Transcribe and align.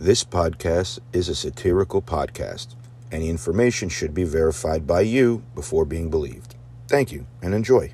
This 0.00 0.24
podcast 0.24 0.98
is 1.12 1.28
a 1.28 1.34
satirical 1.34 2.00
podcast. 2.00 2.74
Any 3.12 3.28
information 3.28 3.90
should 3.90 4.14
be 4.14 4.24
verified 4.24 4.86
by 4.86 5.02
you 5.02 5.42
before 5.54 5.84
being 5.84 6.08
believed. 6.08 6.54
Thank 6.88 7.12
you 7.12 7.26
and 7.42 7.52
enjoy. 7.52 7.92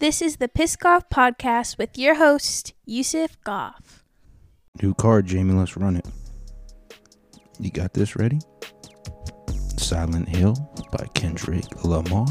This 0.00 0.20
is 0.20 0.38
the 0.38 0.48
Piss 0.48 0.74
Goff 0.74 1.08
Podcast 1.08 1.78
with 1.78 1.96
your 1.96 2.16
host, 2.16 2.74
Yusuf 2.84 3.40
Goff. 3.44 4.02
New 4.82 4.92
card, 4.94 5.26
Jamie. 5.26 5.54
Let's 5.54 5.76
run 5.76 5.94
it. 5.94 6.06
You 7.60 7.70
got 7.70 7.94
this 7.94 8.16
ready? 8.16 8.40
Silent 9.76 10.28
Hill 10.28 10.56
by 10.90 11.06
Kendrick 11.14 11.84
Lamar. 11.84 12.26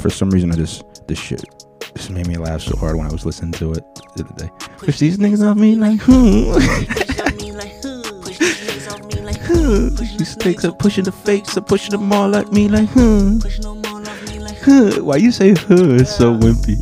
For 0.00 0.10
some 0.10 0.30
reason, 0.30 0.50
I 0.50 0.56
just 0.56 1.06
this 1.06 1.20
shit 1.20 1.44
this 1.94 2.10
made 2.10 2.26
me 2.26 2.36
laugh 2.36 2.60
so 2.62 2.76
hard 2.76 2.96
when 2.96 3.06
I 3.06 3.12
was 3.12 3.24
listening 3.26 3.52
to 3.52 3.72
it 3.72 3.84
the 4.16 4.24
other 4.24 4.34
day. 4.34 4.50
Push 4.78 4.98
these 4.98 5.18
niggas 5.18 5.46
on 5.46 5.60
me 5.60 5.74
like 5.76 6.00
who 6.00 6.54
Push 6.54 7.20
on 7.20 7.36
me 7.36 7.52
like 7.52 7.72
who? 7.82 8.22
Push 8.22 8.38
these 8.38 8.60
niggas 8.60 8.92
off 8.92 9.14
me 9.14 9.20
like 9.22 9.38
who? 9.38 9.90
These 9.90 10.30
stakes 10.30 10.64
are 10.64 10.72
pushing 10.72 11.04
the 11.04 11.12
fakes, 11.12 11.56
are 11.56 11.60
pushing 11.60 11.90
them 11.90 12.12
all 12.12 12.34
at 12.36 12.52
me 12.52 12.68
like 12.68 12.88
hmm. 12.90 13.38
Huh. 14.62 15.02
Why 15.02 15.16
you 15.16 15.32
say 15.32 15.54
huh? 15.54 15.96
It's 16.00 16.14
so 16.14 16.34
wimpy. 16.36 16.76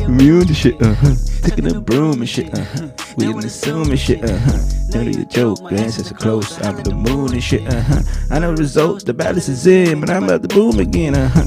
Immune 0.00 0.46
to 0.46 0.54
shit, 0.54 0.80
uh 0.82 0.94
huh. 0.94 1.14
Taking 1.42 1.74
a 1.74 1.80
broom 1.80 2.20
and 2.20 2.28
shit, 2.28 2.52
uh 2.52 2.64
huh. 2.64 2.88
We 3.16 3.26
in 3.26 3.40
the 3.40 3.48
zoom 3.48 3.90
and 3.90 3.98
shit, 3.98 4.22
uh 4.22 4.38
huh. 4.38 4.58
None 4.90 5.08
of 5.08 5.14
your 5.14 5.24
joke, 5.24 5.58
glances 5.60 6.10
are 6.10 6.14
close. 6.14 6.60
I'm 6.60 6.82
the 6.82 6.94
moon 6.94 7.32
and 7.32 7.42
shit, 7.42 7.66
uh 7.66 7.80
huh. 7.80 8.02
I 8.30 8.38
know 8.38 8.54
the 8.54 8.62
result, 8.62 9.06
the 9.06 9.14
balance 9.14 9.48
is 9.48 9.66
in, 9.66 10.00
but 10.00 10.10
I'm 10.10 10.24
about 10.24 10.42
to 10.42 10.48
boom 10.48 10.78
again, 10.78 11.14
uh 11.14 11.28
huh. 11.28 11.44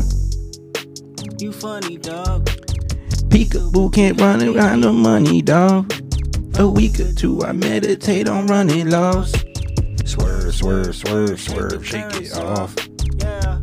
You 1.63 1.69
funny, 1.69 1.97
dog. 1.97 2.45
Peekaboo 3.29 3.93
can't 3.93 4.19
run 4.19 4.43
around 4.43 4.81
the 4.81 4.91
money, 4.91 5.41
dog. 5.41 5.93
A 6.59 6.67
week 6.67 6.99
or 6.99 7.13
two, 7.13 7.41
I 7.41 7.53
meditate 7.53 8.27
on 8.27 8.47
running 8.47 8.89
laws. 8.89 9.31
Swerve, 10.03 10.53
swerve, 10.53 10.93
swerve, 10.93 11.39
swerve, 11.39 11.87
shake 11.87 12.13
it 12.15 12.33
off. 12.33 12.75
Yeah. 13.19 13.59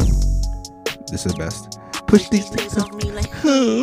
This 1.11 1.27
is 1.27 1.33
the 1.33 1.35
best. 1.37 1.79
Push 2.07 2.31
these 2.31 2.49
things 2.49 2.73
Niggas 2.73 2.79
up. 2.79 2.89
off 2.89 3.05
me 3.05 3.13
like. 3.13 3.31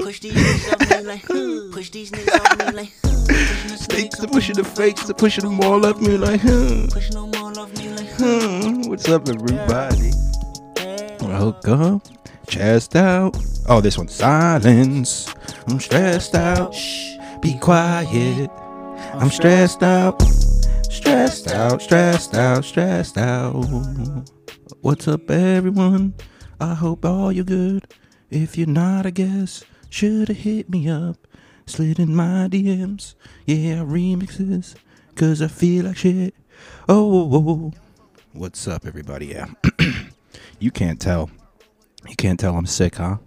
Push 0.03 0.19
these 0.21 0.33
niggas 0.33 0.73
off 0.73 0.89
me 0.89 1.03
like. 1.03 1.25
Push 1.73 1.89
these 1.91 2.09
niggas 2.09 2.39
off 2.39 2.57
me 2.57 2.71
like 2.71 2.91
huh. 3.03 3.75
Stakes 3.77 4.19
are 4.23 4.27
pushing 4.27 4.55
the 4.55 4.63
fakes, 4.63 5.07
are 5.07 5.13
pushing 5.13 5.43
them 5.43 5.61
all 5.61 5.85
up 5.85 6.01
me 6.01 6.17
like, 6.17 6.41
huh. 6.41 6.87
Push 6.89 7.11
no 7.11 7.27
more 7.27 7.59
off 7.59 7.71
me 7.77 7.89
like 7.89 8.09
huh. 8.13 8.61
Hmm, 8.63 8.89
What's 8.89 9.07
up, 9.09 9.29
everybody? 9.29 10.11
Welcome. 11.21 12.01
Chest 12.47 12.95
out. 12.95 13.37
Oh, 13.69 13.81
this 13.81 13.97
one. 13.97 14.07
Silence. 14.07 15.33
I'm 15.67 15.79
stressed 15.81 16.35
out. 16.35 16.73
Shh. 16.73 17.17
Be 17.41 17.57
quiet. 17.57 18.49
I'm 19.13 19.29
stressed 19.29 19.83
out. 19.83 20.21
Stressed 20.89 21.51
out, 21.51 21.81
stressed 21.81 22.33
out, 22.33 22.63
stressed 22.63 23.17
out. 23.17 23.65
What's 24.79 25.07
up, 25.09 25.29
everyone? 25.29 26.13
I 26.61 26.75
hope 26.75 27.03
all 27.03 27.29
you're 27.31 27.43
good. 27.43 27.93
If 28.29 28.57
you're 28.57 28.67
not, 28.67 29.05
I 29.05 29.09
guess, 29.09 29.65
shoulda 29.89 30.31
hit 30.31 30.69
me 30.69 30.89
up. 30.89 31.27
Slid 31.65 31.99
in 31.99 32.15
my 32.15 32.47
DMs. 32.49 33.15
Yeah, 33.45 33.83
remixes. 33.83 34.75
Cause 35.15 35.41
I 35.41 35.47
feel 35.47 35.85
like 35.85 35.97
shit. 35.97 36.33
Oh, 36.87 37.11
oh, 37.11 37.29
oh. 37.33 37.49
oh. 37.49 37.73
What's 38.31 38.65
up, 38.65 38.85
everybody? 38.85 39.27
Yeah. 39.27 39.47
you 40.59 40.71
can't 40.71 41.01
tell. 41.01 41.29
You 42.07 42.15
can't 42.15 42.39
tell 42.39 42.55
I'm 42.55 42.65
sick, 42.65 42.95
huh? 42.95 43.17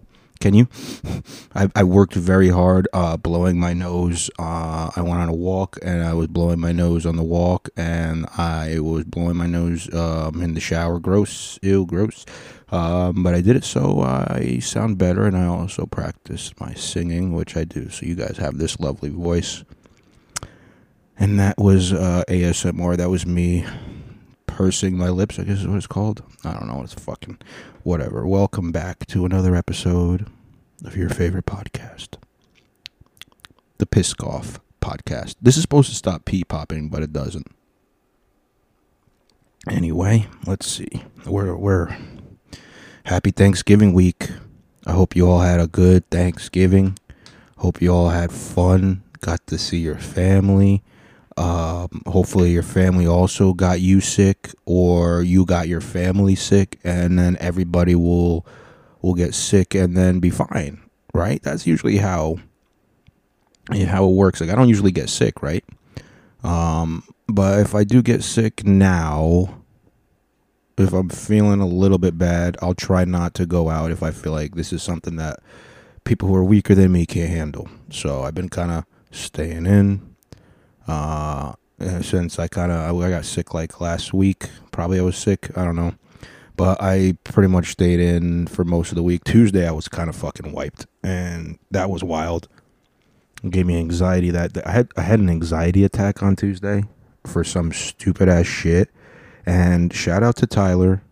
Can 0.41 0.55
you? 0.55 0.69
I, 1.55 1.69
I 1.77 1.85
worked 1.85 2.15
very 2.15 2.49
hard 2.49 2.89
uh, 2.95 3.19
blowing 3.19 3.61
my 3.61 3.75
nose. 3.75 4.31
Uh, 4.39 4.91
I 4.97 5.03
went 5.03 5.21
on 5.21 5.29
a 5.29 5.35
walk 5.35 5.79
and 5.83 6.03
I 6.03 6.15
was 6.15 6.29
blowing 6.29 6.59
my 6.59 6.73
nose 6.73 7.05
on 7.05 7.17
the 7.17 7.23
walk, 7.23 7.69
and 7.77 8.27
I 8.39 8.81
was 8.81 9.05
blowing 9.05 9.37
my 9.37 9.47
nose 9.47 9.93
um, 9.93 10.41
in 10.41 10.55
the 10.55 10.61
shower. 10.61 10.99
Gross, 10.99 11.59
ew, 11.61 11.84
gross. 11.84 12.25
Um, 12.73 13.23
but 13.23 13.34
I 13.34 13.43
did 13.43 13.56
it 13.56 13.65
so 13.65 14.00
I 14.00 14.61
sound 14.61 14.97
better, 14.97 15.27
and 15.27 15.37
I 15.37 15.45
also 15.45 15.84
practiced 15.84 16.59
my 16.59 16.73
singing, 16.73 17.34
which 17.34 17.55
I 17.55 17.65
do. 17.65 17.91
So 17.91 18.06
you 18.06 18.15
guys 18.15 18.39
have 18.39 18.56
this 18.56 18.81
lovely 18.81 19.11
voice. 19.11 19.62
And 21.19 21.39
that 21.39 21.59
was 21.59 21.93
uh, 21.93 22.25
ASMR. 22.29 22.97
That 22.97 23.11
was 23.11 23.27
me 23.27 23.67
pursing 24.50 24.97
my 24.97 25.09
lips, 25.09 25.38
I 25.38 25.44
guess 25.44 25.61
is 25.61 25.66
what 25.66 25.77
it's 25.77 25.87
called. 25.87 26.22
I 26.44 26.53
don't 26.53 26.66
know. 26.66 26.83
It's 26.83 26.94
fucking 26.94 27.38
whatever. 27.83 28.27
Welcome 28.27 28.72
back 28.72 29.06
to 29.06 29.25
another 29.25 29.55
episode 29.55 30.27
of 30.84 30.97
your 30.97 31.09
favorite 31.09 31.47
podcast, 31.47 32.16
the 33.78 33.87
Pisk 33.87 34.22
Off 34.22 34.61
Podcast. 34.81 35.37
This 35.41 35.56
is 35.56 35.62
supposed 35.62 35.88
to 35.91 35.94
stop 35.94 36.25
pee 36.25 36.44
popping, 36.44 36.88
but 36.88 37.03
it 37.03 37.12
doesn't. 37.12 37.47
Anyway, 39.69 40.27
let's 40.47 40.67
see. 40.67 41.05
We're 41.27 41.55
we're 41.55 41.97
happy 43.05 43.31
Thanksgiving 43.31 43.93
week. 43.93 44.31
I 44.87 44.93
hope 44.93 45.15
you 45.15 45.28
all 45.28 45.41
had 45.41 45.61
a 45.61 45.67
good 45.67 46.09
Thanksgiving. 46.11 46.99
Hope 47.59 47.81
you 47.81 47.93
all 47.93 48.09
had 48.09 48.32
fun. 48.32 49.03
Got 49.21 49.47
to 49.49 49.59
see 49.59 49.78
your 49.78 49.99
family. 49.99 50.82
Um, 51.37 52.03
hopefully, 52.07 52.51
your 52.51 52.63
family 52.63 53.07
also 53.07 53.53
got 53.53 53.81
you 53.81 54.01
sick, 54.01 54.51
or 54.67 55.23
you 55.23 55.47
got 55.47 55.69
your 55.69 55.81
family 55.81 56.35
sick, 56.35 56.79
and 56.85 57.19
then 57.19 57.37
everybody 57.41 57.95
will 57.95 58.47
will 59.03 59.15
get 59.15 59.35
sick 59.35 59.75
and 59.75 59.97
then 59.97 60.21
be 60.21 60.31
fine. 60.31 60.81
Right? 61.15 61.43
That's 61.43 61.67
usually 61.67 61.97
how 61.97 62.39
how 63.73 64.05
it 64.05 64.15
works. 64.15 64.41
Like 64.41 64.51
I 64.51 64.55
don't 64.55 64.69
usually 64.69 64.93
get 64.93 65.09
sick, 65.09 65.43
right? 65.43 65.65
Um, 66.43 67.05
but 67.29 67.61
if 67.61 67.75
I 67.75 67.85
do 67.85 68.03
get 68.03 68.23
sick 68.23 68.65
now, 68.65 69.62
if 70.79 70.93
I'm 70.93 71.09
feeling 71.09 71.61
a 71.61 71.67
little 71.67 71.99
bit 71.99 72.19
bad, 72.19 72.57
I'll 72.62 72.75
try 72.75 73.05
not 73.05 73.35
to 73.35 73.47
go 73.47 73.69
out 73.69 73.91
if 73.91 74.03
I 74.03 74.11
feel 74.11 74.33
like 74.33 74.55
this 74.55 74.73
is 74.73 74.83
something 74.83 75.17
that 75.17 75.41
people 76.05 76.29
who 76.29 76.35
are 76.35 76.45
weaker 76.45 76.75
than 76.75 76.93
me 76.93 77.07
can't 77.07 77.31
handle. 77.31 77.69
So 77.91 78.23
I've 78.23 78.35
been 78.35 78.49
kind 78.49 78.71
of 78.71 78.85
staying 79.11 79.67
in. 79.67 80.09
Uh, 80.89 81.53
uh, 81.81 82.03
since 82.03 82.39
I 82.39 82.47
kind 82.49 82.71
of 82.73 83.01
I 83.01 83.11
got 83.11 83.25
sick 83.25 83.55
like 83.55 83.81
last 83.81 84.13
week, 84.13 84.49
probably 84.71 84.99
I 84.99 85.03
was 85.03 85.17
sick. 85.17 85.51
I 85.57 85.65
don't 85.65 85.77
know, 85.77 85.95
but 86.57 86.77
I 86.83 87.17
pretty 87.25 87.49
much 87.49 87.69
stayed 87.73 88.01
in 88.01 88.47
for 88.49 88.65
most 88.65 88.91
of 88.91 88.97
the 88.97 89.03
week. 89.03 89.25
Tuesday 89.25 89.67
I 89.67 89.73
was 89.73 89.89
kind 89.89 90.11
of 90.11 90.17
fucking 90.17 90.53
wiped, 90.53 90.87
and 91.03 91.59
that 91.71 91.89
was 91.91 92.05
wild. 92.05 92.49
It 93.43 93.51
gave 93.51 93.67
me 93.67 93.79
anxiety. 93.79 94.31
That 94.31 94.53
that- 94.55 94.67
I 94.67 94.73
had 94.73 94.89
I 94.97 95.03
had 95.03 95.21
an 95.21 95.31
anxiety 95.31 95.85
attack 95.85 96.23
on 96.23 96.37
Tuesday 96.37 96.85
for 97.25 97.45
some 97.45 97.73
stupid 97.73 98.29
ass 98.29 98.47
shit. 98.47 98.91
And 99.47 99.93
shout 99.95 100.23
out 100.23 100.37
to 100.37 100.47
Tyler, 100.47 101.03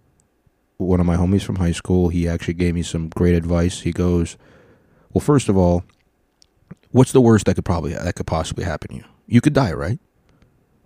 one 0.77 1.01
of 1.01 1.07
my 1.07 1.17
homies 1.17 1.43
from 1.43 1.57
high 1.57 1.73
school. 1.73 2.11
He 2.11 2.29
actually 2.29 2.55
gave 2.55 2.75
me 2.75 2.83
some 2.83 3.09
great 3.09 3.35
advice. 3.35 3.81
He 3.81 3.91
goes, 3.93 4.37
"Well, 5.15 5.21
first 5.23 5.49
of 5.49 5.57
all, 5.57 5.83
what's 6.91 7.13
the 7.13 7.23
worst 7.23 7.47
that 7.47 7.55
could 7.55 7.65
probably 7.65 7.95
that 7.95 8.15
could 8.17 8.27
possibly 8.27 8.65
happen 8.65 8.91
to 8.91 8.97
you? 8.97 9.05
You 9.29 9.41
could 9.41 9.53
die, 9.53 9.73
right?" 9.73 10.01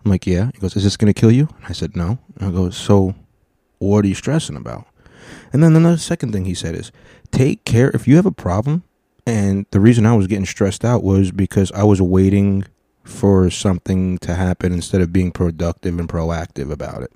I'm 0.05 0.11
like, 0.11 0.27
"Yeah." 0.27 0.51
He 0.53 0.61
goes, 0.61 0.77
"Is 0.77 0.85
this 0.85 0.97
gonna 0.97 1.15
kill 1.15 1.31
you?" 1.31 1.49
I 1.69 1.73
said, 1.73 1.97
"No." 1.97 2.19
And 2.37 2.49
I 2.49 2.51
go, 2.51 2.71
"So, 2.71 3.15
what 3.79 4.05
are 4.05 4.09
you 4.09 4.15
stressing 4.15 4.57
about?" 4.57 4.87
And 5.53 5.63
then 5.63 5.77
another 5.77 5.97
second 5.97 6.33
thing 6.33 6.45
he 6.45 6.55
said 6.55 6.75
is, 6.75 6.91
"Take 7.31 7.65
care 7.65 7.91
if 7.91 8.09
you 8.09 8.17
have 8.17 8.27
a 8.27 8.33
problem." 8.33 8.83
And 9.27 9.67
the 9.71 9.81
reason 9.81 10.05
I 10.05 10.17
was 10.17 10.27
getting 10.27 10.47
stressed 10.47 10.85
out 10.85 11.05
was 11.05 11.31
because 11.31 11.71
I 11.73 11.85
was 11.85 12.03
waiting 12.03 12.65
for 13.05 13.51
something 13.51 14.19
to 14.19 14.35
happen 14.35 14.73
instead 14.73 15.01
of 15.01 15.13
being 15.13 15.31
productive 15.31 15.99
and 15.99 16.09
proactive 16.09 16.71
about 16.71 17.03
it. 17.03 17.13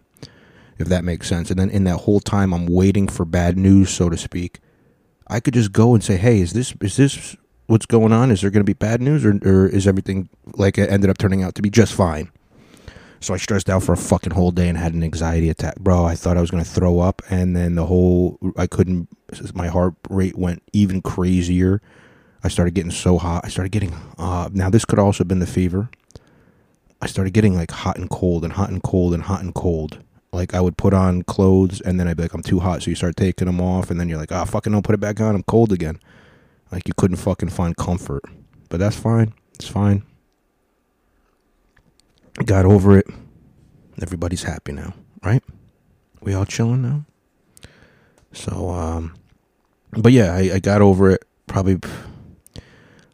If 0.79 0.89
that 0.89 1.05
makes 1.05 1.29
sense. 1.29 1.51
And 1.51 1.59
then 1.59 1.71
in 1.71 1.85
that 1.85 1.99
whole 1.99 2.21
time 2.21 2.53
I'm 2.53 2.67
waiting 2.67 3.09
for 3.09 3.25
bad 3.25 3.57
news, 3.57 3.91
so 3.91 4.09
to 4.09 4.17
speak, 4.17 4.61
I 5.27 5.41
could 5.41 5.55
just 5.55 5.73
go 5.73 5.95
and 5.95 6.05
say, 6.05 6.17
"Hey, 6.17 6.41
is 6.41 6.53
this 6.53 6.75
is 6.81 6.97
this 6.97 7.37
what's 7.67 7.87
going 7.87 8.13
on? 8.13 8.31
Is 8.31 8.41
there 8.41 8.51
going 8.51 8.65
to 8.65 8.65
be 8.65 8.75
bad 8.75 9.01
news 9.01 9.25
or 9.25 9.39
or 9.45 9.67
is 9.67 9.87
everything 9.87 10.29
like 10.55 10.79
it 10.79 10.91
ended 10.91 11.11
up 11.11 11.19
turning 11.19 11.43
out 11.43 11.55
to 11.57 11.63
be 11.63 11.71
just 11.71 11.93
fine?" 11.95 12.31
So 13.21 13.35
I 13.35 13.39
stressed 13.39 13.71
out 13.71 13.83
for 13.83 13.93
a 13.93 13.97
fucking 13.97 14.35
whole 14.35 14.53
day 14.53 14.69
and 14.69 14.77
had 14.77 14.95
an 14.95 15.03
anxiety 15.03 15.49
attack. 15.49 15.77
Bro, 15.77 16.05
I 16.05 16.15
thought 16.15 16.37
I 16.37 16.41
was 16.41 16.51
going 16.51 16.63
to 16.63 16.69
throw 16.69 17.01
up 17.01 17.23
and 17.31 17.57
then 17.57 17.75
the 17.75 17.87
whole 17.87 18.39
I 18.57 18.67
couldn't 18.67 19.09
my 19.55 19.69
heart 19.69 19.95
rate 20.09 20.37
went 20.37 20.63
even 20.73 21.03
crazier. 21.03 21.81
I 22.45 22.49
started 22.49 22.75
getting 22.75 22.93
so 22.93 23.19
hot. 23.19 23.45
I 23.45 23.49
started 23.49 23.73
getting 23.73 23.95
uh 24.19 24.49
now 24.53 24.71
this 24.71 24.85
could 24.85 24.99
also 24.99 25.19
have 25.19 25.29
been 25.29 25.41
the 25.41 25.47
fever. 25.47 25.89
I 27.01 27.07
started 27.07 27.33
getting 27.33 27.55
like 27.55 27.71
hot 27.71 27.99
and 27.99 28.09
cold 28.09 28.45
and 28.45 28.53
hot 28.53 28.71
and 28.71 28.83
cold 28.83 29.15
and 29.15 29.23
hot 29.23 29.43
and 29.43 29.55
cold. 29.55 29.99
Like 30.33 30.55
I 30.55 30.61
would 30.61 30.77
put 30.77 30.93
on 30.95 31.23
clothes 31.23 31.81
and 31.81 31.99
then 31.99 32.09
I'd 32.09 32.17
be 32.17 32.25
like, 32.25 32.35
I'm 32.35 32.43
too 32.43 32.61
hot. 32.61 32.83
So 32.83 32.91
you 32.91 32.97
start 32.97 33.17
taking 33.17 33.47
them 33.47 33.61
off 33.61 33.91
and 33.91 33.99
then 33.99 34.09
you're 34.09 34.19
like, 34.19 34.33
ah, 34.33 34.45
fucking 34.45 34.73
don't 34.73 34.85
put 34.85 34.95
it 34.95 35.01
back 35.01 35.21
on. 35.21 35.35
I'm 35.35 35.43
cold 35.43 35.73
again. 35.73 35.99
Like 36.71 36.89
you 36.89 36.95
couldn't 36.95 37.19
fucking 37.19 37.51
find 37.51 37.77
comfort. 37.77 38.23
But 38.69 38.81
that's 38.81 38.97
fine. 38.97 39.33
It's 39.55 39.69
fine. 39.69 40.03
Got 42.45 42.67
over 42.67 42.99
it. 42.99 43.07
Everybody's 44.03 44.43
happy 44.43 44.73
now, 44.73 44.95
right? 45.23 45.43
We 46.21 46.35
all 46.35 46.45
chilling 46.45 46.83
now. 46.83 47.05
So, 48.33 48.69
um, 48.69 49.15
but 49.93 50.13
yeah, 50.13 50.35
I, 50.35 50.55
I 50.55 50.59
got 50.59 50.83
over 50.83 51.11
it. 51.11 51.25
Probably, 51.47 51.79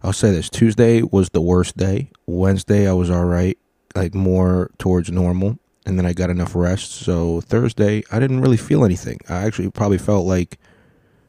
I'll 0.03 0.13
say 0.13 0.33
this: 0.33 0.51
Tuesday 0.51 1.03
was 1.03 1.31
the 1.31 1.41
worst 1.41 1.77
day. 1.77 2.11
Wednesday 2.27 2.89
I 2.89 2.93
was 2.95 3.11
all 3.11 3.25
right, 3.27 3.57
like 3.95 4.15
more 4.15 4.71
towards 4.79 5.13
normal, 5.13 5.59
and 5.87 5.97
then 5.97 6.07
I 6.07 6.13
got 6.13 6.31
enough 6.31 6.57
rest. 6.57 6.91
So 6.91 7.41
Thursday 7.43 8.03
I 8.11 8.19
didn't 8.19 8.41
really 8.41 8.57
feel 8.57 8.85
anything. 8.85 9.21
I 9.29 9.45
actually 9.45 9.71
probably 9.71 9.99
felt 9.99 10.27
like 10.27 10.59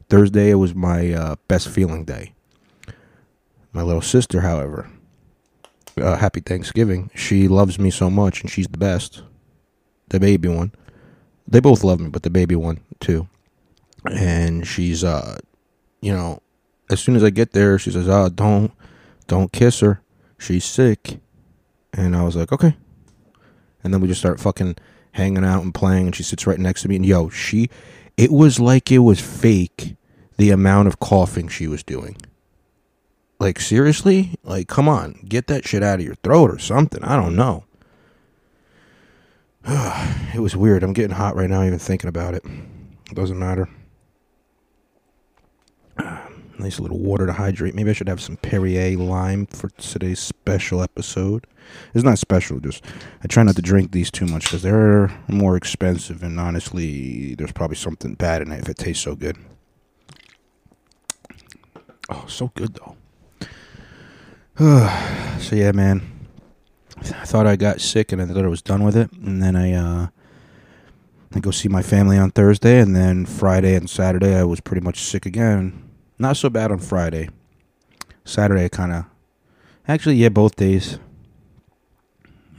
Thursday 0.10 0.50
it 0.50 0.56
was 0.56 0.76
my 0.76 1.14
uh, 1.14 1.36
best 1.48 1.70
feeling 1.70 2.06
day. 2.06 2.34
My 3.72 3.82
little 3.82 4.02
sister, 4.02 4.42
however, 4.42 4.90
uh, 6.00 6.18
happy 6.18 6.40
Thanksgiving. 6.40 7.10
She 7.16 7.48
loves 7.48 7.80
me 7.80 7.90
so 7.90 8.10
much, 8.10 8.42
and 8.42 8.50
she's 8.50 8.68
the 8.68 8.78
best. 8.78 9.24
The 10.10 10.20
baby 10.20 10.48
one. 10.48 10.72
They 11.48 11.60
both 11.60 11.84
love 11.84 12.00
me, 12.00 12.10
but 12.10 12.24
the 12.24 12.30
baby 12.30 12.56
one 12.56 12.82
too. 13.00 13.28
And 14.06 14.68
she's, 14.68 15.04
uh, 15.04 15.38
you 16.02 16.14
know, 16.14 16.42
as 16.90 17.00
soon 17.00 17.16
as 17.16 17.24
I 17.24 17.30
get 17.30 17.54
there, 17.54 17.80
she 17.80 17.92
says, 17.92 18.08
"Ah, 18.08 18.30
don't, 18.30 18.72
don't 19.28 19.52
kiss 19.52 19.80
her. 19.80 20.02
She's 20.38 20.66
sick." 20.66 21.20
And 21.94 22.16
I 22.16 22.24
was 22.24 22.36
like, 22.36 22.52
"Okay." 22.52 22.76
And 23.84 23.94
then 23.94 24.02
we 24.02 24.08
just 24.08 24.20
start 24.20 24.40
fucking 24.40 24.78
hanging 25.14 25.46
out 25.46 25.64
and 25.64 25.74
playing, 25.74 26.08
and 26.08 26.16
she 26.16 26.24
sits 26.24 26.46
right 26.46 26.60
next 26.60 26.82
to 26.84 26.90
me. 26.90 26.96
And 26.96 27.06
yo, 27.06 27.30
she, 27.30 27.70
it 28.18 28.32
was 28.32 28.60
like 28.60 28.92
it 28.92 29.00
was 29.00 29.20
fake, 29.20 29.96
the 30.38 30.52
amount 30.52 30.88
of 30.88 31.00
coughing 31.00 31.48
she 31.48 31.68
was 31.68 31.84
doing. 31.84 32.18
Like 33.40 33.60
seriously, 33.60 34.36
like 34.44 34.68
come 34.68 34.88
on, 34.88 35.26
get 35.28 35.48
that 35.48 35.68
shit 35.68 35.84
out 35.84 36.00
of 36.00 36.06
your 36.06 36.16
throat 36.16 36.52
or 36.52 36.60
something. 36.60 37.04
I 37.04 37.16
don't 37.16 37.36
know. 37.36 37.66
it 39.66 40.40
was 40.40 40.56
weird. 40.56 40.84
I'm 40.84 40.94
getting 40.94 41.16
hot 41.16 41.36
right 41.36 41.50
now, 41.50 41.64
even 41.64 41.80
thinking 41.80 42.08
about 42.08 42.34
it. 42.36 42.44
Doesn't 43.14 43.40
matter. 43.40 43.70
Nice 46.60 46.80
little 46.80 47.00
water 47.00 47.26
to 47.26 47.34
hydrate. 47.34 47.74
Maybe 47.74 47.90
I 47.90 47.94
should 47.94 48.08
have 48.08 48.22
some 48.22 48.38
Perrier 48.38 48.96
lime 48.98 49.48
for 49.48 49.70
today's 49.70 50.20
special 50.20 50.84
episode. 50.84 51.48
It's 51.94 52.04
not 52.04 52.20
special, 52.20 52.60
just 52.60 52.84
I 53.24 53.28
try 53.28 53.44
not 53.44 53.56
to 53.56 53.62
drink 53.62 53.92
these 53.92 54.12
too 54.12 54.26
much 54.26 54.44
because 54.44 54.62
they're 54.62 55.12
more 55.28 55.56
expensive, 55.58 56.22
and 56.22 56.40
honestly, 56.40 57.36
there's 57.36 57.52
probably 57.52 57.78
something 57.78 58.14
bad 58.14 58.42
in 58.42 58.52
it 58.52 58.60
if 58.60 58.70
it 58.70 58.78
tastes 58.78 59.04
so 59.04 59.16
good. 59.16 59.38
Oh, 62.10 62.26
so 62.28 62.52
good 62.54 62.76
though. 62.76 62.96
so 65.40 65.56
yeah, 65.56 65.72
man. 65.72 66.10
I 67.00 67.26
thought 67.26 67.48
I 67.48 67.56
got 67.56 67.82
sick 67.82 68.12
and 68.12 68.22
I 68.22 68.26
thought 68.26 68.46
I 68.46 68.48
was 68.48 68.62
done 68.62 68.84
with 68.84 68.96
it, 68.96 69.12
and 69.14 69.42
then 69.42 69.56
I 69.56 69.74
uh, 69.74 70.08
I 71.34 71.40
go 71.40 71.52
see 71.52 71.68
my 71.68 71.82
family 71.82 72.18
on 72.18 72.30
Thursday, 72.32 72.80
and 72.80 72.96
then 72.96 73.26
Friday 73.26 73.76
and 73.76 73.90
Saturday 73.90 74.36
I 74.36 74.44
was 74.44 74.62
pretty 74.62 74.82
much 74.82 75.02
sick 75.02 75.26
again. 75.26 75.93
Not 76.18 76.38
so 76.38 76.50
bad 76.50 76.72
on 76.72 76.80
Friday. 76.80 77.30
Saturday 78.26 78.70
kind 78.70 78.92
of, 78.94 79.06
actually 79.88 80.16
yeah, 80.16 80.30
both 80.30 80.56
days. 80.56 81.00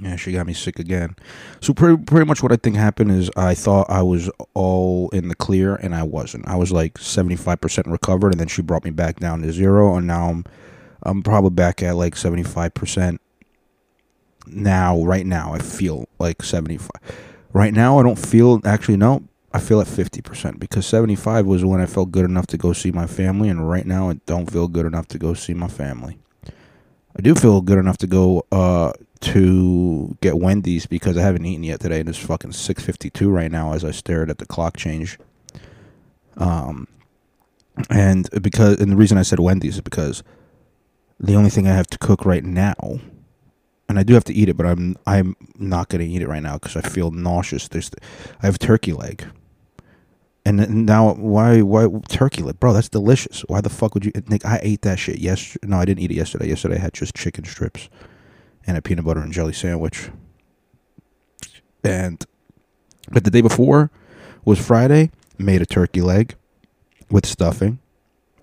Yeah, 0.00 0.16
she 0.16 0.32
got 0.32 0.46
me 0.46 0.52
sick 0.52 0.78
again. 0.78 1.16
So 1.60 1.72
pretty 1.72 2.02
pretty 2.02 2.26
much 2.26 2.42
what 2.42 2.52
I 2.52 2.56
think 2.56 2.76
happened 2.76 3.12
is 3.12 3.30
I 3.36 3.54
thought 3.54 3.88
I 3.88 4.02
was 4.02 4.28
all 4.52 5.08
in 5.10 5.28
the 5.28 5.34
clear 5.34 5.76
and 5.76 5.94
I 5.94 6.02
wasn't. 6.02 6.46
I 6.48 6.56
was 6.56 6.72
like 6.72 6.98
seventy 6.98 7.36
five 7.36 7.60
percent 7.60 7.86
recovered, 7.86 8.32
and 8.32 8.40
then 8.40 8.48
she 8.48 8.60
brought 8.60 8.84
me 8.84 8.90
back 8.90 9.20
down 9.20 9.42
to 9.42 9.52
zero, 9.52 9.96
and 9.96 10.06
now 10.06 10.28
I'm 10.28 10.44
I'm 11.04 11.22
probably 11.22 11.50
back 11.50 11.82
at 11.82 11.96
like 11.96 12.16
seventy 12.16 12.42
five 12.42 12.74
percent. 12.74 13.20
Now, 14.46 15.00
right 15.02 15.24
now, 15.24 15.54
I 15.54 15.60
feel 15.60 16.08
like 16.18 16.42
seventy 16.42 16.76
five. 16.76 17.00
Right 17.52 17.72
now, 17.72 17.98
I 17.98 18.02
don't 18.02 18.18
feel 18.18 18.60
actually 18.64 18.96
no. 18.96 19.22
I 19.54 19.60
feel 19.60 19.80
at 19.80 19.86
fifty 19.86 20.20
percent 20.20 20.58
because 20.58 20.84
seventy 20.84 21.14
five 21.14 21.46
was 21.46 21.64
when 21.64 21.80
I 21.80 21.86
felt 21.86 22.10
good 22.10 22.24
enough 22.24 22.48
to 22.48 22.58
go 22.58 22.72
see 22.72 22.90
my 22.90 23.06
family, 23.06 23.48
and 23.48 23.70
right 23.70 23.86
now 23.86 24.10
I 24.10 24.14
don't 24.26 24.50
feel 24.50 24.66
good 24.66 24.84
enough 24.84 25.06
to 25.08 25.18
go 25.18 25.32
see 25.32 25.54
my 25.54 25.68
family. 25.68 26.18
I 27.16 27.22
do 27.22 27.36
feel 27.36 27.60
good 27.60 27.78
enough 27.78 27.96
to 27.98 28.08
go 28.08 28.44
uh, 28.50 28.92
to 29.20 30.18
get 30.20 30.38
Wendy's 30.38 30.86
because 30.86 31.16
I 31.16 31.22
haven't 31.22 31.46
eaten 31.46 31.62
yet 31.62 31.78
today, 31.78 32.00
and 32.00 32.08
it's 32.08 32.18
fucking 32.18 32.50
six 32.50 32.82
fifty 32.82 33.10
two 33.10 33.30
right 33.30 33.50
now 33.50 33.74
as 33.74 33.84
I 33.84 33.92
stared 33.92 34.28
at 34.28 34.38
the 34.38 34.46
clock 34.46 34.76
change. 34.76 35.20
Um, 36.36 36.88
and 37.88 38.28
because 38.42 38.80
and 38.80 38.90
the 38.90 38.96
reason 38.96 39.18
I 39.18 39.22
said 39.22 39.38
Wendy's 39.38 39.76
is 39.76 39.82
because 39.82 40.24
the 41.20 41.36
only 41.36 41.50
thing 41.50 41.68
I 41.68 41.74
have 41.74 41.86
to 41.90 41.98
cook 41.98 42.24
right 42.24 42.44
now, 42.44 42.98
and 43.88 44.00
I 44.00 44.02
do 44.02 44.14
have 44.14 44.24
to 44.24 44.34
eat 44.34 44.48
it, 44.48 44.56
but 44.56 44.66
I'm 44.66 44.96
I'm 45.06 45.36
not 45.56 45.90
gonna 45.90 46.02
eat 46.02 46.22
it 46.22 46.28
right 46.28 46.42
now 46.42 46.54
because 46.54 46.74
I 46.74 46.80
feel 46.80 47.12
nauseous. 47.12 47.68
There's 47.68 47.92
I 48.42 48.46
have 48.46 48.58
turkey 48.58 48.92
leg. 48.92 49.24
And 50.46 50.85
now, 50.85 51.14
why, 51.14 51.62
why 51.62 51.88
turkey 52.08 52.43
leg, 52.43 52.61
bro? 52.61 52.75
That's 52.75 52.91
delicious. 52.91 53.41
Why 53.49 53.62
the 53.62 53.70
fuck 53.70 53.94
would 53.94 54.05
you, 54.05 54.12
Nick? 54.29 54.44
I 54.44 54.61
ate 54.62 54.82
that 54.82 54.99
shit 54.99 55.19
yesterday. 55.19 55.67
No, 55.67 55.79
I 55.79 55.87
didn't 55.87 56.02
eat 56.02 56.11
it 56.11 56.17
yesterday. 56.17 56.49
Yesterday 56.49 56.76
I 56.76 56.81
had 56.81 56.93
just 56.93 57.14
chicken 57.14 57.44
strips 57.44 57.88
and 58.67 58.76
a 58.76 58.82
peanut 58.82 59.06
butter 59.06 59.20
and 59.20 59.32
jelly 59.32 59.55
sandwich. 59.55 60.11
And, 61.82 62.25
but 63.11 63.25
the 63.25 63.31
day 63.31 63.41
before 63.41 63.91
was 64.44 64.64
Friday. 64.64 65.11
Made 65.38 65.62
a 65.62 65.67
turkey 65.67 66.00
leg 66.02 66.37
with 67.11 67.26
stuffing. 67.26 67.79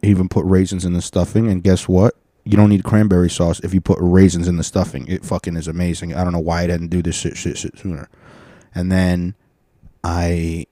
Even 0.02 0.28
put 0.28 0.46
raisins 0.46 0.84
in 0.86 0.94
the 0.94 1.02
stuffing. 1.02 1.48
And 1.48 1.64
guess 1.64 1.88
what? 1.88 2.16
You 2.44 2.58
don't 2.58 2.70
need 2.70 2.84
cranberry 2.84 3.30
sauce 3.30 3.60
if 3.60 3.74
you 3.74 3.82
put 3.82 4.00
raisins 4.02 4.48
in 4.48 4.58
the 4.58 4.64
stuffing. 4.64 5.08
It 5.08 5.24
fucking 5.24 5.56
is 5.56 5.68
amazing. 5.68 6.16
I 6.16 6.24
don't 6.24 6.34
know 6.34 6.40
why 6.40 6.64
I 6.64 6.68
didn't 6.68 6.88
do 6.88 7.04
this 7.04 7.16
shit, 7.16 7.38
shit, 7.38 7.58
shit 7.60 7.78
sooner. 7.78 8.10
And 8.74 8.92
then 8.92 9.36
I 10.04 10.66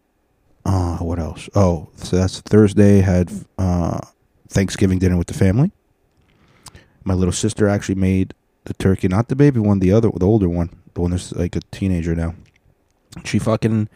uh, 0.70 0.98
what 0.98 1.18
else? 1.18 1.50
Oh, 1.56 1.90
so 1.96 2.16
that's 2.16 2.42
Thursday. 2.42 3.02
Had 3.02 3.32
uh, 3.58 4.00
Thanksgiving 4.50 5.00
dinner 5.00 5.18
with 5.18 5.26
the 5.26 5.34
family. 5.34 5.72
My 7.04 7.16
little 7.16 7.32
sister 7.32 7.68
actually 7.68 7.96
made 7.96 8.36
the 8.66 8.76
turkey, 8.76 9.08
not 9.08 9.30
the 9.30 9.36
baby 9.36 9.60
one, 9.60 9.80
the 9.80 9.92
other, 9.92 10.12
the 10.16 10.28
older 10.28 10.48
one, 10.48 10.70
the 10.94 11.02
one 11.02 11.10
that's 11.10 11.32
like 11.32 11.56
a 11.56 11.62
teenager 11.72 12.14
now. 12.14 12.36
She 13.26 13.40
fucking. 13.40 13.90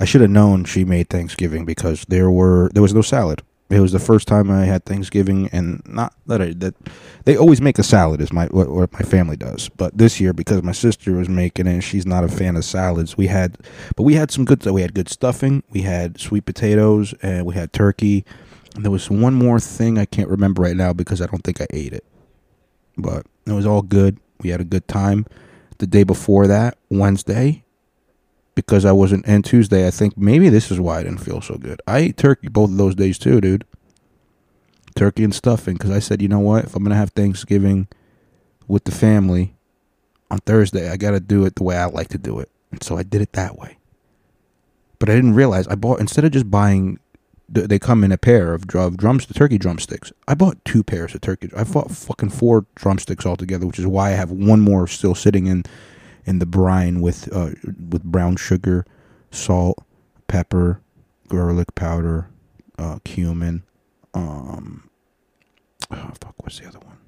I 0.00 0.06
should 0.06 0.22
have 0.22 0.30
known 0.30 0.64
she 0.64 0.84
made 0.86 1.10
Thanksgiving 1.10 1.66
because 1.66 2.06
there 2.08 2.30
were 2.30 2.70
there 2.72 2.82
was 2.82 2.94
no 2.94 3.02
salad. 3.02 3.42
It 3.70 3.80
was 3.80 3.92
the 3.92 3.98
first 3.98 4.28
time 4.28 4.50
I 4.50 4.66
had 4.66 4.84
Thanksgiving, 4.84 5.48
and 5.50 5.82
not 5.86 6.14
that 6.26 6.42
I 6.42 6.52
that 6.58 6.74
they 7.24 7.36
always 7.36 7.60
make 7.60 7.78
a 7.78 7.82
salad 7.82 8.20
is 8.20 8.32
my 8.32 8.46
what, 8.46 8.68
what 8.68 8.92
my 8.92 9.00
family 9.00 9.36
does. 9.36 9.70
But 9.70 9.96
this 9.96 10.20
year, 10.20 10.32
because 10.32 10.62
my 10.62 10.72
sister 10.72 11.12
was 11.12 11.28
making 11.28 11.66
it, 11.66 11.72
and 11.72 11.84
she's 11.84 12.04
not 12.06 12.24
a 12.24 12.28
fan 12.28 12.56
of 12.56 12.64
salads, 12.64 13.16
we 13.16 13.26
had, 13.26 13.56
but 13.96 14.02
we 14.02 14.14
had 14.14 14.30
some 14.30 14.44
good. 14.44 14.64
We 14.66 14.82
had 14.82 14.94
good 14.94 15.08
stuffing. 15.08 15.62
We 15.70 15.80
had 15.82 16.20
sweet 16.20 16.44
potatoes, 16.44 17.14
and 17.22 17.46
we 17.46 17.54
had 17.54 17.72
turkey. 17.72 18.24
And 18.74 18.84
there 18.84 18.92
was 18.92 19.08
one 19.10 19.34
more 19.34 19.58
thing 19.60 19.98
I 19.98 20.04
can't 20.04 20.28
remember 20.28 20.62
right 20.62 20.76
now 20.76 20.92
because 20.92 21.22
I 21.22 21.26
don't 21.26 21.42
think 21.42 21.60
I 21.60 21.66
ate 21.70 21.92
it. 21.94 22.04
But 22.98 23.26
it 23.46 23.52
was 23.52 23.66
all 23.66 23.82
good. 23.82 24.18
We 24.40 24.50
had 24.50 24.60
a 24.60 24.64
good 24.64 24.86
time. 24.88 25.26
The 25.78 25.86
day 25.86 26.04
before 26.04 26.46
that, 26.46 26.76
Wednesday, 26.90 27.63
because 28.54 28.84
I 28.84 28.92
wasn't, 28.92 29.26
and 29.26 29.44
Tuesday, 29.44 29.86
I 29.86 29.90
think 29.90 30.16
maybe 30.16 30.48
this 30.48 30.70
is 30.70 30.78
why 30.78 30.98
I 30.98 31.02
didn't 31.02 31.24
feel 31.24 31.40
so 31.40 31.56
good. 31.56 31.80
I 31.86 31.98
ate 31.98 32.16
turkey 32.16 32.48
both 32.48 32.70
of 32.70 32.76
those 32.76 32.94
days 32.94 33.18
too, 33.18 33.40
dude. 33.40 33.64
Turkey 34.94 35.24
and 35.24 35.34
stuffing, 35.34 35.74
because 35.74 35.90
I 35.90 35.98
said, 35.98 36.22
you 36.22 36.28
know 36.28 36.40
what? 36.40 36.64
If 36.64 36.76
I'm 36.76 36.84
gonna 36.84 36.94
have 36.94 37.10
Thanksgiving 37.10 37.88
with 38.68 38.84
the 38.84 38.92
family 38.92 39.54
on 40.30 40.38
Thursday, 40.38 40.88
I 40.88 40.96
gotta 40.96 41.20
do 41.20 41.44
it 41.44 41.56
the 41.56 41.64
way 41.64 41.76
I 41.76 41.86
like 41.86 42.08
to 42.08 42.18
do 42.18 42.38
it, 42.38 42.50
and 42.70 42.82
so 42.82 42.96
I 42.96 43.02
did 43.02 43.20
it 43.20 43.32
that 43.32 43.58
way. 43.58 43.78
But 45.00 45.10
I 45.10 45.16
didn't 45.16 45.34
realize 45.34 45.66
I 45.66 45.74
bought 45.74 46.00
instead 46.00 46.24
of 46.24 46.30
just 46.30 46.50
buying, 46.50 47.00
they 47.48 47.78
come 47.80 48.04
in 48.04 48.12
a 48.12 48.16
pair 48.16 48.54
of, 48.54 48.66
drum, 48.66 48.96
drums, 48.96 49.26
the 49.26 49.34
turkey 49.34 49.58
drumsticks. 49.58 50.12
I 50.28 50.34
bought 50.34 50.64
two 50.64 50.82
pairs 50.82 51.14
of 51.14 51.20
turkey. 51.20 51.50
I 51.56 51.64
bought 51.64 51.90
fucking 51.90 52.30
four 52.30 52.66
drumsticks 52.76 53.26
altogether, 53.26 53.66
which 53.66 53.80
is 53.80 53.86
why 53.86 54.10
I 54.10 54.12
have 54.12 54.30
one 54.30 54.60
more 54.60 54.86
still 54.86 55.14
sitting 55.14 55.46
in 55.46 55.64
in 56.26 56.38
the 56.38 56.46
brine 56.46 57.00
with 57.00 57.34
uh, 57.34 57.50
with 57.64 58.02
brown 58.04 58.36
sugar, 58.36 58.84
salt, 59.30 59.84
pepper, 60.28 60.80
garlic 61.28 61.74
powder, 61.74 62.28
uh, 62.78 62.98
cumin. 63.04 63.62
Um, 64.12 64.88
oh 65.90 66.12
fuck, 66.20 66.34
what's 66.38 66.58
the 66.60 66.68
other 66.68 66.78
one? 66.80 66.98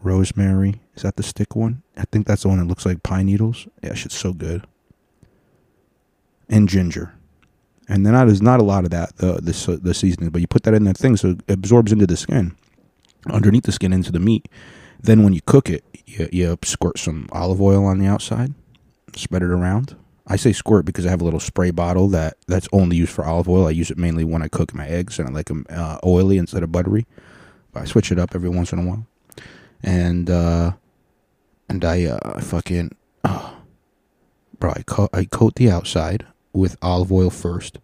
Rosemary. 0.00 0.80
Is 0.94 1.02
that 1.02 1.16
the 1.16 1.22
stick 1.22 1.56
one? 1.56 1.82
I 1.96 2.04
think 2.10 2.26
that's 2.26 2.42
the 2.42 2.48
one 2.48 2.58
that 2.58 2.66
looks 2.66 2.86
like 2.86 3.02
pine 3.02 3.26
needles. 3.26 3.66
Yeah, 3.82 3.94
shit's 3.94 4.16
so 4.16 4.32
good. 4.32 4.66
And 6.48 6.68
ginger. 6.68 7.12
And 7.88 8.04
then 8.04 8.14
there's 8.14 8.42
not 8.42 8.60
a 8.60 8.64
lot 8.64 8.84
of 8.84 8.90
that 8.90 9.16
the 9.16 9.34
uh, 9.34 9.40
the 9.40 9.94
seasoning, 9.94 10.30
but 10.30 10.40
you 10.40 10.46
put 10.46 10.64
that 10.64 10.74
in 10.74 10.84
that 10.84 10.96
thing 10.96 11.16
so 11.16 11.30
it 11.30 11.40
absorbs 11.48 11.92
into 11.92 12.06
the 12.06 12.16
skin, 12.16 12.56
underneath 13.30 13.64
the 13.64 13.72
skin 13.72 13.92
into 13.92 14.10
the 14.10 14.18
meat. 14.18 14.48
Then 15.00 15.22
when 15.22 15.32
you 15.32 15.40
cook 15.42 15.68
it, 15.68 15.84
you, 16.06 16.28
you 16.32 16.58
squirt 16.62 16.98
some 16.98 17.28
olive 17.32 17.60
oil 17.60 17.84
on 17.84 17.98
the 17.98 18.06
outside, 18.06 18.54
spread 19.14 19.42
it 19.42 19.50
around. 19.50 19.96
I 20.28 20.36
say 20.36 20.52
squirt 20.52 20.84
because 20.84 21.06
I 21.06 21.10
have 21.10 21.20
a 21.20 21.24
little 21.24 21.40
spray 21.40 21.70
bottle 21.70 22.08
that 22.08 22.36
that's 22.48 22.68
only 22.72 22.96
used 22.96 23.12
for 23.12 23.24
olive 23.24 23.48
oil. 23.48 23.66
I 23.66 23.70
use 23.70 23.90
it 23.90 23.98
mainly 23.98 24.24
when 24.24 24.42
I 24.42 24.48
cook 24.48 24.74
my 24.74 24.86
eggs 24.86 25.18
and 25.18 25.28
I 25.28 25.32
like 25.32 25.46
them 25.46 25.66
uh, 25.70 25.98
oily 26.04 26.36
instead 26.36 26.64
of 26.64 26.72
buttery. 26.72 27.06
But 27.72 27.82
I 27.82 27.84
switch 27.84 28.10
it 28.10 28.18
up 28.18 28.34
every 28.34 28.48
once 28.48 28.72
in 28.72 28.80
a 28.80 28.82
while, 28.82 29.06
and 29.82 30.28
uh, 30.28 30.72
and 31.68 31.84
I 31.84 32.04
uh, 32.06 32.40
fucking 32.40 32.96
oh, 33.24 33.56
bro, 34.58 34.72
I 34.72 35.08
I 35.12 35.24
coat 35.24 35.54
the 35.56 35.70
outside 35.70 36.26
with 36.52 36.76
olive 36.82 37.12
oil 37.12 37.30
first. 37.30 37.78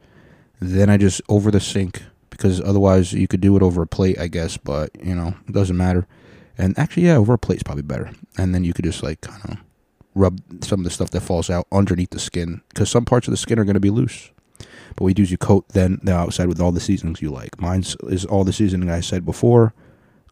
Then 0.60 0.88
I 0.88 0.96
just 0.96 1.20
over 1.28 1.50
the 1.50 1.60
sink 1.60 2.02
because 2.30 2.60
otherwise 2.60 3.12
you 3.12 3.28
could 3.28 3.40
do 3.40 3.56
it 3.56 3.62
over 3.62 3.82
a 3.82 3.86
plate, 3.86 4.18
I 4.18 4.28
guess. 4.28 4.56
But 4.56 4.90
you 5.00 5.14
know, 5.14 5.34
it 5.46 5.52
doesn't 5.52 5.76
matter. 5.76 6.08
And 6.58 6.78
actually, 6.78 7.06
yeah, 7.06 7.16
over 7.16 7.34
a 7.34 7.38
plate's 7.38 7.62
probably 7.62 7.82
better. 7.82 8.10
And 8.36 8.54
then 8.54 8.64
you 8.64 8.72
could 8.72 8.84
just 8.84 9.02
like 9.02 9.20
kind 9.20 9.42
of 9.44 9.58
rub 10.14 10.40
some 10.62 10.80
of 10.80 10.84
the 10.84 10.90
stuff 10.90 11.10
that 11.10 11.22
falls 11.22 11.48
out 11.48 11.66
underneath 11.72 12.10
the 12.10 12.18
skin 12.18 12.60
because 12.68 12.90
some 12.90 13.04
parts 13.04 13.26
of 13.26 13.32
the 13.32 13.38
skin 13.38 13.58
are 13.58 13.64
going 13.64 13.74
to 13.74 13.80
be 13.80 13.90
loose. 13.90 14.30
But 14.58 15.04
what 15.04 15.08
you 15.08 15.14
do 15.14 15.22
is 15.22 15.30
you 15.30 15.38
coat 15.38 15.68
then 15.70 16.00
the 16.02 16.14
outside 16.14 16.48
with 16.48 16.60
all 16.60 16.72
the 16.72 16.80
seasonings 16.80 17.22
you 17.22 17.30
like. 17.30 17.60
Mine's 17.60 17.96
is 18.02 18.24
all 18.24 18.44
the 18.44 18.52
seasoning 18.52 18.90
I 18.90 19.00
said 19.00 19.24
before, 19.24 19.72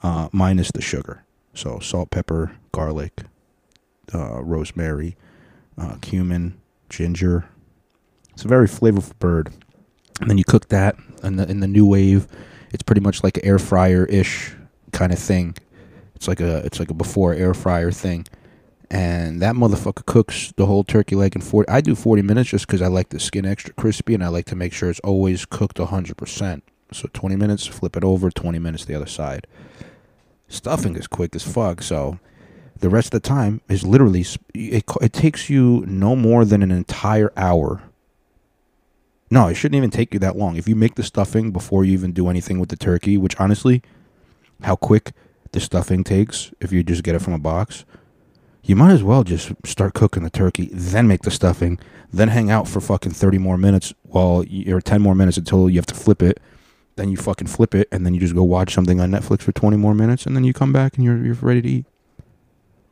uh, 0.02 0.28
minus 0.32 0.70
the 0.70 0.82
sugar. 0.82 1.24
So 1.54 1.78
salt, 1.78 2.10
pepper, 2.10 2.52
garlic, 2.72 3.22
uh, 4.14 4.42
rosemary, 4.42 5.16
uh, 5.78 5.96
cumin, 6.02 6.60
ginger. 6.88 7.46
It's 8.34 8.44
a 8.44 8.48
very 8.48 8.68
flavorful 8.68 9.18
bird. 9.18 9.52
And 10.20 10.28
then 10.28 10.36
you 10.36 10.44
cook 10.44 10.68
that 10.68 10.96
in 11.22 11.36
the 11.36 11.48
in 11.48 11.60
the 11.60 11.66
new 11.66 11.86
wave. 11.86 12.28
It's 12.72 12.82
pretty 12.82 13.00
much 13.00 13.24
like 13.24 13.38
an 13.38 13.44
air 13.44 13.58
fryer 13.58 14.04
ish 14.04 14.52
kind 14.92 15.12
of 15.12 15.18
thing. 15.18 15.56
It's 16.20 16.28
like 16.28 16.40
a 16.40 16.58
it's 16.58 16.78
like 16.78 16.90
a 16.90 16.94
before 16.94 17.32
air 17.32 17.54
fryer 17.54 17.90
thing. 17.90 18.26
And 18.90 19.40
that 19.40 19.54
motherfucker 19.54 20.04
cooks 20.04 20.52
the 20.56 20.66
whole 20.66 20.84
turkey 20.84 21.14
leg 21.14 21.34
in 21.34 21.40
40. 21.40 21.66
I 21.66 21.80
do 21.80 21.94
40 21.94 22.20
minutes 22.20 22.50
just 22.50 22.66
because 22.66 22.82
I 22.82 22.88
like 22.88 23.08
the 23.08 23.18
skin 23.18 23.46
extra 23.46 23.72
crispy 23.72 24.12
and 24.12 24.22
I 24.22 24.28
like 24.28 24.44
to 24.46 24.56
make 24.56 24.74
sure 24.74 24.90
it's 24.90 25.00
always 25.00 25.46
cooked 25.46 25.78
100%. 25.78 26.60
So 26.92 27.08
20 27.10 27.36
minutes, 27.36 27.66
flip 27.66 27.96
it 27.96 28.04
over, 28.04 28.30
20 28.30 28.58
minutes 28.58 28.84
the 28.84 28.94
other 28.94 29.06
side. 29.06 29.46
Stuffing 30.46 30.94
is 30.94 31.06
quick 31.06 31.34
as 31.34 31.42
fuck, 31.42 31.80
so 31.80 32.18
the 32.80 32.90
rest 32.90 33.14
of 33.14 33.22
the 33.22 33.26
time 33.26 33.62
is 33.70 33.86
literally 33.86 34.26
it, 34.52 34.84
it 35.00 35.12
takes 35.14 35.48
you 35.48 35.84
no 35.86 36.14
more 36.14 36.44
than 36.44 36.62
an 36.62 36.70
entire 36.70 37.32
hour 37.36 37.82
no 39.30 39.48
it 39.48 39.54
shouldn't 39.54 39.76
even 39.76 39.90
take 39.90 40.14
you 40.14 40.20
that 40.20 40.36
long 40.36 40.56
if 40.56 40.66
you 40.66 40.74
make 40.74 40.94
the 40.94 41.02
stuffing 41.02 41.50
before 41.50 41.84
you 41.84 41.92
even 41.92 42.12
do 42.12 42.28
anything 42.28 42.58
with 42.58 42.70
the 42.70 42.76
turkey 42.76 43.16
which 43.18 43.38
honestly 43.38 43.82
how 44.62 44.74
quick 44.74 45.12
the 45.52 45.60
stuffing 45.60 46.04
takes 46.04 46.52
if 46.60 46.72
you 46.72 46.82
just 46.82 47.02
get 47.02 47.14
it 47.14 47.20
from 47.20 47.32
a 47.32 47.38
box 47.38 47.84
you 48.62 48.76
might 48.76 48.92
as 48.92 49.02
well 49.02 49.24
just 49.24 49.52
start 49.64 49.94
cooking 49.94 50.22
the 50.22 50.30
turkey 50.30 50.68
then 50.72 51.08
make 51.08 51.22
the 51.22 51.30
stuffing 51.30 51.78
then 52.12 52.28
hang 52.28 52.50
out 52.50 52.68
for 52.68 52.80
fucking 52.80 53.12
30 53.12 53.38
more 53.38 53.56
minutes 53.56 53.94
while 54.02 54.44
or 54.68 54.80
10 54.80 55.02
more 55.02 55.14
minutes 55.14 55.36
until 55.36 55.68
you 55.68 55.76
have 55.76 55.86
to 55.86 55.94
flip 55.94 56.22
it 56.22 56.40
then 56.96 57.08
you 57.08 57.16
fucking 57.16 57.46
flip 57.46 57.74
it 57.74 57.88
and 57.90 58.04
then 58.04 58.14
you 58.14 58.20
just 58.20 58.34
go 58.34 58.44
watch 58.44 58.74
something 58.74 59.00
on 59.00 59.10
netflix 59.10 59.42
for 59.42 59.52
20 59.52 59.76
more 59.76 59.94
minutes 59.94 60.26
and 60.26 60.36
then 60.36 60.44
you 60.44 60.52
come 60.52 60.72
back 60.72 60.96
and 60.96 61.04
you're, 61.04 61.24
you're 61.24 61.34
ready 61.34 61.62
to 61.62 61.68
eat 61.68 61.86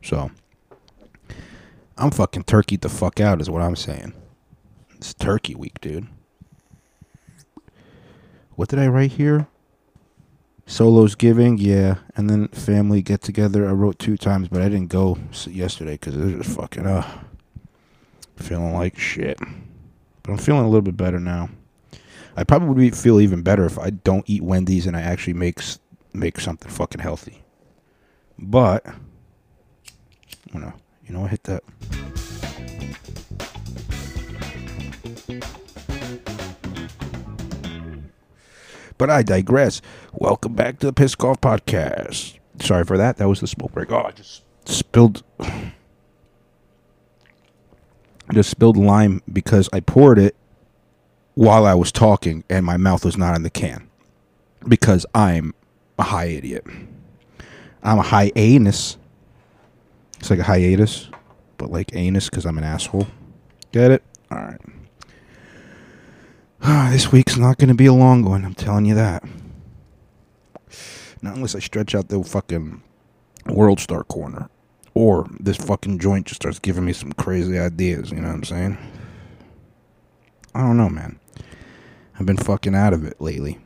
so 0.03 0.31
I'm 2.01 2.13
fucking 2.13 2.45
turkey 2.45 2.77
the 2.77 2.89
fuck 2.89 3.19
out 3.19 3.41
is 3.41 3.51
what 3.51 3.61
I'm 3.61 3.75
saying. 3.75 4.15
It's 4.97 5.15
turkey 5.15 5.57
week, 5.57 5.81
dude. 5.81 6.07
What 8.55 8.69
did 8.69 8.79
I 8.79 8.87
write 8.87 9.13
here? 9.13 9.49
Solos 10.69 11.15
giving, 11.15 11.57
yeah, 11.57 11.97
and 12.15 12.29
then 12.29 12.49
family 12.49 13.01
get 13.01 13.23
together. 13.23 13.67
I 13.67 13.73
wrote 13.73 13.99
two 13.99 14.19
times, 14.19 14.49
but 14.49 14.61
I 14.61 14.69
didn't 14.69 14.89
go 14.89 15.17
yesterday 15.47 15.93
because 15.93 16.15
it 16.15 16.37
was 16.37 16.55
fucking 16.55 16.87
uh 16.87 17.07
feeling 18.37 18.75
like 18.75 18.99
shit. 18.99 19.39
But 20.23 20.33
I'm 20.33 20.37
feeling 20.37 20.67
a 20.67 20.69
little 20.69 20.83
bit 20.83 20.97
better 20.97 21.19
now. 21.19 21.49
I 22.37 22.45
probably 22.45 22.85
would 22.85 22.99
feel 22.99 23.19
even 23.19 23.43
better 23.43 23.65
if 23.65 23.79
I 23.79 23.89
don't 23.91 24.29
eat 24.29 24.43
Wendy's 24.43 24.87
and 24.87 24.95
I 24.95 25.01
actually 25.01 25.33
make 25.33 25.61
make 26.13 26.39
something 26.39 26.71
fucking 26.71 27.01
healthy. 27.01 27.43
But 28.39 28.85
you 30.53 30.61
know, 30.61 30.75
you 31.07 31.15
know, 31.15 31.25
I 31.25 31.29
hit 31.29 31.45
that. 31.45 31.65
But 38.99 39.11
I 39.11 39.23
digress. 39.23 39.81
Welcome 40.13 40.55
back 40.55 40.81
to 40.81 40.87
the 40.87 40.93
Piss 40.93 41.15
Off 41.21 41.41
Podcast. 41.41 42.37
Sorry 42.61 42.85
for 42.85 42.99
that. 42.99 43.19
That 43.19 43.29
was 43.29 43.41
the 43.41 43.47
smoke 43.47 43.73
break. 43.73 43.93
Oh, 43.93 44.03
I 44.03 44.11
just 44.11 44.43
spilled. 44.65 45.23
I 45.39 45.73
just 48.33 48.51
spilled 48.51 48.77
lime 48.77 49.23
because 49.33 49.69
I 49.73 49.79
poured 49.79 50.19
it 50.19 50.35
while 51.35 51.65
I 51.65 51.75
was 51.75 51.93
talking 51.93 52.43
and 52.51 52.67
my 52.67 52.77
mouth 52.77 53.05
was 53.05 53.17
not 53.17 53.37
in 53.37 53.45
the 53.45 53.51
can. 53.51 53.89
Because 54.67 55.07
I'm 55.15 55.55
a 55.97 56.03
high 56.03 56.27
idiot. 56.27 56.67
I'm 57.85 58.01
a 58.01 58.03
high 58.03 58.33
anus. 58.35 58.97
It's 60.19 60.31
like 60.31 60.41
a 60.41 60.45
hiatus, 60.45 61.09
but 61.57 61.71
like 61.71 61.95
anus 61.95 62.29
because 62.29 62.45
I'm 62.45 62.59
an 62.59 62.65
asshole. 62.65 63.07
Get 63.71 63.93
it? 63.93 64.03
All 64.33 64.39
right. 64.39 64.61
Ah, 66.63 66.89
this 66.91 67.13
week's 67.13 67.37
not 67.37 67.59
going 67.59 67.69
to 67.69 67.75
be 67.75 67.87
a 67.87 67.93
long 67.93 68.23
one. 68.23 68.45
I'm 68.45 68.55
telling 68.55 68.85
you 68.85 68.95
that. 68.95 69.23
Not 71.23 71.37
unless 71.37 71.55
I 71.55 71.61
stretch 71.61 71.95
out 71.95 72.09
the 72.09 72.23
fucking 72.23 72.83
World 73.47 73.81
Star 73.81 74.05
corner. 74.05 74.49
Or 74.95 75.29
this 75.39 75.57
fucking 75.57 75.99
joint 76.01 76.27
just 76.27 76.43
starts 76.43 76.59
giving 76.59 76.85
me 76.85 76.93
some 76.93 77.13
crazy 77.13 77.59
ideas. 77.59 78.11
You 78.11 78.21
know 78.21 78.29
what 78.29 78.35
I'm 78.35 78.45
saying? 78.45 78.79
I 80.55 80.63
don't 80.63 80.77
know, 80.77 80.89
man. 80.89 81.21
I've 82.19 82.27
been 82.27 82.37
fucking 82.37 82.75
out 82.75 82.93
of 82.93 83.05
it 83.05 83.21
lately. 83.21 83.59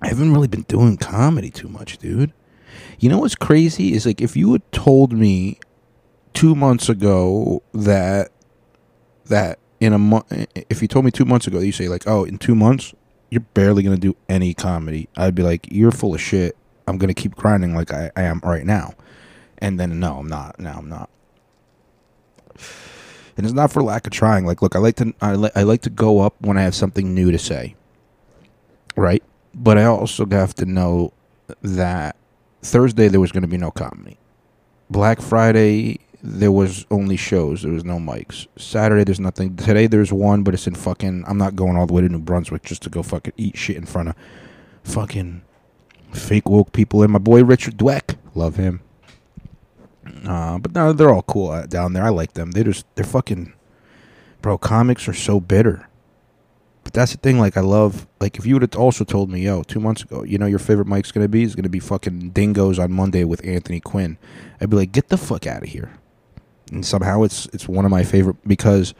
I 0.00 0.08
haven't 0.08 0.32
really 0.32 0.48
been 0.48 0.62
doing 0.62 0.96
comedy 0.96 1.50
too 1.50 1.68
much, 1.68 1.98
dude. 1.98 2.32
You 2.98 3.08
know 3.08 3.18
what's 3.18 3.34
crazy 3.34 3.92
is 3.92 4.06
like 4.06 4.20
if 4.20 4.36
you 4.36 4.52
had 4.52 4.72
told 4.72 5.12
me 5.12 5.58
two 6.34 6.54
months 6.54 6.88
ago 6.88 7.62
that 7.74 8.30
that 9.26 9.58
in 9.80 9.92
a 9.92 9.98
month, 9.98 10.26
if 10.70 10.82
you 10.82 10.88
told 10.88 11.04
me 11.04 11.10
two 11.10 11.24
months 11.24 11.46
ago, 11.46 11.60
you 11.60 11.72
say 11.72 11.88
like, 11.88 12.06
oh, 12.06 12.24
in 12.24 12.38
two 12.38 12.54
months 12.54 12.94
you're 13.30 13.40
barely 13.54 13.82
gonna 13.82 13.96
do 13.96 14.16
any 14.28 14.54
comedy. 14.54 15.08
I'd 15.16 15.34
be 15.34 15.42
like, 15.42 15.66
you're 15.70 15.92
full 15.92 16.14
of 16.14 16.20
shit. 16.20 16.56
I'm 16.86 16.98
gonna 16.98 17.14
keep 17.14 17.34
grinding 17.36 17.74
like 17.74 17.92
I, 17.92 18.10
I 18.16 18.22
am 18.22 18.40
right 18.42 18.64
now. 18.64 18.94
And 19.58 19.78
then 19.78 20.00
no, 20.00 20.18
I'm 20.18 20.28
not. 20.28 20.58
Now 20.58 20.78
I'm 20.78 20.88
not. 20.88 21.10
And 23.36 23.46
it's 23.46 23.54
not 23.54 23.70
for 23.70 23.82
lack 23.82 24.06
of 24.06 24.12
trying. 24.12 24.46
Like, 24.46 24.62
look, 24.62 24.74
I 24.74 24.78
like 24.78 24.96
to 24.96 25.14
I, 25.20 25.34
li- 25.34 25.50
I 25.54 25.62
like 25.62 25.82
to 25.82 25.90
go 25.90 26.20
up 26.20 26.34
when 26.40 26.56
I 26.56 26.62
have 26.62 26.74
something 26.74 27.14
new 27.14 27.30
to 27.30 27.38
say. 27.38 27.76
Right, 28.96 29.22
but 29.54 29.78
I 29.78 29.84
also 29.84 30.26
have 30.26 30.54
to 30.54 30.66
know 30.66 31.12
that 31.62 32.16
Thursday 32.62 33.08
there 33.08 33.20
was 33.20 33.30
going 33.30 33.42
to 33.42 33.48
be 33.48 33.56
no 33.56 33.70
comedy. 33.70 34.18
Black 34.90 35.20
Friday 35.20 36.00
there 36.22 36.52
was 36.52 36.84
only 36.90 37.16
shows. 37.16 37.62
There 37.62 37.72
was 37.72 37.84
no 37.84 37.98
mics. 37.98 38.46
Saturday 38.56 39.04
there's 39.04 39.20
nothing. 39.20 39.56
Today 39.56 39.86
there's 39.86 40.12
one, 40.12 40.42
but 40.42 40.54
it's 40.54 40.66
in 40.66 40.74
fucking. 40.74 41.24
I'm 41.26 41.38
not 41.38 41.56
going 41.56 41.76
all 41.76 41.86
the 41.86 41.94
way 41.94 42.02
to 42.02 42.08
New 42.08 42.18
Brunswick 42.18 42.62
just 42.62 42.82
to 42.82 42.90
go 42.90 43.02
fucking 43.02 43.34
eat 43.36 43.56
shit 43.56 43.76
in 43.76 43.86
front 43.86 44.10
of 44.10 44.14
fucking 44.82 45.42
fake 46.12 46.48
woke 46.48 46.72
people. 46.72 47.02
And 47.02 47.12
my 47.12 47.18
boy 47.18 47.44
Richard 47.44 47.76
Dweck, 47.76 48.16
love 48.34 48.56
him. 48.56 48.80
Uh, 50.26 50.58
but 50.58 50.74
no, 50.74 50.92
they're 50.92 51.10
all 51.10 51.22
cool 51.22 51.50
uh, 51.50 51.66
down 51.66 51.92
there. 51.92 52.04
I 52.04 52.08
like 52.08 52.32
them. 52.32 52.52
They 52.52 52.64
just 52.64 52.86
they're 52.96 53.04
fucking 53.04 53.52
bro. 54.42 54.58
Comics 54.58 55.06
are 55.06 55.14
so 55.14 55.38
bitter. 55.38 55.88
But 56.82 56.94
that's 56.94 57.12
the 57.12 57.18
thing. 57.18 57.38
Like 57.38 57.56
I 57.56 57.60
love. 57.60 58.08
Like 58.18 58.38
if 58.38 58.46
you 58.46 58.54
would 58.54 58.62
have 58.62 58.76
also 58.76 59.04
told 59.04 59.30
me, 59.30 59.42
yo, 59.42 59.62
two 59.62 59.78
months 59.78 60.02
ago, 60.02 60.24
you 60.24 60.38
know 60.38 60.46
your 60.46 60.58
favorite 60.58 60.88
mic's 60.88 61.12
gonna 61.12 61.28
be 61.28 61.44
is 61.44 61.54
gonna 61.54 61.68
be 61.68 61.78
fucking 61.78 62.30
Dingoes 62.30 62.78
on 62.78 62.90
Monday 62.92 63.22
with 63.24 63.46
Anthony 63.46 63.78
Quinn. 63.78 64.18
I'd 64.60 64.70
be 64.70 64.76
like, 64.76 64.92
get 64.92 65.08
the 65.10 65.18
fuck 65.18 65.46
out 65.46 65.62
of 65.62 65.68
here. 65.68 65.97
And 66.70 66.84
somehow 66.84 67.22
it's 67.22 67.46
it's 67.46 67.68
one 67.68 67.84
of 67.84 67.90
my 67.90 68.04
favorite 68.04 68.36
because 68.46 68.94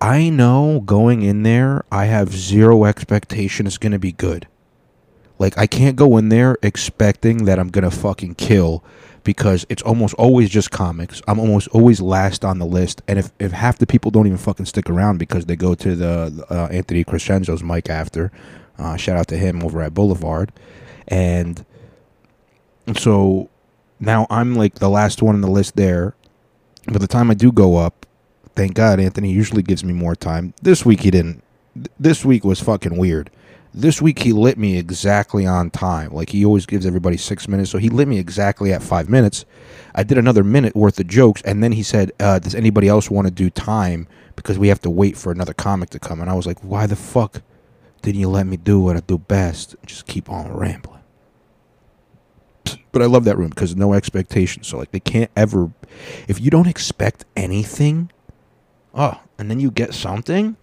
I 0.00 0.30
know 0.30 0.80
going 0.80 1.22
in 1.22 1.42
there, 1.42 1.84
I 1.92 2.06
have 2.06 2.32
zero 2.32 2.84
expectation 2.84 3.66
it's 3.66 3.78
gonna 3.78 3.98
be 3.98 4.12
good. 4.12 4.46
Like 5.38 5.56
I 5.58 5.66
can't 5.66 5.96
go 5.96 6.16
in 6.18 6.28
there 6.28 6.56
expecting 6.62 7.44
that 7.44 7.58
I'm 7.58 7.68
gonna 7.68 7.90
fucking 7.90 8.36
kill 8.36 8.84
because 9.24 9.66
it's 9.68 9.82
almost 9.82 10.14
always 10.14 10.50
just 10.50 10.70
comics. 10.70 11.22
I'm 11.28 11.38
almost 11.38 11.68
always 11.68 12.00
last 12.00 12.44
on 12.44 12.58
the 12.58 12.66
list, 12.66 13.02
and 13.06 13.18
if, 13.18 13.30
if 13.38 13.52
half 13.52 13.78
the 13.78 13.86
people 13.86 14.10
don't 14.10 14.26
even 14.26 14.38
fucking 14.38 14.66
stick 14.66 14.90
around 14.90 15.18
because 15.18 15.46
they 15.46 15.56
go 15.56 15.74
to 15.74 15.94
the 15.94 16.46
uh, 16.50 16.68
Anthony 16.70 17.04
Crescenzo's 17.04 17.62
mic 17.62 17.88
after, 17.88 18.32
uh, 18.78 18.96
shout 18.96 19.16
out 19.16 19.28
to 19.28 19.36
him 19.36 19.62
over 19.62 19.80
at 19.82 19.94
Boulevard, 19.94 20.52
and 21.08 21.64
so 22.96 23.48
now 24.00 24.26
I'm 24.30 24.54
like 24.54 24.76
the 24.76 24.90
last 24.90 25.22
one 25.22 25.34
on 25.34 25.40
the 25.40 25.50
list 25.50 25.76
there. 25.76 26.14
By 26.86 26.98
the 26.98 27.06
time 27.06 27.30
I 27.30 27.34
do 27.34 27.52
go 27.52 27.76
up, 27.76 28.06
thank 28.56 28.74
God 28.74 29.00
Anthony 29.00 29.30
usually 29.30 29.62
gives 29.62 29.84
me 29.84 29.92
more 29.92 30.14
time. 30.14 30.54
This 30.62 30.84
week 30.84 31.00
he 31.00 31.10
didn't. 31.10 31.42
This 31.98 32.24
week 32.24 32.44
was 32.44 32.60
fucking 32.60 32.96
weird 32.96 33.30
this 33.74 34.02
week 34.02 34.20
he 34.20 34.32
lit 34.32 34.58
me 34.58 34.76
exactly 34.78 35.46
on 35.46 35.70
time. 35.70 36.12
Like 36.12 36.30
he 36.30 36.44
always 36.44 36.66
gives 36.66 36.84
everybody 36.86 37.16
six 37.16 37.48
minutes, 37.48 37.70
so 37.70 37.78
he 37.78 37.88
lit 37.88 38.08
me 38.08 38.18
exactly 38.18 38.72
at 38.72 38.82
five 38.82 39.08
minutes. 39.08 39.44
I 39.94 40.02
did 40.02 40.18
another 40.18 40.44
minute 40.44 40.74
worth 40.76 40.98
of 41.00 41.06
jokes, 41.06 41.42
and 41.42 41.62
then 41.62 41.72
he 41.72 41.82
said, 41.82 42.12
uh, 42.20 42.38
"Does 42.38 42.54
anybody 42.54 42.88
else 42.88 43.10
want 43.10 43.26
to 43.26 43.32
do 43.32 43.50
time? 43.50 44.06
Because 44.36 44.58
we 44.58 44.68
have 44.68 44.80
to 44.82 44.90
wait 44.90 45.16
for 45.16 45.32
another 45.32 45.54
comic 45.54 45.90
to 45.90 45.98
come." 45.98 46.20
And 46.20 46.30
I 46.30 46.34
was 46.34 46.46
like, 46.46 46.62
"Why 46.62 46.86
the 46.86 46.96
fuck 46.96 47.42
didn't 48.02 48.20
you 48.20 48.28
let 48.28 48.46
me 48.46 48.56
do 48.56 48.80
what 48.80 48.96
I 48.96 49.00
do 49.00 49.18
best? 49.18 49.76
Just 49.86 50.06
keep 50.06 50.30
on 50.30 50.52
rambling." 50.52 51.01
But 52.92 53.02
I 53.02 53.06
love 53.06 53.24
that 53.24 53.38
room 53.38 53.50
because 53.50 53.76
no 53.76 53.92
expectations. 53.92 54.68
So 54.68 54.78
like 54.78 54.90
they 54.90 55.00
can't 55.00 55.30
ever, 55.36 55.70
if 56.28 56.40
you 56.40 56.50
don't 56.50 56.66
expect 56.66 57.24
anything, 57.36 58.10
oh, 58.94 59.20
and 59.38 59.50
then 59.50 59.60
you 59.60 59.70
get 59.70 59.94
something 59.94 60.56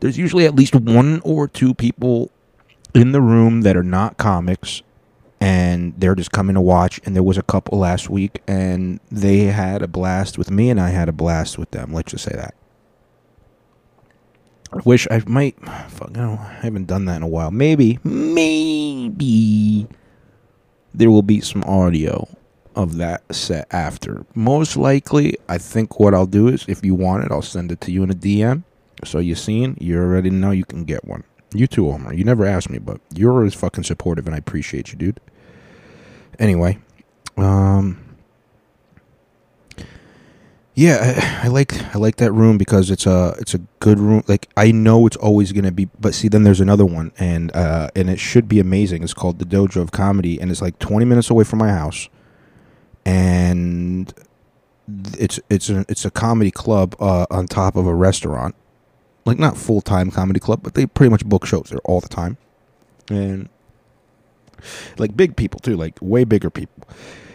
there's 0.00 0.18
usually 0.18 0.46
at 0.46 0.54
least 0.54 0.74
one 0.74 1.20
or 1.24 1.48
two 1.48 1.74
people 1.74 2.30
in 2.94 3.12
the 3.12 3.20
room 3.20 3.62
that 3.62 3.76
are 3.76 3.82
not 3.82 4.16
comics 4.16 4.82
and 5.40 5.94
they're 5.98 6.14
just 6.14 6.32
coming 6.32 6.54
to 6.54 6.60
watch 6.60 7.00
and 7.04 7.14
there 7.14 7.22
was 7.22 7.36
a 7.36 7.42
couple 7.42 7.78
last 7.78 8.08
week 8.08 8.42
and 8.46 9.00
they 9.10 9.40
had 9.44 9.82
a 9.82 9.88
blast 9.88 10.38
with 10.38 10.50
me 10.50 10.70
and 10.70 10.80
I 10.80 10.90
had 10.90 11.08
a 11.08 11.12
blast 11.12 11.58
with 11.58 11.70
them 11.72 11.92
let's 11.92 12.12
just 12.12 12.24
say 12.24 12.34
that 12.34 12.54
I 14.72 14.80
wish 14.84 15.06
I 15.10 15.22
might 15.26 15.56
fuck 15.88 16.10
no 16.10 16.38
I 16.40 16.58
haven't 16.62 16.86
done 16.86 17.04
that 17.06 17.16
in 17.16 17.22
a 17.22 17.28
while 17.28 17.50
maybe 17.50 17.98
maybe 18.04 19.86
there 20.94 21.10
will 21.10 21.22
be 21.22 21.40
some 21.40 21.62
audio 21.64 22.28
of 22.74 22.96
that 22.96 23.22
set 23.34 23.66
after 23.72 24.26
most 24.34 24.76
likely 24.76 25.36
I 25.48 25.58
think 25.58 25.98
what 25.98 26.14
I'll 26.14 26.26
do 26.26 26.48
is 26.48 26.64
if 26.68 26.84
you 26.84 26.94
want 26.94 27.24
it 27.24 27.32
I'll 27.32 27.42
send 27.42 27.72
it 27.72 27.80
to 27.82 27.92
you 27.92 28.02
in 28.02 28.10
a 28.10 28.14
DM 28.14 28.64
so 29.04 29.18
you 29.18 29.34
seen 29.34 29.76
you 29.80 29.98
already 29.98 30.30
know 30.30 30.50
you 30.50 30.64
can 30.64 30.84
get 30.84 31.04
one 31.04 31.24
you 31.54 31.66
too, 31.66 31.90
Omar. 31.90 32.14
You 32.14 32.24
never 32.24 32.44
asked 32.44 32.70
me, 32.70 32.78
but 32.78 33.00
you're 33.14 33.32
always 33.32 33.54
fucking 33.54 33.84
supportive, 33.84 34.26
and 34.26 34.34
I 34.34 34.38
appreciate 34.38 34.92
you, 34.92 34.98
dude. 34.98 35.20
Anyway, 36.38 36.78
um, 37.36 37.98
yeah, 40.76 41.40
I, 41.42 41.46
I 41.46 41.48
like 41.48 41.72
I 41.94 41.98
like 41.98 42.16
that 42.16 42.30
room 42.32 42.58
because 42.58 42.90
it's 42.90 43.06
a 43.06 43.34
it's 43.40 43.54
a 43.54 43.58
good 43.80 43.98
room. 43.98 44.22
Like 44.28 44.48
I 44.56 44.70
know 44.70 45.06
it's 45.06 45.16
always 45.16 45.50
gonna 45.50 45.72
be, 45.72 45.86
but 45.98 46.14
see, 46.14 46.28
then 46.28 46.44
there's 46.44 46.60
another 46.60 46.84
one, 46.84 47.10
and 47.18 47.50
uh, 47.56 47.88
and 47.96 48.08
it 48.08 48.20
should 48.20 48.46
be 48.46 48.60
amazing. 48.60 49.02
It's 49.02 49.14
called 49.14 49.38
the 49.38 49.46
Dojo 49.46 49.80
of 49.80 49.90
Comedy, 49.90 50.40
and 50.40 50.50
it's 50.50 50.62
like 50.62 50.78
20 50.78 51.04
minutes 51.06 51.30
away 51.30 51.44
from 51.44 51.58
my 51.58 51.70
house, 51.70 52.08
and 53.04 54.12
it's 55.18 55.40
it's 55.50 55.70
a 55.70 55.84
it's 55.88 56.04
a 56.04 56.10
comedy 56.10 56.50
club 56.52 56.94
uh, 57.00 57.26
on 57.30 57.46
top 57.46 57.74
of 57.74 57.86
a 57.86 57.94
restaurant 57.94 58.54
like 59.26 59.38
not 59.38 59.58
full 59.58 59.80
time 59.80 60.10
comedy 60.10 60.40
club, 60.40 60.60
but 60.62 60.74
they 60.74 60.86
pretty 60.86 61.10
much 61.10 61.24
book 61.26 61.44
shows 61.44 61.66
there 61.68 61.80
all 61.84 62.00
the 62.00 62.08
time, 62.08 62.38
and 63.10 63.48
like 64.98 65.16
big 65.16 65.36
people 65.36 65.60
too, 65.60 65.76
like 65.76 65.98
way 66.00 66.24
bigger 66.24 66.48
people, 66.48 66.88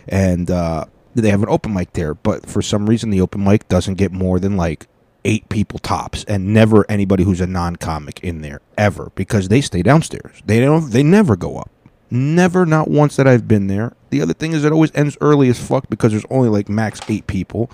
and 0.08 0.50
uh, 0.50 0.86
they 1.16 1.30
have 1.30 1.44
an 1.44 1.50
open 1.50 1.74
mic 1.74 1.94
there. 1.94 2.14
But 2.14 2.46
for 2.46 2.62
some 2.62 2.90
reason, 2.90 3.10
the 3.10 3.22
open 3.22 3.44
mic 3.44 3.68
doesn't 3.68 3.96
get 3.96 4.12
more 4.12 4.40
than 4.40 4.58
like 4.58 4.88
eight 5.24 5.50
people 5.50 5.80
tops, 5.80 6.24
and 6.26 6.54
never 6.54 6.86
anybody 6.90 7.24
who's 7.24 7.42
a 7.42 7.48
non 7.48 7.76
comic 7.76 8.20
in 8.22 8.42
there 8.42 8.62
ever 8.78 9.12
because 9.16 9.50
they 9.50 9.62
stay 9.62 9.82
downstairs. 9.82 10.42
They 10.46 10.60
don't. 10.60 10.92
They 10.92 11.04
never 11.04 11.36
go 11.36 11.58
up. 11.58 11.70
Never, 12.10 12.66
not 12.66 12.90
once 12.90 13.16
that 13.16 13.28
I've 13.28 13.48
been 13.48 13.68
there. 13.68 13.94
The 14.10 14.22
other 14.22 14.34
thing 14.34 14.52
is 14.52 14.66
it 14.66 14.74
always 14.74 14.92
ends 14.94 15.18
early 15.22 15.48
as 15.48 15.66
fuck 15.66 15.90
because 15.90 16.12
there's 16.12 16.26
only 16.30 16.50
like 16.50 16.68
max 16.68 17.00
eight 17.08 17.28
people, 17.28 17.70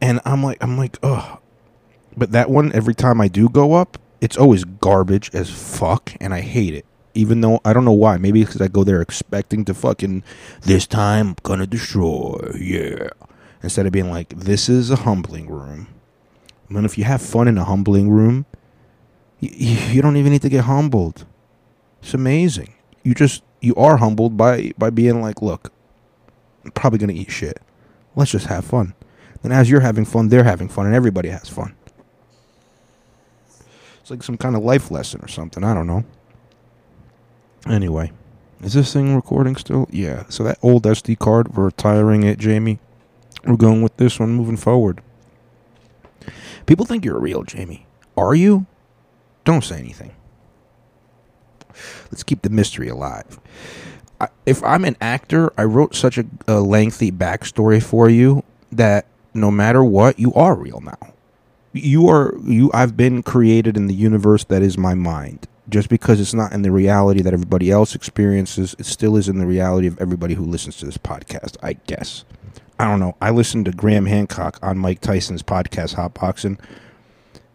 and 0.00 0.20
I'm 0.24 0.42
like, 0.42 0.58
I'm 0.62 0.76
like, 0.76 0.98
oh, 1.02 1.38
but 2.16 2.32
that 2.32 2.50
one, 2.50 2.72
every 2.72 2.94
time 2.94 3.20
I 3.20 3.28
do 3.28 3.48
go 3.48 3.74
up, 3.74 3.98
it's 4.20 4.36
always 4.36 4.64
garbage 4.64 5.30
as 5.34 5.50
fuck, 5.50 6.12
and 6.20 6.34
I 6.34 6.40
hate 6.40 6.74
it. 6.74 6.84
Even 7.16 7.40
though 7.40 7.60
I 7.64 7.72
don't 7.72 7.84
know 7.84 7.92
why. 7.92 8.18
Maybe 8.18 8.44
because 8.44 8.60
I 8.60 8.68
go 8.68 8.84
there 8.84 9.00
expecting 9.00 9.64
to 9.64 9.74
fucking 9.74 10.22
this 10.62 10.86
time 10.86 11.28
I'm 11.28 11.36
gonna 11.42 11.66
destroy, 11.66 12.52
yeah. 12.60 13.08
Instead 13.62 13.86
of 13.86 13.92
being 13.92 14.10
like, 14.10 14.28
this 14.28 14.68
is 14.68 14.90
a 14.90 14.96
humbling 14.96 15.48
room. 15.48 15.88
I 16.68 16.74
mean, 16.74 16.84
if 16.84 16.98
you 16.98 17.04
have 17.04 17.22
fun 17.22 17.48
in 17.48 17.58
a 17.58 17.64
humbling 17.64 18.10
room, 18.10 18.44
you, 19.40 19.50
you 19.50 20.02
don't 20.02 20.16
even 20.16 20.32
need 20.32 20.42
to 20.42 20.48
get 20.48 20.64
humbled. 20.64 21.24
It's 22.02 22.14
amazing. 22.14 22.74
You 23.02 23.14
just 23.14 23.42
you 23.60 23.74
are 23.76 23.96
humbled 23.96 24.36
by 24.36 24.72
by 24.76 24.90
being 24.90 25.20
like, 25.22 25.40
look, 25.42 25.72
I'm 26.64 26.72
probably 26.72 26.98
gonna 26.98 27.14
eat 27.14 27.30
shit. 27.30 27.60
Let's 28.14 28.30
just 28.30 28.46
have 28.46 28.64
fun. 28.64 28.94
Then 29.42 29.52
as 29.52 29.70
you're 29.70 29.80
having 29.80 30.04
fun, 30.04 30.28
they're 30.28 30.44
having 30.44 30.68
fun, 30.68 30.86
and 30.86 30.94
everybody 30.94 31.28
has 31.28 31.48
fun. 31.48 31.74
It's 34.00 34.10
like 34.10 34.22
some 34.22 34.36
kind 34.36 34.54
of 34.54 34.62
life 34.62 34.90
lesson 34.90 35.20
or 35.22 35.28
something. 35.28 35.64
I 35.64 35.74
don't 35.74 35.86
know. 35.86 36.04
Anyway, 37.68 38.12
is 38.62 38.74
this 38.74 38.92
thing 38.92 39.14
recording 39.14 39.56
still? 39.56 39.88
Yeah. 39.90 40.24
So 40.28 40.44
that 40.44 40.58
old 40.62 40.84
SD 40.84 41.18
card, 41.18 41.56
we're 41.56 41.66
retiring 41.66 42.22
it, 42.22 42.38
Jamie. 42.38 42.78
We're 43.44 43.56
going 43.56 43.82
with 43.82 43.96
this 43.96 44.18
one 44.18 44.32
moving 44.32 44.56
forward. 44.56 45.02
People 46.66 46.86
think 46.86 47.04
you're 47.04 47.20
real, 47.20 47.42
Jamie. 47.42 47.86
Are 48.16 48.34
you? 48.34 48.66
Don't 49.44 49.62
say 49.62 49.78
anything. 49.78 50.12
Let's 52.10 52.22
keep 52.22 52.42
the 52.42 52.50
mystery 52.50 52.88
alive. 52.88 53.38
I, 54.20 54.28
if 54.46 54.62
I'm 54.64 54.84
an 54.84 54.96
actor, 55.00 55.52
I 55.58 55.64
wrote 55.64 55.94
such 55.94 56.18
a, 56.18 56.24
a 56.48 56.60
lengthy 56.60 57.12
backstory 57.12 57.82
for 57.82 58.08
you 58.08 58.42
that 58.72 59.06
no 59.34 59.50
matter 59.50 59.84
what, 59.84 60.18
you 60.18 60.32
are 60.34 60.54
real 60.54 60.80
now 60.80 61.14
you 61.76 62.08
are 62.08 62.34
you 62.44 62.70
I've 62.74 62.96
been 62.96 63.22
created 63.22 63.76
in 63.76 63.86
the 63.86 63.94
universe 63.94 64.44
that 64.44 64.62
is 64.62 64.78
my 64.78 64.94
mind. 64.94 65.46
Just 65.68 65.88
because 65.88 66.20
it's 66.20 66.34
not 66.34 66.52
in 66.52 66.62
the 66.62 66.70
reality 66.70 67.22
that 67.22 67.32
everybody 67.32 67.70
else 67.70 67.94
experiences, 67.94 68.76
it 68.78 68.86
still 68.86 69.16
is 69.16 69.28
in 69.28 69.38
the 69.38 69.46
reality 69.46 69.86
of 69.86 70.00
everybody 70.00 70.34
who 70.34 70.44
listens 70.44 70.76
to 70.78 70.86
this 70.86 70.98
podcast, 70.98 71.56
I 71.62 71.74
guess. 71.74 72.24
I 72.78 72.84
don't 72.84 73.00
know. 73.00 73.16
I 73.20 73.30
listened 73.30 73.64
to 73.64 73.72
Graham 73.72 74.06
Hancock 74.06 74.58
on 74.62 74.78
Mike 74.78 75.00
Tyson's 75.00 75.42
podcast 75.42 75.94
Hot 75.94 76.14
Boxing. 76.14 76.58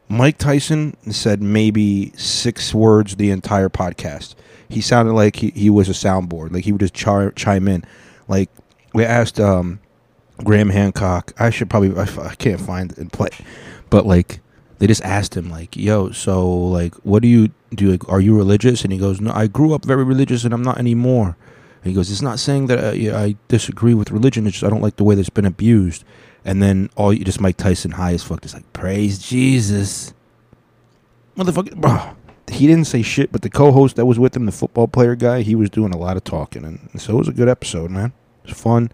Mike 0.09 0.37
Tyson 0.37 0.97
said 1.11 1.41
maybe 1.41 2.11
six 2.17 2.73
words 2.73 3.15
the 3.15 3.31
entire 3.31 3.69
podcast. 3.69 4.35
He 4.67 4.81
sounded 4.81 5.13
like 5.13 5.37
he, 5.37 5.51
he 5.51 5.69
was 5.69 5.87
a 5.87 5.93
soundboard. 5.93 6.51
Like 6.51 6.65
he 6.65 6.71
would 6.73 6.81
just 6.81 6.93
char- 6.93 7.31
chime 7.31 7.67
in. 7.67 7.85
Like 8.27 8.49
we 8.93 9.05
asked 9.05 9.39
um, 9.39 9.79
Graham 10.43 10.69
Hancock. 10.69 11.33
I 11.39 11.49
should 11.49 11.69
probably 11.69 11.95
I, 11.95 12.07
I 12.27 12.35
can't 12.35 12.59
find 12.59 12.97
and 12.97 13.11
play 13.11 13.29
but 13.91 14.07
like 14.07 14.39
they 14.79 14.87
just 14.87 15.03
asked 15.03 15.37
him 15.37 15.51
like 15.51 15.77
yo 15.77 16.09
so 16.09 16.49
like 16.49 16.95
what 17.03 17.21
do 17.21 17.27
you 17.27 17.49
do 17.73 17.89
like 17.89 18.07
are 18.09 18.19
you 18.19 18.35
religious? 18.35 18.83
And 18.83 18.91
he 18.93 18.99
goes 18.99 19.21
no 19.21 19.31
i 19.33 19.47
grew 19.47 19.73
up 19.73 19.85
very 19.85 20.03
religious 20.03 20.43
and 20.43 20.53
i'm 20.53 20.63
not 20.63 20.77
anymore. 20.77 21.37
And 21.83 21.89
he 21.89 21.93
goes 21.93 22.11
it's 22.11 22.21
not 22.21 22.39
saying 22.39 22.67
that 22.67 22.83
uh, 22.83 22.91
yeah, 22.91 23.17
i 23.17 23.35
disagree 23.47 23.93
with 23.93 24.11
religion. 24.11 24.45
It's 24.45 24.55
just 24.55 24.63
i 24.63 24.69
don't 24.69 24.81
like 24.81 24.97
the 24.97 25.03
way 25.03 25.15
that 25.15 25.21
it's 25.21 25.29
been 25.29 25.45
abused. 25.45 26.03
And 26.43 26.61
then 26.61 26.89
all 26.95 27.13
you 27.13 27.23
just 27.23 27.41
mike 27.41 27.57
tyson 27.57 27.91
high 27.91 28.13
as 28.13 28.23
fuck 28.23 28.41
just 28.41 28.53
like 28.53 28.71
praise 28.73 29.19
jesus. 29.19 30.13
Motherfucker 31.37 31.75
bro 31.75 32.15
he 32.49 32.67
didn't 32.67 32.85
say 32.85 33.01
shit 33.01 33.31
but 33.31 33.43
the 33.43 33.49
co-host 33.49 33.95
that 33.95 34.05
was 34.05 34.19
with 34.19 34.35
him 34.35 34.45
the 34.45 34.51
football 34.51 34.87
player 34.87 35.15
guy 35.15 35.41
he 35.41 35.55
was 35.55 35.69
doing 35.69 35.93
a 35.93 35.97
lot 35.97 36.17
of 36.17 36.23
talking. 36.23 36.65
And 36.65 37.01
so 37.01 37.13
it 37.13 37.17
was 37.17 37.27
a 37.27 37.33
good 37.33 37.49
episode 37.49 37.89
man. 37.91 38.13
It's 38.43 38.59
fun. 38.59 38.91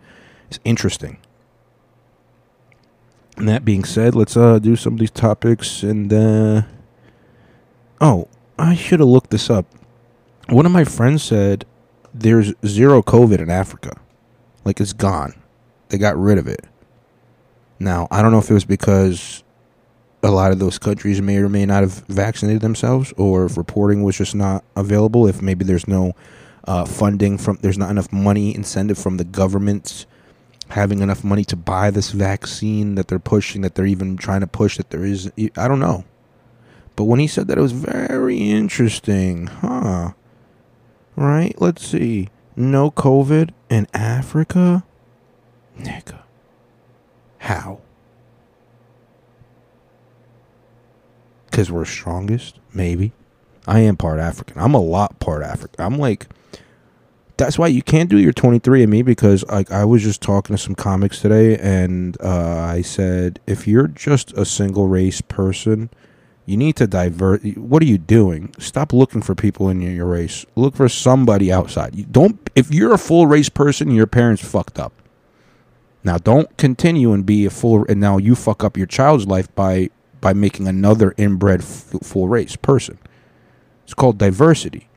It's 0.49 0.59
interesting. 0.63 1.17
And 3.37 3.47
that 3.47 3.63
being 3.63 3.83
said, 3.83 4.15
let's 4.15 4.37
uh 4.37 4.59
do 4.59 4.75
some 4.75 4.93
of 4.93 4.99
these 4.99 5.11
topics 5.11 5.83
and 5.83 6.13
uh 6.13 6.61
Oh, 7.99 8.27
I 8.59 8.75
should 8.75 8.99
have 8.99 9.09
looked 9.09 9.29
this 9.29 9.49
up. 9.49 9.65
One 10.49 10.65
of 10.65 10.71
my 10.71 10.83
friends 10.83 11.23
said 11.23 11.65
there's 12.13 12.53
zero 12.65 13.01
COVID 13.01 13.39
in 13.39 13.49
Africa. 13.49 13.99
Like 14.65 14.79
it's 14.79 14.93
gone. 14.93 15.33
They 15.89 15.97
got 15.97 16.17
rid 16.17 16.37
of 16.37 16.47
it. 16.47 16.65
Now, 17.79 18.07
I 18.09 18.21
don't 18.21 18.31
know 18.31 18.39
if 18.39 18.49
it 18.49 18.53
was 18.53 18.65
because 18.65 19.43
a 20.23 20.31
lot 20.31 20.51
of 20.51 20.59
those 20.59 20.79
countries 20.79 21.21
may 21.21 21.37
or 21.37 21.47
may 21.47 21.65
not 21.65 21.83
have 21.83 22.03
vaccinated 22.07 22.61
themselves 22.61 23.13
or 23.17 23.45
if 23.45 23.57
reporting 23.57 24.03
was 24.03 24.17
just 24.17 24.35
not 24.35 24.63
available, 24.75 25.27
if 25.27 25.41
maybe 25.41 25.63
there's 25.63 25.87
no 25.87 26.13
uh, 26.65 26.85
funding 26.85 27.37
from 27.37 27.57
there's 27.61 27.77
not 27.77 27.89
enough 27.89 28.11
money 28.11 28.53
incentive 28.53 28.97
from 28.97 29.17
the 29.17 29.23
governments 29.23 30.05
having 30.69 31.01
enough 31.01 31.23
money 31.23 31.45
to 31.45 31.55
buy 31.55 31.89
this 31.91 32.11
vaccine 32.11 32.95
that 32.95 33.07
they're 33.07 33.19
pushing, 33.19 33.61
that 33.61 33.75
they're 33.75 33.85
even 33.85 34.17
trying 34.17 34.41
to 34.41 34.47
push, 34.47 34.77
that 34.77 34.89
there 34.89 35.05
is, 35.05 35.31
I 35.55 35.67
don't 35.67 35.79
know. 35.79 36.03
But 36.97 37.03
when 37.03 37.19
he 37.19 37.27
said 37.27 37.47
that, 37.47 37.59
it 37.59 37.61
was 37.61 37.73
very 37.73 38.49
interesting, 38.49 39.47
huh? 39.47 40.13
Right? 41.15 41.53
Let's 41.61 41.85
see. 41.85 42.29
No 42.55 42.89
COVID 42.89 43.51
in 43.69 43.87
Africa? 43.93 44.83
Nigga. 45.79 46.21
How? 47.37 47.81
Because 51.45 51.71
we're 51.71 51.85
strongest? 51.85 52.59
Maybe. 52.73 53.13
I 53.67 53.81
am 53.81 53.95
part 53.95 54.19
African. 54.19 54.59
I'm 54.59 54.73
a 54.73 54.81
lot 54.81 55.19
part 55.19 55.43
African. 55.43 55.85
I'm 55.85 55.99
like 55.99 56.25
that's 57.37 57.59
why 57.59 57.67
you 57.67 57.83
can't 57.83 58.09
do 58.09 58.17
your 58.17 58.33
23andme 58.33 59.05
because 59.05 59.45
like 59.45 59.71
I 59.71 59.85
was 59.85 60.01
just 60.01 60.23
talking 60.23 60.55
to 60.55 60.61
some 60.61 60.73
comics 60.73 61.21
today 61.21 61.55
and 61.59 62.19
uh, 62.19 62.61
I 62.61 62.81
said 62.81 63.39
if 63.45 63.67
you're 63.67 63.87
just 63.87 64.33
a 64.33 64.43
single 64.43 64.87
race 64.87 65.21
person 65.21 65.91
you 66.47 66.57
need 66.57 66.75
to 66.75 66.87
divert 66.87 67.43
what 67.57 67.83
are 67.83 67.85
you 67.85 67.97
doing 67.99 68.51
stop 68.57 68.91
looking 68.91 69.21
for 69.21 69.35
people 69.35 69.69
in 69.69 69.81
your 69.81 70.07
race 70.07 70.45
look 70.55 70.75
for 70.75 70.89
somebody 70.89 71.51
outside 71.51 71.93
you 71.93 72.05
don't 72.05 72.49
if 72.55 72.73
you're 72.73 72.93
a 72.93 72.97
full 72.97 73.27
race 73.27 73.49
person 73.49 73.91
your 73.91 74.07
parents 74.07 74.43
fucked 74.43 74.79
up 74.79 74.93
now 76.03 76.17
don't 76.17 76.57
continue 76.57 77.11
and 77.11 77.25
be 77.25 77.45
a 77.45 77.49
full 77.49 77.85
and 77.87 77.99
now 77.99 78.17
you 78.17 78.33
fuck 78.33 78.63
up 78.63 78.77
your 78.77 78.87
child's 78.87 79.27
life 79.27 79.53
by 79.53 79.89
by 80.21 80.33
making 80.33 80.67
another 80.67 81.13
inbred 81.17 81.63
full 81.63 82.27
race 82.27 82.55
person 82.55 82.97
it's 83.83 83.93
called 83.93 84.17
diversity 84.17 84.87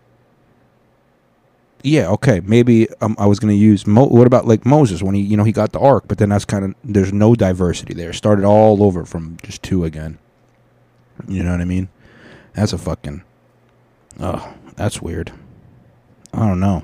yeah, 1.83 2.09
okay, 2.11 2.41
maybe 2.41 2.89
um, 3.01 3.17
I 3.19 3.27
was 3.27 3.41
going 3.41 3.55
to 3.55 3.59
use. 3.59 3.87
Mo- 3.87 4.09
what 4.09 4.27
about 4.27 4.47
like 4.47 4.67
Moses 4.67 5.03
when 5.03 5.15
he, 5.15 5.23
you 5.23 5.37
know, 5.37 5.45
he 5.45 5.53
got 5.53 5.73
the 5.73 5.81
ark, 5.81 6.05
but 6.09 6.19
then 6.19 6.29
that's 6.29 6.45
kind 6.45 6.65
of 6.65 6.75
there's 6.85 7.13
no 7.13 7.35
diversity 7.35 7.95
there. 7.95 8.13
Started 8.13 8.45
all 8.45 8.83
over 8.83 9.05
from 9.05 9.39
just 9.43 9.63
two 9.63 9.85
again. 9.85 10.19
You 11.29 11.43
know 11.43 11.53
what 11.53 11.61
I 11.61 11.65
mean? 11.65 11.89
That's 12.55 12.73
a 12.73 12.79
fucking. 12.79 13.23
Oh, 14.19 14.55
that's 14.77 15.01
weird. 15.01 15.33
I 16.33 16.47
don't 16.47 16.61
know. 16.61 16.83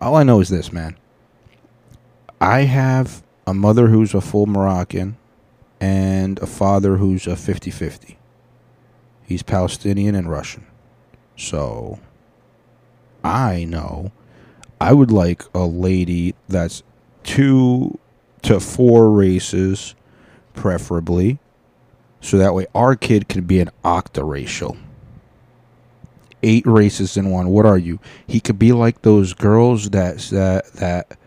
All 0.00 0.16
I 0.16 0.22
know 0.22 0.40
is 0.40 0.48
this, 0.48 0.72
man. 0.72 0.96
I 2.40 2.62
have 2.62 3.22
a 3.46 3.54
mother 3.54 3.88
who's 3.88 4.14
a 4.14 4.20
full 4.20 4.46
Moroccan 4.46 5.16
and 5.80 6.38
a 6.40 6.46
father 6.46 6.96
who's 6.96 7.26
a 7.26 7.36
50 7.36 7.70
50. 7.70 8.18
He's 9.24 9.42
Palestinian 9.42 10.14
and 10.14 10.30
Russian. 10.30 10.66
So 11.36 11.98
I 13.24 13.64
know 13.64 14.12
I 14.80 14.92
would 14.92 15.10
like 15.10 15.42
a 15.54 15.64
lady 15.66 16.34
that's 16.48 16.82
two 17.24 17.98
to 18.42 18.60
four 18.60 19.10
races, 19.10 19.94
preferably, 20.54 21.38
so 22.26 22.38
that 22.38 22.54
way 22.54 22.66
our 22.74 22.96
kid 22.96 23.28
can 23.28 23.44
be 23.44 23.60
an 23.60 23.70
octaracial. 23.84 24.76
Eight 26.42 26.66
races 26.66 27.16
in 27.16 27.30
one. 27.30 27.48
What 27.48 27.66
are 27.66 27.78
you? 27.78 28.00
He 28.26 28.40
could 28.40 28.58
be 28.58 28.72
like 28.72 29.02
those 29.02 29.32
girls 29.32 29.90
that 29.90 30.18
that 30.18 30.72
that 30.74 31.18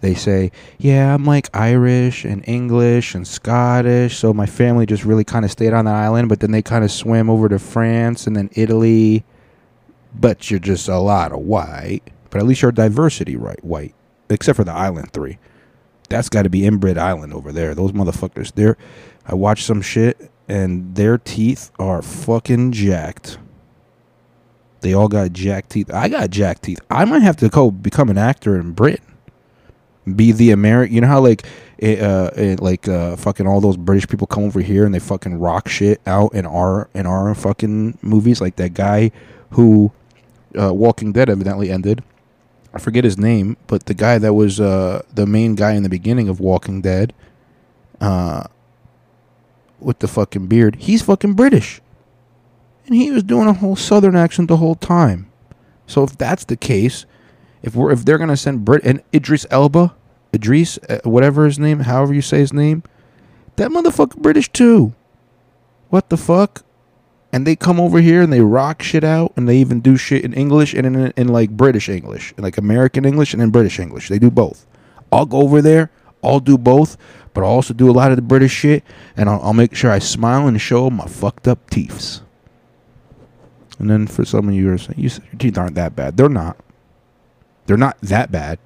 they 0.00 0.14
say, 0.14 0.52
yeah, 0.78 1.14
I'm 1.14 1.24
like 1.24 1.48
Irish 1.56 2.26
and 2.26 2.46
English 2.46 3.14
and 3.14 3.26
Scottish, 3.26 4.18
so 4.18 4.34
my 4.34 4.44
family 4.44 4.84
just 4.84 5.04
really 5.06 5.24
kind 5.24 5.46
of 5.46 5.50
stayed 5.50 5.72
on 5.72 5.86
the 5.86 5.90
island, 5.90 6.28
but 6.28 6.40
then 6.40 6.50
they 6.50 6.60
kind 6.60 6.84
of 6.84 6.90
swam 6.90 7.30
over 7.30 7.48
to 7.48 7.58
France 7.58 8.26
and 8.26 8.36
then 8.36 8.50
Italy. 8.52 9.24
But 10.14 10.50
you're 10.50 10.60
just 10.60 10.88
a 10.88 10.98
lot 10.98 11.32
of 11.32 11.40
white. 11.40 12.02
But 12.28 12.40
at 12.40 12.46
least 12.46 12.60
you're 12.60 12.70
diversity, 12.70 13.36
right? 13.36 13.62
White, 13.64 13.94
except 14.28 14.56
for 14.56 14.64
the 14.64 14.72
island 14.72 15.12
three. 15.12 15.38
That's 16.10 16.28
got 16.28 16.42
to 16.42 16.50
be 16.50 16.66
inbred 16.66 16.98
island 16.98 17.32
over 17.32 17.50
there. 17.50 17.74
Those 17.74 17.92
motherfuckers. 17.92 18.52
They're. 18.52 18.76
I 19.26 19.34
watched 19.34 19.64
some 19.64 19.80
shit, 19.80 20.30
and 20.48 20.94
their 20.94 21.18
teeth 21.18 21.70
are 21.78 22.02
fucking 22.02 22.72
jacked. 22.72 23.38
They 24.80 24.92
all 24.92 25.08
got 25.08 25.32
jacked 25.32 25.70
teeth. 25.70 25.92
I 25.92 26.08
got 26.08 26.30
jacked 26.30 26.62
teeth. 26.62 26.80
I 26.90 27.04
might 27.06 27.22
have 27.22 27.36
to 27.36 27.48
go 27.48 27.70
become 27.70 28.10
an 28.10 28.18
actor 28.18 28.58
in 28.58 28.72
Britain 28.72 29.14
be 30.04 30.32
the 30.32 30.50
American. 30.50 30.94
You 30.94 31.00
know 31.00 31.06
how 31.06 31.20
like 31.20 31.46
it, 31.78 32.00
uh, 32.00 32.30
it, 32.36 32.60
like 32.60 32.88
uh, 32.88 33.16
fucking 33.16 33.46
all 33.46 33.60
those 33.60 33.76
British 33.76 34.08
people 34.08 34.26
come 34.26 34.44
over 34.44 34.60
here 34.60 34.84
and 34.84 34.94
they 34.94 34.98
fucking 34.98 35.38
rock 35.38 35.68
shit 35.68 36.00
out 36.06 36.34
in 36.34 36.46
our 36.46 36.88
in 36.94 37.06
our 37.06 37.34
fucking 37.34 37.98
movies. 38.02 38.40
Like 38.40 38.56
that 38.56 38.74
guy 38.74 39.10
who 39.50 39.92
uh, 40.58 40.72
Walking 40.72 41.12
Dead 41.12 41.28
evidently 41.28 41.70
ended. 41.70 42.02
I 42.72 42.80
forget 42.80 43.04
his 43.04 43.16
name, 43.16 43.56
but 43.68 43.86
the 43.86 43.94
guy 43.94 44.18
that 44.18 44.34
was 44.34 44.60
uh, 44.60 45.02
the 45.12 45.26
main 45.26 45.54
guy 45.54 45.72
in 45.72 45.84
the 45.84 45.88
beginning 45.88 46.28
of 46.28 46.40
Walking 46.40 46.80
Dead, 46.80 47.14
uh, 48.00 48.44
with 49.84 49.98
the 50.00 50.08
fucking 50.08 50.46
beard, 50.46 50.76
he's 50.76 51.02
fucking 51.02 51.34
British, 51.34 51.80
and 52.86 52.94
he 52.94 53.10
was 53.10 53.22
doing 53.22 53.48
a 53.48 53.52
whole 53.52 53.76
Southern 53.76 54.16
accent 54.16 54.48
the 54.48 54.56
whole 54.56 54.74
time. 54.74 55.30
So 55.86 56.02
if 56.02 56.16
that's 56.16 56.44
the 56.44 56.56
case, 56.56 57.06
if 57.62 57.74
we're 57.74 57.92
if 57.92 58.04
they're 58.04 58.18
gonna 58.18 58.36
send 58.36 58.64
Brit 58.64 58.84
and 58.84 59.02
Idris 59.12 59.46
Elba, 59.50 59.94
Idris, 60.32 60.78
uh, 60.88 61.00
whatever 61.04 61.46
his 61.46 61.58
name, 61.58 61.80
however 61.80 62.14
you 62.14 62.22
say 62.22 62.38
his 62.38 62.52
name, 62.52 62.82
that 63.56 63.70
motherfucker 63.70 64.16
British 64.16 64.50
too. 64.50 64.94
What 65.90 66.08
the 66.08 66.16
fuck? 66.16 66.64
And 67.32 67.46
they 67.46 67.56
come 67.56 67.80
over 67.80 68.00
here 68.00 68.22
and 68.22 68.32
they 68.32 68.40
rock 68.40 68.82
shit 68.82 69.04
out, 69.04 69.32
and 69.36 69.48
they 69.48 69.58
even 69.58 69.80
do 69.80 69.96
shit 69.96 70.24
in 70.24 70.32
English 70.32 70.72
and 70.74 70.86
in, 70.86 71.12
in 71.16 71.28
like 71.28 71.50
British 71.50 71.88
English, 71.88 72.32
like 72.36 72.58
American 72.58 73.04
English 73.04 73.32
and 73.32 73.42
in 73.42 73.50
British 73.50 73.78
English. 73.78 74.08
They 74.08 74.18
do 74.18 74.30
both. 74.30 74.66
I'll 75.10 75.26
go 75.26 75.38
over 75.40 75.60
there. 75.60 75.90
I'll 76.22 76.40
do 76.40 76.56
both, 76.56 76.96
but 77.34 77.42
I'll 77.42 77.50
also 77.50 77.74
do 77.74 77.90
a 77.90 77.92
lot 77.92 78.10
of 78.10 78.16
the 78.16 78.22
British 78.22 78.52
shit, 78.52 78.84
and 79.16 79.28
I'll, 79.28 79.40
I'll 79.42 79.52
make 79.52 79.74
sure 79.74 79.90
I 79.90 79.98
smile 79.98 80.46
and 80.46 80.60
show 80.60 80.88
my 80.88 81.06
fucked 81.06 81.46
up 81.46 81.68
teeth. 81.68 82.20
And 83.78 83.90
then 83.90 84.06
for 84.06 84.24
some 84.24 84.48
of 84.48 84.54
you 84.54 84.72
are 84.72 84.78
saying, 84.78 84.98
you 84.98 85.08
said 85.08 85.24
your 85.24 85.38
teeth 85.38 85.58
aren't 85.58 85.74
that 85.74 85.96
bad. 85.96 86.16
They're 86.16 86.28
not. 86.28 86.56
They're 87.66 87.76
not 87.76 88.00
that 88.02 88.30
bad. 88.30 88.58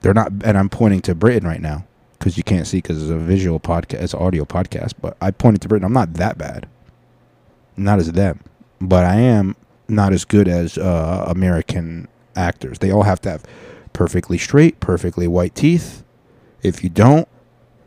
They're 0.00 0.14
not, 0.14 0.32
and 0.44 0.58
I'm 0.58 0.68
pointing 0.68 1.00
to 1.02 1.14
Britain 1.14 1.46
right 1.46 1.60
now 1.60 1.86
because 2.18 2.36
you 2.36 2.42
can't 2.42 2.66
see 2.66 2.78
because 2.78 3.00
it's 3.00 3.10
a 3.10 3.16
visual 3.16 3.60
podcast, 3.60 4.02
it's 4.02 4.14
an 4.14 4.20
audio 4.20 4.44
podcast. 4.44 4.94
But 5.00 5.16
I 5.20 5.30
pointed 5.30 5.62
to 5.62 5.68
Britain. 5.68 5.84
I'm 5.84 5.92
not 5.92 6.14
that 6.14 6.36
bad. 6.36 6.68
Not 7.76 8.00
as 8.00 8.10
them, 8.12 8.40
but 8.80 9.04
I 9.04 9.16
am 9.16 9.54
not 9.88 10.12
as 10.12 10.24
good 10.24 10.48
as 10.48 10.76
uh, 10.76 11.24
American 11.28 12.08
actors. 12.34 12.80
They 12.80 12.90
all 12.90 13.04
have 13.04 13.20
to 13.22 13.30
have 13.30 13.44
perfectly 13.92 14.38
straight, 14.38 14.80
perfectly 14.80 15.28
white 15.28 15.54
teeth. 15.54 16.02
If 16.62 16.82
you 16.82 16.90
don't, 16.90 17.28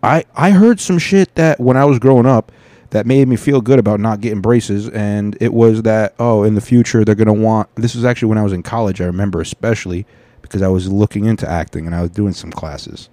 I 0.05 0.25
I 0.35 0.51
heard 0.51 0.79
some 0.79 0.99
shit 0.99 1.35
that 1.35 1.59
when 1.59 1.77
I 1.77 1.85
was 1.85 1.99
growing 1.99 2.25
up 2.25 2.51
that 2.91 3.05
made 3.05 3.27
me 3.27 3.35
feel 3.35 3.59
good 3.59 3.79
about 3.79 3.99
not 3.99 4.21
getting 4.21 4.41
braces 4.41 4.87
and 4.89 5.37
it 5.41 5.53
was 5.53 5.81
that 5.81 6.15
oh 6.19 6.43
in 6.43 6.55
the 6.55 6.61
future 6.61 7.03
they're 7.03 7.15
going 7.15 7.27
to 7.27 7.33
want 7.33 7.67
this 7.75 7.95
was 7.95 8.05
actually 8.05 8.29
when 8.29 8.37
I 8.37 8.43
was 8.43 8.53
in 8.53 8.63
college 8.63 9.01
I 9.01 9.05
remember 9.05 9.41
especially 9.41 10.05
because 10.45 10.61
I 10.61 10.67
was 10.67 10.91
looking 10.91 11.25
into 11.25 11.49
acting 11.49 11.87
and 11.87 11.95
I 11.95 12.01
was 12.01 12.11
doing 12.11 12.33
some 12.33 12.51
classes. 12.51 13.09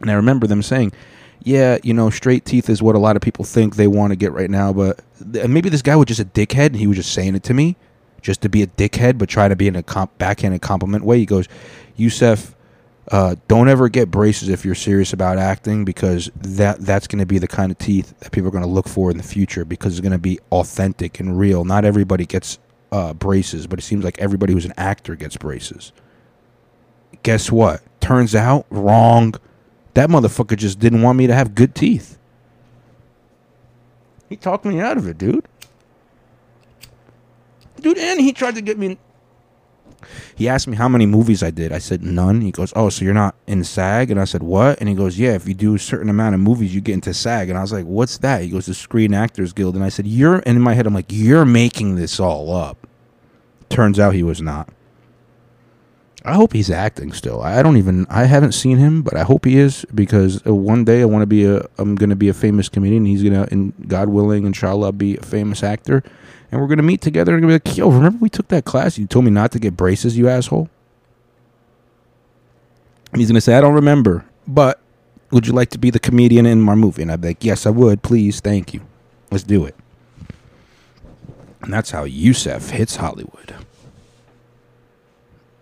And 0.00 0.10
I 0.10 0.14
remember 0.14 0.46
them 0.46 0.62
saying, 0.62 0.92
yeah, 1.42 1.78
you 1.82 1.92
know, 1.92 2.08
straight 2.08 2.44
teeth 2.44 2.70
is 2.70 2.80
what 2.80 2.94
a 2.94 3.00
lot 3.00 3.16
of 3.16 3.22
people 3.22 3.44
think 3.44 3.74
they 3.74 3.88
want 3.88 4.12
to 4.12 4.16
get 4.16 4.32
right 4.32 4.48
now, 4.48 4.72
but 4.72 5.00
maybe 5.20 5.68
this 5.68 5.82
guy 5.82 5.96
was 5.96 6.06
just 6.06 6.20
a 6.20 6.24
dickhead 6.24 6.66
and 6.66 6.76
he 6.76 6.86
was 6.86 6.96
just 6.96 7.12
saying 7.12 7.34
it 7.34 7.42
to 7.44 7.54
me 7.54 7.76
just 8.20 8.40
to 8.42 8.48
be 8.48 8.62
a 8.62 8.68
dickhead, 8.68 9.18
but 9.18 9.28
try 9.28 9.48
to 9.48 9.56
be 9.56 9.66
in 9.66 9.74
a 9.74 9.82
comp- 9.82 10.16
backhanded 10.18 10.62
compliment 10.62 11.04
way. 11.04 11.18
He 11.18 11.26
goes, 11.26 11.48
Yusef, 11.96 12.54
uh, 13.10 13.34
don't 13.48 13.68
ever 13.68 13.88
get 13.88 14.10
braces 14.10 14.48
if 14.48 14.64
you're 14.64 14.74
serious 14.74 15.12
about 15.12 15.38
acting 15.38 15.84
because 15.84 16.30
that 16.36 16.78
that's 16.80 17.06
going 17.06 17.18
to 17.18 17.26
be 17.26 17.38
the 17.38 17.48
kind 17.48 17.72
of 17.72 17.78
teeth 17.78 18.18
that 18.20 18.30
people 18.30 18.48
are 18.48 18.52
going 18.52 18.62
to 18.62 18.70
look 18.70 18.88
for 18.88 19.10
in 19.10 19.16
the 19.16 19.22
future 19.22 19.64
because 19.64 19.94
it's 19.94 20.00
going 20.00 20.12
to 20.12 20.18
be 20.18 20.38
authentic 20.52 21.18
and 21.18 21.36
real. 21.38 21.64
Not 21.64 21.84
everybody 21.84 22.26
gets 22.26 22.58
uh, 22.92 23.12
braces, 23.14 23.66
but 23.66 23.78
it 23.78 23.82
seems 23.82 24.04
like 24.04 24.18
everybody 24.18 24.52
who's 24.52 24.64
an 24.64 24.74
actor 24.76 25.16
gets 25.16 25.36
braces. 25.36 25.92
Guess 27.22 27.50
what? 27.50 27.82
Turns 28.00 28.34
out 28.34 28.66
wrong. 28.70 29.34
That 29.94 30.08
motherfucker 30.08 30.56
just 30.56 30.78
didn't 30.78 31.02
want 31.02 31.18
me 31.18 31.26
to 31.26 31.34
have 31.34 31.54
good 31.54 31.74
teeth. 31.74 32.18
He 34.28 34.36
talked 34.36 34.64
me 34.64 34.80
out 34.80 34.96
of 34.96 35.06
it, 35.08 35.18
dude. 35.18 35.46
Dude, 37.80 37.98
and 37.98 38.20
he 38.20 38.32
tried 38.32 38.54
to 38.54 38.62
get 38.62 38.78
me. 38.78 38.96
He 40.34 40.48
asked 40.48 40.68
me 40.68 40.76
how 40.76 40.88
many 40.88 41.06
movies 41.06 41.42
I 41.42 41.50
did. 41.50 41.72
I 41.72 41.78
said 41.78 42.02
none. 42.02 42.40
He 42.40 42.50
goes, 42.50 42.72
"Oh, 42.76 42.88
so 42.88 43.04
you're 43.04 43.14
not 43.14 43.34
in 43.46 43.64
SAG?" 43.64 44.10
And 44.10 44.20
I 44.20 44.24
said, 44.24 44.42
"What?" 44.42 44.78
And 44.80 44.88
he 44.88 44.94
goes, 44.94 45.18
"Yeah, 45.18 45.32
if 45.32 45.48
you 45.48 45.54
do 45.54 45.74
a 45.74 45.78
certain 45.78 46.08
amount 46.08 46.34
of 46.34 46.40
movies, 46.40 46.74
you 46.74 46.80
get 46.80 46.94
into 46.94 47.14
SAG." 47.14 47.48
And 47.48 47.58
I 47.58 47.62
was 47.62 47.72
like, 47.72 47.84
"What's 47.84 48.18
that?" 48.18 48.42
He 48.42 48.48
goes, 48.48 48.66
"The 48.66 48.74
Screen 48.74 49.14
Actors 49.14 49.52
Guild." 49.52 49.74
And 49.74 49.84
I 49.84 49.88
said, 49.88 50.06
"You're." 50.06 50.42
And 50.46 50.56
in 50.56 50.62
my 50.62 50.74
head, 50.74 50.86
I'm 50.86 50.94
like, 50.94 51.06
"You're 51.10 51.44
making 51.44 51.96
this 51.96 52.20
all 52.20 52.54
up." 52.54 52.86
Turns 53.68 53.98
out 53.98 54.14
he 54.14 54.22
was 54.22 54.42
not. 54.42 54.68
I 56.24 56.34
hope 56.34 56.52
he's 56.52 56.70
acting 56.70 57.12
still. 57.12 57.42
I 57.42 57.62
don't 57.62 57.76
even. 57.76 58.06
I 58.08 58.24
haven't 58.24 58.52
seen 58.52 58.78
him, 58.78 59.02
but 59.02 59.16
I 59.16 59.24
hope 59.24 59.44
he 59.44 59.58
is 59.58 59.84
because 59.94 60.44
uh, 60.46 60.54
one 60.54 60.84
day 60.84 61.02
I 61.02 61.04
want 61.04 61.22
to 61.22 61.26
be 61.26 61.44
a. 61.44 61.66
I'm 61.78 61.96
gonna 61.96 62.16
be 62.16 62.28
a 62.28 62.34
famous 62.34 62.68
comedian. 62.68 63.04
He's 63.04 63.22
gonna, 63.22 63.48
and 63.50 63.72
God 63.88 64.08
willing, 64.08 64.46
inshallah, 64.46 64.92
be 64.92 65.16
a 65.16 65.22
famous 65.22 65.62
actor, 65.64 66.02
and 66.52 66.60
we're 66.60 66.68
gonna 66.68 66.82
meet 66.82 67.00
together 67.00 67.34
and 67.34 67.46
be 67.46 67.52
like, 67.54 67.76
yo, 67.76 67.90
remember 67.90 68.18
we 68.20 68.28
took 68.28 68.48
that 68.48 68.66
class? 68.66 68.98
You 68.98 69.06
told 69.06 69.24
me 69.24 69.30
not 69.30 69.50
to 69.52 69.58
get 69.58 69.74
braces, 69.76 70.18
you 70.18 70.28
asshole. 70.28 70.68
And 73.10 73.20
he's 73.20 73.28
gonna 73.28 73.40
say, 73.40 73.54
I 73.54 73.60
don't 73.62 73.74
remember, 73.74 74.26
but 74.46 74.78
would 75.30 75.46
you 75.46 75.54
like 75.54 75.70
to 75.70 75.78
be 75.78 75.88
the 75.88 75.98
comedian 75.98 76.44
in 76.44 76.60
my 76.60 76.74
movie? 76.74 77.00
And 77.00 77.10
I'd 77.10 77.22
be 77.22 77.28
like, 77.28 77.42
yes, 77.42 77.64
I 77.64 77.70
would. 77.70 78.02
Please, 78.02 78.40
thank 78.40 78.74
you. 78.74 78.82
Let's 79.30 79.44
do 79.44 79.64
it. 79.64 79.74
And 81.62 81.72
that's 81.72 81.90
how 81.90 82.04
Yusef 82.04 82.70
hits 82.70 82.96
Hollywood. 82.96 83.54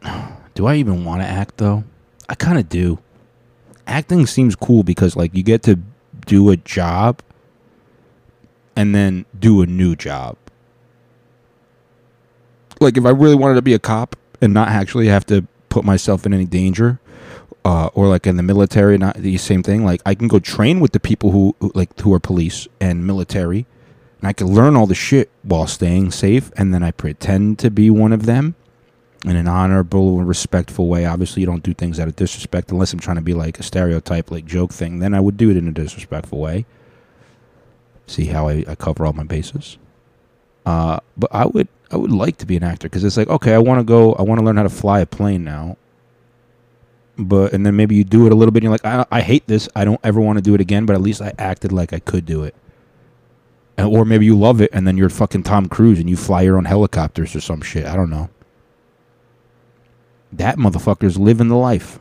Do 0.54 0.66
I 0.66 0.74
even 0.74 1.04
want 1.04 1.22
to 1.22 1.28
act 1.28 1.58
though? 1.58 1.84
I 2.28 2.34
kind 2.34 2.58
of 2.58 2.68
do. 2.68 2.98
Acting 3.86 4.26
seems 4.26 4.54
cool 4.56 4.82
because 4.82 5.16
like 5.16 5.34
you 5.34 5.42
get 5.42 5.62
to 5.62 5.78
do 6.26 6.50
a 6.50 6.56
job 6.56 7.22
and 8.76 8.94
then 8.94 9.24
do 9.38 9.62
a 9.62 9.66
new 9.66 9.96
job. 9.96 10.36
Like 12.80 12.96
if 12.96 13.04
I 13.04 13.10
really 13.10 13.34
wanted 13.34 13.54
to 13.54 13.62
be 13.62 13.74
a 13.74 13.78
cop 13.78 14.16
and 14.40 14.54
not 14.54 14.68
actually 14.68 15.08
have 15.08 15.26
to 15.26 15.46
put 15.68 15.84
myself 15.84 16.26
in 16.26 16.32
any 16.32 16.46
danger, 16.46 16.98
uh, 17.64 17.90
or 17.94 18.08
like 18.08 18.26
in 18.26 18.36
the 18.36 18.42
military, 18.42 18.96
not 18.98 19.16
the 19.16 19.36
same 19.36 19.62
thing. 19.62 19.84
Like 19.84 20.00
I 20.06 20.14
can 20.14 20.28
go 20.28 20.38
train 20.38 20.80
with 20.80 20.92
the 20.92 21.00
people 21.00 21.30
who, 21.30 21.54
who 21.60 21.72
like 21.74 21.98
who 22.00 22.12
are 22.14 22.20
police 22.20 22.66
and 22.80 23.06
military, 23.06 23.66
and 24.20 24.28
I 24.28 24.32
can 24.32 24.48
learn 24.48 24.76
all 24.76 24.86
the 24.86 24.94
shit 24.94 25.30
while 25.42 25.66
staying 25.66 26.10
safe, 26.12 26.50
and 26.56 26.72
then 26.72 26.82
I 26.82 26.90
pretend 26.90 27.58
to 27.60 27.70
be 27.70 27.90
one 27.90 28.12
of 28.12 28.26
them 28.26 28.54
in 29.24 29.36
an 29.36 29.46
honorable 29.46 30.18
and 30.18 30.26
respectful 30.26 30.88
way. 30.88 31.04
Obviously, 31.04 31.40
you 31.40 31.46
don't 31.46 31.62
do 31.62 31.74
things 31.74 32.00
out 32.00 32.08
of 32.08 32.16
disrespect 32.16 32.70
unless 32.70 32.92
I'm 32.92 33.00
trying 33.00 33.16
to 33.16 33.22
be 33.22 33.34
like 33.34 33.58
a 33.58 33.62
stereotype, 33.62 34.30
like 34.30 34.46
joke 34.46 34.72
thing. 34.72 34.98
Then 34.98 35.12
I 35.12 35.20
would 35.20 35.36
do 35.36 35.50
it 35.50 35.56
in 35.56 35.68
a 35.68 35.72
disrespectful 35.72 36.38
way. 36.38 36.64
See 38.06 38.26
how 38.26 38.48
I, 38.48 38.64
I 38.66 38.74
cover 38.74 39.04
all 39.04 39.12
my 39.12 39.24
bases. 39.24 39.76
Uh, 40.64 41.00
but 41.16 41.30
I 41.32 41.46
would 41.46 41.68
I 41.90 41.96
would 41.96 42.12
like 42.12 42.36
to 42.38 42.46
be 42.46 42.56
an 42.56 42.62
actor 42.62 42.88
because 42.88 43.04
it's 43.04 43.16
like 43.16 43.28
okay, 43.28 43.54
I 43.54 43.58
want 43.58 43.80
to 43.80 43.84
go, 43.84 44.14
I 44.14 44.22
want 44.22 44.38
to 44.38 44.44
learn 44.44 44.56
how 44.56 44.62
to 44.62 44.68
fly 44.68 45.00
a 45.00 45.06
plane 45.06 45.44
now. 45.44 45.76
But 47.18 47.52
and 47.52 47.66
then 47.66 47.76
maybe 47.76 47.94
you 47.96 48.04
do 48.04 48.26
it 48.26 48.32
a 48.32 48.34
little 48.34 48.52
bit. 48.52 48.62
and 48.62 48.64
You're 48.64 48.72
like, 48.72 48.84
I, 48.84 49.04
I 49.10 49.20
hate 49.20 49.46
this. 49.46 49.68
I 49.74 49.84
don't 49.84 50.00
ever 50.02 50.20
want 50.20 50.38
to 50.38 50.42
do 50.42 50.54
it 50.54 50.60
again. 50.60 50.86
But 50.86 50.94
at 50.94 51.02
least 51.02 51.20
I 51.20 51.32
acted 51.38 51.72
like 51.72 51.92
I 51.92 51.98
could 51.98 52.24
do 52.24 52.44
it. 52.44 52.54
And, 53.76 53.88
or 53.88 54.04
maybe 54.04 54.24
you 54.24 54.38
love 54.38 54.60
it 54.60 54.70
and 54.72 54.86
then 54.86 54.96
you're 54.96 55.10
fucking 55.10 55.42
Tom 55.42 55.68
Cruise 55.68 55.98
and 55.98 56.08
you 56.08 56.16
fly 56.16 56.42
your 56.42 56.56
own 56.56 56.64
helicopters 56.64 57.34
or 57.34 57.40
some 57.40 57.60
shit. 57.60 57.86
I 57.86 57.96
don't 57.96 58.10
know. 58.10 58.30
That 60.32 60.56
motherfucker's 60.56 61.18
living 61.18 61.48
the 61.48 61.56
life. 61.56 61.98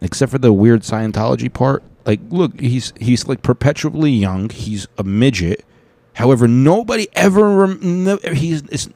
Except 0.00 0.30
for 0.30 0.38
the 0.38 0.52
weird 0.52 0.82
Scientology 0.82 1.52
part. 1.52 1.82
Like, 2.04 2.20
look, 2.30 2.58
he's 2.60 2.92
he's 3.00 3.26
like 3.26 3.42
perpetually 3.42 4.12
young. 4.12 4.48
He's 4.48 4.86
a 4.96 5.02
midget. 5.02 5.64
However, 6.16 6.48
nobody 6.48 7.08
ever 7.12 7.74
no, 7.76 8.16
he's 8.16 8.62
it's, 8.70 8.88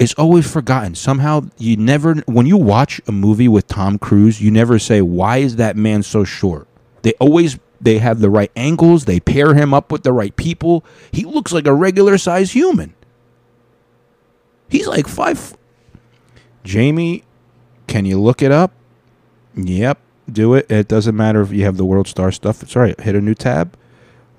it's 0.00 0.14
always 0.14 0.50
forgotten. 0.50 0.96
Somehow, 0.96 1.42
you 1.58 1.76
never 1.76 2.16
when 2.26 2.44
you 2.44 2.56
watch 2.56 3.00
a 3.06 3.12
movie 3.12 3.46
with 3.46 3.68
Tom 3.68 4.00
Cruise, 4.00 4.40
you 4.40 4.50
never 4.50 4.80
say, 4.80 5.00
"Why 5.00 5.36
is 5.36 5.56
that 5.56 5.76
man 5.76 6.02
so 6.02 6.24
short?" 6.24 6.66
They 7.02 7.12
always 7.20 7.56
they 7.80 7.98
have 7.98 8.18
the 8.18 8.30
right 8.30 8.50
angles. 8.56 9.04
They 9.04 9.20
pair 9.20 9.54
him 9.54 9.72
up 9.72 9.92
with 9.92 10.02
the 10.02 10.12
right 10.12 10.34
people. 10.34 10.84
He 11.12 11.24
looks 11.24 11.52
like 11.52 11.68
a 11.68 11.74
regular 11.74 12.18
sized 12.18 12.52
human. 12.52 12.94
He's 14.68 14.88
like 14.88 15.06
five. 15.06 15.56
Jamie, 16.64 17.22
can 17.86 18.06
you 18.06 18.20
look 18.20 18.42
it 18.42 18.50
up? 18.50 18.72
Yep, 19.54 19.98
do 20.28 20.54
it. 20.54 20.68
It 20.68 20.88
doesn't 20.88 21.14
matter 21.14 21.42
if 21.42 21.52
you 21.52 21.62
have 21.62 21.76
the 21.76 21.84
World 21.84 22.08
Star 22.08 22.32
stuff. 22.32 22.60
It's 22.64 22.74
all 22.74 22.82
right. 22.82 23.00
Hit 23.00 23.14
a 23.14 23.20
new 23.20 23.36
tab. 23.36 23.76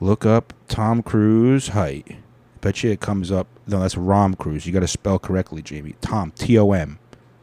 Look 0.03 0.25
up 0.25 0.51
Tom 0.67 1.01
Cruise 1.01 1.69
height. 1.69 2.17
Bet 2.59 2.83
you 2.83 2.91
it 2.91 2.99
comes 2.99 3.31
up. 3.31 3.47
No, 3.67 3.79
that's 3.79 3.95
Rom 3.95 4.33
Cruise. 4.33 4.65
You 4.65 4.73
got 4.73 4.81
to 4.81 4.87
spell 4.87 5.17
correctly, 5.17 5.61
Jamie. 5.61 5.95
Tom 6.01 6.31
T 6.31 6.59
O 6.59 6.73
M 6.73 6.99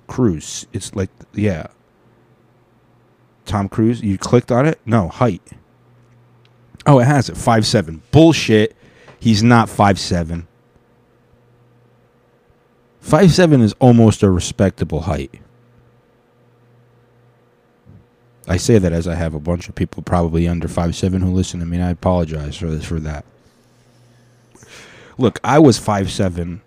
Cruise. 0.08 0.66
It's 0.70 0.94
like 0.94 1.08
yeah. 1.32 1.68
Tom 3.46 3.70
Cruise. 3.70 4.02
You 4.02 4.18
clicked 4.18 4.52
on 4.52 4.66
it. 4.66 4.78
No 4.84 5.08
height. 5.08 5.40
Oh, 6.84 6.98
it 6.98 7.06
has 7.06 7.30
it. 7.30 7.38
Five 7.38 7.66
seven. 7.66 8.02
Bullshit. 8.10 8.76
He's 9.18 9.42
not 9.42 9.70
five 9.70 9.98
seven. 9.98 10.46
Five 13.00 13.32
seven 13.32 13.62
is 13.62 13.72
almost 13.78 14.22
a 14.22 14.30
respectable 14.30 15.00
height. 15.00 15.40
I 18.50 18.56
say 18.56 18.78
that 18.78 18.92
as 18.92 19.06
I 19.06 19.14
have 19.14 19.32
a 19.32 19.38
bunch 19.38 19.68
of 19.68 19.76
people 19.76 20.02
probably 20.02 20.48
under 20.48 20.66
five 20.66 20.96
seven 20.96 21.22
who 21.22 21.30
listen 21.30 21.60
to 21.60 21.66
me, 21.66 21.76
and 21.76 21.86
I 21.86 21.90
apologize 21.90 22.56
for 22.56 22.66
this 22.66 22.84
for 22.84 22.98
that. 22.98 23.24
Look, 25.18 25.38
I 25.44 25.60
was 25.60 25.78
five 25.78 26.10
seven 26.10 26.60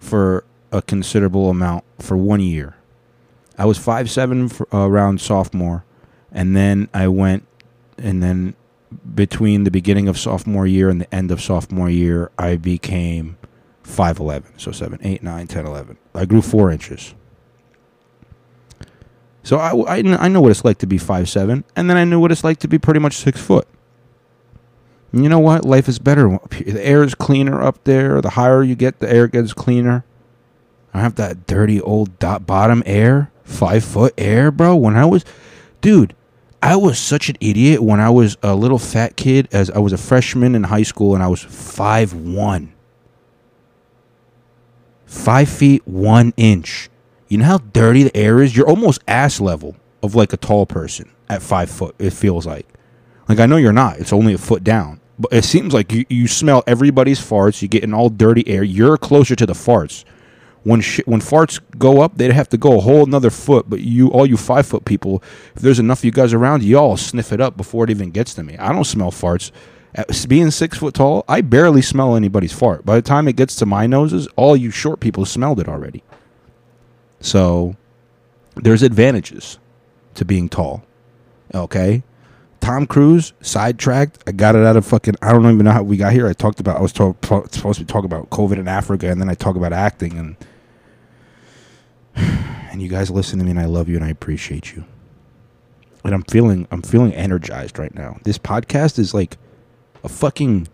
for 0.00 0.44
a 0.70 0.82
considerable 0.82 1.48
amount 1.48 1.84
for 1.98 2.14
one 2.14 2.40
year. 2.40 2.76
I 3.56 3.64
was 3.64 3.78
five 3.78 4.10
seven 4.10 4.50
for, 4.50 4.68
uh, 4.70 4.86
around 4.86 5.18
sophomore, 5.22 5.86
and 6.30 6.54
then 6.54 6.90
I 6.92 7.08
went, 7.08 7.46
and 7.96 8.22
then 8.22 8.54
between 9.14 9.64
the 9.64 9.70
beginning 9.70 10.08
of 10.08 10.18
sophomore 10.18 10.66
year 10.66 10.90
and 10.90 11.00
the 11.00 11.14
end 11.14 11.30
of 11.30 11.40
sophomore 11.40 11.88
year, 11.88 12.30
I 12.38 12.56
became 12.56 13.38
5'11. 13.82 14.44
So 14.60 14.72
7, 14.72 14.98
8, 15.02 15.22
9, 15.22 15.46
10, 15.46 15.66
11. 15.66 15.96
I 16.14 16.26
grew 16.26 16.42
four 16.42 16.70
inches. 16.70 17.14
So 19.44 19.58
I, 19.58 19.98
I, 19.98 20.24
I 20.24 20.28
know 20.28 20.40
what 20.40 20.50
it's 20.50 20.64
like 20.64 20.78
to 20.78 20.86
be 20.86 20.98
5'7, 20.98 21.62
and 21.76 21.90
then 21.90 21.96
I 21.96 22.04
knew 22.04 22.18
what 22.18 22.32
it's 22.32 22.42
like 22.42 22.58
to 22.60 22.68
be 22.68 22.78
pretty 22.78 22.98
much 22.98 23.14
6 23.18 23.40
foot. 23.40 23.68
And 25.12 25.22
you 25.22 25.28
know 25.28 25.38
what? 25.38 25.64
Life 25.64 25.88
is 25.88 26.00
better. 26.00 26.40
The 26.50 26.84
air 26.84 27.04
is 27.04 27.14
cleaner 27.14 27.62
up 27.62 27.84
there. 27.84 28.20
The 28.20 28.30
higher 28.30 28.64
you 28.64 28.74
get, 28.74 28.98
the 28.98 29.08
air 29.08 29.28
gets 29.28 29.52
cleaner. 29.52 30.04
I 30.92 31.00
have 31.00 31.14
that 31.16 31.46
dirty 31.46 31.80
old 31.80 32.18
dot 32.18 32.46
bottom 32.46 32.82
air, 32.84 33.30
five 33.44 33.84
foot 33.84 34.12
air, 34.18 34.50
bro. 34.50 34.74
When 34.74 34.96
I 34.96 35.04
was, 35.04 35.24
dude, 35.80 36.16
I 36.62 36.74
was 36.74 36.98
such 36.98 37.28
an 37.28 37.36
idiot 37.40 37.80
when 37.80 38.00
I 38.00 38.10
was 38.10 38.36
a 38.42 38.56
little 38.56 38.78
fat 38.78 39.16
kid. 39.16 39.48
As 39.52 39.70
I 39.70 39.78
was 39.78 39.92
a 39.92 39.98
freshman 39.98 40.56
in 40.56 40.64
high 40.64 40.82
school, 40.82 41.14
and 41.14 41.22
I 41.22 41.28
was 41.28 41.42
five 41.42 42.12
one, 42.12 42.72
five 45.06 45.48
feet 45.48 45.86
one 45.86 46.32
inch. 46.36 46.90
You 47.34 47.38
know 47.38 47.46
how 47.46 47.58
dirty 47.58 48.04
the 48.04 48.16
air 48.16 48.40
is? 48.40 48.56
You're 48.56 48.68
almost 48.68 49.02
ass 49.08 49.40
level 49.40 49.74
of 50.04 50.14
like 50.14 50.32
a 50.32 50.36
tall 50.36 50.66
person 50.66 51.10
at 51.28 51.42
five 51.42 51.68
foot. 51.68 51.96
It 51.98 52.12
feels 52.12 52.46
like. 52.46 52.64
Like 53.28 53.40
I 53.40 53.46
know 53.46 53.56
you're 53.56 53.72
not. 53.72 53.98
It's 53.98 54.12
only 54.12 54.34
a 54.34 54.38
foot 54.38 54.62
down. 54.62 55.00
But 55.18 55.32
it 55.32 55.44
seems 55.44 55.74
like 55.74 55.90
you, 55.90 56.04
you 56.08 56.28
smell 56.28 56.62
everybody's 56.68 57.18
farts. 57.18 57.60
You 57.60 57.66
get 57.66 57.82
in 57.82 57.92
all 57.92 58.08
dirty 58.08 58.46
air. 58.46 58.62
You're 58.62 58.96
closer 58.96 59.34
to 59.34 59.46
the 59.46 59.52
farts. 59.52 60.04
When 60.62 60.80
sh- 60.80 61.00
when 61.06 61.20
farts 61.20 61.58
go 61.76 62.02
up, 62.02 62.18
they'd 62.18 62.30
have 62.30 62.50
to 62.50 62.56
go 62.56 62.78
a 62.78 62.80
whole 62.80 63.02
another 63.02 63.30
foot. 63.30 63.68
But 63.68 63.80
you, 63.80 64.12
all 64.12 64.26
you 64.26 64.36
five 64.36 64.68
foot 64.68 64.84
people, 64.84 65.20
if 65.56 65.62
there's 65.62 65.80
enough 65.80 65.98
of 65.98 66.04
you 66.04 66.12
guys 66.12 66.32
around, 66.32 66.62
you 66.62 66.78
all 66.78 66.96
sniff 66.96 67.32
it 67.32 67.40
up 67.40 67.56
before 67.56 67.82
it 67.82 67.90
even 67.90 68.12
gets 68.12 68.32
to 68.34 68.44
me. 68.44 68.56
I 68.58 68.72
don't 68.72 68.84
smell 68.84 69.10
farts. 69.10 69.50
At, 69.96 70.24
being 70.28 70.52
six 70.52 70.78
foot 70.78 70.94
tall, 70.94 71.24
I 71.26 71.40
barely 71.40 71.82
smell 71.82 72.14
anybody's 72.14 72.52
fart. 72.52 72.86
By 72.86 72.94
the 72.94 73.02
time 73.02 73.26
it 73.26 73.34
gets 73.34 73.56
to 73.56 73.66
my 73.66 73.88
noses, 73.88 74.28
all 74.36 74.56
you 74.56 74.70
short 74.70 75.00
people 75.00 75.24
smelled 75.24 75.58
it 75.58 75.68
already. 75.68 76.04
So 77.24 77.74
there's 78.54 78.82
advantages 78.82 79.58
to 80.12 80.26
being 80.26 80.50
tall. 80.50 80.84
Okay. 81.54 82.02
Tom 82.60 82.86
Cruise 82.86 83.32
sidetracked. 83.40 84.22
I 84.26 84.32
got 84.32 84.54
it 84.54 84.64
out 84.64 84.76
of 84.76 84.84
fucking. 84.84 85.14
I 85.22 85.32
don't 85.32 85.42
even 85.44 85.64
know 85.64 85.72
how 85.72 85.82
we 85.82 85.96
got 85.96 86.12
here. 86.12 86.28
I 86.28 86.34
talked 86.34 86.60
about. 86.60 86.76
I 86.76 86.82
was 86.82 86.92
talk, 86.92 87.16
supposed 87.24 87.78
to 87.78 87.86
talk 87.86 88.04
about 88.04 88.28
COVID 88.28 88.58
in 88.58 88.68
Africa, 88.68 89.10
and 89.10 89.22
then 89.22 89.30
I 89.30 89.34
talk 89.34 89.56
about 89.56 89.72
acting, 89.72 90.18
and 90.18 90.36
and 92.14 92.82
you 92.82 92.88
guys 92.88 93.10
listen 93.10 93.38
to 93.38 93.44
me, 93.44 93.52
and 93.52 93.60
I 93.60 93.64
love 93.64 93.88
you, 93.88 93.96
and 93.96 94.04
I 94.04 94.10
appreciate 94.10 94.74
you. 94.74 94.84
And 96.04 96.12
I'm 96.14 96.24
feeling. 96.24 96.68
I'm 96.70 96.82
feeling 96.82 97.14
energized 97.14 97.78
right 97.78 97.94
now. 97.94 98.18
This 98.24 98.36
podcast 98.36 98.98
is 98.98 99.14
like 99.14 99.38
a 100.02 100.10
fucking. 100.10 100.68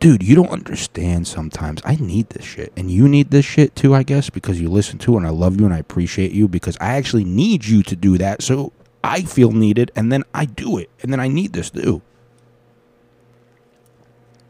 Dude, 0.00 0.22
you 0.22 0.34
don't 0.34 0.50
understand 0.50 1.26
sometimes. 1.26 1.80
I 1.84 1.96
need 1.96 2.28
this 2.30 2.44
shit. 2.44 2.72
And 2.76 2.90
you 2.90 3.08
need 3.08 3.30
this 3.30 3.44
shit 3.44 3.74
too, 3.74 3.94
I 3.94 4.02
guess, 4.02 4.28
because 4.28 4.60
you 4.60 4.68
listen 4.68 4.98
to 5.00 5.16
and 5.16 5.26
I 5.26 5.30
love 5.30 5.58
you 5.58 5.64
and 5.64 5.74
I 5.74 5.78
appreciate 5.78 6.32
you 6.32 6.46
because 6.48 6.76
I 6.80 6.96
actually 6.96 7.24
need 7.24 7.64
you 7.64 7.82
to 7.84 7.96
do 7.96 8.18
that. 8.18 8.42
So 8.42 8.72
I 9.02 9.22
feel 9.22 9.52
needed 9.52 9.90
and 9.96 10.12
then 10.12 10.24
I 10.34 10.44
do 10.44 10.78
it. 10.78 10.90
And 11.02 11.12
then 11.12 11.20
I 11.20 11.28
need 11.28 11.52
this 11.52 11.70
too. 11.70 12.02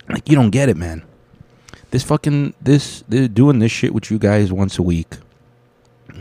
Like 0.09 0.29
you 0.29 0.35
don't 0.35 0.51
get 0.51 0.69
it, 0.69 0.77
man. 0.77 1.03
This 1.91 2.03
fucking 2.03 2.55
this 2.61 3.05
they're 3.09 3.29
doing 3.29 3.61
this 3.61 3.73
shit 3.73 3.95
with 3.95 4.11
you 4.11 4.19
guys 4.19 4.53
once 4.53 4.79
a 4.79 4.83
week. 4.83 5.15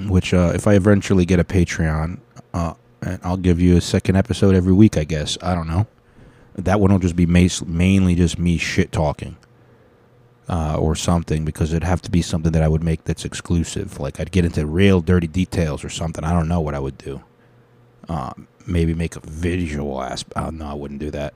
Which 0.07 0.33
uh 0.33 0.51
if 0.53 0.67
I 0.67 0.75
eventually 0.75 1.25
get 1.25 1.39
a 1.39 1.43
Patreon, 1.43 2.19
uh 2.53 2.73
and 3.01 3.19
I'll 3.23 3.37
give 3.37 3.59
you 3.59 3.77
a 3.77 3.81
second 3.81 4.15
episode 4.15 4.55
every 4.55 4.73
week, 4.73 4.97
I 4.97 5.03
guess. 5.03 5.37
I 5.41 5.55
don't 5.55 5.67
know. 5.67 5.87
That 6.55 6.79
one 6.79 6.91
will 6.91 6.99
just 6.99 7.15
be 7.15 7.25
mainly 7.25 8.15
just 8.15 8.37
me 8.37 8.57
shit 8.57 8.91
talking. 8.91 9.37
Uh, 10.49 10.75
or 10.75 10.93
something 10.93 11.45
because 11.45 11.71
it'd 11.71 11.85
have 11.85 12.01
to 12.01 12.11
be 12.11 12.21
something 12.21 12.51
that 12.51 12.61
I 12.61 12.67
would 12.67 12.83
make 12.83 13.05
that's 13.05 13.23
exclusive. 13.23 13.97
Like 14.01 14.19
I'd 14.19 14.29
get 14.29 14.43
into 14.43 14.65
real 14.65 14.99
dirty 14.99 15.25
details 15.25 15.85
or 15.85 15.89
something. 15.89 16.25
I 16.25 16.33
don't 16.33 16.49
know 16.49 16.59
what 16.59 16.75
I 16.75 16.79
would 16.79 16.97
do. 16.97 17.23
Uh, 18.09 18.33
maybe 18.67 18.93
make 18.93 19.15
a 19.15 19.21
visual 19.21 20.03
aspect. 20.03 20.33
Oh, 20.35 20.49
no, 20.49 20.65
I 20.65 20.73
wouldn't 20.73 20.99
do 20.99 21.11
that. 21.11 21.33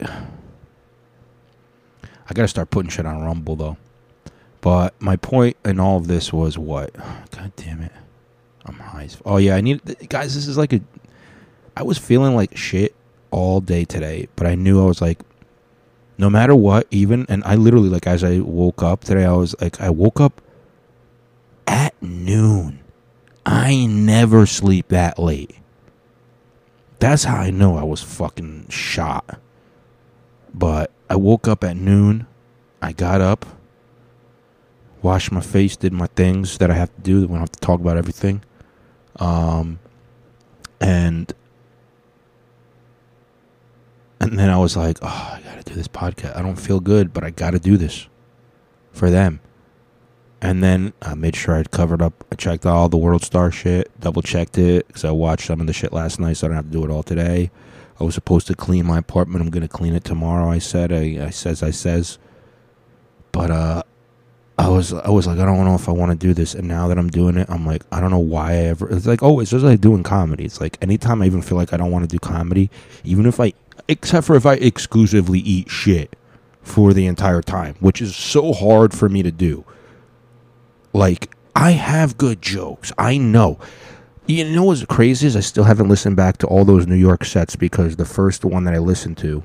I 2.29 2.33
got 2.33 2.41
to 2.41 2.47
start 2.49 2.69
putting 2.69 2.89
shit 2.89 3.05
on 3.05 3.23
Rumble 3.23 3.55
though. 3.55 3.77
But 4.59 5.01
my 5.01 5.15
point 5.15 5.55
in 5.63 5.79
all 5.79 5.97
of 5.97 6.07
this 6.07 6.33
was 6.33 6.57
what? 6.57 6.93
God 7.31 7.53
damn 7.55 7.81
it. 7.81 7.93
I'm 8.65 8.75
high. 8.75 9.05
As, 9.05 9.17
oh 9.25 9.37
yeah, 9.37 9.55
I 9.55 9.61
need 9.61 9.81
guys. 10.09 10.35
This 10.35 10.47
is 10.47 10.57
like 10.57 10.73
a. 10.73 10.81
I 11.75 11.83
was 11.83 11.97
feeling 11.97 12.35
like 12.35 12.57
shit 12.57 12.93
all 13.31 13.61
day 13.61 13.85
today, 13.85 14.27
but 14.35 14.47
I 14.47 14.55
knew 14.55 14.81
I 14.81 14.85
was 14.85 15.01
like, 15.01 15.19
no 16.17 16.29
matter 16.29 16.55
what, 16.55 16.87
even 16.89 17.25
and 17.29 17.43
I 17.43 17.55
literally 17.55 17.89
like 17.89 18.07
as 18.07 18.23
I 18.23 18.39
woke 18.39 18.81
up 18.81 19.03
today, 19.03 19.25
I 19.25 19.33
was 19.33 19.55
like, 19.61 19.79
I 19.79 19.89
woke 19.89 20.19
up 20.19 20.41
at 21.67 21.93
noon. 22.01 22.79
I 23.45 23.85
never 23.85 24.45
sleep 24.45 24.89
that 24.89 25.19
late. 25.19 25.55
That's 26.99 27.23
how 27.23 27.37
I 27.37 27.51
know 27.51 27.77
I 27.77 27.83
was 27.83 28.01
fucking 28.01 28.69
shot. 28.69 29.39
But 30.53 30.91
I 31.09 31.15
woke 31.15 31.47
up 31.47 31.63
at 31.63 31.77
noon. 31.77 32.25
I 32.81 32.91
got 32.91 33.21
up, 33.21 33.45
washed 35.01 35.31
my 35.31 35.41
face, 35.41 35.77
did 35.77 35.93
my 35.93 36.07
things 36.07 36.57
that 36.57 36.71
I 36.71 36.73
have 36.73 36.93
to 36.95 37.01
do. 37.01 37.21
We 37.21 37.27
don't 37.27 37.39
have 37.39 37.51
to 37.51 37.59
talk 37.59 37.79
about 37.79 37.97
everything. 37.97 38.43
Um, 39.17 39.79
and 40.81 41.31
and 44.19 44.37
then 44.37 44.49
I 44.49 44.57
was 44.57 44.75
like, 44.75 44.97
oh, 45.01 45.07
I 45.35 45.41
gotta 45.43 45.63
do 45.63 45.73
this 45.73 45.87
podcast. 45.87 46.35
I 46.35 46.41
don't 46.41 46.55
feel 46.55 46.79
good, 46.79 47.13
but 47.13 47.23
I 47.23 47.29
gotta 47.29 47.59
do 47.59 47.77
this 47.77 48.07
for 48.91 49.09
them. 49.09 49.39
And 50.41 50.63
then 50.63 50.93
I 51.01 51.15
made 51.15 51.35
sure 51.35 51.55
I'd 51.55 51.71
covered 51.71 52.01
up. 52.01 52.23
I 52.31 52.35
checked 52.35 52.65
all 52.65 52.89
the 52.89 52.97
World 52.97 53.23
Star 53.23 53.51
shit, 53.51 53.91
double 53.99 54.21
checked 54.21 54.57
it 54.57 54.87
because 54.87 55.03
I 55.03 55.11
watched 55.11 55.47
some 55.47 55.61
of 55.61 55.67
the 55.67 55.73
shit 55.73 55.93
last 55.93 56.19
night, 56.19 56.37
so 56.37 56.45
I 56.45 56.49
don't 56.49 56.57
have 56.57 56.65
to 56.65 56.71
do 56.71 56.83
it 56.83 56.91
all 56.91 57.03
today. 57.03 57.51
I 57.99 58.03
was 58.03 58.13
supposed 58.13 58.45
to 58.47 58.55
clean 58.55 58.85
my 58.85 58.99
apartment. 58.99 59.43
I'm 59.43 59.49
gonna 59.49 59.67
clean 59.67 59.95
it 59.95 60.03
tomorrow. 60.03 60.49
I 60.49 60.59
said. 60.59 60.91
I, 60.91 61.25
I 61.25 61.29
says. 61.31 61.63
I 61.63 61.71
says. 61.71 62.19
But 63.31 63.49
uh, 63.49 63.83
I 64.59 64.69
was 64.69 64.93
I 64.93 65.09
was 65.09 65.27
like 65.27 65.37
I 65.37 65.45
don't 65.45 65.63
know 65.65 65.75
if 65.75 65.87
I 65.87 65.91
want 65.91 66.11
to 66.11 66.17
do 66.17 66.33
this. 66.33 66.55
And 66.55 66.67
now 66.67 66.87
that 66.87 66.97
I'm 66.97 67.09
doing 67.09 67.37
it, 67.37 67.49
I'm 67.49 67.65
like 67.65 67.83
I 67.91 67.99
don't 67.99 68.11
know 68.11 68.19
why 68.19 68.51
I 68.53 68.55
ever. 68.55 68.91
It's 68.91 69.05
like 69.05 69.21
oh, 69.21 69.39
it's 69.39 69.51
just 69.51 69.63
like 69.65 69.81
doing 69.81 70.03
comedy. 70.03 70.45
It's 70.45 70.61
like 70.61 70.77
anytime 70.81 71.21
I 71.21 71.25
even 71.25 71.41
feel 71.41 71.57
like 71.57 71.73
I 71.73 71.77
don't 71.77 71.91
want 71.91 72.03
to 72.03 72.09
do 72.09 72.19
comedy, 72.19 72.69
even 73.03 73.25
if 73.25 73.39
I, 73.39 73.53
except 73.87 74.27
for 74.27 74.35
if 74.35 74.45
I 74.45 74.53
exclusively 74.53 75.39
eat 75.39 75.69
shit 75.69 76.15
for 76.61 76.93
the 76.93 77.05
entire 77.07 77.41
time, 77.41 77.75
which 77.79 78.01
is 78.01 78.15
so 78.15 78.53
hard 78.53 78.93
for 78.93 79.07
me 79.09 79.23
to 79.23 79.31
do. 79.31 79.63
Like, 80.93 81.33
I 81.55 81.71
have 81.71 82.17
good 82.17 82.41
jokes. 82.41 82.91
I 82.97 83.17
know. 83.17 83.59
You 84.25 84.43
know 84.43 84.65
what's 84.65 84.85
crazy 84.85 85.25
is 85.25 85.35
I 85.35 85.39
still 85.39 85.63
haven't 85.63 85.87
listened 85.87 86.17
back 86.17 86.37
to 86.39 86.47
all 86.47 86.65
those 86.65 86.85
New 86.85 86.95
York 86.95 87.23
sets 87.23 87.55
because 87.55 87.95
the 87.95 88.05
first 88.05 88.43
one 88.43 88.65
that 88.65 88.73
I 88.73 88.79
listened 88.79 89.17
to, 89.19 89.43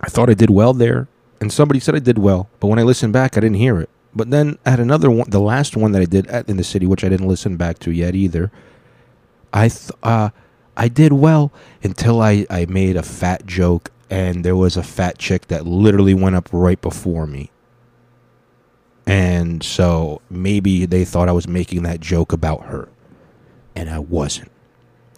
I 0.00 0.08
thought 0.08 0.30
I 0.30 0.34
did 0.34 0.48
well 0.48 0.72
there, 0.72 1.06
and 1.40 1.52
somebody 1.52 1.80
said 1.80 1.94
I 1.94 1.98
did 1.98 2.18
well, 2.18 2.48
but 2.58 2.68
when 2.68 2.78
I 2.78 2.82
listened 2.82 3.12
back, 3.12 3.36
I 3.36 3.40
didn't 3.40 3.58
hear 3.58 3.78
it. 3.78 3.90
But 4.14 4.30
then 4.30 4.58
at 4.64 4.80
another 4.80 5.10
one, 5.10 5.28
the 5.28 5.40
last 5.40 5.76
one 5.76 5.92
that 5.92 6.02
I 6.02 6.06
did 6.06 6.26
at, 6.28 6.48
in 6.48 6.56
the 6.56 6.64
city, 6.64 6.86
which 6.86 7.04
I 7.04 7.08
didn't 7.08 7.28
listen 7.28 7.56
back 7.56 7.78
to 7.80 7.92
yet 7.92 8.14
either, 8.14 8.50
I 9.52 9.68
th- 9.68 9.92
uh, 10.02 10.30
I 10.80 10.88
did 10.88 11.12
well 11.12 11.52
until 11.82 12.22
I, 12.22 12.46
I 12.48 12.64
made 12.64 12.96
a 12.96 13.02
fat 13.02 13.44
joke, 13.44 13.92
and 14.08 14.42
there 14.42 14.56
was 14.56 14.78
a 14.78 14.82
fat 14.82 15.18
chick 15.18 15.48
that 15.48 15.66
literally 15.66 16.14
went 16.14 16.36
up 16.36 16.48
right 16.52 16.80
before 16.80 17.26
me. 17.26 17.50
And 19.06 19.62
so 19.62 20.22
maybe 20.30 20.86
they 20.86 21.04
thought 21.04 21.28
I 21.28 21.32
was 21.32 21.46
making 21.46 21.82
that 21.82 22.00
joke 22.00 22.32
about 22.32 22.64
her 22.66 22.88
and 23.74 23.90
I 23.90 23.98
wasn't. 23.98 24.50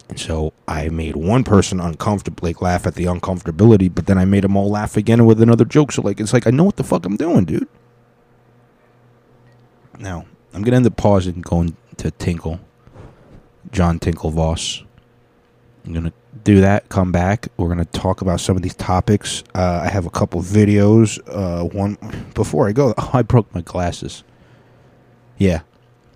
And 0.08 0.18
so 0.18 0.52
I 0.66 0.88
made 0.88 1.14
one 1.14 1.44
person 1.44 1.78
uncomfortable, 1.78 2.48
like 2.48 2.60
laugh 2.60 2.86
at 2.86 2.96
the 2.96 3.04
uncomfortability, 3.04 3.94
but 3.94 4.06
then 4.06 4.18
I 4.18 4.24
made 4.24 4.44
them 4.44 4.56
all 4.56 4.68
laugh 4.68 4.96
again 4.96 5.24
with 5.26 5.40
another 5.40 5.64
joke. 5.64 5.92
So 5.92 6.02
like 6.02 6.20
it's 6.20 6.32
like 6.32 6.46
I 6.46 6.50
know 6.50 6.64
what 6.64 6.76
the 6.76 6.84
fuck 6.84 7.06
I'm 7.06 7.16
doing, 7.16 7.44
dude. 7.44 7.68
Now 9.98 10.26
I'm 10.52 10.62
gonna 10.62 10.76
end 10.76 10.86
up 10.86 10.96
pausing, 10.96 11.40
going 11.40 11.76
to 11.98 12.10
Tinkle, 12.10 12.60
John 13.70 13.98
Tinkle 13.98 14.30
Voss. 14.30 14.82
I'm 15.84 15.92
gonna 15.92 16.12
do 16.44 16.60
that. 16.60 16.88
Come 16.88 17.12
back. 17.12 17.48
We're 17.56 17.68
gonna 17.68 17.84
talk 17.86 18.20
about 18.20 18.40
some 18.40 18.56
of 18.56 18.62
these 18.62 18.74
topics. 18.74 19.42
Uh, 19.54 19.80
I 19.84 19.88
have 19.88 20.06
a 20.06 20.10
couple 20.10 20.40
videos. 20.42 21.18
Uh, 21.26 21.64
one 21.64 21.98
before 22.34 22.68
I 22.68 22.72
go. 22.72 22.94
Oh, 22.98 23.10
I 23.12 23.22
broke 23.22 23.52
my 23.54 23.62
glasses. 23.62 24.22
Yeah, 25.38 25.62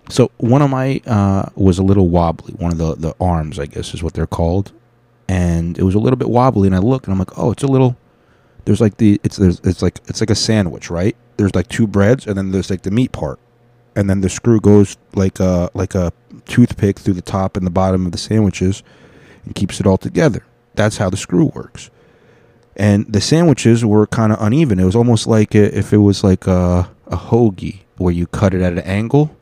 so 0.09 0.31
one 0.37 0.61
of 0.61 0.69
my 0.69 1.01
uh, 1.05 1.49
was 1.55 1.79
a 1.79 1.83
little 1.83 2.09
wobbly. 2.09 2.53
One 2.53 2.71
of 2.71 2.77
the 2.77 2.95
the 2.95 3.15
arms, 3.19 3.59
I 3.59 3.65
guess, 3.65 3.93
is 3.93 4.01
what 4.01 4.13
they're 4.13 4.27
called, 4.27 4.71
and 5.27 5.77
it 5.77 5.83
was 5.83 5.95
a 5.95 5.99
little 5.99 6.17
bit 6.17 6.29
wobbly. 6.29 6.67
And 6.67 6.75
I 6.75 6.79
look, 6.79 7.05
and 7.05 7.13
I'm 7.13 7.19
like, 7.19 7.37
oh, 7.37 7.51
it's 7.51 7.63
a 7.63 7.67
little. 7.67 7.97
There's 8.65 8.81
like 8.81 8.97
the 8.97 9.19
it's 9.23 9.37
there's 9.37 9.59
it's 9.61 9.81
like 9.81 9.99
it's 10.07 10.21
like 10.21 10.29
a 10.29 10.35
sandwich, 10.35 10.89
right? 10.89 11.15
There's 11.37 11.55
like 11.55 11.67
two 11.67 11.87
breads, 11.87 12.25
and 12.25 12.37
then 12.37 12.51
there's 12.51 12.69
like 12.69 12.83
the 12.83 12.91
meat 12.91 13.11
part, 13.11 13.39
and 13.95 14.09
then 14.09 14.21
the 14.21 14.29
screw 14.29 14.59
goes 14.61 14.97
like 15.13 15.39
a 15.39 15.69
like 15.73 15.93
a 15.95 16.13
toothpick 16.45 16.99
through 16.99 17.15
the 17.15 17.21
top 17.21 17.57
and 17.57 17.65
the 17.65 17.71
bottom 17.71 18.05
of 18.05 18.11
the 18.13 18.17
sandwiches, 18.17 18.83
and 19.47 19.55
keeps 19.55 19.79
it 19.79 19.87
all 19.87 19.97
together. 19.97 20.43
That's 20.75 20.97
how 20.97 21.09
the 21.09 21.17
screw 21.17 21.45
works. 21.45 21.89
And 22.75 23.11
the 23.11 23.21
sandwiches 23.21 23.83
were 23.83 24.05
kind 24.05 24.31
of 24.31 24.39
uneven. 24.39 24.79
It 24.79 24.85
was 24.85 24.95
almost 24.95 25.25
like 25.25 25.55
if 25.55 25.91
it 25.91 25.97
was 25.97 26.23
like 26.23 26.45
a, 26.45 26.89
a 27.07 27.17
hoagie 27.17 27.79
where 27.97 28.13
you 28.13 28.27
cut 28.27 28.53
it 28.53 28.61
at 28.61 28.73
an 28.73 28.79
angle 28.79 29.35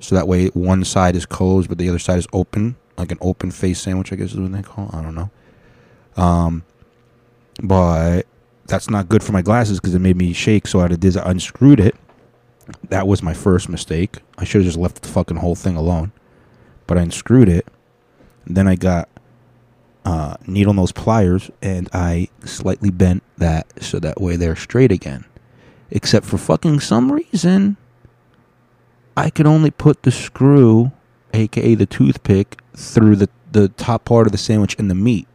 so 0.00 0.14
that 0.14 0.28
way 0.28 0.46
one 0.48 0.84
side 0.84 1.16
is 1.16 1.26
closed 1.26 1.68
but 1.68 1.78
the 1.78 1.88
other 1.88 1.98
side 1.98 2.18
is 2.18 2.26
open 2.32 2.76
like 2.96 3.12
an 3.12 3.18
open 3.20 3.50
face 3.50 3.80
sandwich 3.80 4.12
i 4.12 4.16
guess 4.16 4.32
is 4.32 4.38
what 4.38 4.52
they 4.52 4.62
call 4.62 4.88
it. 4.88 4.94
i 4.94 5.02
don't 5.02 5.14
know 5.14 5.30
um 6.16 6.64
but 7.62 8.22
that's 8.66 8.88
not 8.88 9.08
good 9.08 9.22
for 9.22 9.32
my 9.32 9.42
glasses 9.42 9.80
because 9.80 9.94
it 9.94 10.00
made 10.00 10.16
me 10.16 10.32
shake 10.32 10.66
so 10.66 10.80
i 10.80 10.88
did 10.88 11.16
i 11.16 11.30
unscrewed 11.30 11.80
it 11.80 11.94
that 12.88 13.06
was 13.06 13.22
my 13.22 13.34
first 13.34 13.68
mistake 13.68 14.18
i 14.38 14.44
should 14.44 14.60
have 14.60 14.66
just 14.66 14.78
left 14.78 15.02
the 15.02 15.08
fucking 15.08 15.38
whole 15.38 15.54
thing 15.54 15.76
alone 15.76 16.12
but 16.86 16.96
i 16.98 17.02
unscrewed 17.02 17.48
it 17.48 17.66
then 18.46 18.68
i 18.68 18.74
got 18.74 19.08
uh, 20.04 20.36
needle 20.46 20.72
nose 20.72 20.92
pliers 20.92 21.50
and 21.60 21.88
i 21.92 22.28
slightly 22.44 22.90
bent 22.90 23.22
that 23.36 23.66
so 23.82 23.98
that 23.98 24.20
way 24.20 24.36
they're 24.36 24.56
straight 24.56 24.92
again 24.92 25.24
except 25.90 26.24
for 26.24 26.38
fucking 26.38 26.80
some 26.80 27.12
reason 27.12 27.76
I 29.18 29.30
could 29.30 29.48
only 29.48 29.72
put 29.72 30.04
the 30.04 30.12
screw, 30.12 30.92
aka 31.34 31.74
the 31.74 31.86
toothpick, 31.86 32.60
through 32.76 33.16
the, 33.16 33.28
the 33.50 33.68
top 33.70 34.04
part 34.04 34.28
of 34.28 34.32
the 34.32 34.38
sandwich 34.38 34.76
and 34.78 34.88
the 34.88 34.94
meat. 34.94 35.26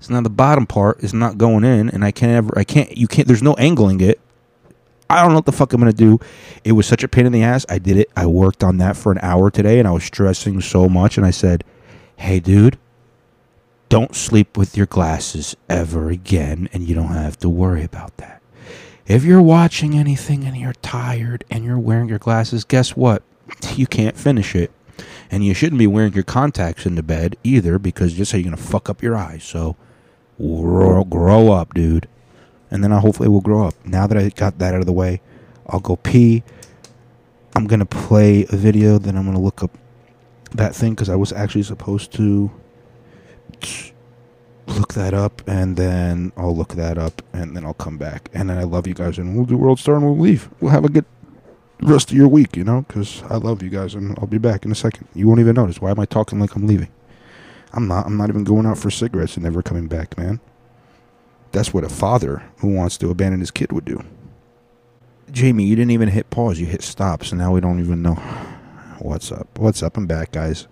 So 0.00 0.12
now 0.12 0.22
the 0.22 0.28
bottom 0.28 0.66
part 0.66 1.04
is 1.04 1.14
not 1.14 1.38
going 1.38 1.62
in, 1.62 1.88
and 1.88 2.04
I 2.04 2.10
can't 2.10 2.32
ever, 2.32 2.58
I 2.58 2.64
can't, 2.64 2.98
you 2.98 3.06
can't, 3.06 3.28
there's 3.28 3.44
no 3.44 3.54
angling 3.54 4.00
it. 4.00 4.20
I 5.08 5.22
don't 5.22 5.30
know 5.30 5.36
what 5.36 5.46
the 5.46 5.52
fuck 5.52 5.72
I'm 5.72 5.80
gonna 5.80 5.92
do. 5.92 6.18
It 6.64 6.72
was 6.72 6.84
such 6.84 7.04
a 7.04 7.08
pain 7.08 7.26
in 7.26 7.32
the 7.32 7.44
ass. 7.44 7.64
I 7.68 7.78
did 7.78 7.96
it. 7.96 8.10
I 8.16 8.26
worked 8.26 8.64
on 8.64 8.78
that 8.78 8.96
for 8.96 9.12
an 9.12 9.20
hour 9.22 9.52
today, 9.52 9.78
and 9.78 9.86
I 9.86 9.92
was 9.92 10.02
stressing 10.02 10.60
so 10.60 10.88
much. 10.88 11.16
And 11.16 11.24
I 11.24 11.30
said, 11.30 11.62
"Hey, 12.16 12.40
dude, 12.40 12.76
don't 13.88 14.14
sleep 14.14 14.56
with 14.56 14.76
your 14.76 14.86
glasses 14.86 15.56
ever 15.68 16.10
again, 16.10 16.68
and 16.72 16.88
you 16.88 16.94
don't 16.94 17.08
have 17.08 17.38
to 17.38 17.48
worry 17.48 17.84
about 17.84 18.16
that." 18.18 18.42
If 19.06 19.22
you're 19.22 19.42
watching 19.42 19.94
anything 19.94 20.44
and 20.44 20.56
you're 20.56 20.72
tired 20.72 21.44
and 21.48 21.64
you're 21.64 21.78
wearing 21.78 22.08
your 22.08 22.18
glasses, 22.18 22.64
guess 22.64 22.96
what? 22.96 23.22
You 23.76 23.86
can't 23.86 24.16
finish 24.16 24.56
it. 24.56 24.72
And 25.30 25.44
you 25.44 25.54
shouldn't 25.54 25.78
be 25.78 25.86
wearing 25.86 26.14
your 26.14 26.24
contacts 26.24 26.86
into 26.86 27.02
bed 27.02 27.36
either 27.44 27.78
because 27.78 28.14
just 28.14 28.32
how 28.32 28.38
you're 28.38 28.50
going 28.50 28.56
to 28.56 28.62
fuck 28.62 28.88
up 28.88 29.02
your 29.02 29.16
eyes. 29.16 29.44
So 29.44 29.76
grow, 30.38 31.52
up, 31.52 31.74
dude. 31.74 32.08
And 32.70 32.82
then 32.82 32.92
I 32.92 32.98
hopefully 32.98 33.28
will 33.28 33.40
grow 33.40 33.66
up. 33.66 33.74
Now 33.84 34.06
that 34.06 34.18
I 34.18 34.28
got 34.30 34.58
that 34.58 34.74
out 34.74 34.80
of 34.80 34.86
the 34.86 34.92
way, 34.92 35.20
I'll 35.68 35.80
go 35.80 35.96
pee. 35.96 36.42
I'm 37.54 37.66
going 37.66 37.80
to 37.80 37.86
play 37.86 38.46
a 38.50 38.56
video, 38.56 38.98
then 38.98 39.16
I'm 39.16 39.24
going 39.24 39.36
to 39.36 39.42
look 39.42 39.62
up 39.62 39.76
that 40.52 40.74
thing 40.74 40.94
because 40.94 41.08
I 41.08 41.16
was 41.16 41.32
actually 41.32 41.62
supposed 41.62 42.12
to 42.14 42.50
look 44.66 44.94
that 44.94 45.14
up, 45.14 45.42
and 45.46 45.76
then 45.76 46.32
I'll 46.36 46.56
look 46.56 46.74
that 46.74 46.98
up, 46.98 47.22
and 47.32 47.56
then 47.56 47.64
I'll 47.64 47.74
come 47.74 47.98
back. 47.98 48.28
And 48.32 48.50
then 48.50 48.58
I 48.58 48.64
love 48.64 48.86
you 48.86 48.94
guys, 48.94 49.18
and 49.18 49.36
we'll 49.36 49.46
do 49.46 49.56
World 49.56 49.78
Star, 49.78 49.96
and 49.96 50.04
we'll 50.04 50.18
leave. 50.18 50.48
We'll 50.60 50.72
have 50.72 50.84
a 50.84 50.88
good 50.88 51.04
rest 51.80 52.10
of 52.10 52.16
your 52.16 52.28
week, 52.28 52.56
you 52.56 52.64
know, 52.64 52.82
because 52.82 53.22
I 53.24 53.36
love 53.36 53.62
you 53.62 53.70
guys, 53.70 53.94
and 53.94 54.18
I'll 54.18 54.26
be 54.26 54.38
back 54.38 54.64
in 54.64 54.72
a 54.72 54.74
second. 54.74 55.08
You 55.14 55.28
won't 55.28 55.40
even 55.40 55.54
notice. 55.54 55.80
Why 55.80 55.90
am 55.90 56.00
I 56.00 56.06
talking 56.06 56.38
like 56.40 56.54
I'm 56.54 56.66
leaving? 56.66 56.88
I'm 57.72 57.88
not. 57.88 58.06
I'm 58.06 58.16
not 58.16 58.28
even 58.28 58.44
going 58.44 58.66
out 58.66 58.78
for 58.78 58.90
cigarettes 58.90 59.36
and 59.36 59.44
never 59.44 59.62
coming 59.62 59.86
back, 59.86 60.16
man. 60.16 60.40
That's 61.52 61.72
what 61.72 61.84
a 61.84 61.88
father 61.88 62.42
who 62.58 62.68
wants 62.68 62.96
to 62.98 63.10
abandon 63.10 63.40
his 63.40 63.50
kid 63.50 63.72
would 63.72 63.84
do. 63.84 64.02
Jamie, 65.30 65.64
you 65.64 65.74
didn't 65.74 65.90
even 65.90 66.08
hit 66.08 66.30
pause. 66.30 66.60
You 66.60 66.66
hit 66.66 66.82
stop, 66.82 67.24
so 67.24 67.36
now 67.36 67.52
we 67.52 67.60
don't 67.60 67.80
even 67.80 68.02
know 68.02 68.14
what's 68.98 69.32
up. 69.32 69.58
What's 69.58 69.82
up? 69.82 69.96
I'm 69.96 70.06
back, 70.06 70.32
guys. 70.32 70.66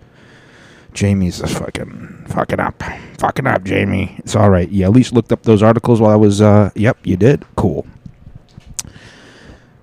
Jamie's 0.95 1.41
just 1.41 1.59
fucking 1.59 2.27
fucking 2.29 2.61
up, 2.61 2.83
fucking 3.19 3.47
up, 3.47 3.65
Jamie. 3.65 4.15
It's 4.19 4.37
all 4.37 4.49
right. 4.49 4.69
You 4.69 4.85
at 4.85 4.93
least 4.93 5.13
looked 5.13 5.33
up 5.33 5.43
those 5.43 5.63
articles 5.63 6.01
while 6.01 6.13
I 6.13 6.17
was. 6.17 6.41
uh 6.41 6.71
Yep, 6.75 6.99
you 7.05 7.17
did. 7.17 7.45
Cool. 7.57 7.87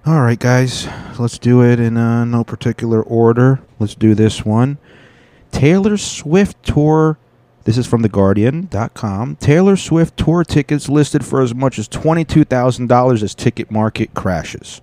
All 0.05 0.21
right, 0.21 0.39
guys. 0.39 0.87
Let's 1.19 1.37
do 1.37 1.61
it 1.63 1.79
in 1.79 1.95
uh, 1.97 2.25
no 2.25 2.43
particular 2.43 3.03
order. 3.03 3.59
Let's 3.77 3.93
do 3.93 4.15
this 4.15 4.43
one. 4.43 4.77
Taylor 5.51 5.97
Swift 5.97 6.63
tour. 6.63 7.19
This 7.65 7.77
is 7.77 7.85
from 7.85 8.01
TheGuardian.com. 8.01 9.35
Taylor 9.35 9.75
Swift 9.75 10.17
tour 10.17 10.43
tickets 10.43 10.89
listed 10.89 11.23
for 11.23 11.41
as 11.41 11.53
much 11.53 11.77
as 11.77 11.87
$22,000 11.87 13.21
as 13.21 13.35
ticket 13.35 13.69
market 13.69 14.15
crashes. 14.15 14.81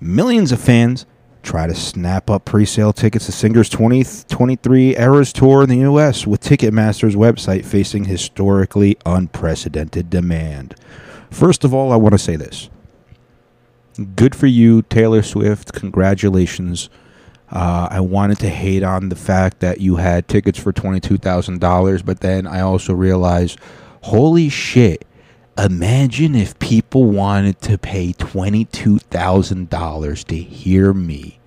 Millions 0.00 0.52
of 0.52 0.60
fans 0.60 1.04
try 1.46 1.66
to 1.66 1.74
snap 1.74 2.28
up 2.28 2.44
pre-sale 2.44 2.92
tickets 2.92 3.26
to 3.26 3.32
Singer's 3.32 3.68
2023 3.68 4.96
Eras 4.96 5.32
Tour 5.32 5.62
in 5.62 5.68
the 5.68 5.78
U.S. 5.78 6.26
with 6.26 6.42
Ticketmaster's 6.42 7.14
website 7.14 7.64
facing 7.64 8.04
historically 8.04 8.98
unprecedented 9.06 10.10
demand. 10.10 10.74
First 11.30 11.62
of 11.62 11.72
all, 11.72 11.92
I 11.92 11.96
want 11.96 12.14
to 12.14 12.18
say 12.18 12.34
this. 12.34 12.68
Good 14.16 14.34
for 14.34 14.46
you, 14.46 14.82
Taylor 14.82 15.22
Swift. 15.22 15.72
Congratulations. 15.72 16.90
Uh, 17.50 17.86
I 17.92 18.00
wanted 18.00 18.40
to 18.40 18.48
hate 18.48 18.82
on 18.82 19.08
the 19.08 19.16
fact 19.16 19.60
that 19.60 19.80
you 19.80 19.96
had 19.96 20.26
tickets 20.26 20.58
for 20.58 20.72
$22,000, 20.72 22.04
but 22.04 22.20
then 22.20 22.48
I 22.48 22.60
also 22.60 22.92
realized, 22.92 23.60
holy 24.02 24.48
shit, 24.48 25.05
imagine 25.58 26.34
if 26.34 26.58
people 26.58 27.04
wanted 27.04 27.60
to 27.62 27.78
pay 27.78 28.12
$22,000 28.12 30.24
to 30.24 30.36
hear 30.36 30.92
me. 30.92 31.38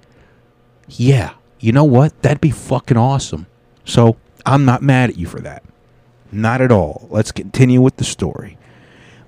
Yeah, 0.87 1.33
you 1.59 1.71
know 1.71 1.83
what? 1.83 2.19
That'd 2.21 2.41
be 2.41 2.51
fucking 2.51 2.97
awesome. 2.97 3.47
So 3.85 4.17
I'm 4.45 4.65
not 4.65 4.81
mad 4.81 5.11
at 5.11 5.17
you 5.17 5.27
for 5.27 5.39
that. 5.41 5.63
Not 6.31 6.61
at 6.61 6.71
all. 6.71 7.07
Let's 7.09 7.31
continue 7.31 7.81
with 7.81 7.97
the 7.97 8.03
story. 8.03 8.57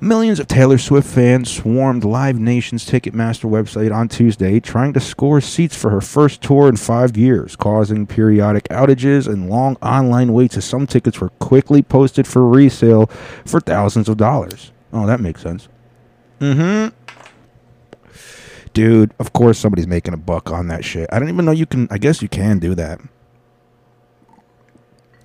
Millions 0.03 0.39
of 0.39 0.47
Taylor 0.47 0.79
Swift 0.79 1.07
fans 1.07 1.51
swarmed 1.51 2.03
Live 2.03 2.39
Nation's 2.39 2.89
Ticketmaster 2.89 3.47
website 3.47 3.93
on 3.93 4.07
Tuesday 4.07 4.59
trying 4.59 4.93
to 4.93 4.99
score 4.99 5.39
seats 5.39 5.75
for 5.75 5.91
her 5.91 6.01
first 6.01 6.41
tour 6.41 6.67
in 6.67 6.75
five 6.75 7.15
years, 7.15 7.55
causing 7.55 8.07
periodic 8.07 8.63
outages 8.69 9.31
and 9.31 9.47
long 9.47 9.75
online 9.75 10.33
waits 10.33 10.57
as 10.57 10.65
some 10.65 10.87
tickets 10.87 11.21
were 11.21 11.29
quickly 11.29 11.83
posted 11.83 12.25
for 12.25 12.47
resale 12.47 13.05
for 13.45 13.59
thousands 13.59 14.09
of 14.09 14.17
dollars. 14.17 14.71
Oh, 14.91 15.05
that 15.05 15.19
makes 15.19 15.43
sense. 15.43 15.67
Mm 16.39 16.55
hmm. 16.89 18.11
Dude, 18.73 19.13
of 19.19 19.33
course 19.33 19.59
somebody's 19.59 19.85
making 19.85 20.15
a 20.15 20.17
buck 20.17 20.49
on 20.49 20.67
that 20.69 20.83
shit. 20.83 21.07
I 21.13 21.19
don't 21.19 21.29
even 21.29 21.45
know 21.45 21.51
you 21.51 21.67
can, 21.67 21.87
I 21.91 21.99
guess 21.99 22.23
you 22.23 22.27
can 22.27 22.57
do 22.57 22.73
that. 22.73 22.99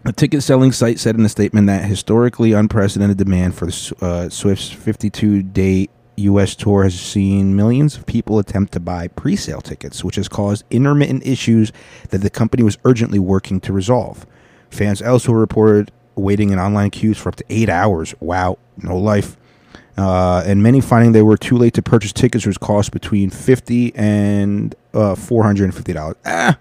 A 0.06 0.12
ticket 0.12 0.44
selling 0.44 0.70
site 0.70 1.00
said 1.00 1.16
in 1.16 1.24
a 1.24 1.28
statement 1.28 1.66
that 1.66 1.84
historically 1.84 2.52
unprecedented 2.52 3.16
demand 3.16 3.56
for 3.56 3.68
uh, 4.00 4.28
Swift's 4.28 4.70
52 4.70 5.42
day 5.42 5.88
U.S. 6.18 6.54
tour 6.54 6.84
has 6.84 6.98
seen 6.98 7.56
millions 7.56 7.96
of 7.96 8.06
people 8.06 8.38
attempt 8.38 8.72
to 8.74 8.80
buy 8.80 9.08
pre 9.08 9.34
sale 9.34 9.60
tickets, 9.60 10.04
which 10.04 10.14
has 10.14 10.28
caused 10.28 10.64
intermittent 10.70 11.26
issues 11.26 11.72
that 12.10 12.18
the 12.18 12.30
company 12.30 12.62
was 12.62 12.78
urgently 12.84 13.18
working 13.18 13.58
to 13.62 13.72
resolve. 13.72 14.26
Fans 14.70 15.02
elsewhere 15.02 15.40
reported 15.40 15.90
waiting 16.14 16.50
in 16.50 16.60
online 16.60 16.90
queues 16.90 17.18
for 17.18 17.30
up 17.30 17.36
to 17.36 17.44
eight 17.50 17.68
hours. 17.68 18.14
Wow, 18.20 18.58
no 18.76 18.96
life. 18.96 19.36
Uh, 19.98 20.40
and 20.46 20.62
many 20.62 20.80
finding 20.80 21.10
they 21.10 21.22
were 21.22 21.36
too 21.36 21.56
late 21.56 21.74
to 21.74 21.82
purchase 21.82 22.12
tickets, 22.12 22.46
which 22.46 22.60
cost 22.60 22.92
between 22.92 23.28
fifty 23.28 23.92
and 23.96 24.72
uh, 24.94 25.16
four 25.16 25.42
hundred 25.42 25.64
and 25.64 25.74
fifty 25.74 25.92
dollars. 25.92 26.16
Ah, 26.24 26.56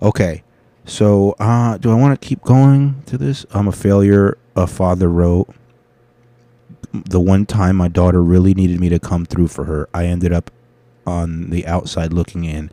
Okay. 0.00 0.44
So, 0.86 1.32
uh, 1.40 1.78
do 1.78 1.90
I 1.90 1.94
want 1.94 2.18
to 2.20 2.26
keep 2.26 2.42
going 2.42 3.02
to 3.06 3.18
this? 3.18 3.44
I'm 3.50 3.66
a 3.66 3.72
failure. 3.72 4.38
A 4.54 4.66
father 4.66 5.08
wrote. 5.08 5.52
The 6.92 7.20
one 7.20 7.44
time 7.44 7.76
my 7.76 7.88
daughter 7.88 8.22
really 8.22 8.54
needed 8.54 8.80
me 8.80 8.88
to 8.88 8.98
come 8.98 9.26
through 9.26 9.48
for 9.48 9.64
her, 9.64 9.88
I 9.92 10.06
ended 10.06 10.32
up 10.32 10.50
on 11.06 11.50
the 11.50 11.66
outside 11.66 12.12
looking 12.12 12.44
in, 12.44 12.70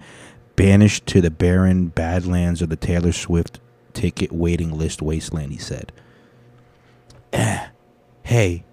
banished 0.56 1.06
to 1.08 1.22
the 1.22 1.32
barren 1.32 1.88
badlands 1.88 2.62
of 2.62 2.70
the 2.70 2.76
Taylor 2.76 3.12
Swift 3.12 3.60
ticket 3.94 4.32
waiting 4.32 4.78
list 4.78 5.02
wasteland, 5.02 5.52
he 5.52 5.58
said. 5.58 5.92
Eh, 7.34 7.68
hey, 8.24 8.64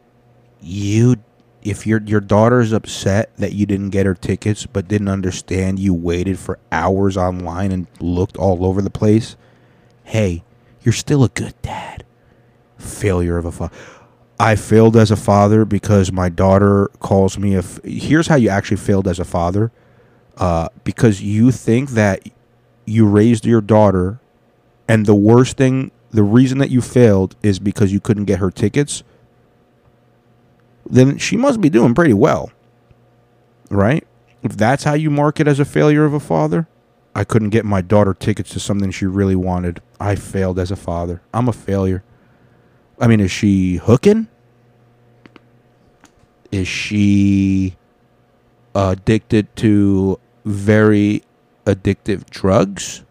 you 0.61 1.17
if 1.63 1.87
your 1.87 2.01
your 2.03 2.21
daughter's 2.21 2.73
upset 2.73 3.37
that 3.37 3.53
you 3.53 3.67
didn't 3.67 3.91
get 3.91 4.07
her 4.07 4.15
tickets 4.15 4.67
but 4.67 4.89
didn't 4.89 5.09
understand 5.09 5.79
you 5.79 5.93
waited 5.93 6.39
for 6.39 6.59
hours 6.73 7.17
online 7.17 7.73
and 7.73 7.87
looked 8.01 8.37
all 8.37 8.65
over 8.65 8.81
the 8.81 8.91
place, 8.91 9.37
hey, 10.05 10.43
you're 10.83 10.93
still 10.93 11.25
a 11.25 11.29
good 11.29 11.55
dad. 11.63 12.05
Failure 12.79 13.37
of 13.37 13.45
a 13.45 13.53
father. 13.53 13.75
I 14.39 14.57
failed 14.57 14.97
as 14.97 15.11
a 15.11 15.17
father 15.17 15.67
because 15.67 16.11
my 16.11 16.31
daughter 16.31 16.89
calls 17.01 17.37
me 17.37 17.55
a. 17.55 17.59
F- 17.59 17.81
Here's 17.85 18.29
how 18.29 18.37
you 18.37 18.49
actually 18.49 18.79
failed 18.79 19.07
as 19.07 19.19
a 19.19 19.25
father. 19.25 19.71
Uh, 20.39 20.69
because 20.85 21.21
you 21.21 21.51
think 21.51 21.91
that 21.91 22.27
you 22.87 23.07
raised 23.07 23.45
your 23.45 23.61
daughter, 23.61 24.19
and 24.89 25.05
the 25.05 25.15
worst 25.15 25.59
thing, 25.59 25.91
the 26.11 26.23
reason 26.23 26.57
that 26.57 26.71
you 26.71 26.81
failed 26.81 27.37
is 27.43 27.59
because 27.59 27.93
you 27.93 28.01
couldn't 28.01 28.25
get 28.25 28.39
her 28.39 28.51
tickets 28.51 29.03
then 30.91 31.19
she 31.19 31.37
must 31.37 31.61
be 31.61 31.71
doing 31.71 31.95
pretty 31.95 32.15
well. 32.15 32.51
Right? 33.71 34.07
If 34.43 34.57
that's 34.57 34.85
how 34.85 34.95
you 34.95 35.11
mark 35.11 35.39
it 35.41 35.47
as 35.47 35.61
a 35.61 35.65
failure 35.65 36.05
of 36.05 36.13
a 36.13 36.21
father, 36.21 36.67
I 37.15 37.25
couldn't 37.25 37.51
get 37.51 37.65
my 37.65 37.81
daughter 37.81 38.15
tickets 38.15 38.51
to 38.51 38.61
something 38.61 38.91
she 38.91 39.07
really 39.07 39.37
wanted. 39.37 39.81
I 39.99 40.15
failed 40.15 40.59
as 40.59 40.71
a 40.71 40.77
father. 40.77 41.23
I'm 41.33 41.49
a 41.49 41.53
failure. 41.53 42.03
I 42.99 43.07
mean, 43.07 43.21
is 43.21 43.31
she 43.31 43.77
hooking? 43.77 44.29
Is 46.51 46.69
she 46.69 47.77
addicted 48.75 49.55
to 49.57 50.19
very 50.45 51.23
addictive 51.67 52.29
drugs 52.31 53.05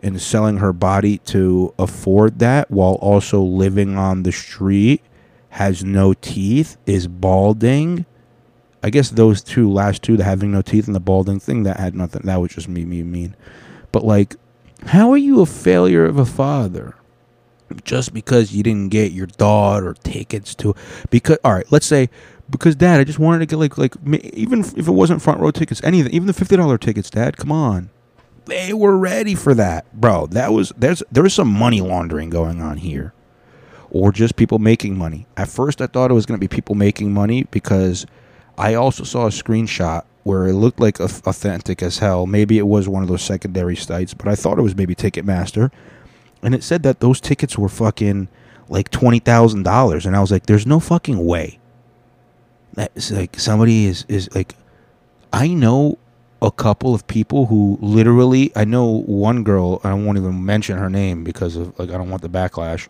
and 0.00 0.20
selling 0.20 0.58
her 0.58 0.72
body 0.72 1.18
to 1.18 1.74
afford 1.78 2.38
that 2.38 2.70
while 2.70 2.94
also 2.94 3.42
living 3.42 3.96
on 3.96 4.22
the 4.22 4.32
street 4.32 5.02
has 5.50 5.84
no 5.84 6.14
teeth, 6.14 6.76
is 6.86 7.06
balding. 7.06 8.06
I 8.82 8.90
guess 8.90 9.10
those 9.10 9.42
two 9.42 9.70
last 9.70 10.02
two, 10.02 10.16
the 10.16 10.24
having 10.24 10.52
no 10.52 10.62
teeth 10.62 10.86
and 10.86 10.94
the 10.94 11.00
balding 11.00 11.40
thing, 11.40 11.64
that 11.64 11.78
had 11.78 11.94
nothing. 11.94 12.22
That 12.24 12.40
was 12.40 12.52
just 12.52 12.68
me, 12.68 12.84
me, 12.84 13.02
mean. 13.02 13.34
But 13.90 14.04
like, 14.04 14.36
how 14.86 15.10
are 15.10 15.16
you 15.16 15.40
a 15.40 15.46
failure 15.46 16.04
of 16.04 16.18
a 16.18 16.26
father? 16.26 16.94
Just 17.84 18.14
because 18.14 18.54
you 18.54 18.62
didn't 18.62 18.88
get 18.88 19.12
your 19.12 19.26
daughter 19.26 19.94
tickets 20.02 20.54
to, 20.56 20.74
because 21.10 21.38
all 21.44 21.52
right, 21.52 21.70
let's 21.70 21.86
say 21.86 22.08
because 22.50 22.76
dad, 22.76 23.00
I 23.00 23.04
just 23.04 23.18
wanted 23.18 23.40
to 23.40 23.46
get 23.46 23.56
like 23.56 23.76
like 23.76 23.94
even 24.12 24.60
if 24.60 24.88
it 24.88 24.92
wasn't 24.92 25.20
front 25.20 25.40
row 25.40 25.50
tickets, 25.50 25.82
anything, 25.84 26.12
even 26.12 26.26
the 26.26 26.32
fifty 26.32 26.56
dollar 26.56 26.78
tickets, 26.78 27.10
dad, 27.10 27.36
come 27.36 27.52
on, 27.52 27.90
they 28.46 28.72
were 28.72 28.96
ready 28.96 29.34
for 29.34 29.54
that, 29.54 29.92
bro. 29.98 30.26
That 30.28 30.52
was 30.52 30.72
there's 30.76 31.02
there 31.12 31.22
was 31.22 31.34
some 31.34 31.48
money 31.48 31.80
laundering 31.80 32.30
going 32.30 32.62
on 32.62 32.78
here 32.78 33.12
or 33.90 34.12
just 34.12 34.36
people 34.36 34.58
making 34.58 34.96
money. 34.96 35.26
At 35.36 35.48
first, 35.48 35.80
I 35.80 35.86
thought 35.86 36.10
it 36.10 36.14
was 36.14 36.26
going 36.26 36.38
to 36.38 36.46
be 36.46 36.54
people 36.54 36.74
making 36.74 37.12
money 37.12 37.44
because 37.44 38.06
I 38.56 38.74
also 38.74 39.04
saw 39.04 39.26
a 39.26 39.30
screenshot 39.30 40.04
where 40.24 40.46
it 40.46 40.54
looked 40.54 40.80
like 40.80 41.00
authentic 41.00 41.82
as 41.82 41.98
hell. 41.98 42.26
Maybe 42.26 42.58
it 42.58 42.66
was 42.66 42.88
one 42.88 43.02
of 43.02 43.08
those 43.08 43.22
secondary 43.22 43.76
sites, 43.76 44.12
but 44.12 44.28
I 44.28 44.34
thought 44.34 44.58
it 44.58 44.62
was 44.62 44.76
maybe 44.76 44.94
Ticketmaster. 44.94 45.70
And 46.42 46.54
it 46.54 46.62
said 46.62 46.82
that 46.82 47.00
those 47.00 47.20
tickets 47.20 47.56
were 47.56 47.68
fucking 47.68 48.28
like 48.68 48.90
$20,000. 48.90 50.06
And 50.06 50.16
I 50.16 50.20
was 50.20 50.30
like, 50.30 50.46
there's 50.46 50.66
no 50.66 50.80
fucking 50.80 51.24
way. 51.24 51.58
That's 52.74 53.10
like 53.10 53.38
somebody 53.40 53.86
is, 53.86 54.04
is 54.08 54.32
like, 54.34 54.54
I 55.32 55.48
know 55.48 55.98
a 56.40 56.50
couple 56.50 56.94
of 56.94 57.06
people 57.06 57.46
who 57.46 57.78
literally, 57.80 58.52
I 58.54 58.64
know 58.64 59.02
one 59.02 59.42
girl, 59.42 59.80
I 59.82 59.94
won't 59.94 60.18
even 60.18 60.44
mention 60.44 60.78
her 60.78 60.90
name 60.90 61.24
because 61.24 61.56
of 61.56 61.76
like, 61.78 61.90
I 61.90 61.92
don't 61.94 62.10
want 62.10 62.22
the 62.22 62.28
backlash 62.28 62.88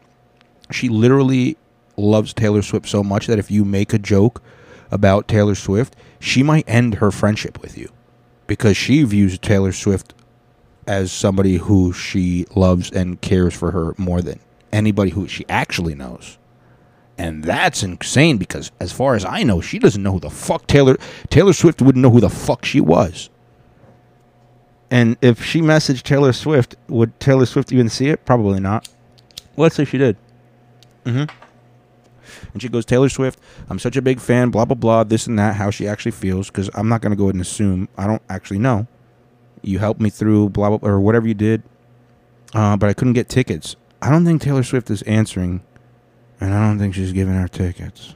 she 0.70 0.88
literally 0.88 1.56
loves 1.96 2.32
Taylor 2.32 2.62
Swift 2.62 2.88
so 2.88 3.02
much 3.02 3.26
that 3.26 3.38
if 3.38 3.50
you 3.50 3.64
make 3.64 3.92
a 3.92 3.98
joke 3.98 4.42
about 4.90 5.28
Taylor 5.28 5.54
Swift, 5.54 5.96
she 6.20 6.42
might 6.42 6.68
end 6.68 6.96
her 6.96 7.10
friendship 7.10 7.60
with 7.60 7.76
you 7.76 7.90
because 8.46 8.76
she 8.76 9.02
views 9.02 9.38
Taylor 9.38 9.72
Swift 9.72 10.14
as 10.86 11.12
somebody 11.12 11.56
who 11.56 11.92
she 11.92 12.46
loves 12.54 12.90
and 12.90 13.20
cares 13.20 13.54
for 13.54 13.70
her 13.72 13.94
more 13.98 14.22
than 14.22 14.40
anybody 14.72 15.10
who 15.10 15.28
she 15.28 15.44
actually 15.48 15.94
knows. 15.94 16.38
And 17.18 17.42
that's 17.44 17.82
insane 17.82 18.38
because 18.38 18.70
as 18.80 18.92
far 18.92 19.14
as 19.14 19.24
I 19.24 19.42
know, 19.42 19.60
she 19.60 19.78
doesn't 19.78 20.02
know 20.02 20.12
who 20.12 20.20
the 20.20 20.30
fuck 20.30 20.66
Taylor 20.66 20.96
Taylor 21.30 21.52
Swift 21.52 21.82
wouldn't 21.82 22.02
know 22.02 22.10
who 22.10 22.20
the 22.20 22.30
fuck 22.30 22.64
she 22.64 22.80
was. 22.80 23.28
And 24.90 25.16
if 25.20 25.44
she 25.44 25.60
messaged 25.60 26.02
Taylor 26.02 26.32
Swift, 26.32 26.76
would 26.88 27.18
Taylor 27.20 27.44
Swift 27.44 27.72
even 27.72 27.88
see 27.88 28.08
it? 28.08 28.24
Probably 28.24 28.60
not. 28.60 28.88
Let's 29.56 29.74
say 29.74 29.84
she 29.84 29.98
did. 29.98 30.16
Mm-hmm. 31.04 31.24
And 32.52 32.62
she 32.62 32.68
goes, 32.68 32.84
Taylor 32.84 33.08
Swift, 33.08 33.40
I'm 33.70 33.78
such 33.78 33.96
a 33.96 34.02
big 34.02 34.20
fan, 34.20 34.50
blah, 34.50 34.64
blah, 34.64 34.74
blah, 34.74 35.04
this 35.04 35.26
and 35.26 35.38
that, 35.38 35.56
how 35.56 35.70
she 35.70 35.88
actually 35.88 36.12
feels, 36.12 36.48
because 36.48 36.70
I'm 36.74 36.88
not 36.88 37.00
going 37.00 37.10
to 37.10 37.16
go 37.16 37.24
ahead 37.24 37.34
and 37.34 37.42
assume. 37.42 37.88
I 37.96 38.06
don't 38.06 38.22
actually 38.28 38.58
know. 38.58 38.86
You 39.62 39.78
helped 39.78 40.00
me 40.00 40.10
through, 40.10 40.50
blah, 40.50 40.76
blah, 40.76 40.88
or 40.88 41.00
whatever 41.00 41.26
you 41.26 41.34
did, 41.34 41.62
uh, 42.54 42.76
but 42.76 42.88
I 42.88 42.94
couldn't 42.94 43.14
get 43.14 43.28
tickets. 43.28 43.76
I 44.00 44.10
don't 44.10 44.24
think 44.24 44.42
Taylor 44.42 44.62
Swift 44.62 44.90
is 44.90 45.02
answering, 45.02 45.62
and 46.40 46.54
I 46.54 46.68
don't 46.68 46.78
think 46.78 46.94
she's 46.94 47.12
giving 47.12 47.34
her 47.34 47.48
tickets. 47.48 48.14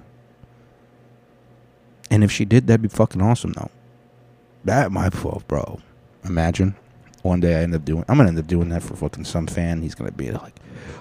And 2.10 2.22
if 2.22 2.30
she 2.30 2.44
did, 2.44 2.66
that'd 2.66 2.82
be 2.82 2.88
fucking 2.88 3.22
awesome, 3.22 3.52
though. 3.52 3.70
That 4.64 4.92
my 4.92 5.10
fault, 5.10 5.48
bro. 5.48 5.80
Imagine 6.24 6.76
one 7.22 7.40
day 7.40 7.58
I 7.58 7.62
end 7.62 7.74
up 7.74 7.84
doing. 7.84 8.04
I'm 8.08 8.16
gonna 8.16 8.28
end 8.28 8.38
up 8.38 8.46
doing 8.46 8.68
that 8.68 8.82
for 8.82 8.94
fucking 8.94 9.24
some 9.24 9.46
fan. 9.46 9.82
He's 9.82 9.94
gonna 9.94 10.12
be 10.12 10.30
like, 10.30 10.54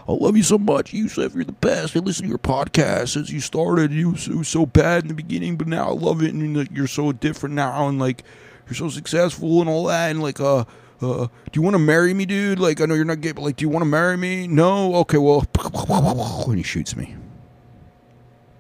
"I 0.08 0.12
love 0.12 0.38
you 0.38 0.44
so 0.44 0.58
much, 0.58 0.94
Yusuf. 0.94 1.34
You're 1.36 1.44
the 1.44 1.52
best. 1.52 1.96
I 1.96 2.00
listen 2.00 2.24
to 2.24 2.30
your 2.30 2.38
podcast 2.38 3.10
since 3.10 3.30
you 3.30 3.40
started. 3.40 3.92
You 3.92 4.12
was, 4.12 4.28
was 4.30 4.48
so 4.48 4.66
bad 4.66 5.04
in 5.04 5.08
the 5.10 5.14
beginning, 5.14 5.58
but 5.58 5.68
now 5.68 5.90
I 5.90 5.94
love 5.94 6.22
it, 6.22 6.34
and 6.34 6.70
you're 6.72 6.88
so 6.88 7.12
different 7.12 7.56
now, 7.56 7.88
and 7.88 8.00
like 8.00 8.24
you're 8.68 8.76
so 8.76 8.90
successful 8.90 9.62
and 9.62 9.70
all 9.70 9.86
that, 9.86 10.12
and 10.12 10.22
like 10.22 10.40
uh." 10.40 10.66
Uh, 11.02 11.26
do 11.52 11.58
you 11.58 11.64
want 11.64 11.74
to 11.74 11.80
marry 11.80 12.14
me, 12.14 12.28
dude? 12.28 12.60
Like, 12.60 12.80
I 12.80 12.86
know 12.86 12.94
you're 12.94 13.06
not 13.06 13.22
gay, 13.22 13.32
but 13.32 13.42
like, 13.42 13.56
do 13.56 13.64
you 13.64 13.70
want 13.70 13.82
to 13.82 13.90
marry 13.90 14.18
me? 14.18 14.48
No? 14.48 14.94
Okay, 14.98 15.18
well, 15.18 15.44
and 16.48 16.58
he 16.58 16.62
shoots 16.62 16.96
me. 16.96 17.16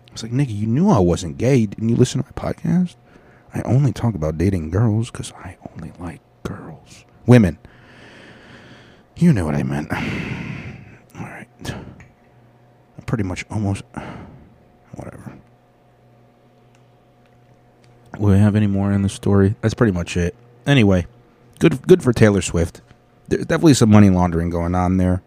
I 0.10 0.12
was 0.12 0.24
like, 0.24 0.32
nigga, 0.32 0.58
you 0.58 0.66
knew 0.66 0.90
I 0.90 0.98
wasn't 0.98 1.38
gay. 1.38 1.68
Didn't 1.68 1.88
you 1.88 1.96
listen 1.96 2.22
to 2.22 2.28
my 2.28 2.52
podcast? 2.52 2.96
I 3.54 3.62
only 3.62 3.94
talk 3.94 4.16
about 4.16 4.38
dating 4.38 4.72
girls 4.72 5.12
because 5.12 5.32
I 5.34 5.58
only 5.72 5.92
like 6.00 6.22
girls. 6.44 7.06
Women. 7.26 7.60
You 9.16 9.34
know 9.34 9.46
what 9.46 9.56
I 9.56 9.64
meant. 9.64 9.92
Pretty 13.12 13.26
much 13.26 13.43
almost. 13.51 13.84
Whatever. 14.95 15.38
Will 18.18 18.30
we 18.30 18.39
have 18.39 18.55
any 18.55 18.68
more 18.68 18.93
in 18.93 19.01
the 19.01 19.09
story? 19.09 19.55
That's 19.59 19.74
pretty 19.74 19.91
much 19.91 20.16
it. 20.16 20.34
Anyway, 20.66 21.07
good 21.59 21.86
good 21.86 22.01
for 22.01 22.14
Taylor 22.14 22.41
Swift. 22.41 22.80
There's 23.28 23.45
definitely 23.47 23.74
some 23.74 23.89
money 23.89 24.09
laundering 24.09 24.49
going 24.49 24.76
on 24.76 24.95
there. 24.95 25.24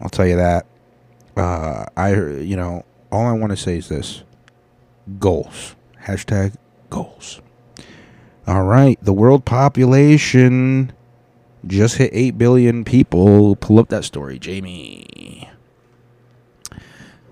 I'll 0.00 0.08
tell 0.08 0.24
you 0.24 0.36
that. 0.36 0.66
Uh, 1.36 1.86
I 1.96 2.14
you 2.14 2.54
know 2.54 2.84
all 3.10 3.26
I 3.26 3.32
want 3.32 3.50
to 3.50 3.56
say 3.56 3.78
is 3.78 3.88
this: 3.88 4.22
goals. 5.18 5.74
Hashtag 6.04 6.54
goals. 6.90 7.40
All 8.46 8.62
right, 8.62 9.00
the 9.02 9.12
world 9.12 9.44
population 9.44 10.92
just 11.66 11.96
hit 11.96 12.10
8 12.12 12.38
billion 12.38 12.84
people. 12.84 13.56
Pull 13.56 13.80
up 13.80 13.88
that 13.88 14.04
story, 14.04 14.38
Jamie. 14.38 15.50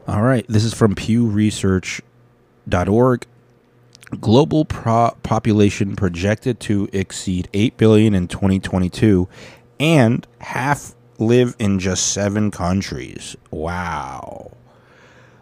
All 0.06 0.20
right, 0.22 0.44
this 0.48 0.64
is 0.64 0.74
from 0.74 0.94
pewresearch.org. 0.94 3.26
Global 4.20 4.64
pro- 4.66 5.16
population 5.22 5.96
projected 5.96 6.60
to 6.60 6.90
exceed 6.92 7.48
8 7.54 7.78
billion 7.78 8.14
in 8.14 8.28
2022 8.28 9.26
and 9.80 10.26
half 10.40 10.94
live 11.18 11.56
in 11.58 11.78
just 11.78 12.12
7 12.12 12.50
countries. 12.50 13.34
Wow. 13.50 14.52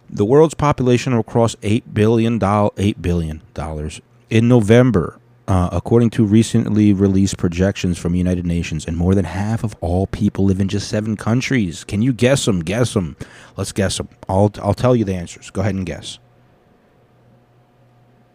The 0.09 0.25
world's 0.25 0.55
population 0.55 1.17
will 1.17 1.25
cross 1.25 1.57
8 1.63 1.93
billion 1.93 2.39
doll- 2.39 2.73
8 2.77 3.03
billion 3.03 3.43
dollars 3.55 4.01
in 4.31 4.47
November 4.49 5.19
uh, 5.49 5.71
according 5.73 6.11
to 6.11 6.25
recently 6.25 6.93
released 6.93 7.39
projections 7.39 7.99
from 7.99 8.15
United 8.15 8.47
Nations, 8.47 8.87
and 8.87 8.97
more 8.97 9.15
than 9.15 9.25
half 9.25 9.65
of 9.65 9.75
all 9.81 10.07
people 10.07 10.45
live 10.45 10.61
in 10.61 10.69
just 10.69 10.89
seven 10.89 11.17
countries. 11.17 11.83
Can 11.85 12.03
you 12.03 12.13
guess 12.13 12.45
them? 12.45 12.61
Guess 12.61 12.95
them. 12.95 13.17
Let's 13.57 13.73
guess 13.73 13.99
them. 13.99 14.09
I'll 14.29 14.53
I'll 14.63 14.75
tell 14.75 14.95
you 14.95 15.05
the 15.05 15.15
answers. 15.15 15.51
Go 15.51 15.63
ahead 15.63 15.75
and 15.75 15.87
guess. 15.87 16.19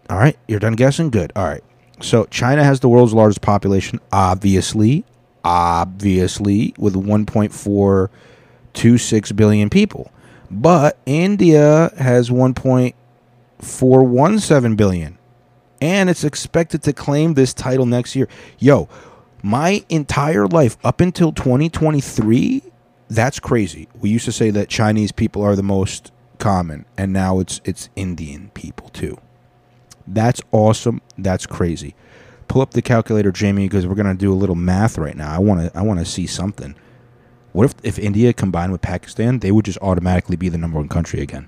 All 0.10 0.18
right, 0.18 0.38
you're 0.48 0.60
done 0.60 0.74
guessing. 0.74 1.10
Good. 1.10 1.32
All 1.36 1.46
right. 1.46 1.64
So 2.02 2.26
China 2.26 2.64
has 2.64 2.80
the 2.80 2.90
world's 2.90 3.14
largest 3.14 3.42
population, 3.42 4.00
obviously, 4.12 5.04
obviously, 5.44 6.74
with 6.78 6.94
1.426 6.94 9.36
billion 9.36 9.70
people. 9.70 10.12
But 10.50 10.98
India 11.06 11.92
has 11.98 12.30
1.417 12.30 14.78
billion 14.78 15.17
and 15.82 16.10
it's 16.10 16.24
expected 16.24 16.84
to 16.84 16.94
claim 16.94 17.34
this 17.34 17.54
title 17.54 17.86
next 17.86 18.16
year. 18.16 18.28
Yo, 18.60 18.88
my 19.44 19.84
entire 19.90 20.48
life 20.48 20.78
up 20.84 21.02
until 21.02 21.32
2023, 21.32 22.64
that's 23.10 23.40
crazy. 23.40 23.88
We 24.00 24.10
used 24.10 24.26
to 24.26 24.32
say 24.32 24.50
that 24.52 24.70
Chinese 24.70 25.12
people 25.12 25.42
are 25.42 25.56
the 25.56 25.64
most 25.64 26.12
common, 26.40 26.86
and 26.98 27.14
now 27.14 27.40
it's 27.40 27.62
it's 27.64 27.90
Indian 27.96 28.52
people 28.54 28.90
too. 28.90 29.18
That's 30.06 30.42
awesome. 30.52 31.02
That's 31.18 31.46
crazy. 31.46 31.96
Pull 32.48 32.62
up 32.62 32.72
the 32.72 32.82
calculator, 32.82 33.32
Jamie, 33.32 33.68
because 33.68 33.86
we're 33.86 33.96
gonna 33.96 34.14
do 34.16 34.32
a 34.32 34.36
little 34.36 34.56
math 34.56 34.98
right 34.98 35.16
now. 35.16 35.34
I 35.34 35.40
wanna 35.40 35.72
I 35.76 35.82
wanna 35.82 36.06
see 36.06 36.28
something. 36.28 36.76
What 37.54 37.66
if 37.66 37.76
if 37.84 38.00
India 38.00 38.34
combined 38.34 38.72
with 38.72 38.82
Pakistan, 38.82 39.40
they 39.40 39.52
would 39.52 39.66
just 39.66 39.80
automatically 39.82 40.36
be 40.36 40.50
the 40.50 40.58
number 40.58 40.78
one 40.78 40.88
country 40.88 41.22
again? 41.22 41.48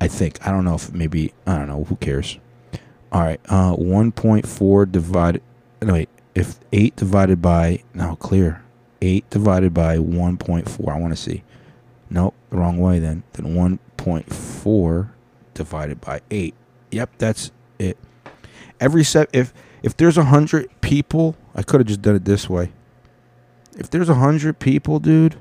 I 0.00 0.08
think. 0.08 0.44
I 0.46 0.50
don't 0.50 0.64
know 0.64 0.74
if 0.74 0.92
maybe 0.92 1.32
I 1.46 1.56
don't 1.58 1.68
know. 1.68 1.84
Who 1.84 1.96
cares? 1.96 2.38
All 3.12 3.20
right, 3.20 3.40
uh, 3.50 3.76
1.4 3.76 4.90
divided. 4.90 5.42
No, 5.82 5.92
wait. 5.92 6.08
If 6.34 6.58
8 6.72 6.96
divided 6.96 7.42
by. 7.42 7.82
Now 7.92 8.14
clear. 8.14 8.62
8 9.02 9.28
divided 9.28 9.74
by 9.74 9.98
1.4. 9.98 10.92
I 10.92 10.98
want 10.98 11.12
to 11.12 11.20
see. 11.20 11.44
Nope, 12.08 12.34
wrong 12.50 12.78
way 12.78 12.98
then. 12.98 13.22
Then 13.34 13.54
1.4 13.54 15.10
divided 15.52 16.00
by 16.00 16.20
8. 16.30 16.54
Yep, 16.90 17.10
that's 17.18 17.50
it. 17.78 17.98
Every 18.80 19.04
set. 19.04 19.28
If 19.32 19.52
if 19.82 19.96
there's 19.96 20.16
a 20.16 20.24
hundred 20.24 20.68
people, 20.80 21.36
I 21.54 21.62
could 21.62 21.80
have 21.80 21.88
just 21.88 22.02
done 22.02 22.16
it 22.16 22.24
this 22.24 22.48
way. 22.48 22.72
If 23.76 23.90
there's 23.90 24.08
a 24.08 24.14
hundred 24.14 24.58
people, 24.58 25.00
dude, 25.00 25.36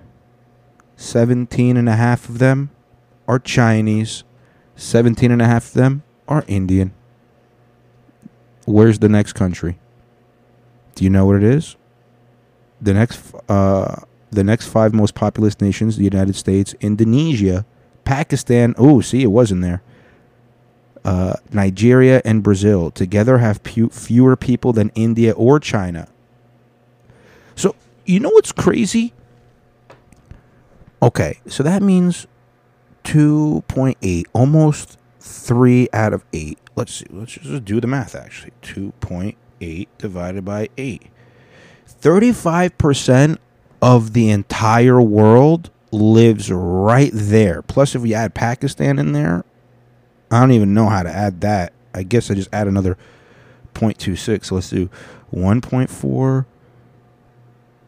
17 0.95 1.77
and 1.77 1.87
a 1.87 1.95
half 1.95 2.27
of 2.27 2.39
them 2.39 2.69
are 3.27 3.39
Chinese, 3.39 4.23
17 4.75 5.31
and 5.31 5.41
a 5.41 5.45
half 5.45 5.67
of 5.67 5.73
them 5.73 6.03
are 6.27 6.43
Indian. 6.47 6.93
Where's 8.65 8.99
the 8.99 9.09
next 9.09 9.33
country? 9.33 9.79
Do 10.95 11.03
you 11.03 11.09
know 11.09 11.25
what 11.25 11.37
it 11.37 11.43
is? 11.43 11.75
The 12.81 12.93
next, 12.93 13.33
uh, 13.49 14.03
the 14.31 14.43
next 14.43 14.67
five 14.67 14.93
most 14.93 15.15
populous 15.15 15.59
nations: 15.61 15.97
the 15.97 16.03
United 16.03 16.35
States, 16.35 16.75
Indonesia, 16.79 17.65
Pakistan. 18.03 18.75
Oh, 18.77 19.01
see, 19.01 19.23
it 19.23 19.31
was 19.31 19.51
in 19.51 19.61
there. 19.61 19.81
Uh, 21.03 21.33
Nigeria 21.51 22.21
and 22.23 22.43
Brazil 22.43 22.91
together 22.91 23.39
have 23.39 23.63
pu- 23.63 23.89
fewer 23.89 24.35
people 24.35 24.71
than 24.73 24.91
India 24.93 25.31
or 25.31 25.59
China. 25.59 26.07
So 27.55 27.75
you 28.05 28.19
know 28.19 28.29
what's 28.29 28.51
crazy? 28.51 29.13
Okay, 31.01 31.39
so 31.47 31.63
that 31.63 31.81
means 31.81 32.27
two 33.03 33.63
point 33.67 33.97
eight, 34.03 34.27
almost 34.33 34.99
three 35.19 35.87
out 35.93 36.13
of 36.13 36.23
eight 36.33 36.59
let's 36.81 36.95
see, 36.95 37.05
let's 37.11 37.33
just 37.33 37.63
do 37.63 37.79
the 37.79 37.85
math 37.85 38.15
actually. 38.15 38.53
2.8 38.63 39.87
divided 39.99 40.43
by 40.43 40.67
8. 40.77 41.03
35% 42.01 43.37
of 43.83 44.13
the 44.13 44.31
entire 44.31 44.99
world 44.99 45.69
lives 45.91 46.51
right 46.51 47.11
there. 47.13 47.61
Plus, 47.61 47.93
if 47.93 48.01
we 48.01 48.15
add 48.15 48.33
Pakistan 48.33 48.97
in 48.97 49.11
there, 49.11 49.45
I 50.31 50.39
don't 50.39 50.53
even 50.53 50.73
know 50.73 50.87
how 50.87 51.03
to 51.03 51.11
add 51.11 51.41
that. 51.41 51.73
I 51.93 52.01
guess 52.01 52.31
I 52.31 52.33
just 52.33 52.49
add 52.51 52.67
another 52.67 52.97
0.26. 53.75 54.45
So 54.45 54.55
let's 54.55 54.71
do 54.71 54.89
1.4 55.31 56.45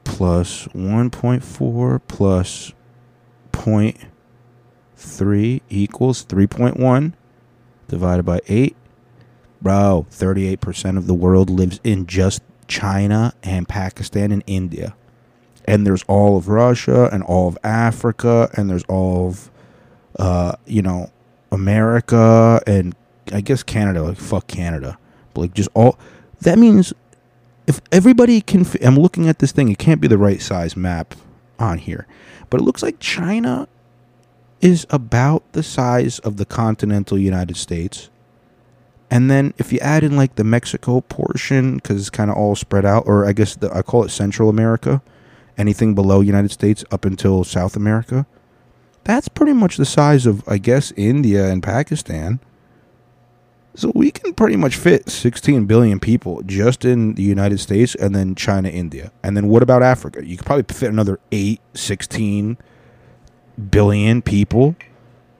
plus 0.03 0.67
1.4 0.67 2.01
plus 2.07 2.73
0.3 3.51 5.61
equals 5.69 6.25
3.1 6.25 7.13
divided 7.87 8.23
by 8.23 8.39
8. 8.47 8.75
Bro, 9.63 10.07
38% 10.11 10.97
of 10.97 11.07
the 11.07 11.13
world 11.13 11.49
lives 11.49 11.79
in 11.85 12.05
just 12.05 12.43
China 12.67 13.33
and 13.43 13.67
Pakistan 13.67 14.33
and 14.33 14.43
India. 14.45 14.93
And 15.63 15.87
there's 15.87 16.03
all 16.03 16.35
of 16.35 16.49
Russia 16.49 17.09
and 17.13 17.23
all 17.23 17.47
of 17.47 17.57
Africa 17.63 18.49
and 18.57 18.69
there's 18.69 18.83
all 18.83 19.29
of, 19.29 19.49
uh, 20.19 20.57
you 20.65 20.81
know, 20.81 21.09
America 21.49 22.61
and 22.67 22.93
I 23.31 23.39
guess 23.39 23.63
Canada. 23.63 24.03
Like, 24.03 24.17
fuck 24.17 24.47
Canada. 24.47 24.97
But, 25.33 25.41
like, 25.41 25.53
just 25.53 25.69
all. 25.73 25.97
That 26.41 26.59
means 26.59 26.91
if 27.65 27.79
everybody 27.89 28.41
can. 28.41 28.65
I'm 28.83 28.97
looking 28.97 29.29
at 29.29 29.39
this 29.39 29.53
thing, 29.53 29.69
it 29.69 29.77
can't 29.77 30.01
be 30.01 30.09
the 30.09 30.17
right 30.17 30.41
size 30.41 30.75
map 30.75 31.15
on 31.57 31.77
here. 31.77 32.05
But 32.49 32.59
it 32.59 32.63
looks 32.63 32.83
like 32.83 32.99
China 32.99 33.69
is 34.59 34.85
about 34.89 35.49
the 35.53 35.63
size 35.63 36.19
of 36.19 36.35
the 36.35 36.45
continental 36.45 37.17
United 37.17 37.55
States 37.55 38.09
And 39.13 39.29
then 39.29 39.53
if 39.59 39.71
you 39.71 39.77
add 39.77 40.03
in 40.03 40.17
like 40.17 40.37
the 40.37 40.43
Mexico 40.43 41.01
portion, 41.01 41.75
because 41.75 41.99
it's 41.99 42.09
kind 42.09 42.31
of 42.31 42.35
all 42.35 42.55
spread 42.55 42.83
out, 42.83 43.03
or 43.05 43.27
I 43.27 43.33
guess 43.33 43.55
the, 43.55 43.71
I 43.71 43.83
call 43.83 44.03
it 44.03 44.09
Central 44.09 44.49
America, 44.49 45.03
anything 45.55 45.93
below 45.93 46.21
United 46.21 46.49
States 46.49 46.83
up 46.91 47.05
until 47.05 47.43
South 47.43 47.75
America, 47.75 48.25
that's 49.03 49.27
pretty 49.27 49.53
much 49.53 49.77
the 49.77 49.85
size 49.85 50.25
of 50.25 50.43
I 50.47 50.57
guess 50.57 50.91
India 50.97 51.47
and 51.47 51.61
Pakistan. 51.61 52.39
So 53.75 53.91
we 53.93 54.09
can 54.09 54.33
pretty 54.33 54.55
much 54.55 54.77
fit 54.77 55.07
16 55.07 55.65
billion 55.65 55.99
people 55.99 56.41
just 56.41 56.83
in 56.83 57.13
the 57.13 57.21
United 57.21 57.59
States 57.59 57.93
and 57.93 58.15
then 58.15 58.33
China, 58.33 58.69
India. 58.69 59.11
And 59.21 59.37
then 59.37 59.47
what 59.47 59.61
about 59.61 59.83
Africa? 59.83 60.25
You 60.25 60.37
could 60.37 60.47
probably 60.47 60.73
fit 60.73 60.89
another 60.89 61.19
8, 61.31 61.61
16 61.75 62.57
billion 63.69 64.23
people. 64.23 64.75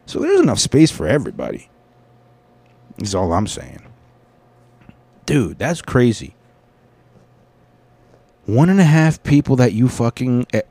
So 0.06 0.20
there's 0.20 0.42
enough 0.42 0.60
space 0.60 0.92
for 0.92 1.08
everybody. 1.08 1.72
Is 2.98 3.16
all 3.16 3.34
I'm 3.34 3.48
saying. 3.48 3.82
Dude, 5.26 5.58
that's 5.58 5.82
crazy. 5.82 6.36
One 8.46 8.70
and 8.70 8.80
a 8.80 8.84
half 8.86 9.24
people 9.24 9.56
that 9.58 9.74
you 9.74 9.88
fucking. 9.88 10.48
eh, 10.54 10.62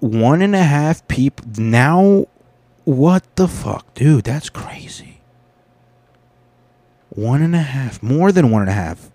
One 0.00 0.42
and 0.42 0.54
a 0.56 0.62
half 0.62 1.06
people. 1.08 1.46
Now, 1.58 2.26
what 2.84 3.24
the 3.36 3.46
fuck? 3.46 3.92
Dude, 3.94 4.24
that's 4.24 4.48
crazy. 4.48 5.20
One 7.10 7.42
and 7.42 7.54
a 7.54 7.58
half. 7.60 8.02
More 8.02 8.32
than 8.32 8.50
one 8.50 8.62
and 8.62 8.70
a 8.70 8.74
half. 8.74 9.10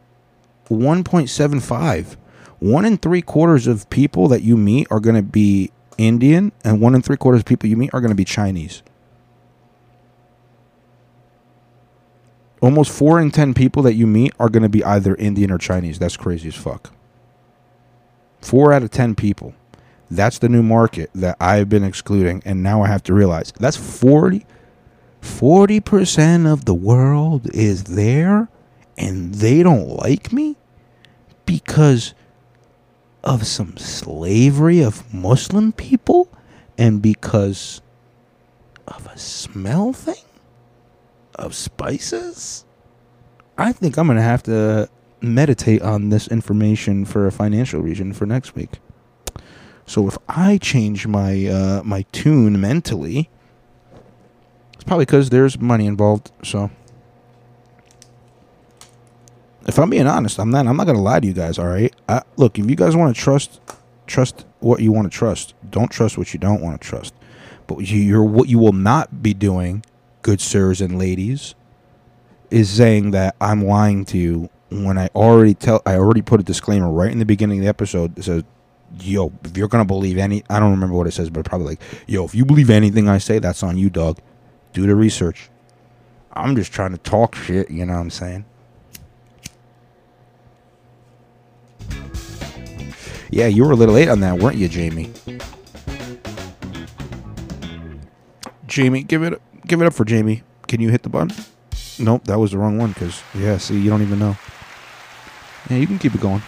1.75. 0.69 2.15
One 2.59 2.85
and 2.85 3.01
three 3.01 3.21
quarters 3.21 3.65
of 3.67 3.89
people 3.89 4.27
that 4.27 4.43
you 4.43 4.55
meet 4.57 4.87
are 4.91 4.99
going 4.99 5.15
to 5.15 5.21
be 5.23 5.71
Indian, 5.97 6.51
and 6.63 6.79
one 6.79 6.93
and 6.93 7.03
three 7.03 7.17
quarters 7.17 7.41
of 7.41 7.45
people 7.45 7.67
you 7.69 7.77
meet 7.77 7.91
are 7.93 8.01
going 8.01 8.09
to 8.11 8.15
be 8.15 8.25
Chinese. 8.25 8.83
Almost 12.61 12.91
four 12.91 13.19
in 13.19 13.31
ten 13.31 13.53
people 13.53 13.83
that 13.83 13.93
you 13.93 14.07
meet 14.07 14.33
are 14.39 14.49
going 14.49 14.63
to 14.63 14.69
be 14.69 14.83
either 14.83 15.15
Indian 15.15 15.51
or 15.51 15.57
Chinese. 15.57 15.99
That's 15.99 16.17
crazy 16.17 16.47
as 16.47 16.55
fuck. 16.55 16.91
Four 18.41 18.73
out 18.73 18.83
of 18.83 18.91
ten 18.91 19.13
people. 19.15 19.53
That's 20.09 20.39
the 20.39 20.49
new 20.49 20.63
market 20.63 21.09
that 21.13 21.37
I've 21.39 21.69
been 21.69 21.83
excluding, 21.83 22.41
and 22.45 22.63
now 22.63 22.81
I 22.81 22.87
have 22.87 23.03
to 23.03 23.13
realize 23.13 23.51
that's 23.59 23.77
40 23.77 24.45
percent 25.81 26.47
of 26.47 26.65
the 26.65 26.73
world 26.73 27.49
is 27.53 27.83
there, 27.83 28.47
and 28.97 29.35
they 29.35 29.63
don't 29.63 29.89
like 29.89 30.31
me 30.31 30.55
because 31.45 32.13
of 33.23 33.45
some 33.45 33.75
slavery 33.77 34.81
of 34.81 35.13
Muslim 35.13 35.73
people, 35.73 36.29
and 36.77 37.01
because 37.01 37.81
of 38.87 39.05
a 39.07 39.17
smell 39.17 39.91
thing 39.91 40.15
of 41.37 41.55
spices. 41.55 42.65
I 43.57 43.71
think 43.71 43.97
I'm 43.97 44.07
gonna 44.07 44.21
have 44.21 44.43
to 44.43 44.89
meditate 45.21 45.81
on 45.81 46.09
this 46.09 46.27
information 46.27 47.05
for 47.05 47.27
a 47.27 47.31
financial 47.31 47.81
reason 47.81 48.13
for 48.13 48.25
next 48.25 48.55
week. 48.55 48.79
So 49.85 50.07
if 50.07 50.17
I 50.27 50.57
change 50.57 51.07
my 51.07 51.45
uh, 51.47 51.81
my 51.83 52.03
tune 52.11 52.59
mentally, 52.59 53.29
it's 54.73 54.83
probably 54.83 55.05
because 55.05 55.29
there's 55.29 55.59
money 55.59 55.85
involved. 55.85 56.31
So 56.43 56.69
if 59.67 59.77
I'm 59.77 59.89
being 59.89 60.07
honest, 60.07 60.39
I'm 60.39 60.49
not. 60.49 60.65
I'm 60.65 60.77
not 60.77 60.87
gonna 60.87 61.01
lie 61.01 61.19
to 61.19 61.27
you 61.27 61.33
guys. 61.33 61.59
All 61.59 61.67
right. 61.67 61.93
I, 62.07 62.21
look, 62.37 62.57
if 62.57 62.69
you 62.69 62.75
guys 62.75 62.95
want 62.95 63.15
to 63.15 63.21
trust, 63.21 63.59
trust 64.07 64.45
what 64.59 64.81
you 64.81 64.91
want 64.91 65.11
to 65.11 65.15
trust. 65.15 65.53
Don't 65.69 65.91
trust 65.91 66.17
what 66.17 66.33
you 66.33 66.39
don't 66.39 66.61
want 66.61 66.81
to 66.81 66.87
trust. 66.87 67.13
But 67.67 67.79
you, 67.79 67.99
you're 67.99 68.23
what 68.23 68.47
you 68.47 68.59
will 68.59 68.73
not 68.73 69.21
be 69.21 69.33
doing, 69.33 69.83
good 70.27 70.41
sirs 70.41 70.81
and 70.81 70.99
ladies, 70.99 71.55
is 72.51 72.69
saying 72.69 73.11
that 73.11 73.33
I'm 73.39 73.63
lying 73.63 74.03
to 74.07 74.17
you 74.17 74.49
when 74.69 74.97
I 74.97 75.07
already 75.15 75.53
tell. 75.53 75.81
I 75.85 75.95
already 75.95 76.21
put 76.21 76.41
a 76.41 76.43
disclaimer 76.43 76.91
right 76.91 77.09
in 77.09 77.19
the 77.19 77.25
beginning 77.25 77.59
of 77.59 77.63
the 77.63 77.69
episode 77.69 78.13
that 78.15 78.23
says 78.23 78.43
yo, 78.99 79.31
if 79.45 79.55
you're 79.55 79.69
gonna 79.69 79.85
believe 79.85 80.17
any, 80.17 80.43
I 80.49 80.59
don't 80.59 80.71
remember 80.71 80.95
what 80.97 81.07
it 81.07 81.11
says, 81.11 81.29
but 81.29 81.45
probably 81.45 81.67
like, 81.67 81.81
yo, 82.07 82.25
if 82.25 82.35
you 82.35 82.43
believe 82.43 82.69
anything 82.69 83.07
I 83.07 83.19
say, 83.19 83.39
that's 83.39 83.63
on 83.63 83.77
you, 83.77 83.89
dog. 83.89 84.19
Do 84.73 84.85
the 84.85 84.95
research. 84.95 85.49
I'm 86.33 86.57
just 86.57 86.73
trying 86.73 86.91
to 86.91 86.97
talk 86.97 87.33
shit, 87.33 87.71
you 87.71 87.85
know 87.85 87.93
what 87.93 87.99
I'm 87.99 88.09
saying? 88.09 88.45
Yeah, 93.29 93.47
you 93.47 93.63
were 93.63 93.71
a 93.71 93.75
little 93.75 93.95
late 93.95 94.09
on 94.09 94.19
that, 94.19 94.39
weren't 94.39 94.57
you, 94.57 94.67
Jamie? 94.67 95.13
Jamie, 98.67 99.03
give 99.03 99.23
it 99.23 99.41
give 99.67 99.81
it 99.81 99.85
up 99.85 99.93
for 99.93 100.05
Jamie. 100.05 100.43
Can 100.67 100.81
you 100.81 100.89
hit 100.89 101.03
the 101.03 101.09
button? 101.09 101.31
Nope, 101.99 102.25
that 102.25 102.39
was 102.39 102.51
the 102.51 102.57
wrong 102.57 102.77
one. 102.77 102.93
Cause 102.93 103.21
yeah, 103.33 103.57
see, 103.57 103.79
you 103.79 103.89
don't 103.89 104.01
even 104.01 104.19
know. 104.19 104.37
Yeah, 105.69 105.77
you 105.77 105.87
can 105.87 105.99
keep 105.99 106.15
it 106.15 106.21
going. 106.21 106.41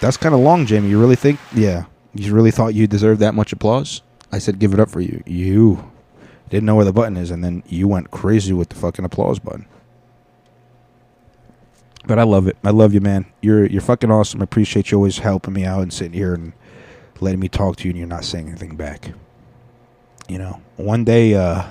That's 0.00 0.16
kind 0.16 0.34
of 0.34 0.40
long, 0.40 0.66
Jamie. 0.66 0.88
You 0.88 1.00
really 1.00 1.16
think? 1.16 1.38
Yeah, 1.54 1.84
you 2.14 2.34
really 2.34 2.50
thought 2.50 2.74
you 2.74 2.86
deserved 2.86 3.20
that 3.20 3.34
much 3.34 3.52
applause? 3.52 4.02
I 4.32 4.38
said, 4.38 4.58
give 4.58 4.72
it 4.72 4.80
up 4.80 4.88
for 4.88 5.00
you. 5.00 5.22
You 5.26 5.90
didn't 6.48 6.64
know 6.64 6.76
where 6.76 6.84
the 6.84 6.92
button 6.92 7.16
is, 7.16 7.30
and 7.30 7.42
then 7.42 7.62
you 7.66 7.88
went 7.88 8.10
crazy 8.10 8.52
with 8.52 8.68
the 8.68 8.76
fucking 8.76 9.04
applause 9.04 9.38
button. 9.38 9.66
But 12.06 12.18
I 12.18 12.22
love 12.22 12.46
it. 12.46 12.56
I 12.64 12.70
love 12.70 12.94
you, 12.94 13.00
man. 13.00 13.26
You're 13.42 13.66
you're 13.66 13.82
fucking 13.82 14.10
awesome. 14.10 14.40
I 14.40 14.44
appreciate 14.44 14.90
you 14.90 14.96
always 14.98 15.18
helping 15.18 15.54
me 15.54 15.64
out 15.64 15.82
and 15.82 15.92
sitting 15.92 16.12
here 16.12 16.34
and 16.34 16.52
letting 17.20 17.40
me 17.40 17.48
talk 17.48 17.76
to 17.76 17.84
you, 17.84 17.90
and 17.90 17.98
you're 17.98 18.08
not 18.08 18.24
saying 18.24 18.48
anything 18.48 18.76
back. 18.76 19.12
You 20.28 20.38
know, 20.38 20.62
one 20.76 21.04
day, 21.04 21.34
uh, 21.34 21.64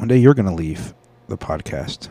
one 0.00 0.08
day 0.08 0.16
you're 0.16 0.32
gonna 0.32 0.54
leave 0.54 0.94
the 1.28 1.36
podcast, 1.36 2.08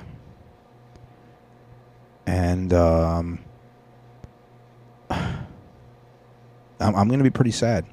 and 2.27 2.71
um, 2.71 3.39
I'm, 5.09 5.35
I'm 6.79 7.09
gonna 7.09 7.23
be 7.23 7.31
pretty 7.31 7.49
sad. 7.49 7.85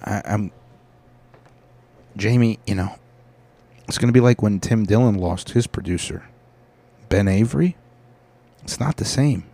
I, 0.00 0.22
I'm 0.24 0.52
Jamie. 2.16 2.60
You 2.68 2.76
know, 2.76 2.94
it's 3.88 3.98
gonna 3.98 4.12
be 4.12 4.20
like 4.20 4.42
when 4.42 4.60
Tim 4.60 4.84
Dillon 4.84 5.16
lost 5.16 5.50
his 5.50 5.66
producer, 5.66 6.28
Ben 7.08 7.26
Avery. 7.26 7.76
It's 8.62 8.78
not 8.78 8.96
the 8.96 9.04
same. 9.04 9.44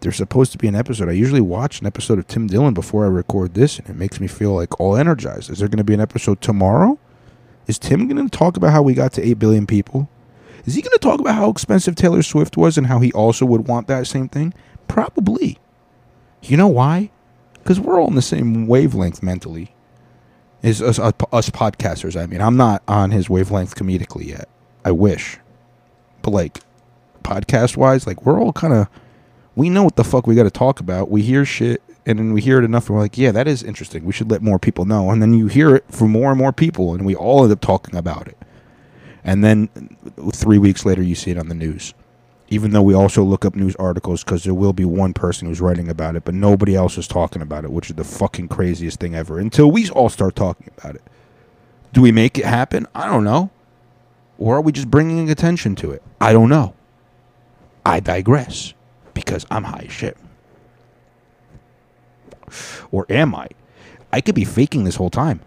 There's 0.00 0.16
supposed 0.16 0.52
to 0.52 0.58
be 0.58 0.68
an 0.68 0.74
episode. 0.74 1.08
I 1.08 1.12
usually 1.12 1.40
watch 1.40 1.80
an 1.80 1.86
episode 1.86 2.18
of 2.18 2.26
Tim 2.26 2.46
Dillon 2.46 2.74
before 2.74 3.06
I 3.06 3.08
record 3.08 3.54
this, 3.54 3.78
and 3.78 3.88
it 3.88 3.96
makes 3.96 4.20
me 4.20 4.26
feel 4.26 4.52
like 4.52 4.78
all 4.78 4.96
energized. 4.96 5.48
Is 5.48 5.60
there 5.60 5.68
going 5.68 5.78
to 5.78 5.84
be 5.84 5.94
an 5.94 6.00
episode 6.00 6.40
tomorrow? 6.40 6.98
Is 7.66 7.78
Tim 7.78 8.08
going 8.08 8.28
to 8.28 8.36
talk 8.36 8.56
about 8.56 8.72
how 8.72 8.82
we 8.82 8.94
got 8.94 9.12
to 9.14 9.22
8 9.26 9.34
billion 9.34 9.66
people? 9.66 10.08
Is 10.64 10.74
he 10.74 10.82
going 10.82 10.92
to 10.92 10.98
talk 10.98 11.20
about 11.20 11.34
how 11.34 11.50
expensive 11.50 11.94
Taylor 11.94 12.22
Swift 12.22 12.56
was 12.56 12.78
and 12.78 12.86
how 12.86 13.00
he 13.00 13.12
also 13.12 13.44
would 13.46 13.66
want 13.66 13.88
that 13.88 14.06
same 14.06 14.28
thing? 14.28 14.54
Probably. 14.88 15.58
You 16.42 16.56
know 16.56 16.68
why? 16.68 17.10
Because 17.54 17.80
we're 17.80 18.00
all 18.00 18.06
on 18.06 18.14
the 18.14 18.22
same 18.22 18.66
wavelength 18.66 19.22
mentally. 19.22 19.74
Is 20.62 20.80
us, 20.80 20.98
uh, 20.98 21.08
us 21.08 21.14
us 21.32 21.50
podcasters. 21.50 22.20
I 22.20 22.26
mean, 22.26 22.40
I'm 22.40 22.56
not 22.56 22.82
on 22.86 23.10
his 23.10 23.28
wavelength 23.28 23.74
comedically 23.74 24.26
yet. 24.26 24.48
I 24.84 24.92
wish, 24.92 25.38
but 26.22 26.30
like 26.30 26.60
podcast 27.24 27.76
wise, 27.76 28.06
like 28.06 28.24
we're 28.24 28.40
all 28.40 28.52
kind 28.52 28.72
of 28.72 28.88
we 29.54 29.68
know 29.68 29.84
what 29.84 29.96
the 29.96 30.04
fuck 30.04 30.26
we 30.26 30.34
got 30.34 30.44
to 30.44 30.50
talk 30.50 30.80
about. 30.80 31.10
We 31.10 31.22
hear 31.22 31.44
shit 31.44 31.82
and 32.06 32.18
then 32.18 32.32
we 32.32 32.40
hear 32.40 32.58
it 32.58 32.64
enough 32.64 32.88
and 32.88 32.96
we're 32.96 33.02
like, 33.02 33.18
yeah, 33.18 33.32
that 33.32 33.46
is 33.46 33.62
interesting. 33.62 34.04
We 34.04 34.12
should 34.12 34.30
let 34.30 34.42
more 34.42 34.58
people 34.58 34.84
know. 34.84 35.10
And 35.10 35.20
then 35.20 35.34
you 35.34 35.46
hear 35.46 35.76
it 35.76 35.84
from 35.88 36.10
more 36.10 36.30
and 36.30 36.38
more 36.38 36.52
people 36.52 36.94
and 36.94 37.04
we 37.04 37.14
all 37.14 37.44
end 37.44 37.52
up 37.52 37.60
talking 37.60 37.96
about 37.96 38.28
it. 38.28 38.36
And 39.24 39.44
then 39.44 39.68
three 40.32 40.58
weeks 40.58 40.84
later, 40.84 41.02
you 41.02 41.14
see 41.14 41.30
it 41.30 41.38
on 41.38 41.48
the 41.48 41.54
news. 41.54 41.94
Even 42.48 42.72
though 42.72 42.82
we 42.82 42.92
also 42.92 43.22
look 43.22 43.44
up 43.44 43.54
news 43.54 43.76
articles 43.76 44.24
because 44.24 44.44
there 44.44 44.52
will 44.52 44.72
be 44.72 44.84
one 44.84 45.14
person 45.14 45.48
who's 45.48 45.60
writing 45.60 45.88
about 45.88 46.16
it, 46.16 46.24
but 46.24 46.34
nobody 46.34 46.74
else 46.74 46.98
is 46.98 47.06
talking 47.06 47.40
about 47.40 47.64
it, 47.64 47.70
which 47.70 47.88
is 47.88 47.96
the 47.96 48.04
fucking 48.04 48.48
craziest 48.48 49.00
thing 49.00 49.14
ever. 49.14 49.38
Until 49.38 49.70
we 49.70 49.88
all 49.90 50.08
start 50.08 50.34
talking 50.36 50.70
about 50.76 50.96
it. 50.96 51.02
Do 51.92 52.02
we 52.02 52.12
make 52.12 52.36
it 52.38 52.44
happen? 52.44 52.86
I 52.94 53.06
don't 53.06 53.24
know. 53.24 53.50
Or 54.38 54.56
are 54.56 54.60
we 54.60 54.72
just 54.72 54.90
bringing 54.90 55.30
attention 55.30 55.76
to 55.76 55.92
it? 55.92 56.02
I 56.20 56.32
don't 56.32 56.48
know. 56.48 56.74
I 57.86 58.00
digress 58.00 58.74
because 59.14 59.46
I'm 59.50 59.64
high 59.64 59.84
as 59.86 59.92
shit. 59.92 60.16
Or 62.90 63.06
am 63.08 63.34
I? 63.34 63.48
I 64.12 64.20
could 64.20 64.34
be 64.34 64.44
faking 64.44 64.84
this 64.84 64.96
whole 64.96 65.10
time. 65.10 65.40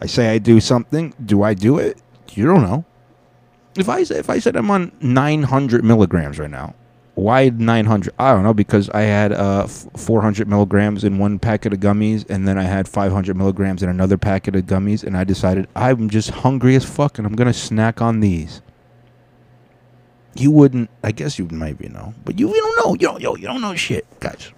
I 0.00 0.06
say 0.06 0.30
I 0.30 0.38
do 0.38 0.60
something. 0.60 1.14
Do 1.24 1.42
I 1.42 1.54
do 1.54 1.78
it? 1.78 2.02
You 2.32 2.46
don't 2.46 2.62
know. 2.62 2.84
If 3.76 3.88
I 3.88 4.00
if 4.00 4.28
I 4.28 4.38
said 4.38 4.56
I'm 4.56 4.70
on 4.70 4.92
900 5.00 5.84
milligrams 5.84 6.38
right 6.38 6.50
now, 6.50 6.74
why 7.14 7.50
900? 7.50 8.12
I 8.18 8.32
don't 8.32 8.42
know 8.42 8.52
because 8.52 8.90
I 8.90 9.02
had 9.02 9.32
uh, 9.32 9.66
400 9.66 10.48
milligrams 10.48 11.04
in 11.04 11.18
one 11.18 11.38
packet 11.38 11.72
of 11.72 11.80
gummies, 11.80 12.28
and 12.28 12.48
then 12.48 12.58
I 12.58 12.64
had 12.64 12.88
500 12.88 13.36
milligrams 13.36 13.82
in 13.82 13.88
another 13.88 14.18
packet 14.18 14.56
of 14.56 14.64
gummies, 14.64 15.04
and 15.04 15.16
I 15.16 15.24
decided 15.24 15.68
I'm 15.76 16.10
just 16.10 16.30
hungry 16.30 16.74
as 16.74 16.84
fuck, 16.84 17.18
and 17.18 17.26
I'm 17.26 17.34
gonna 17.34 17.52
snack 17.52 18.02
on 18.02 18.20
these. 18.20 18.60
You 20.34 20.50
wouldn't. 20.50 20.90
I 21.02 21.12
guess 21.12 21.38
you 21.38 21.46
maybe 21.50 21.88
know, 21.88 22.14
but 22.24 22.38
you, 22.38 22.48
you 22.48 22.60
don't 22.60 22.86
know. 22.86 22.92
You 22.94 23.08
don't. 23.08 23.20
Yo, 23.20 23.36
you 23.36 23.46
don't 23.46 23.60
know 23.60 23.74
shit, 23.74 24.06
guys. 24.20 24.50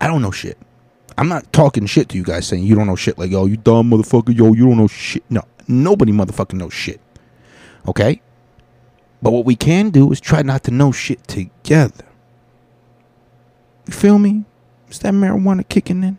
I 0.00 0.06
don't 0.06 0.22
know 0.22 0.30
shit. 0.30 0.58
I'm 1.18 1.28
not 1.28 1.50
talking 1.52 1.86
shit 1.86 2.10
to 2.10 2.16
you 2.16 2.22
guys 2.22 2.46
saying 2.46 2.64
you 2.64 2.74
don't 2.74 2.86
know 2.86 2.96
shit. 2.96 3.18
Like, 3.18 3.30
yo, 3.30 3.46
you 3.46 3.56
dumb 3.56 3.90
motherfucker. 3.90 4.36
Yo, 4.36 4.52
you 4.52 4.66
don't 4.66 4.76
know 4.76 4.86
shit. 4.86 5.24
No, 5.30 5.42
nobody 5.66 6.12
motherfucking 6.12 6.54
knows 6.54 6.74
shit. 6.74 7.00
Okay? 7.88 8.20
But 9.22 9.32
what 9.32 9.46
we 9.46 9.56
can 9.56 9.90
do 9.90 10.12
is 10.12 10.20
try 10.20 10.42
not 10.42 10.64
to 10.64 10.70
know 10.70 10.92
shit 10.92 11.26
together. 11.26 12.04
You 13.86 13.92
feel 13.92 14.18
me? 14.18 14.44
Is 14.90 14.98
that 15.00 15.14
marijuana 15.14 15.66
kicking 15.66 16.02
in? 16.02 16.18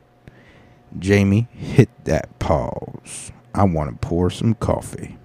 Jamie, 0.97 1.47
hit 1.51 1.89
that 2.05 2.38
pause. 2.39 3.32
I 3.53 3.63
want 3.63 3.89
to 3.89 4.07
pour 4.07 4.30
some 4.30 4.55
coffee. 4.55 5.16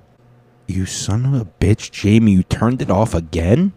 You 0.72 0.86
son 0.86 1.26
of 1.26 1.34
a 1.34 1.44
bitch, 1.44 1.90
Jamie, 1.90 2.32
you 2.32 2.42
turned 2.42 2.80
it 2.80 2.90
off 2.90 3.14
again? 3.14 3.74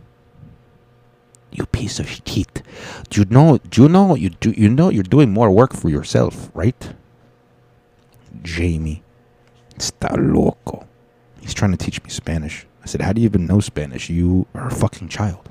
You 1.52 1.66
piece 1.66 2.00
of 2.00 2.10
shit. 2.10 2.62
Do 3.10 3.22
you 3.22 3.28
know 3.30 3.60
do 3.70 3.84
you 3.84 3.90
know 3.90 4.16
you 4.16 4.30
do 4.30 4.52
you 4.52 4.70
know 4.70 4.90
you're 4.90 5.04
doing 5.04 5.32
more 5.32 5.52
work 5.52 5.74
for 5.74 5.90
yourself, 5.90 6.50
right? 6.54 6.94
Jamie. 8.42 9.04
Está 9.78 10.16
loco. 10.16 10.88
He's 11.42 11.54
trying 11.54 11.72
to 11.72 11.78
teach 11.78 12.02
me 12.04 12.10
Spanish. 12.10 12.66
I 12.84 12.88
said, 12.88 13.02
How 13.02 13.14
do 13.14 13.22
you 13.22 13.26
even 13.26 13.46
know 13.46 13.60
Spanish? 13.60 14.10
You 14.10 14.48
are 14.54 14.68
a 14.68 14.72
fucking 14.72 15.10
child. 15.10 15.50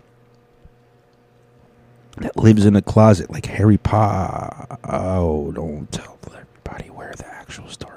That 2.18 2.36
lives 2.36 2.64
in 2.64 2.76
a 2.76 2.82
closet 2.82 3.30
like 3.30 3.46
Harry 3.46 3.76
Potter. 3.76 4.78
Oh, 4.84 5.52
don't 5.52 5.90
tell 5.92 6.18
everybody 6.26 6.90
where 6.90 7.12
the 7.16 7.26
actual 7.26 7.68
story. 7.68 7.93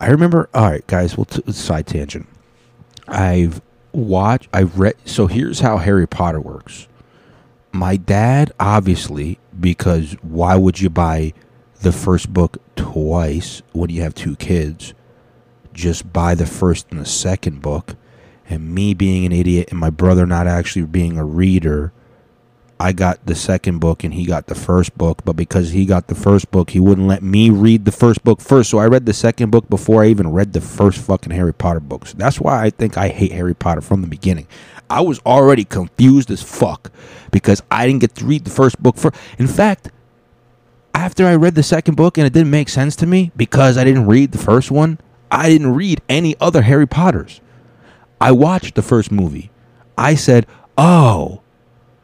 I 0.00 0.08
remember. 0.08 0.48
All 0.54 0.70
right, 0.70 0.86
guys. 0.86 1.16
We'll 1.16 1.24
t- 1.24 1.52
side 1.52 1.86
tangent. 1.86 2.28
I've 3.06 3.60
watched. 3.92 4.48
I've 4.52 4.78
read. 4.78 4.94
So 5.04 5.26
here's 5.26 5.60
how 5.60 5.78
Harry 5.78 6.06
Potter 6.06 6.40
works. 6.40 6.88
My 7.72 7.96
dad, 7.96 8.52
obviously, 8.58 9.38
because 9.58 10.12
why 10.22 10.56
would 10.56 10.80
you 10.80 10.90
buy 10.90 11.32
the 11.82 11.92
first 11.92 12.32
book 12.32 12.58
twice 12.76 13.62
when 13.72 13.90
you 13.90 14.02
have 14.02 14.14
two 14.14 14.36
kids? 14.36 14.94
Just 15.72 16.12
buy 16.12 16.34
the 16.34 16.46
first 16.46 16.86
and 16.90 17.00
the 17.00 17.06
second 17.06 17.60
book. 17.62 17.94
And 18.48 18.74
me 18.74 18.94
being 18.94 19.26
an 19.26 19.32
idiot 19.32 19.68
and 19.70 19.78
my 19.78 19.90
brother 19.90 20.26
not 20.26 20.46
actually 20.46 20.86
being 20.86 21.18
a 21.18 21.24
reader, 21.24 21.92
I 22.80 22.92
got 22.92 23.26
the 23.26 23.34
second 23.34 23.80
book 23.80 24.04
and 24.04 24.14
he 24.14 24.24
got 24.24 24.46
the 24.46 24.54
first 24.54 24.96
book, 24.96 25.22
but 25.24 25.34
because 25.34 25.70
he 25.70 25.84
got 25.84 26.06
the 26.06 26.14
first 26.14 26.50
book, 26.52 26.70
he 26.70 26.78
wouldn't 26.78 27.08
let 27.08 27.22
me 27.24 27.50
read 27.50 27.84
the 27.84 27.92
first 27.92 28.22
book 28.22 28.40
first. 28.40 28.70
So 28.70 28.78
I 28.78 28.86
read 28.86 29.04
the 29.04 29.12
second 29.12 29.50
book 29.50 29.68
before 29.68 30.04
I 30.04 30.08
even 30.08 30.30
read 30.30 30.52
the 30.52 30.60
first 30.60 30.98
fucking 30.98 31.32
Harry 31.32 31.52
Potter 31.52 31.80
books. 31.80 32.12
That's 32.12 32.40
why 32.40 32.64
I 32.64 32.70
think 32.70 32.96
I 32.96 33.08
hate 33.08 33.32
Harry 33.32 33.54
Potter 33.54 33.80
from 33.80 34.02
the 34.02 34.06
beginning. 34.06 34.46
I 34.88 35.00
was 35.00 35.18
already 35.26 35.64
confused 35.64 36.30
as 36.30 36.40
fuck 36.40 36.92
because 37.32 37.62
I 37.70 37.86
didn't 37.86 38.00
get 38.00 38.14
to 38.16 38.24
read 38.24 38.44
the 38.44 38.50
first 38.50 38.80
book 38.80 38.96
first. 38.96 39.16
In 39.38 39.48
fact, 39.48 39.90
after 40.94 41.26
I 41.26 41.34
read 41.34 41.56
the 41.56 41.64
second 41.64 41.96
book 41.96 42.16
and 42.16 42.26
it 42.26 42.32
didn't 42.32 42.50
make 42.50 42.68
sense 42.68 42.94
to 42.96 43.06
me 43.06 43.32
because 43.36 43.76
I 43.76 43.84
didn't 43.84 44.06
read 44.06 44.30
the 44.32 44.38
first 44.38 44.70
one, 44.70 44.98
I 45.30 45.48
didn't 45.48 45.74
read 45.74 46.00
any 46.08 46.36
other 46.40 46.62
Harry 46.62 46.86
Potters. 46.86 47.40
I 48.20 48.32
watched 48.32 48.76
the 48.76 48.82
first 48.82 49.10
movie. 49.10 49.50
I 49.96 50.14
said, 50.14 50.46
"Oh, 50.76 51.42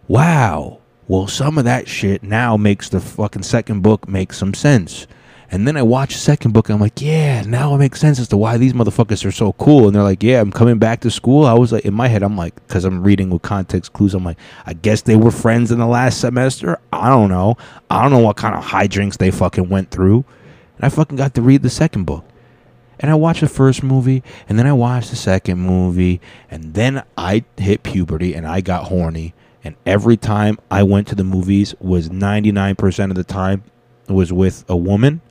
wow. 0.09 0.81
Well, 1.07 1.27
some 1.27 1.59
of 1.59 1.65
that 1.65 1.87
shit 1.87 2.23
now 2.23 2.57
makes 2.57 2.89
the 2.89 3.01
fucking 3.01 3.43
second 3.43 3.83
book 3.83 4.09
make 4.09 4.33
some 4.33 4.55
sense. 4.55 5.07
And 5.51 5.69
then 5.69 5.77
I 5.77 5.83
watch 5.83 6.15
the 6.15 6.19
second 6.19 6.53
book 6.53 6.69
and 6.69 6.75
I'm 6.75 6.81
like, 6.81 7.01
yeah, 7.01 7.43
now 7.43 7.75
it 7.75 7.79
makes 7.79 8.01
sense 8.01 8.19
as 8.19 8.29
to 8.29 8.37
why 8.37 8.57
these 8.57 8.73
motherfuckers 8.73 9.25
are 9.25 9.31
so 9.31 9.53
cool. 9.53 9.87
And 9.87 9.95
they're 9.95 10.03
like, 10.03 10.23
yeah, 10.23 10.41
I'm 10.41 10.51
coming 10.51 10.79
back 10.79 11.01
to 11.03 11.11
school. 11.11 11.45
I 11.45 11.53
was 11.53 11.71
like, 11.71 11.85
in 11.85 11.95
my 11.95 12.09
head, 12.09 12.23
I'm 12.23 12.37
like, 12.37 12.55
because 12.67 12.85
I'm 12.85 13.05
reading 13.05 13.31
with 13.31 13.43
context 13.43 13.93
clues, 13.93 14.15
I'm 14.15 14.25
like, 14.25 14.39
I 14.67 14.73
guess 14.73 15.03
they 15.03 15.15
were 15.15 15.31
friends 15.31 15.71
in 15.71 15.79
the 15.79 15.87
last 15.87 16.21
semester. 16.21 16.81
I 16.93 17.09
don't 17.11 17.29
know. 17.29 17.57
I 17.91 18.03
don't 18.03 18.11
know 18.11 18.19
what 18.19 18.37
kind 18.37 18.57
of 18.57 18.65
high 18.65 18.87
drinks 18.87 19.19
they 19.19 19.31
fucking 19.31 19.69
went 19.69 19.91
through. 19.91 20.25
And 20.77 20.87
I 20.87 20.89
fucking 20.89 21.19
got 21.19 21.35
to 21.35 21.43
read 21.43 21.63
the 21.63 21.71
second 21.71 22.05
book. 22.05 22.25
And 22.99 23.11
I 23.11 23.15
watched 23.15 23.41
the 23.41 23.49
first 23.49 23.83
movie, 23.83 24.23
and 24.49 24.59
then 24.59 24.67
I 24.67 24.73
watched 24.73 25.11
the 25.11 25.17
second 25.17 25.59
movie, 25.59 26.21
and 26.51 26.75
then 26.75 27.03
I 27.19 27.45
hit 27.59 27.83
puberty 27.83 28.35
and 28.35 28.47
I 28.47 28.61
got 28.61 28.85
horny 28.85 29.35
and 29.65 29.77
every 29.87 30.19
time 30.19 30.59
I 30.71 30.83
went 30.83 31.09
to 31.09 31.15
the 31.15 31.25
movies 31.25 31.75
was 31.81 32.11
99% 32.11 33.11
of 33.11 33.17
the 33.17 33.25
time 33.25 33.65
was 34.09 34.33
with 34.33 34.65
a 34.69 34.77
woman. 34.77 35.23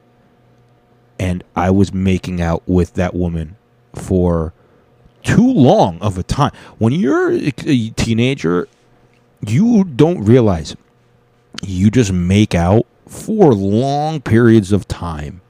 And 1.19 1.43
I 1.55 1.69
was 1.69 1.93
making 1.93 2.41
out 2.41 2.63
with 2.67 2.95
that 2.95 3.13
woman 3.13 3.55
for 3.93 4.51
too 5.21 5.47
long 5.47 6.01
of 6.01 6.17
a 6.17 6.23
time. 6.23 6.51
When 6.79 6.91
you're 6.91 7.31
a 7.31 7.51
teenager, 7.51 8.67
you 9.45 9.83
don't 9.83 10.25
realize 10.25 10.75
you 11.61 11.91
just 11.91 12.11
make 12.11 12.55
out 12.55 12.87
for 13.07 13.53
long 13.53 14.19
periods 14.19 14.71
of 14.71 14.87
time 14.87 15.41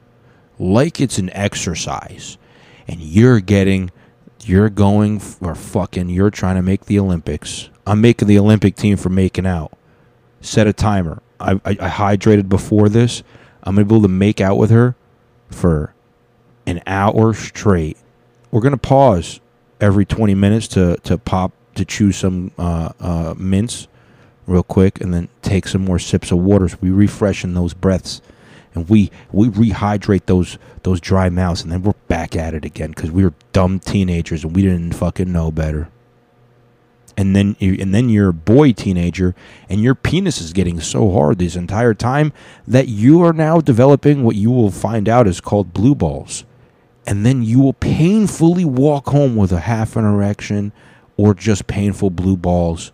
like 0.60 1.00
it's 1.00 1.18
an 1.18 1.30
exercise. 1.32 2.38
And 2.86 3.00
you're 3.00 3.40
getting 3.40 3.92
you're 4.46 4.70
going 4.70 5.20
for 5.20 5.56
fucking 5.56 6.10
you're 6.10 6.30
trying 6.30 6.58
to 6.58 6.62
make 6.62 6.86
the 6.86 7.00
Olympics 7.00 7.70
I'm 7.86 8.02
making 8.02 8.28
the 8.28 8.40
Olympic 8.40 8.76
team 8.76 8.98
for 8.98 9.10
making 9.10 9.46
out. 9.46 9.78
Set 10.42 10.68
a 10.68 10.74
timer. 10.74 11.22
I, 11.40 11.54
I, 11.66 11.72
I 11.72 11.90
hydrated 11.90 12.50
before 12.50 12.90
this. 12.90 13.24
I'm 13.64 13.80
able 13.80 14.02
to 14.02 14.08
make 14.08 14.42
out 14.42 14.58
with 14.58 14.70
her 14.70 14.96
for 15.50 15.94
an 16.66 16.82
hour 16.86 17.34
straight. 17.34 17.98
We're 18.52 18.62
gonna 18.62 18.78
pause 18.78 19.40
every 19.82 20.06
20 20.06 20.34
minutes 20.36 20.68
to 20.70 20.98
to 21.04 21.18
pop 21.18 21.52
to 21.76 21.86
chew 21.86 22.12
some 22.12 22.52
uh, 22.58 22.92
uh, 23.00 23.34
mints 23.38 23.88
real 24.46 24.64
quick, 24.64 25.02
and 25.02 25.14
then 25.14 25.28
take 25.42 25.68
some 25.68 25.84
more 25.84 26.00
sips 26.00 26.32
of 26.32 26.38
water. 26.40 26.70
So 26.70 26.78
we 26.82 26.90
refreshen 26.90 27.54
those 27.54 27.74
breaths, 27.74 28.22
and 28.76 28.88
we 28.90 29.12
we 29.32 29.50
rehydrate 29.50 30.26
those 30.26 30.58
those 30.84 31.00
dry 31.02 31.30
mouths, 31.30 31.64
and 31.64 31.72
then 31.72 31.84
we're 31.84 31.94
back 32.08 32.36
at 32.36 32.54
it 32.54 32.64
again 32.64 32.92
because 32.92 33.12
we 33.12 33.24
were 33.24 33.34
dumb 33.54 33.80
teenagers 33.80 34.44
and 34.44 34.56
we 34.56 34.62
didn't 34.62 34.94
fucking 34.94 35.32
know 35.32 35.52
better 35.52 35.90
and 37.16 37.36
then 37.36 37.56
and 37.60 37.94
then 37.94 38.10
you're 38.10 38.30
a 38.30 38.34
boy 38.34 38.72
teenager 38.72 39.36
and 39.70 39.82
your 39.82 39.96
penis 39.96 40.42
is 40.42 40.54
getting 40.54 40.80
so 40.80 41.12
hard 41.12 41.38
this 41.38 41.56
entire 41.56 41.94
time 41.94 42.34
that 42.68 42.88
you 42.88 43.22
are 43.22 43.34
now 43.34 43.60
developing 43.60 44.24
what 44.24 44.36
you 44.36 44.50
will 44.50 44.72
find 44.72 45.08
out 45.08 45.28
is 45.28 45.42
called 45.42 45.74
blue 45.74 45.96
balls. 45.96 46.44
And 47.06 47.26
then 47.26 47.44
you 47.44 47.60
will 47.60 47.74
painfully 47.74 48.66
walk 48.66 49.10
home 49.10 49.36
with 49.36 49.52
a 49.52 49.62
half 49.62 49.96
an 49.96 50.06
erection 50.06 50.72
or 51.18 51.34
just 51.34 51.68
painful 51.68 52.10
blue 52.10 52.38
balls 52.38 52.92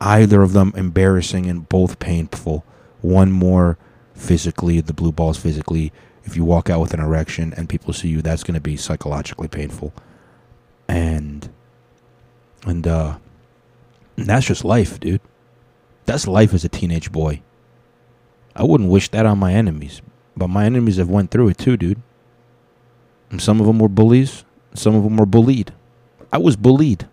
either 0.00 0.42
of 0.42 0.52
them 0.52 0.72
embarrassing 0.76 1.46
and 1.46 1.68
both 1.68 1.98
painful. 1.98 2.64
One 3.00 3.32
more 3.32 3.78
physically 4.14 4.80
the 4.80 4.92
blue 4.92 5.12
balls 5.12 5.38
physically. 5.38 5.92
If 6.24 6.36
you 6.36 6.44
walk 6.44 6.70
out 6.70 6.80
with 6.80 6.94
an 6.94 7.00
erection 7.00 7.52
and 7.56 7.68
people 7.68 7.92
see 7.92 8.08
you 8.08 8.22
that's 8.22 8.44
going 8.44 8.54
to 8.54 8.60
be 8.60 8.76
psychologically 8.76 9.48
painful. 9.48 9.92
And 10.88 11.48
and 12.64 12.86
uh 12.86 13.18
and 14.22 14.30
that's 14.30 14.46
just 14.46 14.64
life, 14.64 15.00
dude. 15.00 15.20
That's 16.06 16.26
life 16.28 16.54
as 16.54 16.64
a 16.64 16.68
teenage 16.68 17.10
boy. 17.10 17.42
I 18.54 18.62
wouldn't 18.62 18.90
wish 18.90 19.08
that 19.10 19.26
on 19.26 19.38
my 19.38 19.52
enemies, 19.52 20.00
but 20.36 20.48
my 20.48 20.64
enemies 20.64 20.96
have 20.96 21.08
went 21.08 21.30
through 21.30 21.48
it 21.48 21.58
too, 21.58 21.76
dude. 21.76 22.00
And 23.30 23.40
some 23.40 23.60
of 23.60 23.66
them 23.66 23.78
were 23.78 23.88
bullies, 23.88 24.44
some 24.74 24.94
of 24.94 25.02
them 25.02 25.16
were 25.16 25.26
bullied. 25.26 25.72
I 26.32 26.38
was 26.38 26.56
bullied, 26.56 27.08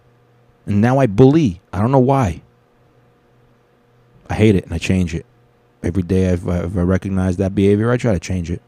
and 0.65 0.81
now 0.81 0.99
I 0.99 1.07
bully. 1.07 1.61
I 1.73 1.79
don't 1.79 1.91
know 1.91 1.99
why. 1.99 2.41
I 4.29 4.35
hate 4.35 4.55
it 4.55 4.65
and 4.65 4.73
I 4.73 4.77
change 4.77 5.15
it. 5.15 5.25
Every 5.81 6.03
day 6.03 6.29
I've, 6.29 6.47
I've 6.47 6.75
recognized 6.75 7.39
that 7.39 7.55
behavior, 7.55 7.89
I 7.89 7.97
try 7.97 8.13
to 8.13 8.19
change 8.19 8.51
it. 8.51 8.61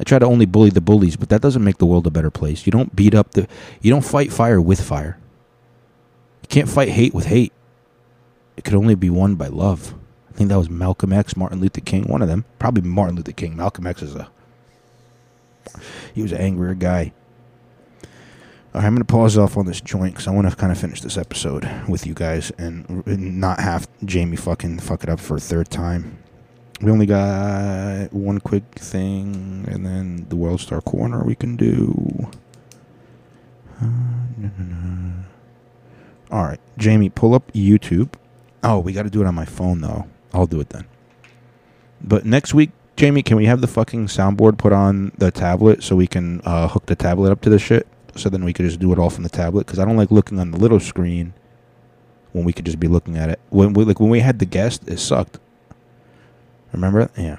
I 0.00 0.04
try 0.04 0.18
to 0.18 0.26
only 0.26 0.46
bully 0.46 0.70
the 0.70 0.80
bullies, 0.80 1.16
but 1.16 1.28
that 1.30 1.42
doesn't 1.42 1.64
make 1.64 1.78
the 1.78 1.86
world 1.86 2.06
a 2.06 2.10
better 2.10 2.30
place. 2.30 2.66
You 2.66 2.70
don't 2.72 2.94
beat 2.94 3.14
up 3.14 3.32
the, 3.32 3.48
you 3.82 3.90
don't 3.90 4.04
fight 4.04 4.32
fire 4.32 4.60
with 4.60 4.80
fire. 4.80 5.18
You 6.46 6.48
can't 6.48 6.68
fight 6.68 6.90
hate 6.90 7.12
with 7.12 7.26
hate. 7.26 7.52
It 8.56 8.62
could 8.62 8.74
only 8.74 8.94
be 8.94 9.10
won 9.10 9.34
by 9.34 9.48
love. 9.48 9.94
I 10.30 10.32
think 10.32 10.48
that 10.50 10.58
was 10.58 10.70
Malcolm 10.70 11.12
X, 11.12 11.36
Martin 11.36 11.60
Luther 11.60 11.80
King, 11.80 12.04
one 12.04 12.22
of 12.22 12.28
them. 12.28 12.44
Probably 12.60 12.82
Martin 12.82 13.16
Luther 13.16 13.32
King. 13.32 13.56
Malcolm 13.56 13.86
X 13.86 14.02
is 14.02 14.14
a 14.14 14.30
he 16.14 16.22
was 16.22 16.32
an 16.32 16.38
angrier 16.38 16.74
guy. 16.74 17.12
All 18.74 18.80
right, 18.80 18.86
I'm 18.86 18.94
going 18.94 19.04
to 19.04 19.12
pause 19.12 19.36
off 19.36 19.56
on 19.56 19.66
this 19.66 19.80
joint 19.80 20.14
because 20.14 20.28
I 20.28 20.30
want 20.30 20.48
to 20.48 20.54
kind 20.54 20.70
of 20.70 20.78
finish 20.78 21.00
this 21.00 21.18
episode 21.18 21.68
with 21.88 22.06
you 22.06 22.14
guys 22.14 22.52
and, 22.58 23.04
not 23.06 23.58
have 23.58 23.88
Jamie 24.04 24.36
fucking 24.36 24.78
fuck 24.78 25.02
it 25.02 25.08
up 25.08 25.18
for 25.18 25.36
a 25.36 25.40
third 25.40 25.68
time. 25.68 26.18
We 26.80 26.92
only 26.92 27.06
got 27.06 28.12
one 28.12 28.38
quick 28.38 28.64
thing, 28.74 29.64
and 29.66 29.84
then 29.84 30.26
the 30.28 30.36
World 30.36 30.60
Star 30.60 30.82
Corner 30.82 31.24
we 31.24 31.34
can 31.34 31.56
do. 31.56 32.30
Uh, 33.80 33.86
no, 34.36 34.50
no, 34.58 34.64
no. 34.64 35.12
All 36.30 36.42
right, 36.42 36.60
Jamie, 36.76 37.08
pull 37.08 37.34
up 37.34 37.52
YouTube. 37.52 38.14
Oh, 38.62 38.80
we 38.80 38.92
got 38.92 39.04
to 39.04 39.10
do 39.10 39.22
it 39.22 39.26
on 39.26 39.34
my 39.34 39.44
phone 39.44 39.80
though. 39.80 40.06
I'll 40.32 40.46
do 40.46 40.60
it 40.60 40.70
then. 40.70 40.86
But 42.00 42.26
next 42.26 42.52
week, 42.52 42.70
Jamie, 42.96 43.22
can 43.22 43.36
we 43.36 43.46
have 43.46 43.60
the 43.60 43.66
fucking 43.66 44.06
soundboard 44.06 44.58
put 44.58 44.72
on 44.72 45.12
the 45.18 45.30
tablet 45.30 45.82
so 45.82 45.96
we 45.96 46.06
can 46.06 46.40
uh, 46.44 46.68
hook 46.68 46.86
the 46.86 46.96
tablet 46.96 47.30
up 47.30 47.40
to 47.42 47.50
the 47.50 47.58
shit? 47.58 47.86
So 48.16 48.28
then 48.28 48.44
we 48.44 48.52
could 48.52 48.64
just 48.64 48.80
do 48.80 48.92
it 48.92 48.98
all 48.98 49.10
from 49.10 49.22
the 49.22 49.28
tablet 49.28 49.66
because 49.66 49.78
I 49.78 49.84
don't 49.84 49.96
like 49.96 50.10
looking 50.10 50.38
on 50.40 50.50
the 50.50 50.58
little 50.58 50.80
screen 50.80 51.34
when 52.32 52.44
we 52.44 52.52
could 52.52 52.64
just 52.64 52.80
be 52.80 52.88
looking 52.88 53.16
at 53.16 53.28
it. 53.28 53.38
When 53.50 53.72
we 53.74 53.84
like 53.84 54.00
when 54.00 54.10
we 54.10 54.20
had 54.20 54.38
the 54.38 54.46
guest, 54.46 54.88
it 54.88 54.98
sucked. 54.98 55.38
Remember? 56.72 57.10
Yeah. 57.16 57.38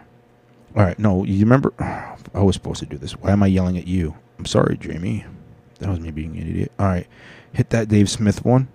All 0.76 0.84
right. 0.84 0.98
No, 0.98 1.24
you 1.24 1.40
remember? 1.40 1.74
I 2.34 2.42
was 2.42 2.56
supposed 2.56 2.80
to 2.80 2.86
do 2.86 2.98
this. 2.98 3.14
Why 3.14 3.32
am 3.32 3.44
I 3.44 3.48
yelling 3.48 3.78
at 3.78 3.88
you? 3.88 4.16
I'm 4.38 4.46
sorry, 4.46 4.78
Jamie. 4.78 5.26
That 5.80 5.90
was 5.90 6.00
me 6.00 6.12
being 6.12 6.38
an 6.38 6.48
idiot. 6.48 6.72
All 6.80 6.88
right. 6.88 7.08
Hit 7.54 7.72
that 7.72 7.88
Dave 7.88 8.10
Smith 8.10 8.46
one. 8.46 8.68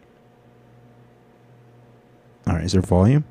All 2.46 2.54
right. 2.54 2.64
Is 2.64 2.72
there 2.72 2.82
volume? 2.82 3.24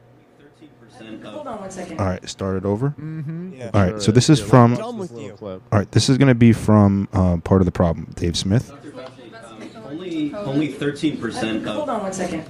Hold 1.24 1.48
on 1.48 1.60
one 1.60 1.72
second. 1.72 2.00
All 2.00 2.06
right. 2.06 2.28
Start 2.30 2.58
it 2.58 2.66
over. 2.66 2.90
Mm-hmm. 2.92 3.54
Yeah, 3.54 3.72
All 3.74 3.82
right, 3.84 4.02
so 4.02 4.12
this 4.12 4.30
is 4.30 4.40
from- 4.40 4.76
Done 4.76 4.98
with 4.98 5.12
you. 5.18 5.38
All 5.42 5.60
right. 5.72 5.92
This 5.92 6.10
is 6.10 6.18
going 6.18 6.28
to 6.30 6.36
be 6.36 6.54
from 6.54 7.08
uh, 7.14 7.38
part 7.38 7.62
of 7.62 7.66
the 7.66 7.72
problem. 7.72 8.12
Dave 8.16 8.38
Smith. 8.38 8.70
Dr. 8.70 8.92
Fauci, 8.92 9.76
um, 9.76 9.86
only 9.86 10.34
only 10.34 10.74
13% 10.74 11.66
Hold 11.66 11.90
on 11.90 12.02
one 12.02 12.14
second. 12.14 12.46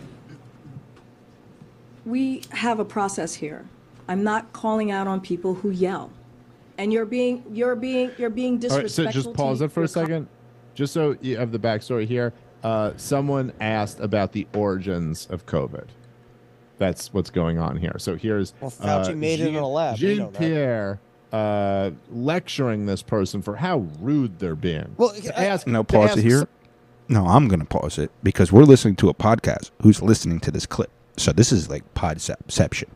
We 2.06 2.44
have 2.52 2.80
a 2.80 2.86
process 2.86 3.34
here. 3.36 3.66
I'm 4.08 4.24
not 4.24 4.52
calling 4.54 4.92
out 4.92 5.08
on 5.08 5.22
people 5.22 5.54
who 5.56 5.70
yell. 5.70 6.12
And 6.78 6.92
you're 6.92 7.06
being, 7.06 7.44
you're 7.52 7.76
being, 7.76 8.12
you're 8.18 8.30
being 8.32 8.54
All 8.66 8.78
right, 8.78 8.90
so 8.90 9.04
disrespectful. 9.04 9.24
just 9.24 9.34
pause 9.38 9.62
it 9.62 9.72
for 9.72 9.82
your 9.82 9.86
a 9.86 9.88
co- 9.88 10.02
second, 10.02 10.28
just 10.74 10.94
so 10.94 11.16
you 11.22 11.38
have 11.38 11.52
the 11.52 11.60
backstory 11.60 12.08
here. 12.08 12.34
Uh, 12.64 12.94
someone 12.98 13.54
asked 13.60 14.00
about 14.00 14.32
the 14.32 14.48
origins 14.54 15.28
of 15.28 15.46
COVID. 15.46 15.86
That's 16.82 17.14
what's 17.14 17.30
going 17.30 17.60
on 17.60 17.78
here. 17.78 17.94
So 18.00 18.16
here's 18.16 18.56
Well, 18.60 18.72
Fauci 18.72 19.12
uh, 19.12 19.16
made 19.16 19.40
it 19.40 19.50
in 19.50 19.56
a 19.56 19.68
lab. 19.68 19.98
Jean 19.98 20.30
Pierre 20.32 21.00
uh, 21.32 21.92
lecturing 22.10 22.88
this 22.88 23.04
person 23.04 23.44
for 23.44 23.58
how 23.58 23.86
rude 24.00 24.40
they're 24.40 24.56
being. 24.56 24.96
Well, 24.98 25.10
To 25.12 25.40
I- 25.40 25.46
ask, 25.46 25.68
No, 25.68 25.84
pause 25.84 26.10
ask 26.10 26.18
it 26.18 26.24
here. 26.24 26.48
No, 27.08 27.28
I'm 27.28 27.48
going 27.48 27.60
to 27.60 27.68
pause 27.68 28.00
it 28.00 28.10
because 28.24 28.52
we're 28.52 28.64
listening 28.64 28.96
to 28.96 29.10
a 29.10 29.14
podcast 29.14 29.70
who's 29.84 30.02
listening 30.02 30.40
to 30.40 30.50
this 30.50 30.66
clip. 30.66 30.90
So 31.18 31.32
this 31.32 31.52
is 31.52 31.70
like 31.70 31.84
podception. 31.94 32.88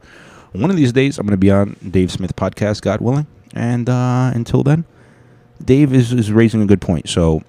One 0.54 0.72
of 0.72 0.78
these 0.78 0.92
days, 0.92 1.20
I'm 1.20 1.28
going 1.28 1.34
to 1.34 1.38
be 1.38 1.52
on 1.52 1.76
Dave 1.92 2.12
Smith 2.12 2.36
podcast, 2.36 2.82
God 2.82 3.02
willing. 3.02 3.28
And 3.54 3.88
uh, 3.88 4.32
until 4.34 4.64
then, 4.64 4.86
Dave 5.64 5.94
is, 5.94 6.12
is 6.12 6.32
raising 6.32 6.62
a 6.64 6.66
good 6.66 6.82
point. 6.82 7.08
So, 7.08 7.44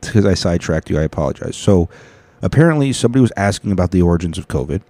because 0.00 0.26
I 0.26 0.34
sidetracked 0.34 0.90
you, 0.90 0.98
I 0.98 1.02
apologize. 1.02 1.56
So, 1.56 1.88
apparently, 2.42 2.92
somebody 2.92 3.20
was 3.20 3.32
asking 3.36 3.70
about 3.70 3.92
the 3.92 4.02
origins 4.02 4.38
of 4.38 4.48
COVID, 4.48 4.80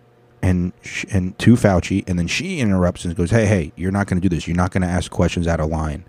and 0.42 0.72
and 1.10 1.38
to 1.38 1.54
Fauci, 1.54 2.04
and 2.08 2.18
then 2.18 2.26
she 2.26 2.60
interrupts 2.60 3.04
and 3.04 3.14
goes, 3.16 3.30
"Hey, 3.30 3.46
hey, 3.46 3.72
you're 3.76 3.92
not 3.92 4.06
going 4.06 4.20
to 4.20 4.28
do 4.28 4.34
this. 4.34 4.46
You're 4.46 4.56
not 4.56 4.70
going 4.70 4.82
to 4.82 4.88
ask 4.88 5.10
questions 5.10 5.46
out 5.46 5.60
of 5.60 5.68
line." 5.68 6.04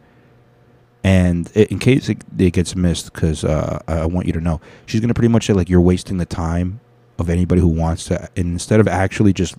And 1.04 1.50
in 1.56 1.80
case 1.80 2.10
it, 2.10 2.24
it 2.38 2.52
gets 2.52 2.76
missed, 2.76 3.14
because 3.14 3.44
uh, 3.44 3.80
I 3.88 4.06
want 4.06 4.28
you 4.28 4.34
to 4.34 4.42
know, 4.42 4.60
she's 4.86 5.00
going 5.00 5.08
to 5.08 5.14
pretty 5.14 5.30
much 5.30 5.46
say 5.46 5.54
like 5.54 5.70
you're 5.70 5.80
wasting 5.82 6.18
the 6.18 6.26
time 6.26 6.82
of 7.18 7.30
anybody 7.30 7.62
who 7.62 7.70
wants 7.70 8.06
to. 8.06 8.30
And 8.36 8.48
instead 8.48 8.80
of 8.80 8.88
actually 8.88 9.34
just 9.34 9.56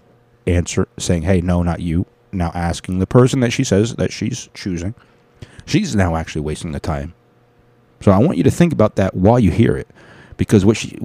answer 0.47 0.87
saying, 0.99 1.23
"Hey, 1.23 1.41
no, 1.41 1.63
not 1.63 1.81
you," 1.81 2.07
now 2.33 2.51
asking 2.55 2.99
the 2.99 3.07
person 3.07 3.41
that 3.41 3.51
she 3.51 3.65
says 3.65 3.95
that 3.97 4.13
she's 4.13 4.49
choosing, 4.55 4.95
she's 5.67 5.97
now 5.97 6.17
actually 6.17 6.43
wasting 6.43 6.73
the 6.73 6.81
time. 6.81 7.15
So 8.01 8.13
I 8.13 8.19
want 8.19 8.39
you 8.39 8.45
to 8.45 8.51
think 8.51 8.73
about 8.73 8.97
that 8.97 9.15
while 9.15 9.39
you 9.39 9.51
hear 9.51 9.77
it, 9.77 9.89
because 10.41 10.65
what 10.65 10.79
she, 10.79 10.99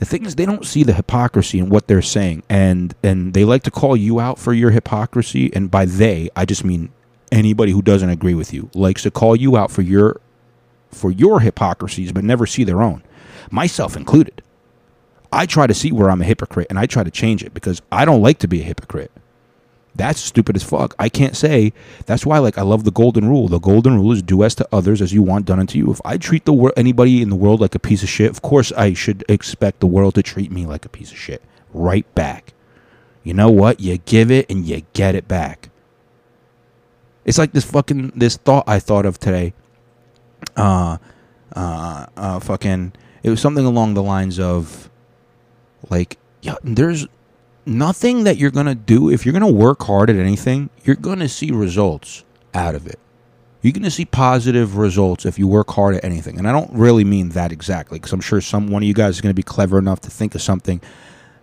the 0.00 0.04
thing 0.04 0.26
is, 0.26 0.34
they 0.34 0.44
don't 0.44 0.66
see 0.66 0.82
the 0.82 0.92
hypocrisy 0.92 1.60
in 1.60 1.68
what 1.68 1.86
they're 1.86 2.02
saying, 2.02 2.42
and 2.48 2.92
and 3.04 3.34
they 3.34 3.44
like 3.44 3.62
to 3.62 3.70
call 3.70 3.96
you 3.96 4.18
out 4.18 4.36
for 4.36 4.52
your 4.52 4.72
hypocrisy, 4.72 5.48
and 5.54 5.70
by 5.70 5.84
they, 5.84 6.28
I 6.34 6.44
just 6.44 6.64
mean 6.64 6.90
anybody 7.30 7.70
who 7.70 7.82
doesn't 7.82 8.10
agree 8.10 8.34
with 8.34 8.52
you 8.52 8.68
likes 8.74 9.04
to 9.04 9.12
call 9.12 9.36
you 9.36 9.56
out 9.56 9.70
for 9.70 9.82
your 9.82 10.20
for 10.90 11.12
your 11.12 11.38
hypocrisies, 11.38 12.10
but 12.10 12.24
never 12.24 12.46
see 12.46 12.64
their 12.64 12.82
own, 12.82 13.04
myself 13.48 13.96
included. 13.96 14.42
I 15.32 15.46
try 15.46 15.68
to 15.68 15.74
see 15.74 15.92
where 15.92 16.10
I'm 16.10 16.20
a 16.20 16.24
hypocrite, 16.24 16.66
and 16.68 16.76
I 16.76 16.86
try 16.86 17.04
to 17.04 17.12
change 17.12 17.44
it 17.44 17.54
because 17.54 17.80
I 17.92 18.04
don't 18.04 18.20
like 18.20 18.40
to 18.40 18.48
be 18.48 18.60
a 18.60 18.64
hypocrite. 18.64 19.12
That's 19.94 20.20
stupid 20.20 20.56
as 20.56 20.62
fuck. 20.62 20.94
I 20.98 21.08
can't 21.08 21.36
say. 21.36 21.72
That's 22.06 22.24
why, 22.24 22.38
like, 22.38 22.56
I 22.56 22.62
love 22.62 22.84
the 22.84 22.92
golden 22.92 23.28
rule. 23.28 23.48
The 23.48 23.58
golden 23.58 23.96
rule 23.96 24.12
is 24.12 24.22
do 24.22 24.44
as 24.44 24.54
to 24.56 24.68
others 24.72 25.02
as 25.02 25.12
you 25.12 25.22
want 25.22 25.46
done 25.46 25.58
unto 25.58 25.78
you. 25.78 25.90
If 25.90 26.00
I 26.04 26.16
treat 26.16 26.44
the 26.44 26.52
world, 26.52 26.74
anybody 26.76 27.22
in 27.22 27.28
the 27.28 27.36
world 27.36 27.60
like 27.60 27.74
a 27.74 27.80
piece 27.80 28.02
of 28.02 28.08
shit, 28.08 28.30
of 28.30 28.40
course 28.40 28.72
I 28.72 28.94
should 28.94 29.24
expect 29.28 29.80
the 29.80 29.86
world 29.86 30.14
to 30.14 30.22
treat 30.22 30.52
me 30.52 30.64
like 30.64 30.84
a 30.84 30.88
piece 30.88 31.10
of 31.10 31.18
shit. 31.18 31.42
Right 31.74 32.12
back. 32.14 32.54
You 33.22 33.34
know 33.34 33.50
what? 33.50 33.80
You 33.80 33.98
give 33.98 34.30
it 34.30 34.50
and 34.50 34.64
you 34.64 34.82
get 34.92 35.14
it 35.14 35.28
back. 35.28 35.70
It's 37.24 37.38
like 37.38 37.52
this 37.52 37.64
fucking 37.64 38.12
this 38.16 38.36
thought 38.36 38.64
I 38.66 38.78
thought 38.78 39.06
of 39.06 39.18
today. 39.18 39.52
Uh, 40.56 40.98
uh, 41.54 42.06
uh, 42.16 42.40
fucking. 42.40 42.92
It 43.22 43.28
was 43.28 43.40
something 43.40 43.66
along 43.66 43.94
the 43.94 44.02
lines 44.02 44.40
of, 44.40 44.88
like, 45.90 46.16
yeah, 46.40 46.54
there's 46.62 47.06
nothing 47.70 48.24
that 48.24 48.36
you're 48.36 48.50
gonna 48.50 48.74
do 48.74 49.08
if 49.10 49.24
you're 49.24 49.32
gonna 49.32 49.50
work 49.50 49.82
hard 49.84 50.10
at 50.10 50.16
anything 50.16 50.68
you're 50.82 50.96
gonna 50.96 51.28
see 51.28 51.50
results 51.52 52.24
out 52.52 52.74
of 52.74 52.86
it. 52.86 52.98
You're 53.62 53.72
gonna 53.72 53.90
see 53.90 54.06
positive 54.06 54.76
results 54.76 55.24
if 55.24 55.38
you 55.38 55.46
work 55.46 55.70
hard 55.70 55.94
at 55.94 56.04
anything. 56.04 56.38
And 56.38 56.48
i 56.48 56.52
don't 56.52 56.72
really 56.72 57.04
mean 57.04 57.30
that 57.30 57.52
exactly 57.52 57.98
because 57.98 58.12
i'm 58.12 58.20
sure 58.20 58.40
some 58.40 58.68
one 58.68 58.82
of 58.82 58.88
you 58.88 58.94
guys 58.94 59.14
is 59.14 59.20
gonna 59.20 59.34
be 59.34 59.42
clever 59.42 59.78
enough 59.78 60.00
to 60.00 60.10
think 60.10 60.34
of 60.34 60.42
something 60.42 60.80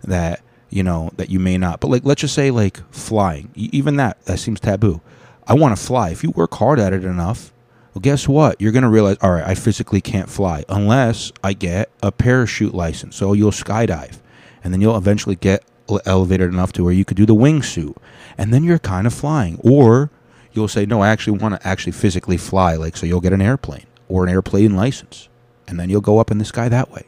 that 0.02 0.42
you 0.70 0.82
know 0.82 1.10
that 1.16 1.30
you 1.30 1.40
may 1.40 1.56
not. 1.56 1.80
But 1.80 1.88
like 1.88 2.04
let's 2.04 2.20
just 2.20 2.34
say 2.34 2.50
like 2.50 2.78
flying. 2.92 3.50
Even 3.54 3.96
that 3.96 4.22
that 4.26 4.38
seems 4.38 4.60
taboo. 4.60 5.00
I 5.46 5.54
want 5.54 5.76
to 5.76 5.82
fly. 5.82 6.10
If 6.10 6.22
you 6.22 6.30
work 6.30 6.54
hard 6.54 6.78
at 6.78 6.92
it 6.92 7.04
enough 7.04 7.52
well 7.94 8.00
guess 8.00 8.28
what? 8.28 8.60
You're 8.60 8.72
gonna 8.72 8.90
realize 8.90 9.16
all 9.22 9.30
right 9.30 9.46
i 9.46 9.54
physically 9.54 10.02
can't 10.02 10.28
fly 10.28 10.64
unless 10.68 11.32
i 11.42 11.54
get 11.54 11.90
a 12.02 12.12
parachute 12.12 12.74
license. 12.74 13.16
So 13.16 13.32
you'll 13.32 13.50
skydive 13.50 14.18
and 14.62 14.74
then 14.74 14.82
you'll 14.82 14.96
eventually 14.98 15.36
get 15.36 15.64
elevated 16.04 16.52
enough 16.52 16.72
to 16.72 16.84
where 16.84 16.92
you 16.92 17.04
could 17.04 17.16
do 17.16 17.26
the 17.26 17.34
wingsuit, 17.34 17.96
and 18.36 18.52
then 18.52 18.64
you're 18.64 18.78
kind 18.78 19.06
of 19.06 19.14
flying. 19.14 19.60
Or 19.62 20.10
you'll 20.52 20.68
say, 20.68 20.86
no, 20.86 21.00
I 21.00 21.08
actually 21.08 21.38
want 21.38 21.60
to 21.60 21.66
actually 21.66 21.92
physically 21.92 22.36
fly, 22.36 22.76
like 22.76 22.96
so 22.96 23.06
you'll 23.06 23.20
get 23.20 23.32
an 23.32 23.42
airplane 23.42 23.86
or 24.08 24.24
an 24.24 24.30
airplane 24.30 24.76
license, 24.76 25.28
and 25.66 25.78
then 25.78 25.90
you'll 25.90 26.00
go 26.00 26.18
up 26.18 26.30
in 26.30 26.38
the 26.38 26.44
sky 26.44 26.68
that 26.68 26.90
way. 26.90 27.04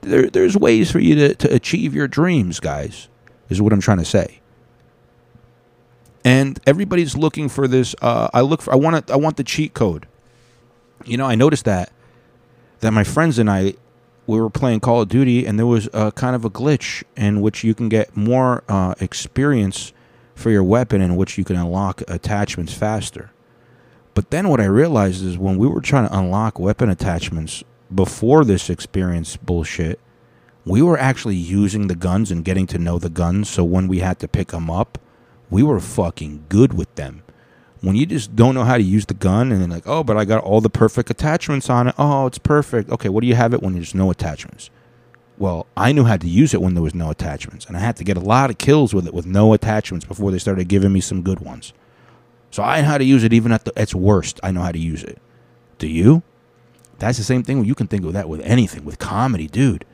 There, 0.00 0.28
there's 0.28 0.56
ways 0.56 0.90
for 0.90 0.98
you 0.98 1.14
to, 1.14 1.34
to 1.34 1.54
achieve 1.54 1.94
your 1.94 2.08
dreams, 2.08 2.60
guys. 2.60 3.08
Is 3.50 3.60
what 3.60 3.72
I'm 3.72 3.80
trying 3.80 3.98
to 3.98 4.04
say. 4.06 4.40
And 6.24 6.58
everybody's 6.66 7.14
looking 7.14 7.50
for 7.50 7.68
this. 7.68 7.94
Uh, 8.00 8.28
I 8.32 8.40
look 8.40 8.62
for. 8.62 8.72
I 8.72 8.76
want. 8.76 9.06
To. 9.06 9.12
I 9.12 9.16
want 9.16 9.36
the 9.36 9.44
cheat 9.44 9.74
code. 9.74 10.06
You 11.04 11.18
know, 11.18 11.26
I 11.26 11.34
noticed 11.34 11.66
that 11.66 11.92
that 12.80 12.92
my 12.92 13.04
friends 13.04 13.38
and 13.38 13.50
I 13.50 13.74
we 14.26 14.40
were 14.40 14.50
playing 14.50 14.80
Call 14.80 15.02
of 15.02 15.08
Duty, 15.08 15.46
and 15.46 15.58
there 15.58 15.66
was 15.66 15.88
a 15.92 16.12
kind 16.12 16.34
of 16.34 16.44
a 16.44 16.50
glitch 16.50 17.02
in 17.16 17.40
which 17.40 17.64
you 17.64 17.74
can 17.74 17.88
get 17.88 18.16
more 18.16 18.64
uh, 18.68 18.94
experience 19.00 19.92
for 20.34 20.50
your 20.50 20.64
weapon, 20.64 21.00
in 21.00 21.16
which 21.16 21.36
you 21.36 21.44
can 21.44 21.56
unlock 21.56 22.02
attachments 22.08 22.72
faster. 22.72 23.30
But 24.14 24.30
then 24.30 24.48
what 24.48 24.60
I 24.60 24.66
realized 24.66 25.24
is 25.24 25.36
when 25.36 25.58
we 25.58 25.66
were 25.66 25.80
trying 25.80 26.08
to 26.08 26.16
unlock 26.16 26.58
weapon 26.58 26.88
attachments 26.88 27.64
before 27.92 28.44
this 28.44 28.70
experience 28.70 29.36
bullshit, 29.36 30.00
we 30.64 30.80
were 30.80 30.98
actually 30.98 31.36
using 31.36 31.88
the 31.88 31.96
guns 31.96 32.30
and 32.30 32.44
getting 32.44 32.66
to 32.68 32.78
know 32.78 32.98
the 32.98 33.10
guns. 33.10 33.50
So 33.50 33.64
when 33.64 33.88
we 33.88 33.98
had 33.98 34.18
to 34.20 34.28
pick 34.28 34.48
them 34.48 34.70
up, 34.70 34.98
we 35.50 35.62
were 35.62 35.80
fucking 35.80 36.46
good 36.48 36.72
with 36.72 36.94
them 36.94 37.23
when 37.84 37.96
you 37.96 38.06
just 38.06 38.34
don't 38.34 38.54
know 38.54 38.64
how 38.64 38.76
to 38.76 38.82
use 38.82 39.06
the 39.06 39.14
gun 39.14 39.52
and 39.52 39.60
then 39.60 39.70
like, 39.70 39.86
oh, 39.86 40.02
but 40.02 40.16
I 40.16 40.24
got 40.24 40.42
all 40.42 40.60
the 40.60 40.70
perfect 40.70 41.10
attachments 41.10 41.68
on 41.68 41.88
it. 41.88 41.94
Oh, 41.98 42.26
it's 42.26 42.38
perfect. 42.38 42.90
Okay, 42.90 43.08
what 43.08 43.20
do 43.20 43.26
you 43.26 43.34
have 43.34 43.52
it 43.52 43.62
when 43.62 43.74
there's 43.74 43.94
no 43.94 44.10
attachments? 44.10 44.70
Well, 45.36 45.66
I 45.76 45.92
knew 45.92 46.04
how 46.04 46.16
to 46.16 46.28
use 46.28 46.54
it 46.54 46.62
when 46.62 46.74
there 46.74 46.82
was 46.82 46.94
no 46.94 47.10
attachments, 47.10 47.66
and 47.66 47.76
I 47.76 47.80
had 47.80 47.96
to 47.96 48.04
get 48.04 48.16
a 48.16 48.20
lot 48.20 48.50
of 48.50 48.58
kills 48.58 48.94
with 48.94 49.06
it 49.06 49.12
with 49.14 49.26
no 49.26 49.52
attachments 49.52 50.06
before 50.06 50.30
they 50.30 50.38
started 50.38 50.68
giving 50.68 50.92
me 50.92 51.00
some 51.00 51.22
good 51.22 51.40
ones. 51.40 51.72
So 52.50 52.62
I 52.62 52.80
know 52.80 52.86
how 52.86 52.98
to 52.98 53.04
use 53.04 53.24
it 53.24 53.32
even 53.32 53.50
at 53.50 53.64
the 53.64 53.72
its 53.76 53.94
worst. 53.94 54.38
I 54.42 54.52
know 54.52 54.62
how 54.62 54.70
to 54.70 54.78
use 54.78 55.02
it. 55.02 55.20
Do 55.78 55.88
you? 55.88 56.22
That's 57.00 57.18
the 57.18 57.24
same 57.24 57.42
thing. 57.42 57.64
You 57.64 57.74
can 57.74 57.88
think 57.88 58.04
of 58.04 58.12
that 58.12 58.28
with 58.28 58.40
anything, 58.42 58.84
with 58.84 59.00
comedy, 59.00 59.48
dude. 59.48 59.84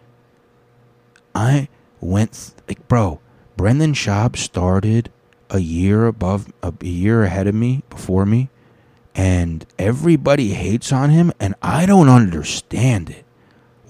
I 1.35 1.69
went 2.01 2.55
like, 2.69 2.87
bro. 2.87 3.21
Brendan 3.57 3.93
Schaub 3.93 4.37
started 4.37 5.11
a 5.51 5.59
year 5.59 6.07
above, 6.07 6.53
a 6.63 6.73
year 6.81 7.25
ahead 7.25 7.47
of 7.47 7.55
me, 7.55 7.83
before 7.91 8.25
me, 8.25 8.49
and 9.15 9.67
everybody 9.79 10.51
hates 10.51 10.93
on 10.93 11.11
him, 11.11 11.33
and 11.39 11.55
I 11.61 11.87
don't 11.87 12.09
understand 12.09 13.11
it. 13.11 13.25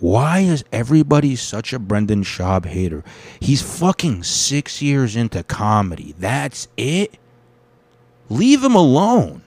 Why 0.00 0.40
is 0.40 0.64
everybody 0.72 1.36
such 1.36 1.72
a 1.72 1.78
Brendan 1.78 2.24
Schaub 2.24 2.64
hater? 2.64 3.04
He's 3.38 3.60
fucking 3.60 4.22
six 4.22 4.80
years 4.80 5.14
into 5.14 5.42
comedy. 5.42 6.14
That's 6.18 6.68
it. 6.76 7.18
Leave 8.30 8.64
him 8.64 8.74
alone 8.74 9.42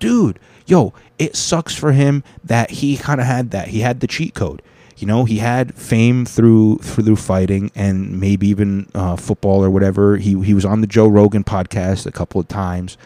dude, 0.00 0.40
yo, 0.66 0.92
it 1.18 1.36
sucks 1.36 1.76
for 1.76 1.92
him 1.92 2.24
that 2.42 2.70
he 2.70 2.96
kind 2.96 3.20
of 3.20 3.26
had 3.28 3.52
that. 3.52 3.68
He 3.68 3.80
had 3.80 4.00
the 4.00 4.08
cheat 4.08 4.34
code. 4.34 4.62
You 5.00 5.06
know, 5.06 5.24
he 5.24 5.38
had 5.38 5.74
fame 5.74 6.26
through 6.26 6.78
through 6.78 7.16
fighting 7.16 7.70
and 7.74 8.20
maybe 8.20 8.48
even 8.48 8.88
uh, 8.94 9.16
football 9.16 9.64
or 9.64 9.70
whatever. 9.70 10.18
He 10.18 10.38
he 10.42 10.52
was 10.52 10.64
on 10.64 10.82
the 10.82 10.86
Joe 10.86 11.08
Rogan 11.08 11.42
podcast 11.42 12.04
a 12.06 12.12
couple 12.12 12.40
of 12.40 12.48
times. 12.48 12.98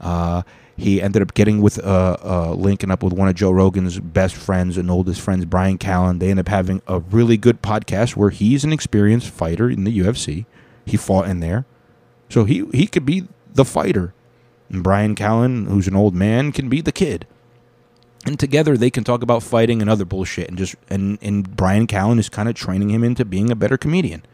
Uh, 0.00 0.42
he 0.76 1.02
ended 1.02 1.20
up 1.20 1.34
getting 1.34 1.60
with 1.60 1.78
uh, 1.78 2.16
uh, 2.24 2.54
linking 2.54 2.90
up 2.90 3.02
with 3.02 3.12
one 3.12 3.28
of 3.28 3.34
Joe 3.34 3.50
Rogan's 3.50 4.00
best 4.00 4.34
friends 4.34 4.78
and 4.78 4.90
oldest 4.90 5.20
friends, 5.20 5.44
Bryan 5.44 5.76
Callen. 5.76 6.18
They 6.18 6.30
end 6.30 6.40
up 6.40 6.48
having 6.48 6.80
a 6.86 7.00
really 7.00 7.36
good 7.36 7.60
podcast 7.60 8.16
where 8.16 8.30
he's 8.30 8.64
an 8.64 8.72
experienced 8.72 9.28
fighter 9.28 9.68
in 9.68 9.84
the 9.84 9.98
UFC. 9.98 10.46
He 10.86 10.96
fought 10.96 11.28
in 11.28 11.40
there, 11.40 11.66
so 12.28 12.44
he 12.44 12.64
he 12.72 12.86
could 12.86 13.04
be 13.04 13.28
the 13.52 13.64
fighter 13.66 14.14
And 14.70 14.82
Bryan 14.82 15.14
Callen, 15.14 15.68
who's 15.68 15.86
an 15.86 15.94
old 15.94 16.14
man, 16.14 16.50
can 16.50 16.70
be 16.70 16.80
the 16.80 16.92
kid. 16.92 17.26
And 18.24 18.38
together 18.38 18.76
they 18.76 18.90
can 18.90 19.04
talk 19.04 19.22
about 19.22 19.42
fighting 19.42 19.80
and 19.80 19.90
other 19.90 20.04
bullshit 20.04 20.48
and 20.48 20.56
just 20.56 20.76
and, 20.88 21.18
and 21.20 21.56
Bryan 21.56 21.86
Callen 21.86 22.18
is 22.18 22.28
kind 22.28 22.48
of 22.48 22.54
training 22.54 22.90
him 22.90 23.02
into 23.02 23.24
being 23.24 23.50
a 23.50 23.56
better 23.56 23.76
comedian. 23.76 24.24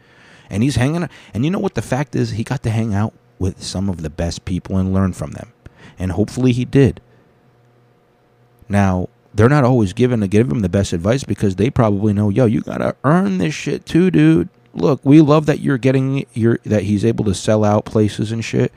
And 0.49 0.63
he's 0.63 0.75
hanging 0.75 1.09
and 1.33 1.45
you 1.45 1.51
know 1.51 1.59
what 1.59 1.75
the 1.75 1.81
fact 1.81 2.15
is 2.15 2.31
he 2.31 2.43
got 2.43 2.63
to 2.63 2.69
hang 2.69 2.93
out 2.93 3.13
with 3.39 3.63
some 3.63 3.89
of 3.89 4.01
the 4.01 4.09
best 4.09 4.45
people 4.45 4.77
and 4.77 4.93
learn 4.93 5.13
from 5.13 5.31
them. 5.31 5.53
And 5.97 6.11
hopefully 6.11 6.51
he 6.51 6.65
did. 6.65 7.01
Now, 8.67 9.09
they're 9.33 9.49
not 9.49 9.63
always 9.63 9.93
given 9.93 10.21
to 10.21 10.27
give 10.27 10.51
him 10.51 10.59
the 10.59 10.69
best 10.69 10.93
advice 10.93 11.23
because 11.23 11.55
they 11.55 11.69
probably 11.69 12.13
know, 12.13 12.29
yo, 12.29 12.45
you 12.45 12.61
gotta 12.61 12.95
earn 13.03 13.37
this 13.37 13.53
shit 13.53 13.85
too, 13.85 14.11
dude. 14.11 14.49
Look, 14.73 15.01
we 15.03 15.21
love 15.21 15.45
that 15.47 15.59
you're 15.59 15.77
getting 15.77 16.25
your 16.33 16.59
that 16.65 16.83
he's 16.83 17.03
able 17.03 17.25
to 17.25 17.33
sell 17.33 17.63
out 17.63 17.85
places 17.85 18.31
and 18.31 18.43
shit, 18.45 18.71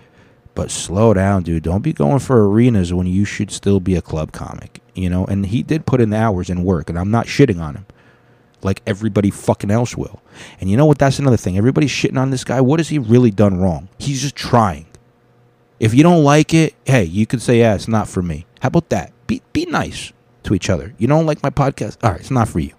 but 0.54 0.70
slow 0.70 1.14
down, 1.14 1.42
dude. 1.42 1.62
Don't 1.62 1.82
be 1.82 1.92
going 1.92 2.18
for 2.18 2.48
arenas 2.48 2.92
when 2.92 3.06
you 3.06 3.24
should 3.24 3.50
still 3.50 3.80
be 3.80 3.94
a 3.94 4.02
club 4.02 4.32
comic, 4.32 4.80
you 4.94 5.08
know. 5.10 5.24
And 5.24 5.46
he 5.46 5.62
did 5.62 5.86
put 5.86 6.00
in 6.00 6.10
the 6.10 6.16
hours 6.16 6.50
and 6.50 6.64
work, 6.64 6.88
and 6.88 6.98
I'm 6.98 7.10
not 7.10 7.26
shitting 7.26 7.60
on 7.60 7.74
him, 7.74 7.86
like 8.62 8.82
everybody 8.86 9.30
fucking 9.30 9.70
else 9.70 9.96
will. 9.96 10.22
And 10.60 10.70
you 10.70 10.76
know 10.76 10.86
what? 10.86 10.98
That's 10.98 11.18
another 11.18 11.36
thing. 11.36 11.56
Everybody's 11.58 11.90
shitting 11.90 12.18
on 12.18 12.30
this 12.30 12.44
guy. 12.44 12.60
What 12.60 12.80
has 12.80 12.88
he 12.88 12.98
really 12.98 13.30
done 13.30 13.58
wrong? 13.58 13.88
He's 13.98 14.22
just 14.22 14.36
trying. 14.36 14.86
If 15.80 15.94
you 15.94 16.02
don't 16.02 16.22
like 16.22 16.54
it, 16.54 16.74
hey, 16.84 17.04
you 17.04 17.26
could 17.26 17.42
say, 17.42 17.58
yeah, 17.58 17.74
it's 17.74 17.88
not 17.88 18.08
for 18.08 18.22
me. 18.22 18.46
How 18.60 18.68
about 18.68 18.88
that? 18.90 19.12
Be 19.26 19.42
be 19.52 19.66
nice 19.66 20.12
to 20.44 20.54
each 20.54 20.70
other. 20.70 20.94
You 20.98 21.08
don't 21.08 21.26
like 21.26 21.42
my 21.42 21.50
podcast? 21.50 21.96
All 22.02 22.12
right, 22.12 22.20
it's 22.20 22.30
not 22.30 22.48
for 22.48 22.60
you. 22.60 22.72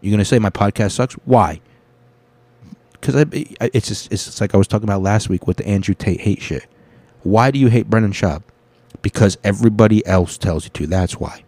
You're 0.00 0.12
gonna 0.12 0.24
say 0.24 0.38
my 0.38 0.50
podcast 0.50 0.92
sucks? 0.92 1.14
Why? 1.24 1.60
Because 2.92 3.26
it's 3.32 3.88
just, 3.88 4.12
it's 4.12 4.24
just 4.24 4.40
like 4.40 4.54
I 4.54 4.58
was 4.58 4.66
talking 4.66 4.88
about 4.88 5.02
last 5.02 5.28
week 5.28 5.46
with 5.46 5.56
the 5.56 5.66
Andrew 5.66 5.94
Tate 5.94 6.20
hate 6.20 6.42
shit. 6.42 6.66
Why 7.22 7.50
do 7.50 7.58
you 7.58 7.68
hate 7.68 7.88
Brendan 7.88 8.12
Schaub? 8.12 8.42
Because 9.02 9.38
everybody 9.44 10.04
else 10.06 10.38
tells 10.38 10.64
you 10.64 10.70
to. 10.70 10.86
That's 10.86 11.18
why. 11.18 11.44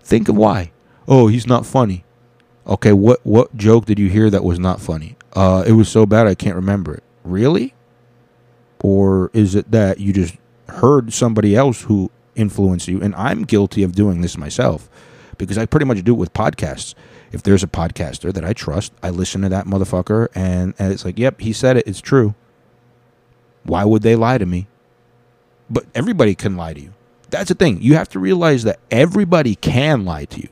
Think 0.00 0.28
of 0.28 0.36
why. 0.36 0.72
Oh, 1.08 1.28
he's 1.28 1.46
not 1.46 1.66
funny. 1.66 2.04
Okay, 2.66 2.92
what 2.92 3.20
what 3.24 3.56
joke 3.56 3.86
did 3.86 3.98
you 3.98 4.08
hear 4.08 4.30
that 4.30 4.44
was 4.44 4.58
not 4.58 4.80
funny? 4.80 5.16
Uh, 5.32 5.64
it 5.66 5.72
was 5.72 5.88
so 5.88 6.06
bad 6.06 6.26
I 6.26 6.34
can't 6.34 6.54
remember 6.54 6.94
it. 6.94 7.02
Really? 7.24 7.74
Or 8.82 9.30
is 9.32 9.54
it 9.54 9.70
that 9.70 10.00
you 10.00 10.12
just 10.12 10.36
heard 10.68 11.12
somebody 11.12 11.56
else 11.56 11.82
who 11.82 12.10
influenced 12.34 12.88
you? 12.88 13.00
And 13.00 13.14
I'm 13.14 13.44
guilty 13.44 13.82
of 13.82 13.94
doing 13.94 14.20
this 14.20 14.36
myself 14.36 14.88
because 15.38 15.58
I 15.58 15.66
pretty 15.66 15.86
much 15.86 16.02
do 16.04 16.12
it 16.12 16.18
with 16.18 16.32
podcasts. 16.32 16.94
If 17.32 17.42
there's 17.42 17.62
a 17.62 17.68
podcaster 17.68 18.32
that 18.32 18.44
I 18.44 18.52
trust, 18.52 18.92
I 19.02 19.10
listen 19.10 19.40
to 19.42 19.48
that 19.48 19.66
motherfucker 19.66 20.28
and, 20.34 20.74
and 20.78 20.92
it's 20.92 21.04
like, 21.04 21.18
yep, 21.18 21.40
he 21.40 21.52
said 21.52 21.76
it, 21.76 21.86
it's 21.86 22.00
true. 22.00 22.34
Why 23.64 23.84
would 23.84 24.02
they 24.02 24.16
lie 24.16 24.38
to 24.38 24.46
me? 24.46 24.66
But 25.72 25.86
everybody 25.94 26.34
can 26.34 26.56
lie 26.56 26.74
to 26.74 26.80
you. 26.80 26.92
That's 27.30 27.48
the 27.48 27.54
thing. 27.54 27.80
You 27.80 27.94
have 27.94 28.10
to 28.10 28.18
realize 28.18 28.62
that 28.64 28.78
everybody 28.90 29.54
can 29.54 30.04
lie 30.04 30.26
to 30.26 30.40
you. 30.40 30.50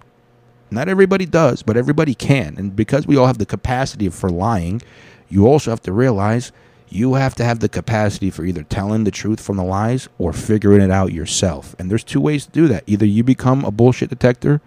Not 0.70 0.88
everybody 0.88 1.26
does, 1.26 1.62
but 1.62 1.76
everybody 1.76 2.14
can. 2.14 2.56
And 2.56 2.74
because 2.74 3.06
we 3.06 3.18
all 3.18 3.26
have 3.26 3.36
the 3.36 3.44
capacity 3.44 4.08
for 4.08 4.30
lying, 4.30 4.80
you 5.28 5.46
also 5.46 5.70
have 5.70 5.82
to 5.82 5.92
realize 5.92 6.52
you 6.88 7.14
have 7.14 7.34
to 7.34 7.44
have 7.44 7.60
the 7.60 7.68
capacity 7.68 8.30
for 8.30 8.44
either 8.44 8.62
telling 8.62 9.04
the 9.04 9.10
truth 9.10 9.40
from 9.40 9.58
the 9.58 9.62
lies 9.62 10.08
or 10.18 10.32
figuring 10.32 10.80
it 10.80 10.90
out 10.90 11.12
yourself. 11.12 11.76
And 11.78 11.90
there's 11.90 12.02
two 12.02 12.20
ways 12.20 12.46
to 12.46 12.52
do 12.52 12.66
that. 12.68 12.84
Either 12.86 13.04
you 13.04 13.22
become 13.22 13.62
a 13.64 13.70
bullshit 13.70 14.08
detector 14.08 14.62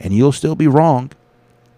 and 0.00 0.14
you'll 0.14 0.32
still 0.32 0.54
be 0.54 0.68
wrong, 0.68 1.10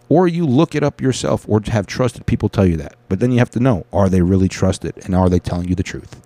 or 0.08 0.28
you 0.28 0.46
look 0.46 0.74
it 0.74 0.84
up 0.84 1.00
yourself 1.00 1.44
or 1.48 1.60
have 1.66 1.86
trusted 1.86 2.26
people 2.26 2.48
tell 2.48 2.66
you 2.66 2.76
that. 2.76 2.94
But 3.08 3.20
then 3.20 3.32
you 3.32 3.38
have 3.38 3.50
to 3.50 3.60
know 3.60 3.86
are 3.92 4.08
they 4.08 4.22
really 4.22 4.48
trusted 4.48 4.94
and 5.04 5.14
are 5.16 5.28
they 5.28 5.38
telling 5.40 5.68
you 5.68 5.74
the 5.74 5.82
truth? 5.82 6.20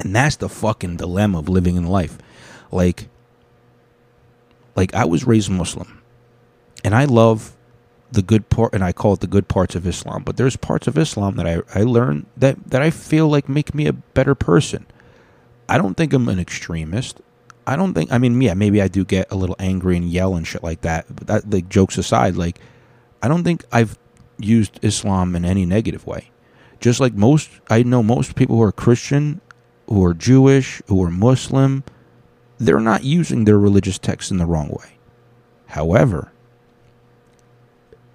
And 0.00 0.16
that's 0.16 0.36
the 0.36 0.48
fucking 0.48 0.96
dilemma 0.96 1.38
of 1.38 1.48
living 1.48 1.76
in 1.76 1.86
life. 1.86 2.18
Like, 2.72 3.08
like 4.74 4.94
I 4.94 5.04
was 5.04 5.24
raised 5.26 5.50
Muslim, 5.50 6.00
and 6.82 6.94
I 6.94 7.04
love 7.04 7.54
the 8.10 8.22
good 8.22 8.48
part, 8.48 8.74
and 8.74 8.82
I 8.82 8.92
call 8.92 9.12
it 9.12 9.20
the 9.20 9.26
good 9.26 9.46
parts 9.46 9.74
of 9.74 9.86
Islam. 9.86 10.22
But 10.24 10.36
there's 10.36 10.56
parts 10.56 10.86
of 10.86 10.96
Islam 10.96 11.36
that 11.36 11.46
I, 11.46 11.60
I 11.78 11.82
learned 11.82 12.26
that, 12.36 12.70
that 12.70 12.82
I 12.82 12.90
feel 12.90 13.28
like 13.28 13.48
make 13.48 13.74
me 13.74 13.86
a 13.86 13.92
better 13.92 14.34
person. 14.34 14.86
I 15.68 15.78
don't 15.78 15.96
think 15.96 16.12
I'm 16.12 16.28
an 16.28 16.40
extremist. 16.40 17.20
I 17.66 17.76
don't 17.76 17.94
think. 17.94 18.10
I 18.10 18.18
mean, 18.18 18.40
yeah, 18.40 18.54
maybe 18.54 18.80
I 18.80 18.88
do 18.88 19.04
get 19.04 19.30
a 19.30 19.36
little 19.36 19.56
angry 19.58 19.96
and 19.96 20.08
yell 20.08 20.34
and 20.34 20.46
shit 20.46 20.62
like 20.62 20.80
that. 20.80 21.14
But 21.14 21.26
that, 21.26 21.50
like, 21.50 21.68
jokes 21.68 21.98
aside, 21.98 22.36
like, 22.36 22.58
I 23.22 23.28
don't 23.28 23.44
think 23.44 23.64
I've 23.70 23.98
used 24.38 24.80
Islam 24.82 25.36
in 25.36 25.44
any 25.44 25.66
negative 25.66 26.06
way. 26.06 26.30
Just 26.80 26.98
like 26.98 27.12
most, 27.12 27.50
I 27.68 27.82
know 27.82 28.02
most 28.02 28.34
people 28.34 28.56
who 28.56 28.62
are 28.62 28.72
Christian, 28.72 29.42
who 29.90 30.04
are 30.04 30.14
Jewish, 30.14 30.80
who 30.86 31.02
are 31.02 31.10
Muslim, 31.10 31.84
they're 32.58 32.80
not 32.80 33.04
using 33.04 33.44
their 33.44 33.58
religious 33.58 33.98
texts 33.98 34.30
in 34.30 34.38
the 34.38 34.46
wrong 34.46 34.68
way. 34.68 34.96
However, 35.66 36.32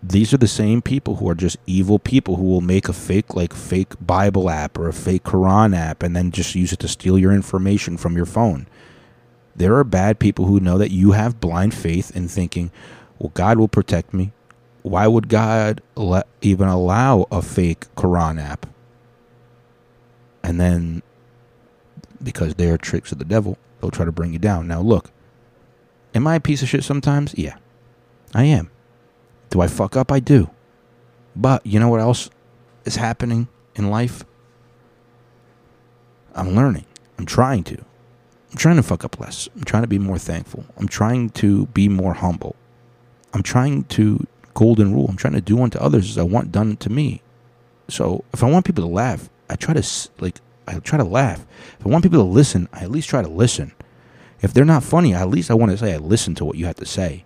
these 0.02 0.34
are 0.34 0.38
the 0.38 0.48
same 0.48 0.82
people 0.82 1.18
who 1.18 1.28
are 1.30 1.36
just 1.36 1.58
evil 1.66 2.00
people 2.00 2.38
who 2.38 2.44
will 2.44 2.62
make 2.62 2.88
a 2.88 2.94
fake 2.94 3.36
like 3.36 3.54
fake 3.54 3.94
Bible 4.00 4.50
app 4.50 4.78
or 4.78 4.88
a 4.88 4.94
fake 4.94 5.24
Quran 5.24 5.76
app 5.76 6.04
and 6.04 6.16
then 6.16 6.32
just 6.32 6.56
use 6.56 6.72
it 6.72 6.80
to 6.80 6.88
steal 6.88 7.18
your 7.18 7.34
information 7.34 7.98
from 7.98 8.16
your 8.16 8.26
phone. 8.26 8.68
There 9.56 9.76
are 9.76 9.84
bad 9.84 10.20
people 10.20 10.46
who 10.46 10.60
know 10.60 10.78
that 10.78 10.92
you 10.92 11.12
have 11.12 11.40
blind 11.40 11.74
faith 11.74 12.16
in 12.16 12.28
thinking, 12.28 12.72
well, 13.20 13.32
God 13.34 13.58
will 13.58 13.68
protect 13.68 14.14
me. 14.14 14.32
Why 14.84 15.08
would 15.08 15.28
God 15.28 15.82
let, 15.96 16.28
even 16.42 16.68
allow 16.68 17.26
a 17.32 17.42
fake 17.42 17.88
Quran 17.96 18.40
app? 18.40 18.68
And 20.44 20.60
then, 20.60 21.02
because 22.24 22.56
they 22.56 22.70
are 22.70 22.78
tricks 22.78 23.12
of 23.12 23.20
the 23.20 23.26
devil, 23.26 23.58
they'll 23.80 23.92
try 23.92 24.06
to 24.06 24.12
bring 24.12 24.34
you 24.34 24.40
down. 24.40 24.68
Now, 24.68 24.82
look, 24.82 25.12
am 26.14 26.28
I 26.28 26.36
a 26.36 26.40
piece 26.40 26.62
of 26.62 26.70
shit 26.70 26.84
sometimes? 26.84 27.34
Yeah, 27.38 27.58
I 28.34 28.46
am. 28.46 28.72
Do 29.50 29.62
I 29.62 29.68
fuck 29.68 29.96
up? 29.96 30.12
I 30.12 30.20
do. 30.20 30.50
But 31.36 31.66
you 31.66 31.80
know 31.80 31.90
what 31.90 32.00
else 32.00 32.30
is 32.86 32.96
happening 32.96 33.48
in 33.76 33.90
life? 33.90 34.24
I'm 36.34 36.56
learning. 36.56 36.86
I'm 37.18 37.26
trying 37.26 37.64
to. 37.66 37.78
I'm 38.52 38.58
trying 38.58 38.76
to 38.78 38.84
fuck 38.84 39.04
up 39.04 39.20
less. 39.20 39.50
I'm 39.56 39.64
trying 39.64 39.84
to 39.84 39.88
be 39.88 40.00
more 40.00 40.18
thankful. 40.18 40.66
I'm 40.78 40.88
trying 40.88 41.30
to 41.32 41.66
be 41.68 41.90
more 41.90 42.14
humble. 42.14 42.56
I'm 43.34 43.44
trying 43.44 43.84
to 43.86 44.26
golden 44.54 44.94
rule. 44.94 45.08
I'm 45.10 45.18
trying 45.18 45.34
to 45.34 45.42
do 45.42 45.62
unto 45.62 45.78
others 45.78 46.10
as 46.10 46.18
I 46.18 46.24
want 46.24 46.52
done 46.52 46.78
to 46.78 46.90
me. 46.90 47.22
So 47.90 48.24
if 48.34 48.44
I 48.44 48.50
want 48.50 48.66
people 48.66 48.84
to 48.84 48.90
laugh, 48.90 49.30
I 49.50 49.56
try 49.56 49.74
to 49.74 50.10
like 50.20 50.40
I 50.68 50.80
try 50.80 50.98
to 50.98 51.04
laugh. 51.04 51.46
If 51.80 51.86
I 51.86 51.90
want 51.90 52.04
people 52.04 52.20
to 52.20 52.24
listen, 52.24 52.68
I 52.74 52.82
at 52.82 52.92
least 52.92 53.10
try 53.10 53.22
to 53.22 53.28
listen. 53.30 53.74
If 54.42 54.54
they're 54.54 54.66
not 54.66 54.84
funny, 54.84 55.14
at 55.14 55.30
least 55.30 55.50
I 55.50 55.54
want 55.54 55.72
to 55.72 55.78
say 55.78 55.94
I 55.94 55.98
listened 55.98 56.38
to 56.38 56.46
what 56.46 56.58
you 56.58 56.66
had 56.66 56.78
to 56.78 56.86
say. 56.86 57.26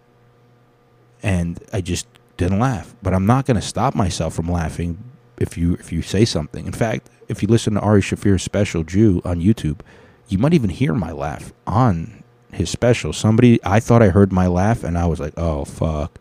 And 1.21 1.61
I 1.73 1.81
just 1.81 2.07
didn't 2.37 2.59
laugh. 2.59 2.95
But 3.01 3.13
I'm 3.13 3.25
not 3.25 3.45
going 3.45 3.55
to 3.55 3.61
stop 3.61 3.95
myself 3.95 4.33
from 4.33 4.49
laughing 4.49 5.03
if 5.37 5.57
you 5.57 5.73
if 5.75 5.91
you 5.91 6.01
say 6.01 6.25
something. 6.25 6.65
In 6.65 6.73
fact, 6.73 7.09
if 7.27 7.41
you 7.41 7.47
listen 7.47 7.73
to 7.73 7.79
Ari 7.79 8.01
Shaffir's 8.01 8.43
special 8.43 8.83
Jew 8.83 9.21
on 9.25 9.41
YouTube, 9.41 9.79
you 10.27 10.37
might 10.37 10.53
even 10.53 10.69
hear 10.69 10.93
my 10.93 11.11
laugh 11.11 11.53
on 11.65 12.23
his 12.51 12.69
special. 12.69 13.13
Somebody 13.13 13.59
I 13.63 13.79
thought 13.79 14.01
I 14.01 14.09
heard 14.09 14.31
my 14.31 14.47
laugh 14.47 14.83
and 14.83 14.97
I 14.97 15.05
was 15.05 15.19
like, 15.19 15.33
"Oh 15.37 15.65
fuck." 15.65 16.19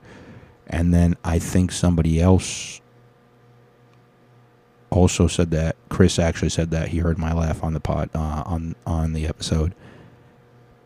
And 0.66 0.92
then 0.92 1.16
I 1.24 1.38
think 1.38 1.72
somebody 1.72 2.20
else 2.20 2.80
also 4.91 5.26
said 5.26 5.51
that 5.51 5.76
Chris 5.89 6.18
actually 6.18 6.49
said 6.51 6.70
that 6.70 6.89
he 6.89 6.99
heard 6.99 7.18
my 7.18 7.32
laugh 7.32 7.62
on 7.62 7.72
the 7.74 7.80
pod 7.80 8.11
uh, 8.14 8.43
on 8.47 8.74
on 8.86 9.12
the 9.12 9.26
episode, 9.26 9.74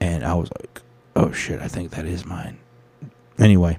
and 0.01 0.25
I 0.25 0.35
was 0.35 0.51
like, 0.61 0.83
"Oh 1.17 1.33
shit, 1.33 1.61
I 1.61 1.69
think 1.69 1.91
that 1.93 2.05
is 2.07 2.25
mine." 2.27 2.59
Anyway, 3.39 3.79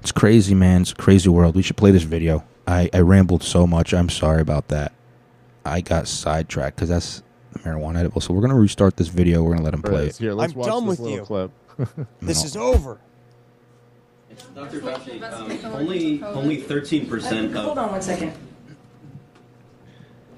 it's 0.00 0.12
crazy, 0.12 0.54
man. 0.54 0.82
It's 0.82 0.92
a 0.92 0.96
crazy 0.96 1.28
world. 1.28 1.56
We 1.56 1.62
should 1.62 1.76
play 1.76 1.90
this 1.90 2.02
video. 2.02 2.44
I 2.66 2.90
I 2.92 3.00
rambled 3.00 3.42
so 3.42 3.66
much. 3.66 3.92
I'm 3.94 4.08
sorry 4.08 4.40
about 4.40 4.68
that. 4.68 4.92
I 5.64 5.80
got 5.80 6.06
sidetracked 6.08 6.76
because 6.76 6.90
that's 6.90 7.22
the 7.52 7.58
marijuana 7.60 7.98
edible. 8.00 8.20
So 8.20 8.34
we're 8.34 8.42
gonna 8.42 8.58
restart 8.58 8.96
this 8.96 9.08
video. 9.08 9.42
We're 9.42 9.52
gonna 9.52 9.64
let 9.64 9.74
him 9.74 9.82
play 9.82 10.06
it. 10.08 10.16
Here, 10.16 10.34
let's 10.34 10.52
I'm 10.52 10.58
watch 10.58 10.68
done 10.68 10.86
this 10.86 10.98
with 10.98 11.00
little 11.00 11.18
you. 11.18 11.24
clip. 11.24 11.50
This 12.20 12.40
No. 12.42 12.46
is 12.46 12.56
over. 12.56 12.98
Dr. 14.54 14.80
Fauci, 14.80 15.22
um, 15.64 15.74
only 15.74 16.22
only 16.22 16.62
13% 16.62 17.54
Hold 17.54 17.78
on 17.78 17.90
one 17.92 18.02
second. 18.02 18.32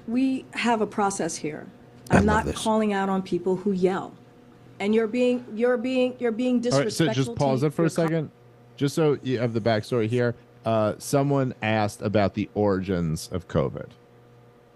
We 0.07 0.45
have 0.53 0.81
a 0.81 0.87
process 0.87 1.35
here. 1.35 1.67
I 2.09 2.17
I'm 2.17 2.25
not 2.25 2.45
this. 2.45 2.55
calling 2.57 2.93
out 2.93 3.09
on 3.09 3.21
people 3.21 3.57
who 3.57 3.71
yell. 3.73 4.13
And 4.79 4.93
you're 4.95 5.07
being, 5.07 5.43
you're 5.53 5.75
being, 5.77 6.15
you're 6.19 6.31
being 6.31 6.55
All 6.57 6.61
right, 6.63 6.71
so 6.71 7.05
disrespectful. 7.05 7.23
just 7.25 7.35
pause 7.35 7.59
to 7.61 7.65
it 7.67 7.73
for 7.73 7.81
a 7.81 7.85
your 7.85 7.89
co- 7.89 8.03
second, 8.03 8.31
just 8.77 8.95
so 8.95 9.17
you 9.23 9.39
have 9.39 9.53
the 9.53 9.59
backstory 9.61 10.07
here. 10.07 10.35
Uh, 10.65 10.93
someone 10.99 11.53
asked 11.61 12.01
about 12.01 12.35
the 12.35 12.49
origins 12.53 13.27
of 13.31 13.47
COVID. 13.47 13.87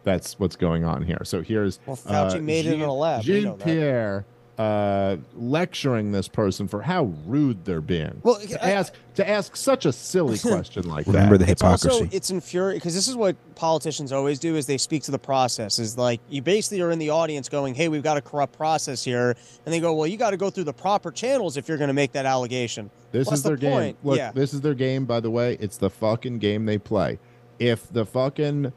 That's 0.04 0.40
what's 0.40 0.56
going 0.56 0.84
on 0.84 1.04
here. 1.04 1.20
So 1.24 1.42
here's 1.42 1.80
Well, 1.86 1.96
Fauci 1.96 2.42
made 2.42 2.66
it 2.66 2.74
in 2.74 2.82
a 2.82 2.94
lab. 2.94 3.22
Jean 3.22 3.54
Pierre. 3.54 4.26
that. 4.26 4.41
Pierre 4.62 5.12
uh, 5.14 5.18
lecturing 5.36 6.12
this 6.12 6.28
person 6.28 6.68
for 6.68 6.82
how 6.82 7.06
rude 7.26 7.66
they're 7.66 7.82
being. 7.82 8.20
Well, 8.24 8.36
to 8.40 8.66
I- 8.66 8.72
ask 8.72 8.94
to 9.16 9.28
ask 9.30 9.56
such 9.56 9.86
a 9.86 9.92
silly 9.92 10.38
question 10.40 10.88
like 10.88 11.06
Remember 11.08 11.38
that. 11.38 11.46
the 11.46 11.52
it's 11.52 11.62
also 11.62 11.90
hypocrisy. 11.90 12.16
it's 12.16 12.30
infuriating 12.30 12.80
because 12.80 12.96
this 12.96 13.08
is 13.08 13.16
what 13.16 13.36
politicians 13.56 14.12
always 14.12 14.40
do 14.40 14.56
is 14.56 14.66
they 14.66 14.78
speak 14.78 15.04
to 15.04 15.12
the 15.12 15.20
process 15.20 15.80
is 15.80 15.98
like 15.98 16.22
you 16.30 16.42
basically 16.42 16.82
are 16.82 16.92
in 16.92 17.00
the 17.00 17.10
audience 17.10 17.50
going 17.50 17.76
hey 17.76 17.90
we've 17.90 18.04
got 18.04 18.16
a 18.18 18.22
corrupt 18.22 18.56
process 18.56 19.04
here 19.04 19.36
and 19.66 19.74
they 19.74 19.80
go 19.82 19.94
well 19.94 20.08
you 20.08 20.16
got 20.18 20.30
to 20.32 20.38
go 20.38 20.50
through 20.50 20.64
the 20.64 20.74
proper 20.74 21.12
channels 21.12 21.58
if 21.58 21.68
you're 21.68 21.78
going 21.78 21.90
to 21.90 21.94
make 21.94 22.14
that 22.14 22.26
allegation 22.26 22.90
This 23.12 23.28
What's 23.28 23.40
is 23.40 23.44
their 23.44 23.56
the 23.58 23.62
game. 23.62 23.72
point? 23.74 23.98
Look, 24.04 24.18
Yeah. 24.18 24.32
this 24.32 24.54
is 24.54 24.62
their 24.62 24.74
game. 24.74 25.04
By 25.06 25.20
the 25.20 25.30
way, 25.30 25.58
it's 25.60 25.76
the 25.78 25.90
fucking 25.90 26.40
game 26.40 26.66
they 26.66 26.78
play. 26.78 27.20
If 27.60 27.92
the 27.92 28.06
fucking 28.06 28.72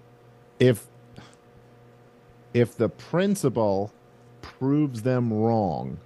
if 0.58 0.88
if 2.52 2.76
the 2.76 2.88
principle 2.88 3.92
proves 4.44 5.02
them 5.02 5.32
wrong, 5.32 5.98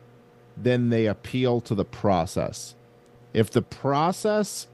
then 0.57 0.91
they 0.91 1.07
appeal 1.07 1.61
to 1.63 1.75
the 1.75 1.85
process. 1.85 2.77
If 3.35 3.51
the 3.51 3.63
process 3.63 4.69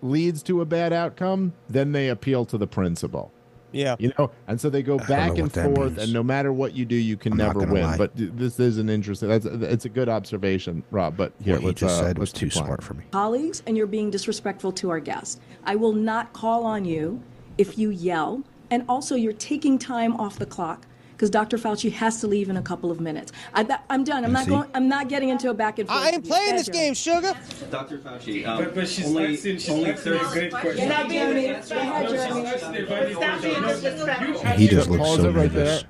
leads 0.00 0.42
to 0.44 0.62
a 0.62 0.64
bad 0.64 0.92
outcome, 0.92 1.52
then 1.68 1.92
they 1.92 2.08
appeal 2.08 2.44
to 2.46 2.56
the 2.56 2.66
principle. 2.66 3.30
yeah 3.72 3.94
You 3.98 4.12
know, 4.18 4.30
and 4.48 4.58
so 4.58 4.70
they 4.70 4.82
go 4.82 4.96
back 4.98 5.36
and 5.36 5.52
forth, 5.52 5.98
and 5.98 6.12
no 6.12 6.22
matter 6.22 6.50
what 6.52 6.72
you 6.74 6.84
do, 6.86 6.96
you 6.96 7.16
can 7.18 7.32
I'm 7.32 7.38
never 7.38 7.60
win. 7.60 7.82
lie. 7.84 7.96
But 7.98 8.12
this 8.14 8.58
is 8.58 8.78
an 8.78 8.88
interesting. 8.88 9.28
That's 9.28 9.44
it's 9.46 9.84
a 9.84 9.90
good 9.90 10.08
observation, 10.08 10.82
Rob. 10.90 11.16
But 11.16 11.32
here, 11.44 11.54
what 11.54 11.60
he 11.60 11.66
let's, 11.66 11.80
just 11.80 12.00
uh, 12.00 12.04
said 12.04 12.18
was 12.18 12.32
too 12.32 12.46
keep 12.46 12.54
playing. 12.54 12.66
smart 12.66 12.82
for 12.82 12.94
me. 12.94 13.04
colleagues 13.12 13.62
and 13.66 13.76
you're 13.76 13.86
being 13.86 14.10
disrespectful 14.10 14.72
to 14.72 14.88
our 14.90 15.00
guests. 15.00 15.40
I 15.64 15.76
will 15.76 15.92
not 15.92 16.32
call 16.32 16.64
on 16.64 16.84
you 16.86 17.22
if 17.58 17.76
you 17.78 17.90
yell. 17.90 18.42
And 18.70 18.84
also, 18.88 19.14
you're 19.16 19.34
taking 19.34 19.78
time 19.78 20.16
off 20.16 20.38
the 20.38 20.46
clock 20.46 20.86
because 21.12 21.30
Dr. 21.30 21.56
Fauci 21.58 21.92
has 21.92 22.20
to 22.20 22.26
leave 22.26 22.48
in 22.50 22.56
a 22.56 22.62
couple 22.62 22.90
of 22.90 23.00
minutes. 23.00 23.30
I, 23.54 23.78
I'm 23.88 24.02
done. 24.04 24.24
I'm 24.24 24.30
You 24.30 24.34
not 24.34 24.44
see? 24.44 24.50
going. 24.50 24.68
I'm 24.74 24.88
not 24.88 25.08
getting 25.08 25.28
into 25.28 25.50
a 25.50 25.54
back 25.54 25.78
and 25.78 25.88
forth. 25.88 26.00
i 26.00 26.10
ain't 26.10 26.26
playing 26.26 26.50
Go 26.52 26.56
this 26.58 26.68
game 26.68 26.94
sugar 26.94 27.32
Dr. 27.70 27.98
Fauci, 27.98 28.46
um, 28.46 28.64
But, 28.64 28.74
but 28.74 28.88
she's 28.88 29.06
only, 29.06 29.34
asking, 29.34 29.58
she's 29.58 29.70
only 29.70 29.90
asking 29.90 30.12
a 30.14 30.18
30 30.18 30.32
great 30.32 30.52
question. 30.52 30.88
Jeremy. 30.88 31.46
Go 31.68 31.76
ahead, 31.76 32.08
Jeremy. 32.08 32.48
He 34.56 34.68
just 34.68 34.90
looks 34.90 35.06
so 35.08 35.14
it 35.28 35.32
right 35.32 35.52
nervous. 35.52 35.80
there. 35.80 35.88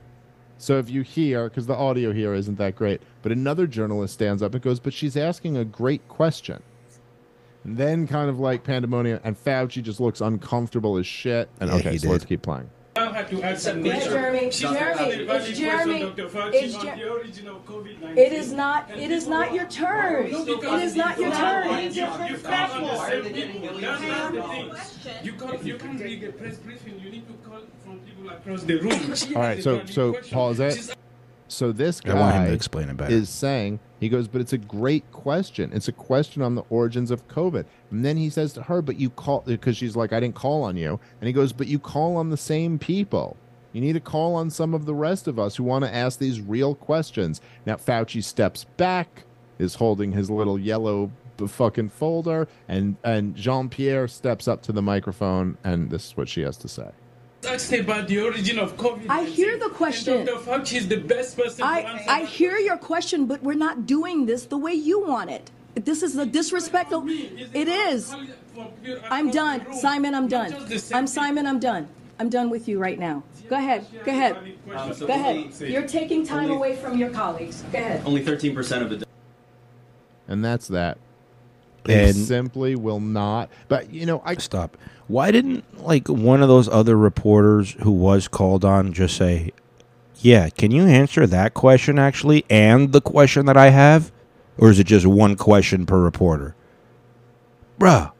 So 0.59 0.79
if 0.79 0.89
you 0.89 1.03
hear, 1.03 1.49
because 1.49 1.67
the 1.67 1.75
audio 1.75 2.13
here 2.13 2.35
isn't 2.35 2.57
that 2.59 2.77
great, 2.77 3.03
but 3.23 3.33
another 3.33 3.67
journalist 3.67 4.15
stands 4.15 4.43
up 4.43 4.55
and 4.55 4.63
goes, 4.63 4.79
"But 4.79 4.93
she's 4.93 5.17
asking 5.17 5.57
a 5.57 5.65
great 5.65 6.07
question." 6.09 6.63
And 7.65 7.77
then 7.77 8.07
kind 8.07 8.29
of 8.31 8.39
like 8.39 8.63
pandemonium, 8.65 9.21
and 9.25 9.37
Fauci 9.37 9.83
just 9.83 10.01
looks 10.01 10.21
uncomfortable 10.21 10.97
as 10.99 11.07
shit. 11.07 11.49
And 11.61 11.71
Yeah, 11.71 11.77
okay, 11.77 11.93
he 11.93 11.99
so 11.99 12.11
let's 12.11 12.25
keep 12.25 12.43
playing. 12.43 12.71
Now 12.95 13.11
had 13.11 13.31
to 13.31 13.43
answer 13.43 13.79
Yeah, 13.79 13.91
question. 13.93 14.13
Jeremy, 14.13 14.51
She's 14.51 14.61
Jeremy, 14.61 14.81
asking 14.83 15.21
a 15.21 15.25
valid 15.25 15.49
it's 15.49 15.59
Jeremy, 15.59 16.01
question, 16.01 16.17
Dr. 16.17 16.29
Fauci, 16.29 16.53
it's 16.63 16.75
on 16.75 16.99
the 16.99 17.09
origin 17.09 17.49
of 17.49 17.67
COVID-19. 17.67 18.17
It 18.19 18.33
is 18.35 18.53
not. 18.53 18.91
It 18.91 19.11
is 19.11 19.27
not 19.27 19.55
your 19.55 19.65
turn. 19.67 20.31
No, 20.31 20.43
It 20.43 20.47
because 20.47 20.83
is 20.83 20.95
not 20.97 21.19
your 21.19 21.33
turn. 21.33 21.69
You, 21.69 21.89
you 21.89 22.07
can't 22.07 22.43
the 22.43 22.97
same 23.07 23.35
people. 23.35 23.81
That's 23.81 24.03
not 24.03 24.33
the 24.35 24.43
thing. 24.43 25.25
You 25.25 25.33
can't. 25.33 25.65
You 25.65 25.77
can't 25.79 26.01
read 26.01 26.25
a 26.25 26.33
press 26.33 26.57
briefing. 26.59 27.01
You 27.03 27.11
need 27.11 27.27
to 27.29 27.49
call 27.49 27.61
from 27.83 27.99
people 28.01 28.29
across 28.29 28.63
the 28.65 28.77
room. 28.77 29.37
All 29.37 29.43
right, 29.43 29.63
so 29.63 29.87
so 29.87 30.13
pause 30.31 30.61
it. 30.61 30.75
She's 30.75 30.93
So 31.49 31.73
this 31.73 32.03
I 32.05 32.13
want 32.13 32.35
him 32.35 32.43
guy 32.43 32.49
to 32.49 32.53
explain 32.55 32.91
it 32.91 32.97
better. 32.99 33.15
is 33.15 33.31
saying 33.31 33.81
he 34.03 34.09
goes, 34.09 34.27
but 34.27 34.41
it's 34.41 34.53
a 34.53 34.59
great 34.59 35.09
question. 35.13 35.71
It's 35.73 35.87
a 35.87 35.93
question 35.93 36.43
on 36.43 36.57
the 36.57 36.65
origins 36.71 37.13
of 37.13 37.29
COVID. 37.29 37.65
And 37.93 38.05
then 38.05 38.17
he 38.17 38.31
says 38.31 38.53
to 38.55 38.63
her, 38.63 38.83
but 38.83 38.99
you 38.99 39.11
call 39.11 39.45
because 39.47 39.77
she's 39.77 39.95
like, 39.95 40.13
I 40.13 40.19
didn't 40.19 40.35
call 40.35 40.65
on 40.65 40.77
you. 40.77 40.99
And 41.21 41.29
he 41.29 41.33
goes, 41.33 41.53
but 41.53 41.69
you 41.69 41.79
call 41.79 42.17
on 42.17 42.31
the 42.31 42.37
same 42.37 42.81
people. 42.81 43.37
You 43.73 43.81
need 43.81 43.93
to 43.93 44.01
call 44.01 44.35
on 44.35 44.51
some 44.51 44.75
of 44.75 44.87
the 44.87 44.95
rest 44.95 45.29
of 45.29 45.39
us 45.39 45.55
who 45.55 45.63
want 45.63 45.85
to 45.85 45.95
ask 45.95 46.19
these 46.19 46.41
real 46.41 46.75
questions. 46.75 47.41
Now 47.65 47.77
Fauci 47.77 48.25
steps 48.25 48.65
back, 48.77 49.23
is 49.61 49.77
holding 49.77 50.11
his 50.11 50.29
little 50.29 50.59
yellow 50.59 51.13
fucking 51.47 51.91
folder, 51.91 52.49
and 52.67 52.97
and 53.05 53.37
Jean 53.37 53.69
Pierre 53.69 54.09
steps 54.09 54.49
up 54.49 54.63
to 54.63 54.73
the 54.73 54.83
microphone, 54.83 55.59
and 55.63 55.91
this 55.91 56.09
is 56.09 56.17
what 56.17 56.29
she 56.29 56.41
has 56.41 56.57
to 56.57 56.69
say. 56.69 56.91
Asking 57.47 57.81
about 57.81 58.09
the 58.09 58.21
origin 58.21 58.59
of 58.59 58.77
COVID. 58.77 59.07
I 59.09 59.25
hear 59.25 59.59
the 59.59 59.69
question. 59.69 60.19
And 60.19 60.27
Dr. 60.27 60.45
Fauci 60.51 60.77
is 60.77 60.89
the 60.89 60.97
best 60.99 61.37
person 61.37 61.59
to 61.59 61.65
I, 61.67 61.79
answer 61.81 62.05
I 62.11 62.25
hear 62.25 62.57
your 62.59 62.77
question, 62.77 63.27
but 63.27 63.43
we're 63.43 63.55
not 63.55 63.87
doing 63.87 64.27
this 64.27 64.47
the 64.47 64.59
way 64.59 64.73
you 64.73 65.01
want 65.01 65.31
it. 65.31 65.51
This 65.75 66.03
is 66.03 66.17
a 66.17 66.27
disrespectful. 66.27 67.05
It 67.09 67.69
is. 67.69 68.15
I'm 69.11 69.31
done. 69.31 69.73
Simon, 69.73 70.15
I'm 70.15 70.29
done. 70.29 70.55
I'm 70.93 71.07
Simon, 71.07 71.47
I'm 71.47 71.59
done. 71.59 71.89
I'm 72.19 72.29
done 72.29 72.51
with 72.51 72.69
you 72.69 72.79
right 72.79 72.99
now. 72.99 73.23
Go 73.49 73.57
ahead. 73.57 73.87
Go 74.05 74.13
ahead. 74.13 74.37
Um, 74.75 74.95
so 74.95 75.07
Go 75.07 75.15
ahead. 75.15 75.53
You're 75.61 75.87
taking 75.89 76.25
time 76.27 76.45
only- 76.45 76.57
away 76.57 76.77
from 76.77 76.97
your 76.99 77.11
colleagues. 77.11 77.63
Go 77.73 77.79
ahead. 77.79 78.03
Only 78.07 78.23
13% 78.25 78.83
of 78.83 78.91
the 78.91 79.07
And 80.29 80.45
that's 80.45 80.69
that. 80.69 80.99
They 81.85 82.11
And- 82.11 82.15
simply 82.17 82.77
will 82.77 83.01
not. 83.01 83.51
But 83.69 83.93
you 83.93 84.07
know, 84.07 84.23
I 84.25 84.37
Stop. 84.37 84.77
Why 85.13 85.31
didn't 85.31 85.85
like 85.85 86.09
one 86.09 86.41
of 86.41 86.49
those 86.49 86.71
other 86.71 86.97
reporters 86.97 87.77
who 87.81 87.91
was 87.91 88.29
called 88.29 88.65
on 88.65 88.95
just 88.95 89.15
say, 89.15 89.53
"Yeah, 90.17 90.49
can 90.49 90.71
you 90.71 90.87
answer 90.87 91.27
that 91.27 91.53
question 91.53 91.99
actually 91.99 92.47
and 92.49 92.93
the 92.93 93.03
question 93.03 93.45
that 93.45 93.59
I 93.59 93.69
have?" 93.69 94.11
Or 94.57 94.71
is 94.71 94.79
it 94.79 94.87
just 94.87 95.05
one 95.05 95.37
question 95.37 95.85
per 95.85 96.01
reporter? 96.01 96.55
Bruh, 97.79 98.13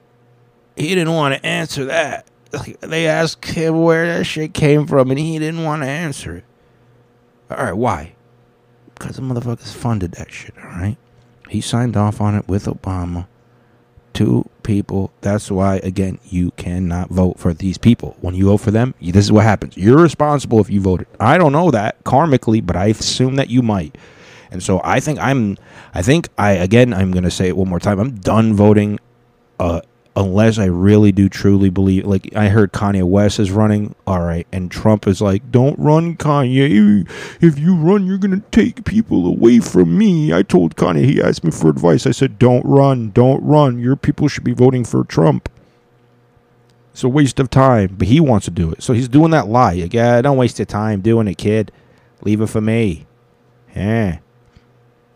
he 0.77 0.89
didn't 0.89 1.15
want 1.15 1.35
to 1.35 1.47
answer 1.47 1.87
that. 1.87 2.27
Like, 2.53 2.79
they 2.83 3.07
asked 3.07 3.47
him 3.47 3.83
where 3.83 4.19
that 4.19 4.25
shit 4.25 4.53
came 4.53 4.87
from 4.87 5.09
and 5.09 5.19
he 5.19 5.39
didn't 5.39 5.65
want 5.65 5.81
to 5.85 5.89
answer 5.89 6.37
it. 6.37 6.45
All 7.51 7.65
right, 7.65 7.73
why? 7.73 8.13
Because 8.95 9.17
the 9.17 9.23
motherfuckers 9.23 9.73
funded 9.73 10.13
that 10.13 10.31
shit, 10.31 10.53
all 10.59 10.69
right? 10.69 10.99
He 11.49 11.63
signed 11.63 11.97
off 11.97 12.21
on 12.21 12.35
it 12.35 12.49
with 12.49 12.67
Obama 12.67 13.29
two 14.13 14.49
people. 14.63 15.13
That's 15.21 15.51
why, 15.51 15.77
again, 15.77 16.19
you 16.25 16.51
cannot 16.53 17.11
vote 17.11 17.39
for 17.39 17.53
these 17.55 17.79
people. 17.79 18.17
When 18.21 18.35
you 18.35 18.47
vote 18.47 18.59
for 18.59 18.71
them, 18.71 18.95
this 19.01 19.25
is 19.25 19.33
what 19.33 19.45
happens. 19.45 19.77
You're 19.77 20.03
responsible 20.03 20.61
if 20.61 20.71
you 20.71 20.81
voted. 20.81 21.07
I 21.19 21.39
don't 21.39 21.53
know 21.53 21.71
that 21.71 22.03
karmically, 22.05 22.65
but 22.65 22.77
I 22.77 22.87
assume 22.87 23.37
that 23.37 23.51
you 23.51 23.63
might. 23.63 23.97
And 24.51 24.63
so 24.63 24.81
I 24.85 25.01
think 25.01 25.19
I'm, 25.19 25.57
I 25.95 26.03
think 26.03 26.29
I, 26.37 26.53
again, 26.53 26.93
I'm 26.93 27.11
going 27.11 27.25
to 27.25 27.31
say 27.31 27.49
it 27.49 27.57
one 27.57 27.69
more 27.69 27.81
time. 27.81 27.99
I'm 27.99 28.17
done 28.17 28.55
voting 28.55 29.01
uh, 29.59 29.81
unless 30.15 30.59
I 30.59 30.67
really 30.67 31.13
do 31.13 31.29
truly 31.29 31.71
believe. 31.71 32.07
Like, 32.07 32.35
I 32.37 32.49
heard 32.49 32.73
Kanye 32.73 33.03
West 33.03 33.39
is 33.39 33.51
running. 33.51 33.95
All 34.07 34.21
right. 34.21 34.47
And 34.53 34.71
Trump 34.71 35.07
is 35.07 35.23
like, 35.23 35.51
don't 35.51 35.79
run, 35.79 36.17
Kanye. 36.17 37.09
If 37.41 37.59
you 37.59 37.75
run, 37.75 38.07
you're 38.07 38.19
to 38.19 38.43
take 38.51 38.85
people 38.85 39.27
away 39.27 39.61
from 39.61 39.97
me. 39.97 40.33
I 40.33 40.43
told 40.43 40.77
Kanye, 40.77 41.05
he 41.05 41.23
asked 41.23 41.45
me 41.45 41.51
for 41.51 41.71
advice. 41.71 42.07
I 42.07 42.11
said, 42.11 42.39
don't 42.39 42.65
run. 42.65 43.11
Don't 43.11 43.43
run. 43.43 43.79
Your 43.79 43.97
people 43.97 44.29
should 44.29 44.45
be 44.45 44.53
voting 44.53 44.85
for 44.85 45.05
Trump. 45.05 45.49
It's 46.93 47.05
a 47.05 47.09
waste 47.09 47.41
of 47.41 47.49
time. 47.49 47.95
But 47.97 48.09
he 48.09 48.21
wants 48.21 48.45
to 48.45 48.51
do 48.51 48.71
it. 48.71 48.83
So 48.83 48.93
he's 48.93 49.09
doing 49.09 49.31
that 49.31 49.49
lie. 49.49 49.75
Like, 49.75 49.95
yeah, 49.95 50.21
don't 50.21 50.37
waste 50.37 50.59
your 50.59 50.67
time 50.67 51.01
doing 51.01 51.27
it, 51.27 51.39
kid. 51.39 51.73
Leave 52.21 52.41
it 52.43 52.49
for 52.49 52.61
me. 52.61 53.07
Yeah. 53.75 54.19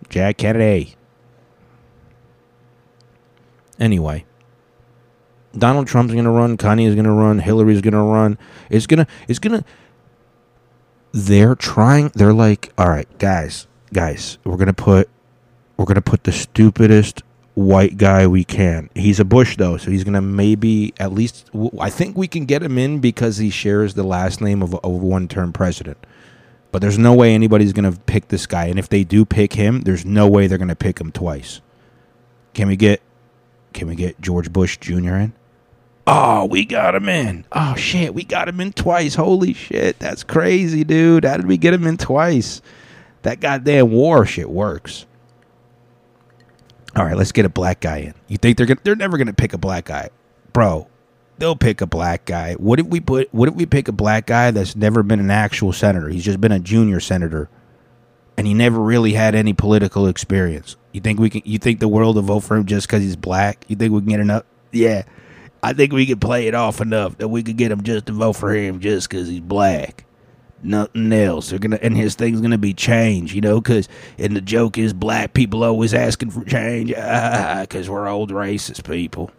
Jack 0.09 0.39
Kennedy. 0.39 0.95
Anyway, 3.79 4.25
Donald 5.59 5.87
Trump's 5.87 6.15
gonna 6.15 6.31
run. 6.31 6.57
Kanye 6.57 6.87
is 6.87 6.95
gonna 6.95 7.15
run. 7.15 7.39
Hillary's 7.39 7.81
gonna 7.81 8.05
run. 8.05 8.39
It's 8.71 8.87
gonna. 8.87 9.07
It's 9.29 9.39
gonna. 9.39 9.65
They're 11.13 11.55
trying. 11.55 12.11
They're 12.15 12.33
like, 12.33 12.73
all 12.77 12.89
right, 12.89 13.09
guys, 13.19 13.67
guys, 13.93 14.39
we're 14.45 14.57
gonna 14.57 14.73
put, 14.75 15.09
we're 15.77 15.87
gonna 15.87 16.03
put 16.03 16.25
the 16.25 16.33
stupidest 16.33 17.23
white 17.55 17.97
guy 17.97 18.27
we 18.27 18.45
can. 18.45 18.91
He's 18.95 19.19
a 19.19 19.25
Bush 19.25 19.57
though, 19.57 19.77
so 19.79 19.91
he's 19.91 20.05
gonna 20.05 20.21
maybe 20.21 20.93
at 21.01 21.13
least. 21.13 21.51
I 21.81 21.91
think 21.91 22.17
we 22.17 22.29
can 22.29 22.45
get 22.45 22.63
him 22.63 22.79
in 22.79 23.01
because 23.01 23.39
he 23.39 23.51
shares 23.51 23.95
the 23.95 24.05
last 24.05 24.41
name 24.41 24.63
of 24.63 24.79
a 24.85 24.89
one-term 24.89 25.53
president. 25.53 25.99
But 26.71 26.83
there's 26.83 26.99
no 26.99 27.15
way 27.15 27.35
anybody's 27.35 27.73
gonna 27.73 27.93
pick 27.93 28.29
this 28.29 28.47
guy, 28.47 28.67
and 28.67 28.79
if 28.79 28.89
they 28.89 29.03
do 29.03 29.25
pick 29.25 29.55
him, 29.55 29.83
there's 29.83 30.05
no 30.05 30.29
way 30.29 30.47
they're 30.47 30.59
gonna 30.59 30.77
pick 30.77 31.01
him 31.01 31.11
twice. 31.11 31.63
Can 32.53 32.69
we 32.69 32.77
get 32.77 33.01
can 33.73 33.89
we 33.89 33.95
get 33.95 34.21
George 34.21 34.53
Bush 34.53 34.79
Jr. 34.79 35.17
in? 35.17 35.33
Oh, 36.07 36.45
we 36.45 36.65
got 36.65 36.95
him 36.95 37.09
in. 37.09 37.45
Oh 37.51 37.75
shit, 37.75 38.15
we 38.15 38.23
got 38.23 38.49
him 38.49 38.61
in 38.61 38.73
twice. 38.73 39.17
Holy 39.17 39.53
shit, 39.53 39.99
that's 39.99 40.23
crazy, 40.23 40.85
dude. 40.85 41.25
How 41.25 41.37
did 41.37 41.47
we 41.47 41.57
get 41.57 41.75
him 41.75 41.87
in 41.87 41.97
twice? 41.97 42.63
That 43.23 43.41
goddamn 43.41 43.91
war 43.91 44.25
shit 44.25 44.49
works. 44.49 45.05
All 46.95 47.05
right, 47.05 47.17
let's 47.17 47.33
get 47.33 47.45
a 47.45 47.49
black 47.51 47.81
guy 47.81 47.99
in. 47.99 48.15
You 48.29 48.39
think 48.39 48.57
they're 48.57 48.67
gonna? 48.67 48.81
They're 48.85 48.95
never 48.95 49.19
gonna 49.19 49.33
pick 49.33 49.53
a 49.53 49.59
black 49.59 49.87
guy, 49.87 50.11
bro. 50.53 50.87
They'll 51.39 51.57
pick 51.57 51.81
a 51.81 51.87
black 51.87 52.25
guy. 52.25 52.55
What 52.55 52.79
if 52.79 52.87
we 52.87 53.01
put? 53.01 53.33
What 53.35 53.49
if 53.49 53.55
we 53.55 53.67
pick 53.67 53.89
a 53.89 53.93
black 53.93 54.27
guy 54.27 54.53
that's 54.53 54.77
never 54.77 55.03
been 55.03 55.21
an 55.21 55.31
actual 55.31 55.73
senator? 55.73 56.09
He's 56.09 56.25
just 56.25 56.41
been 56.41 56.53
a 56.53 56.61
junior 56.61 57.01
senator, 57.01 57.51
and 58.39 58.47
he 58.47 58.55
never 58.55 58.81
really 58.81 59.13
had 59.13 59.35
any 59.35 59.53
political 59.53 60.07
experience. 60.07 60.77
You 60.93 61.01
think 61.01 61.19
we 61.19 61.29
can? 61.29 61.43
You 61.45 61.59
think 61.59 61.81
the 61.81 61.89
world 61.89 62.15
will 62.15 62.23
vote 62.23 62.41
for 62.41 62.57
him 62.57 62.65
just 62.65 62.87
because 62.87 63.03
he's 63.03 63.17
black? 63.17 63.65
You 63.69 63.77
think 63.77 63.93
we 63.93 64.01
can 64.01 64.09
get 64.09 64.21
enough? 64.21 64.45
Yeah, 64.73 65.03
I 65.63 65.73
think 65.73 65.93
we 65.93 66.07
could 66.07 66.21
play 66.21 66.47
it 66.47 66.55
off 66.55 66.81
enough 66.81 67.19
that 67.19 67.29
we 67.29 67.43
could 67.43 67.57
get 67.57 67.73
him 67.73 67.83
just 67.83 68.07
to 68.07 68.13
vote 68.13 68.35
for 68.35 68.55
him 68.55 68.81
just 68.81 69.09
because 69.09 69.29
he's 69.29 69.41
black. 69.41 70.05
nothing 70.63 71.13
else. 71.13 71.51
They're 71.51 71.59
gonna 71.59 71.79
and 71.83 71.97
his 71.97 72.15
thing's 72.15 72.41
gonna 72.41 72.59
be 72.59 72.75
change, 72.75 73.35
you 73.35 73.41
know, 73.41 73.61
because 73.61 73.89
and 74.19 74.37
the 74.37 74.41
joke 74.41 74.79
is 74.79 74.93
black 74.93 75.35
people 75.35 75.65
always 75.65 75.95
asking 75.95 76.31
for 76.31 76.45
change, 76.45 76.89
because 76.89 77.89
we're 77.89 78.09
old 78.09 78.31
racist 78.31 78.89
people. 78.91 79.31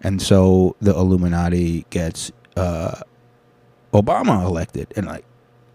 And 0.00 0.20
so 0.20 0.76
the 0.80 0.94
Illuminati 0.94 1.86
gets 1.90 2.30
uh, 2.56 3.00
Obama 3.92 4.44
elected, 4.44 4.92
and 4.96 5.06
like, 5.06 5.24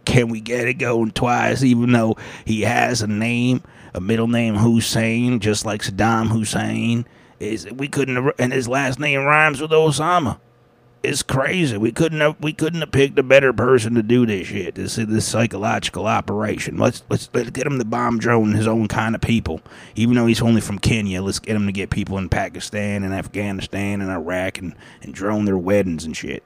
can 0.05 0.29
we 0.29 0.39
get 0.39 0.67
it 0.67 0.75
going 0.75 1.11
twice? 1.11 1.63
Even 1.63 1.91
though 1.91 2.15
he 2.45 2.61
has 2.61 3.01
a 3.01 3.07
name, 3.07 3.63
a 3.93 3.99
middle 3.99 4.27
name 4.27 4.55
Hussein, 4.55 5.39
just 5.39 5.65
like 5.65 5.81
Saddam 5.81 6.27
Hussein. 6.27 7.05
Is 7.39 7.69
we 7.71 7.87
couldn't 7.87 8.33
and 8.37 8.51
his 8.51 8.67
last 8.67 8.99
name 8.99 9.23
rhymes 9.23 9.61
with 9.61 9.71
Osama 9.71 10.39
it's 11.01 11.23
crazy. 11.23 11.77
We 11.77 11.91
couldn't 11.91 12.19
have 12.19 12.35
we 12.41 12.51
couldn't 12.51 12.81
have 12.81 12.91
picked 12.91 13.17
a 13.17 13.23
better 13.23 13.53
person 13.53 13.95
to 13.95 14.03
do 14.03 14.25
this 14.25 14.47
shit. 14.47 14.75
This 14.75 14.97
is 14.97 15.07
this 15.07 15.25
psychological 15.25 16.05
operation. 16.05 16.77
Let's 16.77 17.03
let's 17.09 17.29
let's 17.33 17.51
get 17.51 17.65
him 17.65 17.79
to 17.79 17.85
bomb 17.85 18.19
drone 18.19 18.53
his 18.53 18.67
own 18.67 18.87
kind 18.87 19.15
of 19.15 19.21
people. 19.21 19.61
Even 19.95 20.15
though 20.15 20.25
he's 20.25 20.41
only 20.41 20.61
from 20.61 20.79
Kenya, 20.79 21.21
let's 21.21 21.39
get 21.39 21.55
him 21.55 21.67
to 21.67 21.71
get 21.71 21.89
people 21.89 22.17
in 22.17 22.27
Pakistan 22.27 23.03
and 23.03 23.13
Afghanistan 23.13 24.01
and 24.01 24.11
Iraq 24.11 24.57
and, 24.57 24.75
and 25.01 25.13
drone 25.13 25.45
their 25.45 25.57
weddings 25.57 26.03
and 26.03 26.17
shit. 26.17 26.43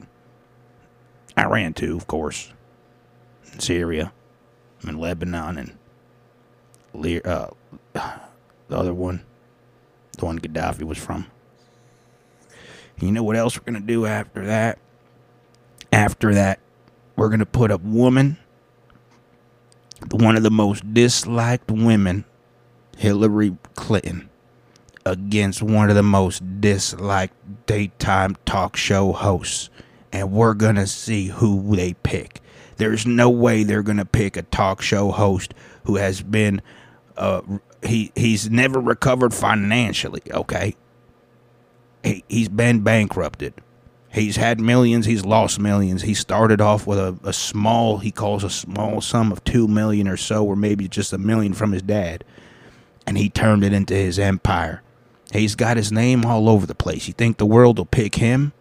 Iran 1.36 1.74
too, 1.74 1.96
of 1.96 2.06
course. 2.06 2.52
And 3.52 3.60
Syria. 3.60 4.12
And 4.86 5.00
Lebanon 5.00 5.58
and 6.94 7.26
uh, 7.26 7.48
the 7.94 8.76
other 8.76 8.94
one. 8.94 9.24
The 10.14 10.26
one 10.26 10.38
Gaddafi 10.38 10.84
was 10.84 10.98
from. 10.98 11.26
You 13.00 13.10
know 13.10 13.22
what 13.22 13.36
else 13.36 13.58
we're 13.58 13.64
going 13.64 13.80
to 13.80 13.86
do 13.86 14.06
after 14.06 14.46
that? 14.46 14.78
After 15.92 16.34
that, 16.34 16.60
we're 17.16 17.28
going 17.28 17.40
to 17.40 17.46
put 17.46 17.70
a 17.70 17.76
woman, 17.76 18.38
one 20.10 20.36
of 20.36 20.42
the 20.42 20.50
most 20.50 20.94
disliked 20.94 21.70
women, 21.70 22.24
Hillary 22.96 23.56
Clinton, 23.74 24.28
against 25.04 25.62
one 25.62 25.90
of 25.90 25.96
the 25.96 26.02
most 26.02 26.60
disliked 26.60 27.66
daytime 27.66 28.36
talk 28.44 28.76
show 28.76 29.12
hosts. 29.12 29.70
And 30.12 30.32
we're 30.32 30.54
going 30.54 30.76
to 30.76 30.86
see 30.86 31.28
who 31.28 31.74
they 31.74 31.94
pick. 31.94 32.40
There's 32.76 33.06
no 33.06 33.30
way 33.30 33.62
they're 33.64 33.82
going 33.82 33.98
to 33.98 34.04
pick 34.04 34.36
a 34.36 34.42
talk 34.42 34.80
show 34.80 35.10
host 35.10 35.54
who 35.84 35.96
has 35.96 36.22
been 36.22 36.62
uh, 37.16 37.42
he 37.84 38.12
he's 38.14 38.50
never 38.50 38.80
recovered 38.80 39.34
financially, 39.34 40.22
okay? 40.30 40.74
he, 42.04 42.24
he's 42.28 42.48
been 42.48 42.80
bankrupted. 42.80 43.54
He's 44.12 44.36
had 44.36 44.60
millions, 44.60 45.06
he's 45.06 45.24
lost 45.24 45.58
millions. 45.58 46.02
He 46.02 46.14
started 46.14 46.60
off 46.60 46.86
with 46.86 46.98
a, 46.98 47.18
a 47.24 47.32
small, 47.32 47.98
he 47.98 48.12
calls 48.12 48.44
a 48.44 48.50
small 48.50 49.00
sum 49.00 49.32
of 49.32 49.42
two 49.42 49.66
million 49.66 50.06
or 50.06 50.16
so, 50.16 50.44
or 50.44 50.54
maybe 50.54 50.86
just 50.86 51.12
a 51.12 51.18
million 51.18 51.52
from 51.52 51.72
his 51.72 51.82
dad. 51.82 52.22
And 53.06 53.18
he 53.18 53.28
turned 53.28 53.64
it 53.64 53.72
into 53.72 53.94
his 53.94 54.18
empire. 54.18 54.82
He's 55.32 55.56
got 55.56 55.76
his 55.76 55.90
name 55.90 56.24
all 56.24 56.48
over 56.48 56.64
the 56.64 56.76
place. 56.76 57.08
You 57.08 57.14
think 57.14 57.38
the 57.38 57.46
world 57.46 57.78
will 57.78 57.86
pick 57.86 58.14
him 58.14 58.52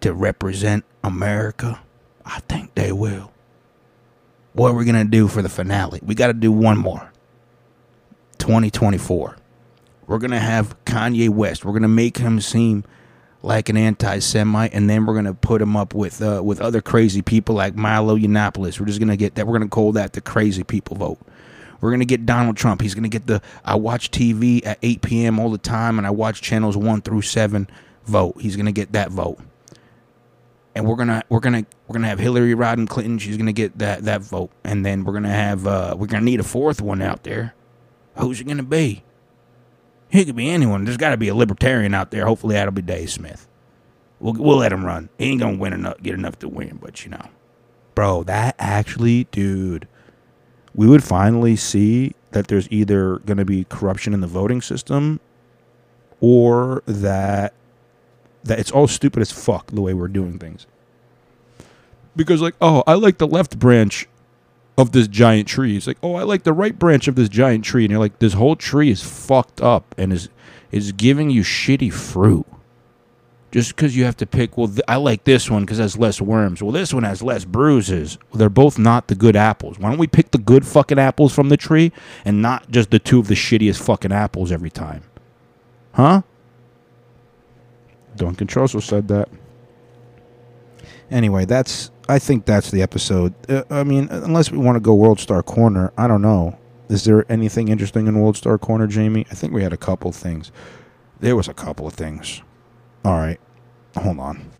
to 0.00 0.12
represent 0.12 0.84
America? 1.02 1.80
I 2.26 2.40
think 2.40 2.74
they 2.74 2.92
will. 2.92 3.32
What 4.52 4.72
are 4.72 4.74
we 4.74 4.84
to 4.84 5.04
do 5.04 5.26
for 5.26 5.40
the 5.40 5.48
finale? 5.48 6.00
We 6.02 6.14
got 6.14 6.26
to 6.26 6.32
do 6.34 6.52
one 6.52 6.76
more. 6.76 7.12
2024. 8.46 9.36
We're 10.06 10.18
going 10.18 10.30
to 10.30 10.38
have 10.38 10.76
Kanye 10.84 11.28
West. 11.28 11.64
We're 11.64 11.72
going 11.72 11.82
to 11.82 11.88
make 11.88 12.18
him 12.18 12.40
seem 12.40 12.84
like 13.42 13.68
an 13.68 13.76
anti-Semite, 13.76 14.72
and 14.72 14.88
then 14.88 15.04
we're 15.04 15.14
to 15.24 15.34
put 15.34 15.60
him 15.60 15.76
up 15.76 15.94
with 15.94 16.22
uh, 16.22 16.42
with 16.44 16.60
other 16.60 16.80
crazy 16.80 17.22
people 17.22 17.56
like 17.56 17.74
Milo 17.74 18.16
Yiannopoulos. 18.16 18.78
We're 18.78 18.86
just 18.86 19.00
to 19.08 19.16
get 19.16 19.34
that. 19.34 19.48
We're 19.48 19.58
to 19.68 19.74
call 19.74 19.90
that 19.92 20.12
the 20.12 20.20
crazy 20.20 20.62
people 20.62 20.96
vote. 20.96 21.18
We're 21.80 21.90
to 21.98 22.06
get 22.06 22.24
Donald 22.24 22.56
Trump. 22.56 22.82
He's 22.82 22.94
to 23.02 23.08
get 23.08 23.26
the 23.26 23.42
I 23.64 23.74
watch 23.74 24.12
TV 24.12 24.64
at 24.64 24.78
8 24.80 25.02
p.m. 25.02 25.40
all 25.40 25.50
the 25.50 25.58
time, 25.58 25.98
and 25.98 26.06
I 26.06 26.10
watch 26.10 26.40
channels 26.40 26.76
one 26.76 27.02
through 27.02 27.22
seven 27.22 27.68
vote. 28.04 28.40
He's 28.40 28.54
to 28.66 28.72
get 28.72 28.92
that 28.92 29.10
vote. 29.10 29.40
And 30.76 30.86
we're 30.86 30.96
gonna 30.96 31.24
we're 31.28 31.40
gonna 31.40 31.66
we're 31.88 31.94
gonna 31.94 32.06
have 32.06 32.20
Hillary 32.20 32.54
Rodham 32.54 32.88
Clinton. 32.88 33.18
She's 33.18 33.36
gonna 33.36 33.52
get 33.52 33.76
that 33.78 34.04
that 34.04 34.22
vote, 34.22 34.52
and 34.62 34.86
then 34.86 35.02
we're 35.02 35.14
gonna 35.14 35.30
have 35.30 35.66
uh, 35.66 35.96
we're 35.98 36.06
gonna 36.06 36.24
need 36.24 36.38
a 36.38 36.44
fourth 36.44 36.80
one 36.80 37.02
out 37.02 37.24
there. 37.24 37.56
Who's 38.18 38.40
it 38.40 38.46
gonna 38.46 38.62
be? 38.62 39.02
He 40.08 40.24
could 40.24 40.36
be 40.36 40.48
anyone. 40.48 40.84
There's 40.84 40.96
got 40.96 41.10
to 41.10 41.16
be 41.16 41.28
a 41.28 41.34
libertarian 41.34 41.92
out 41.92 42.10
there. 42.10 42.26
Hopefully, 42.26 42.54
that'll 42.54 42.72
be 42.72 42.82
Dave 42.82 43.10
Smith. 43.10 43.48
We'll 44.20 44.34
we'll 44.34 44.58
let 44.58 44.72
him 44.72 44.84
run. 44.84 45.08
He 45.18 45.26
ain't 45.26 45.40
gonna 45.40 45.58
win 45.58 45.72
enough, 45.72 46.00
get 46.02 46.14
enough 46.14 46.38
to 46.40 46.48
win, 46.48 46.78
but 46.80 47.04
you 47.04 47.10
know, 47.10 47.28
bro, 47.94 48.22
that 48.24 48.54
actually, 48.58 49.24
dude, 49.24 49.86
we 50.74 50.86
would 50.86 51.04
finally 51.04 51.56
see 51.56 52.14
that 52.30 52.48
there's 52.48 52.70
either 52.70 53.18
gonna 53.20 53.44
be 53.44 53.64
corruption 53.64 54.14
in 54.14 54.20
the 54.20 54.26
voting 54.26 54.62
system, 54.62 55.20
or 56.20 56.82
that 56.86 57.52
that 58.44 58.58
it's 58.58 58.70
all 58.70 58.88
stupid 58.88 59.20
as 59.20 59.32
fuck 59.32 59.66
the 59.66 59.82
way 59.82 59.92
we're 59.92 60.08
doing 60.08 60.38
things. 60.38 60.66
Because 62.14 62.40
like, 62.40 62.54
oh, 62.62 62.82
I 62.86 62.94
like 62.94 63.18
the 63.18 63.26
left 63.26 63.58
branch 63.58 64.06
of 64.78 64.92
this 64.92 65.08
giant 65.08 65.48
tree. 65.48 65.76
It's 65.76 65.86
like, 65.86 65.98
oh, 66.02 66.14
I 66.14 66.22
like 66.22 66.42
the 66.42 66.52
right 66.52 66.78
branch 66.78 67.08
of 67.08 67.14
this 67.14 67.28
giant 67.28 67.64
tree, 67.64 67.84
and 67.84 67.90
you're 67.90 68.00
like, 68.00 68.18
this 68.18 68.34
whole 68.34 68.56
tree 68.56 68.90
is 68.90 69.02
fucked 69.02 69.60
up 69.60 69.94
and 69.96 70.12
is 70.12 70.28
is 70.72 70.92
giving 70.92 71.30
you 71.30 71.42
shitty 71.42 71.92
fruit. 71.92 72.46
Just 73.52 73.74
because 73.74 73.96
you 73.96 74.04
have 74.04 74.16
to 74.18 74.26
pick, 74.26 74.58
well, 74.58 74.66
th- 74.66 74.80
I 74.88 74.96
like 74.96 75.24
this 75.24 75.48
one 75.48 75.62
because 75.62 75.78
it 75.78 75.82
has 75.82 75.96
less 75.96 76.20
worms. 76.20 76.62
Well, 76.62 76.72
this 76.72 76.92
one 76.92 77.04
has 77.04 77.22
less 77.22 77.44
bruises. 77.44 78.18
Well, 78.30 78.38
they're 78.38 78.50
both 78.50 78.78
not 78.78 79.06
the 79.06 79.14
good 79.14 79.36
apples. 79.36 79.78
Why 79.78 79.88
don't 79.88 79.98
we 79.98 80.08
pick 80.08 80.32
the 80.32 80.38
good 80.38 80.66
fucking 80.66 80.98
apples 80.98 81.32
from 81.32 81.48
the 81.48 81.56
tree 81.56 81.92
and 82.24 82.42
not 82.42 82.70
just 82.70 82.90
the 82.90 82.98
two 82.98 83.20
of 83.20 83.28
the 83.28 83.34
shittiest 83.34 83.80
fucking 83.82 84.12
apples 84.12 84.50
every 84.50 84.68
time? 84.68 85.04
Huh? 85.92 86.22
Duncan 88.16 88.46
Trussell 88.46 88.82
said 88.82 89.08
that. 89.08 89.28
Anyway, 91.10 91.44
that's 91.44 91.90
I 92.08 92.18
think 92.18 92.46
that's 92.46 92.70
the 92.70 92.82
episode. 92.82 93.34
Uh, 93.50 93.64
I 93.70 93.84
mean, 93.84 94.08
unless 94.10 94.50
we 94.50 94.58
want 94.58 94.76
to 94.76 94.80
go 94.80 94.94
World 94.94 95.20
Star 95.20 95.42
Corner, 95.42 95.92
I 95.96 96.06
don't 96.06 96.22
know. 96.22 96.58
Is 96.88 97.04
there 97.04 97.30
anything 97.30 97.68
interesting 97.68 98.06
in 98.06 98.18
World 98.20 98.36
Star 98.36 98.58
Corner, 98.58 98.86
Jamie? 98.86 99.26
I 99.30 99.34
think 99.34 99.52
we 99.52 99.62
had 99.62 99.72
a 99.72 99.76
couple 99.76 100.12
things. 100.12 100.52
There 101.18 101.34
was 101.34 101.48
a 101.48 101.54
couple 101.54 101.86
of 101.86 101.94
things. 101.94 102.42
All 103.04 103.18
right, 103.18 103.40
hold 103.96 104.18
on. 104.20 104.50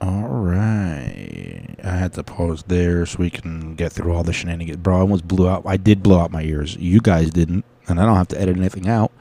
All 0.00 0.28
right, 0.28 1.74
I 1.82 1.90
had 1.90 2.12
to 2.14 2.22
pause 2.22 2.62
there 2.64 3.06
so 3.06 3.18
we 3.18 3.30
can 3.30 3.74
get 3.74 3.92
through 3.92 4.12
all 4.12 4.22
the 4.22 4.32
shenanigans. 4.32 4.76
Bro, 4.76 4.96
I 4.96 5.00
almost 5.00 5.26
blew 5.26 5.48
out. 5.48 5.62
I 5.66 5.78
did 5.78 6.02
blow 6.02 6.18
out 6.20 6.30
my 6.30 6.42
ears. 6.42 6.76
You 6.76 7.00
guys 7.00 7.30
didn't, 7.30 7.64
and 7.88 7.98
I 7.98 8.04
don't 8.04 8.16
have 8.16 8.28
to 8.28 8.40
edit 8.40 8.56
anything 8.58 8.88
out 8.88 9.12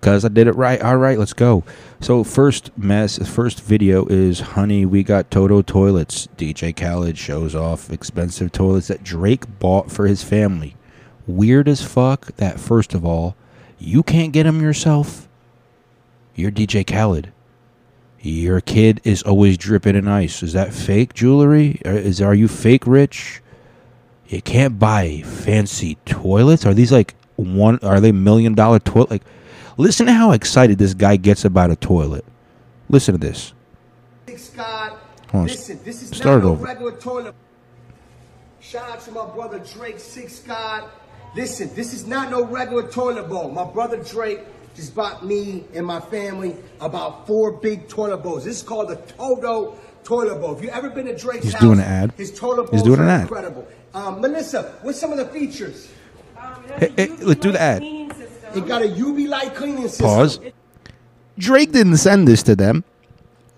because 0.00 0.24
I 0.24 0.28
did 0.28 0.46
it 0.46 0.54
right. 0.54 0.80
All 0.80 0.96
right, 0.96 1.18
let's 1.18 1.32
go. 1.32 1.64
So 2.00 2.24
first 2.24 2.76
mess, 2.76 3.18
first 3.28 3.60
video 3.60 4.06
is 4.06 4.40
honey, 4.40 4.84
we 4.84 5.02
got 5.02 5.30
Toto 5.30 5.62
toilets. 5.62 6.28
DJ 6.36 6.76
Khaled 6.76 7.16
shows 7.16 7.54
off 7.54 7.90
expensive 7.90 8.52
toilets 8.52 8.88
that 8.88 9.02
Drake 9.02 9.58
bought 9.58 9.90
for 9.90 10.06
his 10.06 10.22
family. 10.22 10.76
Weird 11.26 11.68
as 11.68 11.82
fuck 11.82 12.36
that 12.36 12.60
first 12.60 12.94
of 12.94 13.04
all, 13.04 13.36
you 13.78 14.02
can't 14.02 14.32
get 14.32 14.44
them 14.44 14.60
yourself. 14.60 15.28
You're 16.34 16.50
DJ 16.50 16.86
Khaled. 16.86 17.32
Your 18.20 18.60
kid 18.60 19.00
is 19.04 19.22
always 19.22 19.58
dripping 19.58 19.96
in 19.96 20.08
ice. 20.08 20.42
Is 20.42 20.54
that 20.54 20.72
fake 20.72 21.14
jewelry? 21.14 21.80
Is 21.84 22.20
are 22.22 22.34
you 22.34 22.48
fake 22.48 22.86
rich? 22.86 23.42
You 24.26 24.40
can't 24.40 24.78
buy 24.78 25.22
fancy 25.22 25.96
toilets. 26.06 26.64
Are 26.64 26.74
these 26.74 26.90
like 26.90 27.14
one? 27.36 27.78
Are 27.82 28.00
they 28.00 28.12
million 28.12 28.54
dollar 28.54 28.78
toilet? 28.78 29.10
Like, 29.10 29.22
listen 29.76 30.06
to 30.06 30.12
how 30.12 30.32
excited 30.32 30.78
this 30.78 30.94
guy 30.94 31.16
gets 31.16 31.44
about 31.44 31.70
a 31.70 31.76
toilet. 31.76 32.24
Listen 32.88 33.14
to 33.14 33.18
this. 33.18 33.52
Scott, 34.36 34.98
Hold 35.30 35.42
on. 35.42 35.46
listen, 35.46 35.80
this 35.84 36.02
is 36.02 36.10
Start 36.16 36.42
not 36.42 36.48
over. 36.50 36.64
regular 36.64 36.92
toilet. 36.92 37.34
Shout 38.60 38.88
out 38.90 39.00
to 39.02 39.10
my 39.12 39.26
brother 39.26 39.58
Drake, 39.60 39.98
Six 39.98 40.40
God. 40.40 40.84
Listen, 41.36 41.70
this 41.74 41.92
is 41.92 42.06
not 42.06 42.30
no 42.30 42.44
regular 42.44 42.88
toilet 42.88 43.28
bowl. 43.28 43.50
My 43.50 43.64
brother 43.64 44.02
Drake 44.02 44.40
just 44.76 44.94
bought 44.94 45.24
me 45.24 45.64
and 45.74 45.84
my 45.86 46.00
family 46.00 46.56
about 46.80 47.26
four 47.26 47.52
big 47.52 47.88
toilet 47.88 48.18
bowls. 48.18 48.44
This 48.44 48.56
is 48.58 48.62
called 48.62 48.88
the 48.88 48.96
Toto 48.96 49.76
toilet 50.04 50.40
bowl. 50.40 50.56
If 50.56 50.62
you 50.62 50.70
ever 50.70 50.90
been 50.90 51.06
to 51.06 51.16
Drake's 51.16 51.44
He's 51.44 51.52
house, 51.52 51.60
doing 51.62 51.78
an 51.78 51.84
ad. 51.84 52.12
His 52.16 52.32
toilet 52.32 52.70
He's 52.70 52.82
bowls 52.82 52.96
doing 52.96 53.00
an 53.00 53.06
are 53.06 53.10
ad. 53.10 53.20
incredible. 53.22 53.68
Um, 53.92 54.20
Melissa, 54.20 54.78
what's 54.82 54.98
some 55.00 55.12
of 55.12 55.18
the 55.18 55.26
features? 55.26 55.90
Hey, 56.78 56.92
hey, 56.96 57.08
let's 57.20 57.40
do 57.40 57.52
the 57.52 57.60
ad. 57.60 57.82
It 58.56 58.66
got 58.66 58.82
a 58.82 58.86
UV 58.86 59.28
light 59.28 59.54
cleaning 59.54 59.88
system. 59.88 60.06
Pause. 60.06 60.40
Drake 61.38 61.72
didn't 61.72 61.96
send 61.96 62.28
this 62.28 62.42
to 62.44 62.54
them. 62.54 62.84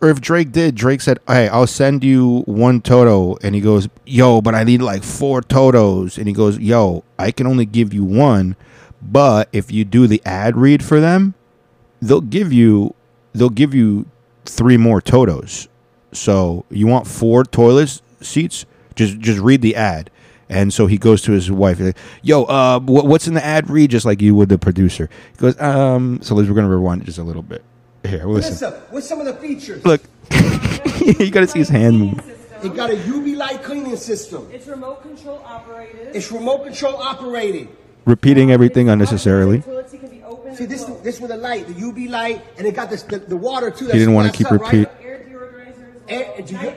Or 0.00 0.10
if 0.10 0.20
Drake 0.20 0.52
did, 0.52 0.74
Drake 0.74 1.00
said, 1.00 1.18
Hey, 1.26 1.48
I'll 1.48 1.66
send 1.66 2.04
you 2.04 2.42
one 2.46 2.80
Toto. 2.80 3.36
And 3.42 3.54
he 3.54 3.60
goes, 3.60 3.88
Yo, 4.04 4.40
but 4.40 4.54
I 4.54 4.64
need 4.64 4.82
like 4.82 5.02
four 5.02 5.40
Totos. 5.40 6.18
And 6.18 6.26
he 6.26 6.34
goes, 6.34 6.58
Yo, 6.58 7.02
I 7.18 7.30
can 7.30 7.46
only 7.46 7.66
give 7.66 7.94
you 7.94 8.04
one. 8.04 8.56
But 9.00 9.48
if 9.52 9.70
you 9.70 9.84
do 9.84 10.06
the 10.06 10.20
ad 10.24 10.56
read 10.56 10.84
for 10.84 11.00
them, 11.00 11.34
they'll 12.02 12.20
give 12.20 12.52
you 12.52 12.94
they'll 13.32 13.48
give 13.48 13.74
you 13.74 14.06
three 14.44 14.76
more 14.76 15.00
Totos. 15.00 15.68
So 16.12 16.64
you 16.70 16.86
want 16.86 17.06
four 17.06 17.44
toilet 17.44 18.00
seats? 18.20 18.66
Just 18.94 19.18
just 19.18 19.40
read 19.40 19.62
the 19.62 19.76
ad. 19.76 20.10
And 20.48 20.72
so 20.72 20.86
he 20.86 20.96
goes 20.96 21.22
to 21.22 21.32
his 21.32 21.50
wife. 21.50 21.80
like, 21.80 21.96
Yo, 22.22 22.44
uh, 22.44 22.78
what, 22.80 23.06
what's 23.06 23.26
in 23.26 23.34
the 23.34 23.44
ad? 23.44 23.68
Read 23.68 23.90
just 23.90 24.06
like 24.06 24.22
you 24.22 24.34
would 24.34 24.48
the 24.48 24.58
producer. 24.58 25.10
He 25.32 25.38
goes, 25.38 25.60
um. 25.60 26.20
So 26.22 26.34
Liz, 26.34 26.48
we're 26.48 26.54
gonna 26.54 26.68
rewind 26.68 27.04
just 27.04 27.18
a 27.18 27.24
little 27.24 27.42
bit. 27.42 27.64
Here, 28.04 28.24
listen. 28.24 28.52
Listen, 28.52 28.72
what's 28.90 29.08
some 29.08 29.20
of 29.20 29.26
the 29.26 29.34
features? 29.34 29.84
Look, 29.84 30.02
you 31.20 31.30
gotta 31.30 31.48
see 31.48 31.58
his 31.58 31.68
hand 31.68 31.98
move. 31.98 32.36
It 32.62 32.74
got 32.74 32.90
a 32.90 32.94
UV 32.94 33.36
light 33.36 33.62
cleaning 33.62 33.96
system. 33.96 34.48
It's 34.52 34.66
remote 34.66 35.02
control 35.02 35.42
operated. 35.44 36.14
It's 36.14 36.30
remote 36.32 36.64
control 36.64 36.96
operated. 36.96 37.68
Repeating 38.04 38.52
everything 38.52 38.88
unnecessarily. 38.88 39.60
Toilets 39.62 39.90
can 39.92 40.08
be 40.08 40.22
open. 40.22 40.54
See 40.54 40.66
this 40.66 40.84
this 41.02 41.20
with 41.20 41.30
the 41.30 41.36
light, 41.36 41.66
the 41.66 41.74
UV 41.74 42.08
light, 42.08 42.42
and 42.56 42.66
it 42.66 42.74
got 42.74 42.88
this 42.88 43.02
the, 43.02 43.18
the 43.18 43.36
water 43.36 43.70
too. 43.70 43.86
He 43.86 43.92
didn't 43.92 44.14
want 44.14 44.30
to 44.30 44.36
keep 44.36 44.46
up, 44.46 44.60
repeat. 44.60 44.86
Right? 44.86 45.05
Air, 46.08 46.42
do 46.42 46.54
you, 46.54 46.72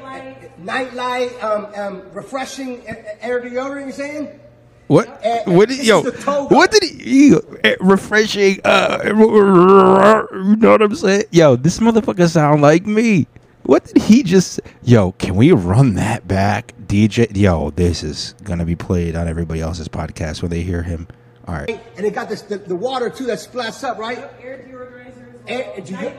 night 0.57 0.93
light, 0.93 1.43
um, 1.43 1.67
um, 1.75 2.01
refreshing 2.13 2.85
air, 2.87 3.17
air 3.21 3.41
deodorant. 3.41 3.87
You 3.87 3.91
saying? 3.91 4.39
What? 4.87 5.23
Uh, 5.23 5.43
what 5.45 5.69
did 5.69 5.85
yo? 5.85 5.99
is 5.99 6.05
the 6.05 6.11
Togo. 6.19 6.55
What 6.55 6.71
did 6.71 6.83
he? 6.83 7.35
eh, 7.63 7.75
refreshing. 7.79 8.59
Uh, 8.65 8.99
you 9.05 10.55
know 10.55 10.71
what 10.71 10.81
I'm 10.81 10.95
saying? 10.95 11.25
Yo, 11.31 11.55
this 11.55 11.79
motherfucker 11.79 12.27
sound 12.27 12.61
like 12.63 12.87
me. 12.87 13.27
What 13.63 13.85
did 13.85 14.01
he 14.01 14.23
just? 14.23 14.59
Yo, 14.81 15.11
can 15.13 15.35
we 15.35 15.51
run 15.51 15.93
that 15.93 16.27
back, 16.27 16.73
DJ? 16.87 17.27
Yo, 17.37 17.69
this 17.69 18.03
is 18.03 18.33
gonna 18.43 18.65
be 18.65 18.75
played 18.75 19.15
on 19.15 19.27
everybody 19.27 19.61
else's 19.61 19.87
podcast 19.87 20.41
when 20.41 20.49
they 20.49 20.61
hear 20.61 20.81
him. 20.81 21.07
All 21.47 21.53
right. 21.53 21.79
And 21.95 22.05
it 22.05 22.15
got 22.15 22.29
this 22.29 22.41
the, 22.41 22.57
the 22.57 22.75
water 22.75 23.11
too 23.11 23.25
that 23.27 23.37
splats 23.37 23.83
up, 23.83 23.99
right? 23.99 24.17
Air 24.41 24.65
deodorizers. 24.67 25.39
Air, 25.47 25.81
do 25.83 25.93
you, 25.93 26.11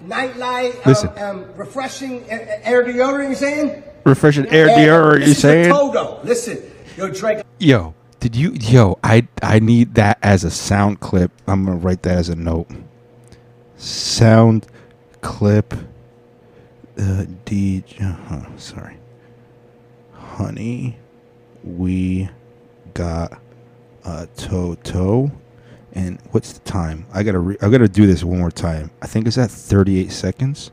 night 0.00 0.36
light. 0.36 0.74
night 0.74 0.76
light, 0.76 0.86
Listen. 0.86 1.08
um, 1.18 1.44
um, 1.44 1.52
refreshing 1.56 2.24
air, 2.28 2.84
deodorant. 2.84 3.28
You 3.30 3.34
saying? 3.34 3.82
Refreshing 4.04 4.46
air 4.48 4.68
deodorant. 4.68 5.26
You 5.26 5.34
saying? 5.34 5.70
Toto. 5.70 6.20
Listen, 6.24 6.62
yo, 6.96 7.10
Drake. 7.10 7.44
Yo, 7.58 7.94
did 8.20 8.36
you? 8.36 8.52
Yo, 8.52 8.98
I 9.02 9.26
I 9.42 9.58
need 9.58 9.94
that 9.94 10.18
as 10.22 10.44
a 10.44 10.50
sound 10.50 11.00
clip. 11.00 11.30
I'm 11.46 11.64
gonna 11.64 11.76
write 11.76 12.02
that 12.02 12.18
as 12.18 12.28
a 12.28 12.36
note. 12.36 12.68
Sound 13.76 14.66
clip. 15.20 15.72
Uh, 16.98 17.24
DJ. 17.44 18.00
Uh, 18.30 18.56
sorry. 18.56 18.96
Honey, 20.12 20.96
we 21.62 22.28
got 22.94 23.38
a 24.04 24.26
Toto. 24.36 25.30
And 25.96 26.20
what's 26.32 26.52
the 26.52 26.60
time? 26.60 27.06
I 27.14 27.22
gotta 27.22 27.38
re- 27.38 27.56
I 27.62 27.70
gotta 27.70 27.88
do 27.88 28.06
this 28.06 28.22
one 28.22 28.38
more 28.38 28.50
time. 28.50 28.90
I 29.00 29.06
think 29.06 29.26
it's 29.26 29.38
at 29.38 29.50
38 29.50 30.12
seconds. 30.12 30.70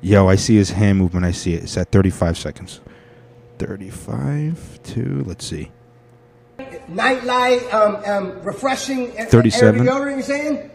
Yo, 0.00 0.28
I 0.28 0.36
see 0.36 0.54
his 0.54 0.70
hand 0.70 0.96
movement. 0.98 1.26
I 1.26 1.32
see 1.32 1.54
it. 1.54 1.64
It's 1.64 1.76
at 1.76 1.90
35 1.90 2.38
seconds. 2.38 2.80
35 3.58 4.80
to 4.84 5.24
let's 5.26 5.44
see. 5.44 5.72
Night 6.88 7.24
light, 7.24 7.62
um, 7.74 7.96
um, 8.06 8.42
refreshing 8.42 9.16
air, 9.18 9.26
37. 9.26 9.80
air 9.80 9.92
deodorant. 9.92 10.16
You 10.18 10.22
saying? 10.22 10.70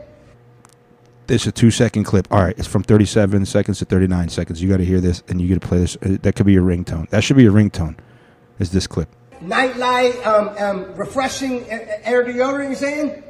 It's 1.29 1.47
a 1.47 1.51
two 1.53 1.71
second 1.71 2.03
clip. 2.03 2.27
All 2.31 2.43
right, 2.43 2.57
it's 2.59 2.67
from 2.67 2.83
37 2.83 3.45
seconds 3.45 3.79
to 3.79 3.85
39 3.85 4.27
seconds. 4.29 4.61
You 4.61 4.67
got 4.69 4.77
to 4.77 4.85
hear 4.85 4.99
this 4.99 5.23
and 5.29 5.39
you 5.41 5.47
got 5.55 5.61
to 5.61 5.67
play 5.67 5.79
this. 5.79 5.95
Uh, 5.97 6.17
That 6.21 6.35
could 6.35 6.45
be 6.45 6.53
your 6.53 6.63
ringtone. 6.63 7.09
That 7.11 7.23
should 7.23 7.37
be 7.37 7.43
your 7.43 7.53
ringtone. 7.53 7.95
Is 8.59 8.71
this 8.71 8.87
clip? 8.87 9.09
Night 9.41 9.77
light, 9.77 10.15
um, 10.27 10.49
um, 10.59 10.93
refreshing 10.95 11.65
air, 11.69 12.23
deodorant. 12.25 12.69
You 12.69 12.75
saying? 12.75 13.23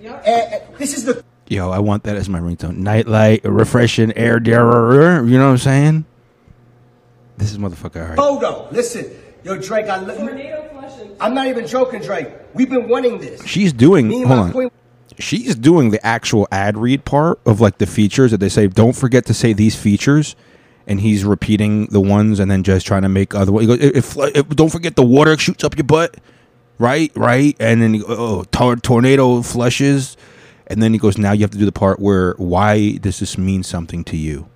Yep. 0.00 0.78
this 0.78 0.96
is 0.96 1.04
the 1.04 1.24
Yo, 1.48 1.70
I 1.70 1.78
want 1.78 2.04
that 2.04 2.16
as 2.16 2.28
my 2.28 2.40
ringtone. 2.40 2.78
Nightlight, 2.78 3.44
refreshing 3.44 4.16
air, 4.16 4.40
derriere, 4.40 5.24
you 5.24 5.36
know 5.36 5.46
what 5.46 5.52
I'm 5.52 5.58
saying? 5.58 6.04
This 7.36 7.52
is 7.52 7.58
motherfucker. 7.58 8.02
All 8.02 8.08
right. 8.08 8.16
Toto. 8.16 8.68
Listen, 8.72 9.10
yo, 9.42 9.58
Drake. 9.58 9.86
I 9.86 9.98
love 9.98 10.16
Tornado 10.16 10.68
flushing. 10.72 11.16
I'm 11.20 11.34
not 11.34 11.48
even 11.48 11.66
joking, 11.66 12.00
Drake. 12.00 12.28
We've 12.54 12.70
been 12.70 12.88
wanting 12.88 13.18
this. 13.18 13.44
She's 13.44 13.72
doing. 13.72 14.10
Hold 14.26 14.38
on. 14.38 14.52
queen. 14.52 14.70
She's 15.18 15.54
doing 15.54 15.90
the 15.90 16.04
actual 16.04 16.48
ad 16.50 16.76
read 16.76 17.04
part 17.04 17.38
of 17.44 17.60
like 17.60 17.78
the 17.78 17.86
features 17.86 18.30
that 18.30 18.38
they 18.38 18.48
say. 18.48 18.66
Don't 18.66 18.96
forget 18.96 19.26
to 19.26 19.34
say 19.34 19.52
these 19.52 19.76
features, 19.76 20.34
and 20.86 21.00
he's 21.00 21.24
repeating 21.24 21.86
the 21.86 22.00
ones 22.00 22.40
and 22.40 22.50
then 22.50 22.62
just 22.62 22.86
trying 22.86 23.02
to 23.02 23.08
make 23.08 23.34
other. 23.34 23.52
He 23.60 23.66
goes, 23.66 23.80
if, 23.80 24.16
if, 24.16 24.48
don't 24.48 24.70
forget 24.70 24.96
the 24.96 25.04
water 25.04 25.36
shoots 25.36 25.62
up 25.62 25.76
your 25.76 25.84
butt, 25.84 26.16
right, 26.78 27.12
right, 27.14 27.56
and 27.58 27.82
then 27.82 27.94
he 27.94 28.02
oh, 28.02 28.06
oh, 28.08 28.44
tor- 28.50 28.76
tornado 28.76 29.42
flushes, 29.42 30.16
and 30.66 30.82
then 30.82 30.92
he 30.92 30.98
goes, 30.98 31.18
now 31.18 31.32
you 31.32 31.42
have 31.42 31.50
to 31.50 31.58
do 31.58 31.64
the 31.64 31.72
part 31.72 32.00
where 32.00 32.34
why 32.38 32.96
does 32.96 33.20
this 33.20 33.36
mean 33.36 33.62
something 33.62 34.04
to 34.04 34.16
you? 34.16 34.48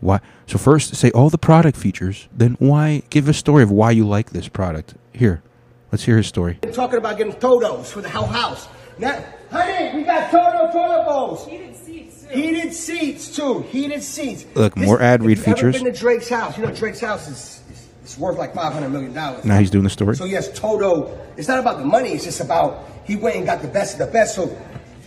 Why? 0.00 0.20
So 0.46 0.58
first 0.58 0.94
say 0.94 1.10
all 1.10 1.30
the 1.30 1.38
product 1.38 1.76
features, 1.76 2.28
then 2.32 2.56
why? 2.58 3.02
Give 3.10 3.28
a 3.28 3.32
story 3.32 3.62
of 3.62 3.70
why 3.70 3.90
you 3.92 4.06
like 4.06 4.30
this 4.30 4.48
product. 4.48 4.94
Here, 5.12 5.42
let's 5.90 6.04
hear 6.04 6.18
his 6.18 6.26
story. 6.26 6.58
Been 6.60 6.72
talking 6.72 6.98
about 6.98 7.16
getting 7.16 7.32
Totos 7.32 7.90
for 7.90 8.02
the 8.02 8.10
whole 8.10 8.26
house. 8.26 8.68
Now, 8.98 9.24
honey, 9.50 9.96
we 9.96 10.04
got 10.04 10.30
Toto 10.30 10.70
toilet 10.70 11.04
bowls. 11.06 11.46
Heated 11.46 11.74
seats. 11.74 12.22
Too. 12.22 12.28
Heated 12.28 12.72
seats 12.74 13.36
too. 13.36 13.60
Heated 13.62 14.02
seats. 14.02 14.46
Look, 14.54 14.76
more 14.76 15.00
ad 15.00 15.22
read 15.22 15.38
if 15.38 15.46
you've 15.46 15.56
features. 15.56 15.76
Ever 15.76 15.84
been 15.84 15.94
to 15.94 15.98
Drake's 15.98 16.28
house? 16.28 16.58
You 16.58 16.66
know 16.66 16.72
Drake's 16.72 17.00
house 17.00 17.26
is, 17.26 17.62
is 17.65 17.65
it's 18.06 18.16
worth 18.16 18.38
like 18.38 18.54
five 18.54 18.72
hundred 18.72 18.90
million 18.90 19.12
dollars. 19.12 19.44
Now 19.44 19.58
he's 19.58 19.68
doing 19.68 19.82
the 19.82 19.90
story. 19.90 20.14
So 20.14 20.26
yes, 20.26 20.56
Toto. 20.56 21.18
It's 21.36 21.48
not 21.48 21.58
about 21.58 21.78
the 21.78 21.84
money. 21.84 22.10
It's 22.10 22.22
just 22.22 22.40
about 22.40 22.88
he 23.04 23.16
went 23.16 23.34
and 23.34 23.44
got 23.44 23.62
the 23.62 23.68
best 23.68 23.94
of 23.94 24.06
the 24.06 24.12
best. 24.12 24.36
So 24.36 24.56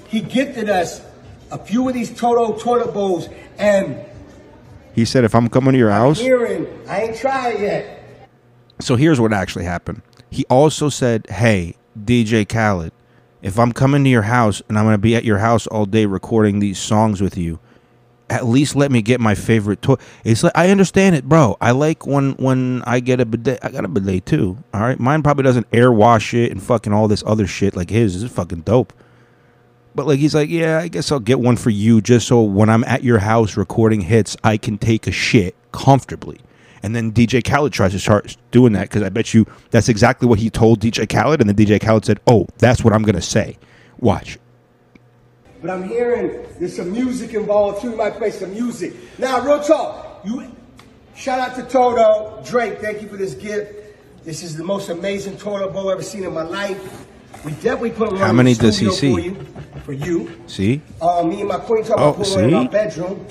he 0.10 0.20
gifted 0.20 0.70
us 0.70 1.02
a 1.50 1.58
few 1.58 1.88
of 1.88 1.94
these 1.94 2.14
Toto 2.14 2.58
toilet 2.58 2.94
bowls, 2.94 3.30
and 3.58 4.06
He 4.94 5.06
said, 5.06 5.24
if 5.24 5.34
I'm 5.34 5.48
coming 5.48 5.72
to 5.72 5.78
your 5.78 5.92
house, 5.92 6.20
hearing 6.20 6.68
I 6.90 7.04
ain't 7.04 7.16
tried 7.18 7.62
yet. 7.62 8.04
So 8.82 8.98
here's 8.98 9.20
what 9.20 9.32
actually 9.32 9.64
happened. 9.64 10.02
He 10.30 10.44
also 10.50 10.90
said, 10.90 11.26
"Hey, 11.30 11.76
DJ 11.98 12.48
Khaled, 12.48 12.92
if 13.42 13.58
I'm 13.58 13.72
coming 13.72 14.04
to 14.04 14.10
your 14.10 14.24
house 14.24 14.62
and 14.68 14.78
I'm 14.78 14.84
going 14.84 14.94
to 14.96 14.98
be 14.98 15.16
at 15.16 15.24
your 15.24 15.38
house 15.38 15.68
all 15.68 15.86
day 15.86 16.06
recording 16.06 16.60
these 16.60 16.78
songs 16.78 17.22
with 17.22 17.38
you, 17.38 17.60
at 18.30 18.46
least 18.46 18.76
let 18.76 18.92
me 18.92 19.02
get 19.02 19.20
my 19.20 19.36
favorite 19.36 19.82
toy." 19.82 19.96
It's 20.24 20.44
like 20.44 20.54
I 20.56 20.70
understand 20.70 21.16
it, 21.16 21.28
bro. 21.28 21.58
I 21.62 21.72
like 21.72 22.06
when 22.06 22.34
when 22.34 22.84
I 22.86 23.00
get 23.00 23.20
a 23.20 23.26
bidet. 23.26 23.60
I 23.64 23.70
got 23.70 23.86
a 23.86 23.88
bidet 23.88 24.26
too. 24.26 24.58
All 24.74 24.82
right, 24.82 25.00
mine 25.00 25.24
probably 25.24 25.44
doesn't 25.44 25.68
air 25.74 25.92
wash 25.92 26.34
it 26.34 26.52
and 26.52 26.62
fucking 26.62 26.94
all 26.94 27.08
this 27.08 27.24
other 27.26 27.48
shit 27.48 27.76
like 27.76 27.90
his. 27.90 28.14
This 28.14 28.24
is 28.24 28.32
fucking 28.32 28.62
dope. 28.62 28.94
But 29.96 30.08
like 30.08 30.20
he's 30.20 30.36
like, 30.36 30.50
yeah, 30.50 30.80
I 30.80 30.88
guess 30.88 31.12
I'll 31.12 31.20
get 31.20 31.40
one 31.40 31.58
for 31.58 31.70
you 31.72 32.02
just 32.02 32.28
so 32.28 32.42
when 32.42 32.70
I'm 32.70 32.84
at 32.86 33.04
your 33.04 33.20
house 33.20 33.58
recording 33.58 34.02
hits, 34.02 34.38
I 34.44 34.58
can 34.58 34.78
take 34.78 35.08
a 35.08 35.12
shit 35.12 35.56
comfortably. 35.72 36.40
And 36.82 36.96
then 36.96 37.12
DJ 37.12 37.44
Khaled 37.44 37.74
tries 37.74 37.92
to 37.92 38.00
start 38.00 38.38
doing 38.52 38.74
that 38.74 38.84
because 38.84 39.04
I 39.04 39.10
bet 39.10 39.34
you 39.34 39.46
that's 39.72 39.90
exactly 39.90 40.28
what 40.28 40.40
he 40.40 40.50
told 40.50 40.80
DJ 40.80 41.10
Khaled, 41.10 41.42
and 41.42 41.50
then 41.50 41.56
DJ 41.56 41.82
Khaled 41.82 42.06
said, 42.06 42.20
"Oh, 42.28 42.48
that's 42.60 42.84
what 42.84 42.94
I'm 42.94 43.04
gonna 43.04 43.22
say." 43.22 43.58
Watch. 44.00 44.38
But 45.62 45.72
I'm 45.72 45.84
hearing 45.84 46.46
there's 46.60 46.76
some 46.76 46.92
music 46.92 47.34
involved 47.34 47.82
too. 47.82 47.92
You 47.92 47.96
might 47.98 48.16
play 48.16 48.32
some 48.32 48.52
music. 48.52 48.94
Now, 49.20 49.42
real 49.46 49.62
talk. 49.62 50.22
You 50.26 50.52
shout 51.16 51.40
out 51.40 51.56
to 51.56 51.64
Toto, 51.64 52.42
Drake. 52.46 52.80
Thank 52.80 53.02
you 53.02 53.08
for 53.08 53.18
this 53.18 53.34
gift. 53.34 53.74
This 54.24 54.44
is 54.44 54.56
the 54.56 54.64
most 54.64 54.90
amazing 54.90 55.38
toilet 55.38 55.74
bowl 55.74 55.90
I've 55.90 55.94
ever 55.96 56.04
seen 56.04 56.24
in 56.24 56.34
my 56.34 56.44
life. 56.44 57.06
We 57.46 57.52
definitely 57.54 57.92
put 57.92 58.12
one 58.12 58.20
How 58.20 58.30
in 58.32 58.36
many 58.36 58.54
the 58.54 58.64
does 58.64 58.78
he 58.78 58.92
see? 58.92 59.14
For 59.14 59.20
you, 59.20 59.36
for 59.86 59.94
you. 59.94 60.32
See, 60.48 60.82
Uh, 61.02 61.24
me 61.24 61.40
and 61.40 61.48
my 61.50 61.58
queen 61.58 61.84
talking 61.84 62.04
Oh, 62.04 62.12
one 62.36 62.44
in 62.44 62.54
our 62.54 62.68
bedroom. 62.70 63.26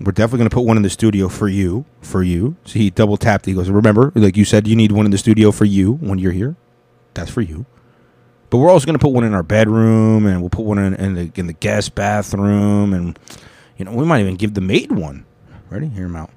we're 0.00 0.12
definitely 0.12 0.38
gonna 0.38 0.50
put 0.50 0.64
one 0.64 0.76
in 0.78 0.82
the 0.82 0.90
studio 0.90 1.28
for 1.28 1.48
you, 1.48 1.84
for 2.00 2.22
you. 2.22 2.56
So 2.64 2.78
he 2.78 2.88
double 2.90 3.16
tapped. 3.18 3.44
He 3.46 3.52
goes, 3.52 3.68
"Remember, 3.68 4.10
like 4.14 4.36
you 4.38 4.44
said, 4.46 4.66
you 4.66 4.74
need 4.76 4.92
one 4.92 5.04
in 5.04 5.10
the 5.10 5.18
studio 5.18 5.52
for 5.52 5.64
you 5.66 5.94
when 6.00 6.18
you're 6.18 6.32
here. 6.32 6.56
That's 7.14 7.30
for 7.30 7.42
you." 7.42 7.66
But 8.56 8.60
we're 8.60 8.70
also 8.70 8.86
gonna 8.86 8.98
put 8.98 9.12
one 9.12 9.24
in 9.24 9.34
our 9.34 9.42
bedroom, 9.42 10.24
and 10.24 10.40
we'll 10.40 10.48
put 10.48 10.64
one 10.64 10.78
in, 10.78 10.94
in 10.94 11.14
the 11.14 11.30
in 11.34 11.46
the 11.46 11.52
guest 11.52 11.94
bathroom, 11.94 12.94
and 12.94 13.18
you 13.76 13.84
know 13.84 13.92
we 13.92 14.06
might 14.06 14.22
even 14.22 14.36
give 14.36 14.54
the 14.54 14.62
maid 14.62 14.90
one. 14.90 15.26
Ready? 15.68 15.88
Hear 15.88 16.06
him 16.06 16.16
out. 16.16 16.30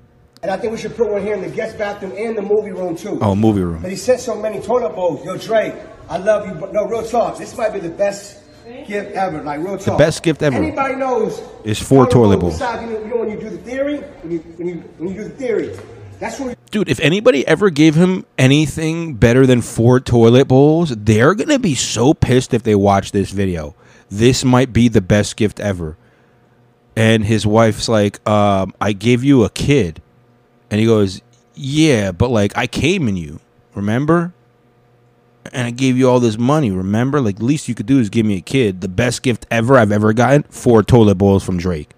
And 0.43 0.51
I 0.51 0.57
think 0.57 0.73
we 0.73 0.77
should 0.77 0.97
put 0.97 1.09
one 1.09 1.21
here 1.21 1.33
in 1.33 1.39
the 1.39 1.47
guest 1.47 1.77
bathroom 1.77 2.11
and 2.17 2.37
the 2.37 2.41
movie 2.41 2.71
room 2.71 2.97
too. 2.97 3.19
Oh, 3.21 3.35
movie 3.35 3.61
room. 3.61 3.81
But 3.81 3.91
he 3.91 3.95
sent 3.95 4.19
so 4.19 4.35
many 4.35 4.59
toilet 4.59 4.95
bowls. 4.95 5.23
Yo, 5.23 5.37
Drake, 5.37 5.75
I 6.09 6.17
love 6.17 6.45
you, 6.45 6.55
but 6.55 6.73
no, 6.73 6.85
real 6.89 7.03
talk. 7.03 7.37
This 7.37 7.55
might 7.55 7.71
be 7.71 7.79
the 7.79 7.87
best 7.87 8.43
gift 8.85 9.13
ever. 9.13 9.41
Like 9.41 9.61
real 9.61 9.77
talk. 9.77 9.97
The 9.97 10.03
best 10.03 10.21
gift 10.21 10.43
ever 10.43 10.57
Anybody 10.57 10.95
knows 10.95 11.41
is 11.63 11.81
four 11.81 12.05
toilet 12.05 12.41
bowls. 12.41 12.55
Besides, 12.55 12.81
you 12.81 12.89
know, 12.89 12.99
you 12.99 13.07
know 13.07 13.17
when 13.21 13.29
you 13.29 13.39
do 13.39 13.49
the 13.49 13.59
theory, 13.59 13.99
when 13.99 14.31
you 14.33 14.39
when 14.57 14.67
you 14.67 14.75
when 14.97 15.07
you 15.07 15.15
do 15.15 15.23
the 15.23 15.35
theory, 15.35 15.79
that's 16.19 16.39
what. 16.39 16.57
Dude, 16.69 16.89
if 16.89 16.99
anybody 16.99 17.47
ever 17.47 17.69
gave 17.69 17.95
him 17.95 18.25
anything 18.37 19.15
better 19.15 19.45
than 19.45 19.61
four 19.61 19.99
toilet 19.99 20.47
bowls, 20.47 20.93
they're 20.95 21.33
to 21.33 21.59
be 21.59 21.75
so 21.75 22.13
pissed 22.13 22.53
if 22.53 22.63
they 22.63 22.75
watch 22.75 23.11
this 23.11 23.31
video. 23.31 23.75
This 24.09 24.43
might 24.43 24.73
be 24.73 24.87
the 24.87 25.01
best 25.01 25.37
gift 25.37 25.59
ever. 25.59 25.97
And 26.95 27.23
his 27.23 27.47
wife's 27.47 27.87
like, 27.87 28.27
um, 28.27 28.73
I 28.81 28.91
gave 28.91 29.23
you 29.23 29.43
a 29.45 29.49
kid. 29.49 30.01
And 30.69 30.79
he 30.79 30.85
goes, 30.85 31.21
Yeah, 31.55 32.11
but 32.11 32.29
like 32.29 32.55
I 32.57 32.67
came 32.67 33.07
in 33.07 33.15
you, 33.15 33.39
remember? 33.73 34.33
And 35.51 35.65
I 35.65 35.71
gave 35.71 35.97
you 35.97 36.09
all 36.09 36.19
this 36.19 36.37
money, 36.37 36.69
remember? 36.69 37.21
Like, 37.21 37.39
least 37.39 37.67
you 37.67 37.73
could 37.73 37.87
do 37.87 37.99
is 37.99 38.09
give 38.09 38.25
me 38.25 38.37
a 38.37 38.41
kid. 38.41 38.81
The 38.81 38.87
best 38.87 39.23
gift 39.23 39.47
ever 39.49 39.77
I've 39.77 39.91
ever 39.91 40.13
gotten 40.13 40.43
four 40.43 40.83
toilet 40.83 41.15
bowls 41.15 41.43
from 41.43 41.57
Drake. 41.57 41.91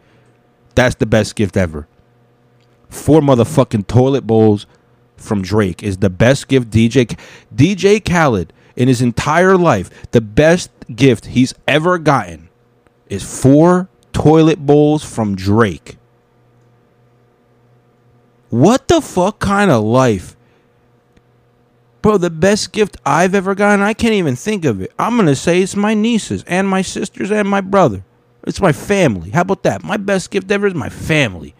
That's 0.75 0.95
the 0.95 1.05
best 1.05 1.35
gift 1.35 1.57
ever 1.57 1.87
four 2.91 3.21
motherfucking 3.21 3.87
toilet 3.87 4.27
bowls 4.27 4.67
from 5.17 5.41
Drake 5.41 5.81
is 5.81 5.97
the 5.97 6.09
best 6.09 6.47
gift 6.47 6.69
DJ 6.69 7.17
DJ 7.53 8.03
Khaled 8.03 8.53
in 8.75 8.87
his 8.87 9.01
entire 9.01 9.57
life. 9.57 9.89
The 10.11 10.21
best 10.21 10.69
gift 10.93 11.27
he's 11.27 11.53
ever 11.67 11.97
gotten 11.97 12.49
is 13.07 13.23
four 13.23 13.89
toilet 14.13 14.59
bowls 14.59 15.03
from 15.03 15.35
Drake. 15.35 15.97
What 18.49 18.87
the 18.87 18.99
fuck 19.01 19.39
kind 19.39 19.71
of 19.71 19.83
life? 19.83 20.35
Bro, 22.01 22.17
the 22.17 22.29
best 22.29 22.71
gift 22.71 22.97
I've 23.05 23.35
ever 23.35 23.53
gotten, 23.53 23.81
I 23.81 23.93
can't 23.93 24.15
even 24.15 24.35
think 24.35 24.65
of 24.65 24.81
it. 24.81 24.91
I'm 24.97 25.15
going 25.15 25.27
to 25.27 25.35
say 25.35 25.61
it's 25.61 25.75
my 25.75 25.93
nieces 25.93 26.43
and 26.47 26.67
my 26.67 26.81
sisters 26.81 27.31
and 27.31 27.47
my 27.47 27.61
brother. 27.61 28.03
It's 28.45 28.59
my 28.59 28.71
family. 28.71 29.29
How 29.29 29.41
about 29.41 29.63
that? 29.63 29.83
My 29.83 29.97
best 29.97 30.31
gift 30.31 30.49
ever 30.51 30.65
is 30.65 30.73
my 30.73 30.89
family. 30.89 31.53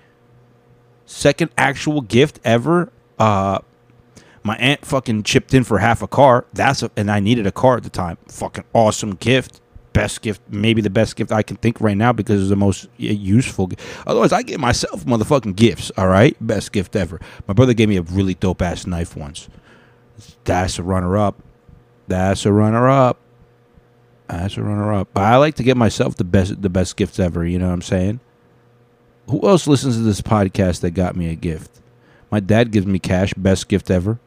Second 1.12 1.52
actual 1.58 2.02
gift 2.02 2.40
ever, 2.46 2.90
uh 3.20 3.60
my 4.44 4.56
aunt 4.56 4.86
fucking 4.86 5.24
chipped 5.24 5.54
in 5.54 5.64
for 5.64 5.78
half 5.78 6.02
a 6.02 6.08
car. 6.08 6.46
That's 6.54 6.82
a, 6.82 6.90
and 6.96 7.12
I 7.12 7.20
needed 7.20 7.46
a 7.46 7.52
car 7.52 7.78
at 7.78 7.84
the 7.84 7.90
time. 7.90 8.18
Fucking 8.28 8.64
awesome 8.74 9.16
gift. 9.16 9.62
Best 9.94 10.22
gift, 10.22 10.42
maybe 10.50 10.82
the 10.82 10.90
best 10.90 11.18
gift 11.18 11.34
I 11.34 11.44
can 11.44 11.58
think 11.58 11.82
right 11.82 11.98
now 11.98 12.14
because 12.14 12.42
it's 12.42 12.50
the 12.50 12.56
most 12.56 12.88
useful. 12.98 13.70
Otherwise, 14.08 14.32
I 14.32 14.42
give 14.42 14.60
myself 14.62 15.04
motherfucking 15.04 15.58
gifts. 15.58 15.92
All 15.98 16.08
right, 16.08 16.36
best 16.40 16.72
gift 16.72 16.96
ever. 16.96 17.20
My 17.46 17.54
brother 17.54 17.74
gave 17.74 17.90
me 17.90 17.98
a 17.98 18.02
really 18.02 18.34
dope 18.36 18.62
ass 18.62 18.88
knife 18.88 19.18
once. 19.18 19.50
That's 20.46 20.80
a 20.80 20.84
runner 20.84 21.18
up. 21.18 21.44
That's 22.08 22.46
a 22.46 22.54
runner 22.54 22.90
up. 22.90 23.18
That's 24.28 24.56
a 24.56 24.64
runner 24.64 24.94
up. 24.94 25.16
I 25.18 25.36
like 25.36 25.56
to 25.56 25.64
get 25.64 25.76
myself 25.76 26.16
the 26.16 26.24
best 26.24 26.62
the 26.62 26.70
best 26.70 26.96
gifts 26.96 27.20
ever. 27.20 27.46
You 27.46 27.60
know 27.60 27.68
what 27.68 27.74
I'm 27.74 27.82
saying? 27.82 28.22
Who 29.30 29.48
else 29.48 29.68
listens 29.68 29.96
to 29.96 30.02
this 30.04 30.22
podcast 30.22 30.82
that 30.82 30.92
got 30.92 31.16
me 31.16 31.30
a 31.30 31.36
gift? 31.36 31.80
My 32.30 32.40
dad 32.40 32.72
gives 32.72 32.86
me 32.86 33.00
cash. 33.00 33.34
Best 33.34 33.68
gift 33.68 33.92
ever. 33.92 34.20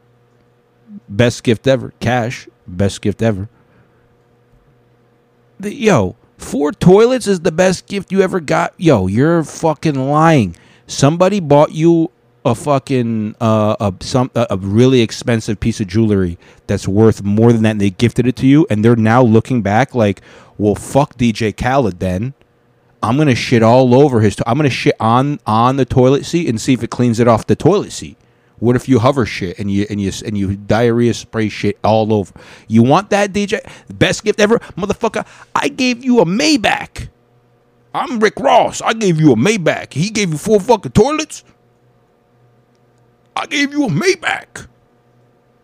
Best 1.09 1.43
gift 1.43 1.67
ever. 1.67 1.93
Cash. 1.99 2.47
Best 2.67 3.01
gift 3.01 3.21
ever. 3.21 3.49
The, 5.59 5.73
yo, 5.73 6.15
four 6.37 6.71
toilets 6.71 7.27
is 7.27 7.41
the 7.41 7.51
best 7.51 7.87
gift 7.87 8.11
you 8.11 8.21
ever 8.21 8.39
got. 8.39 8.73
Yo, 8.77 9.07
you're 9.07 9.43
fucking 9.43 9.95
lying. 9.95 10.55
Somebody 10.87 11.39
bought 11.39 11.71
you 11.71 12.11
a 12.45 12.53
fucking 12.53 13.35
uh, 13.41 13.75
a 13.79 13.93
some 14.01 14.29
a, 14.35 14.45
a 14.51 14.57
really 14.57 15.01
expensive 15.01 15.59
piece 15.59 15.79
of 15.79 15.87
jewelry 15.87 16.37
that's 16.67 16.87
worth 16.87 17.23
more 17.23 17.51
than 17.51 17.63
that, 17.63 17.71
and 17.71 17.81
they 17.81 17.89
gifted 17.89 18.27
it 18.27 18.35
to 18.37 18.47
you, 18.47 18.67
and 18.69 18.85
they're 18.85 18.95
now 18.95 19.23
looking 19.23 19.63
back 19.63 19.95
like, 19.95 20.21
well, 20.57 20.75
fuck 20.75 21.17
DJ 21.17 21.55
Khaled 21.55 21.99
then. 21.99 22.35
I'm 23.03 23.17
gonna 23.17 23.35
shit 23.35 23.61
all 23.63 23.93
over 23.93 24.21
his. 24.21 24.35
To- 24.37 24.49
I'm 24.49 24.57
gonna 24.57 24.69
shit 24.69 24.95
on 24.99 25.39
on 25.45 25.77
the 25.77 25.85
toilet 25.85 26.25
seat 26.25 26.47
and 26.49 26.59
see 26.59 26.73
if 26.73 26.83
it 26.83 26.89
cleans 26.89 27.19
it 27.19 27.27
off 27.27 27.45
the 27.47 27.55
toilet 27.55 27.91
seat. 27.91 28.17
What 28.59 28.75
if 28.75 28.87
you 28.87 28.99
hover 28.99 29.25
shit 29.25 29.59
and 29.59 29.69
you 29.69 29.85
and 29.89 30.01
you 30.01 30.11
and 30.25 30.37
you 30.37 30.55
diarrhea 30.55 31.13
spray 31.13 31.49
shit 31.49 31.77
all 31.83 32.13
over? 32.13 32.33
You 32.67 32.83
want 32.83 33.09
that, 33.11 33.31
DJ? 33.33 33.59
Best 33.93 34.23
gift 34.23 34.39
ever, 34.39 34.59
motherfucker! 34.77 35.25
I 35.53 35.67
gave 35.67 36.03
you 36.03 36.19
a 36.19 36.25
Maybach. 36.25 37.09
I'm 37.93 38.19
Rick 38.19 38.39
Ross. 38.39 38.81
I 38.81 38.93
gave 38.93 39.19
you 39.19 39.31
a 39.31 39.35
Maybach. 39.35 39.93
He 39.93 40.09
gave 40.09 40.31
you 40.31 40.37
four 40.37 40.59
fucking 40.59 40.91
toilets. 40.93 41.43
I 43.35 43.45
gave 43.45 43.71
you 43.71 43.85
a 43.85 43.89
Maybach. 43.89 44.67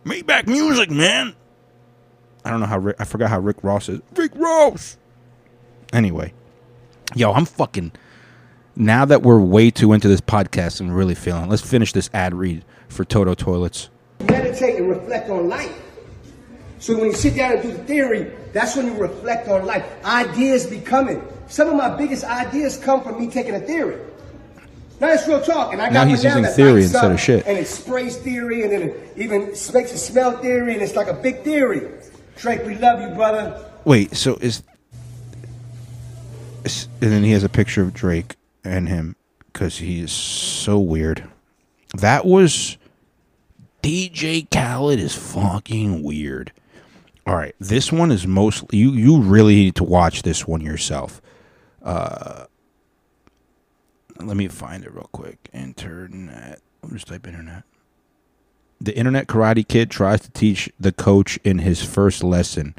Maybach 0.04 0.46
music, 0.46 0.90
man. 0.90 1.34
I 2.44 2.50
don't 2.50 2.60
know 2.60 2.66
how 2.66 2.78
Rick, 2.78 2.96
I 2.98 3.04
forgot 3.04 3.30
how 3.30 3.40
Rick 3.40 3.62
Ross 3.62 3.88
is. 3.88 4.00
Rick 4.16 4.32
Ross. 4.34 4.96
Anyway, 5.92 6.32
yo, 7.14 7.32
I'm 7.32 7.44
fucking. 7.44 7.92
Now 8.74 9.04
that 9.04 9.22
we're 9.22 9.40
way 9.40 9.70
too 9.70 9.92
into 9.92 10.08
this 10.08 10.20
podcast, 10.20 10.80
I'm 10.80 10.90
really 10.90 11.14
feeling. 11.14 11.48
Let's 11.48 11.62
finish 11.62 11.92
this 11.92 12.08
ad 12.14 12.34
read 12.34 12.64
for 12.88 13.04
Toto 13.04 13.34
Toilets. 13.34 13.90
meditate 14.20 14.76
and 14.76 14.88
reflect 14.88 15.28
on 15.30 15.48
life. 15.48 15.78
So 16.78 16.96
when 16.96 17.06
you 17.06 17.12
sit 17.12 17.36
down 17.36 17.52
and 17.52 17.62
do 17.62 17.72
the 17.72 17.84
theory, 17.84 18.32
that's 18.52 18.74
when 18.74 18.86
you 18.86 18.94
reflect 18.94 19.48
on 19.48 19.64
life. 19.66 19.84
Ideas 20.04 20.66
be 20.66 20.80
coming. 20.80 21.22
Some 21.46 21.68
of 21.68 21.76
my 21.76 21.94
biggest 21.96 22.24
ideas 22.24 22.76
come 22.76 23.02
from 23.02 23.20
me 23.20 23.28
taking 23.28 23.54
a 23.54 23.60
theory. 23.60 24.00
Now 25.00 25.08
it's 25.08 25.26
real 25.26 25.42
talk, 25.42 25.72
and 25.72 25.82
I 25.82 25.88
Now 25.88 26.04
got 26.04 26.08
he's 26.08 26.24
using 26.24 26.44
theory 26.44 26.82
instead 26.84 27.10
of 27.10 27.20
shit. 27.20 27.46
And 27.46 27.58
it 27.58 27.66
sprays 27.66 28.16
theory, 28.16 28.62
and 28.62 28.72
then 28.72 28.82
it 28.82 29.12
even 29.16 29.46
makes 29.48 29.92
it 29.92 29.98
smell 29.98 30.38
theory, 30.38 30.74
and 30.74 30.82
it's 30.82 30.96
like 30.96 31.08
a 31.08 31.14
big 31.14 31.42
theory. 31.42 31.88
Drake, 32.36 32.64
we 32.64 32.76
love 32.76 33.00
you, 33.00 33.14
brother. 33.14 33.68
Wait, 33.84 34.14
so 34.16 34.36
is 34.36 34.62
and 36.64 37.12
then 37.12 37.24
he 37.24 37.32
has 37.32 37.44
a 37.44 37.48
picture 37.48 37.82
of 37.82 37.92
Drake 37.92 38.36
and 38.64 38.88
him 38.88 39.16
because 39.52 39.78
he 39.78 40.00
is 40.00 40.12
so 40.12 40.78
weird. 40.78 41.28
That 41.94 42.24
was 42.24 42.78
DJ 43.82 44.48
Khaled 44.50 44.98
is 44.98 45.14
fucking 45.14 46.02
weird. 46.02 46.52
All 47.26 47.36
right, 47.36 47.54
this 47.60 47.92
one 47.92 48.10
is 48.10 48.26
mostly 48.26 48.78
you. 48.78 48.92
You 48.92 49.20
really 49.20 49.54
need 49.54 49.76
to 49.76 49.84
watch 49.84 50.22
this 50.22 50.46
one 50.46 50.60
yourself. 50.60 51.20
Uh, 51.82 52.46
let 54.18 54.36
me 54.36 54.48
find 54.48 54.84
it 54.84 54.92
real 54.92 55.08
quick. 55.12 55.48
Internet. 55.52 56.60
I'll 56.82 56.90
just 56.90 57.06
type 57.06 57.26
internet. 57.26 57.64
The 58.80 58.96
internet 58.96 59.28
karate 59.28 59.66
kid 59.66 59.90
tries 59.90 60.20
to 60.22 60.30
teach 60.32 60.68
the 60.80 60.90
coach 60.90 61.38
in 61.44 61.58
his 61.58 61.84
first 61.84 62.24
lesson. 62.24 62.74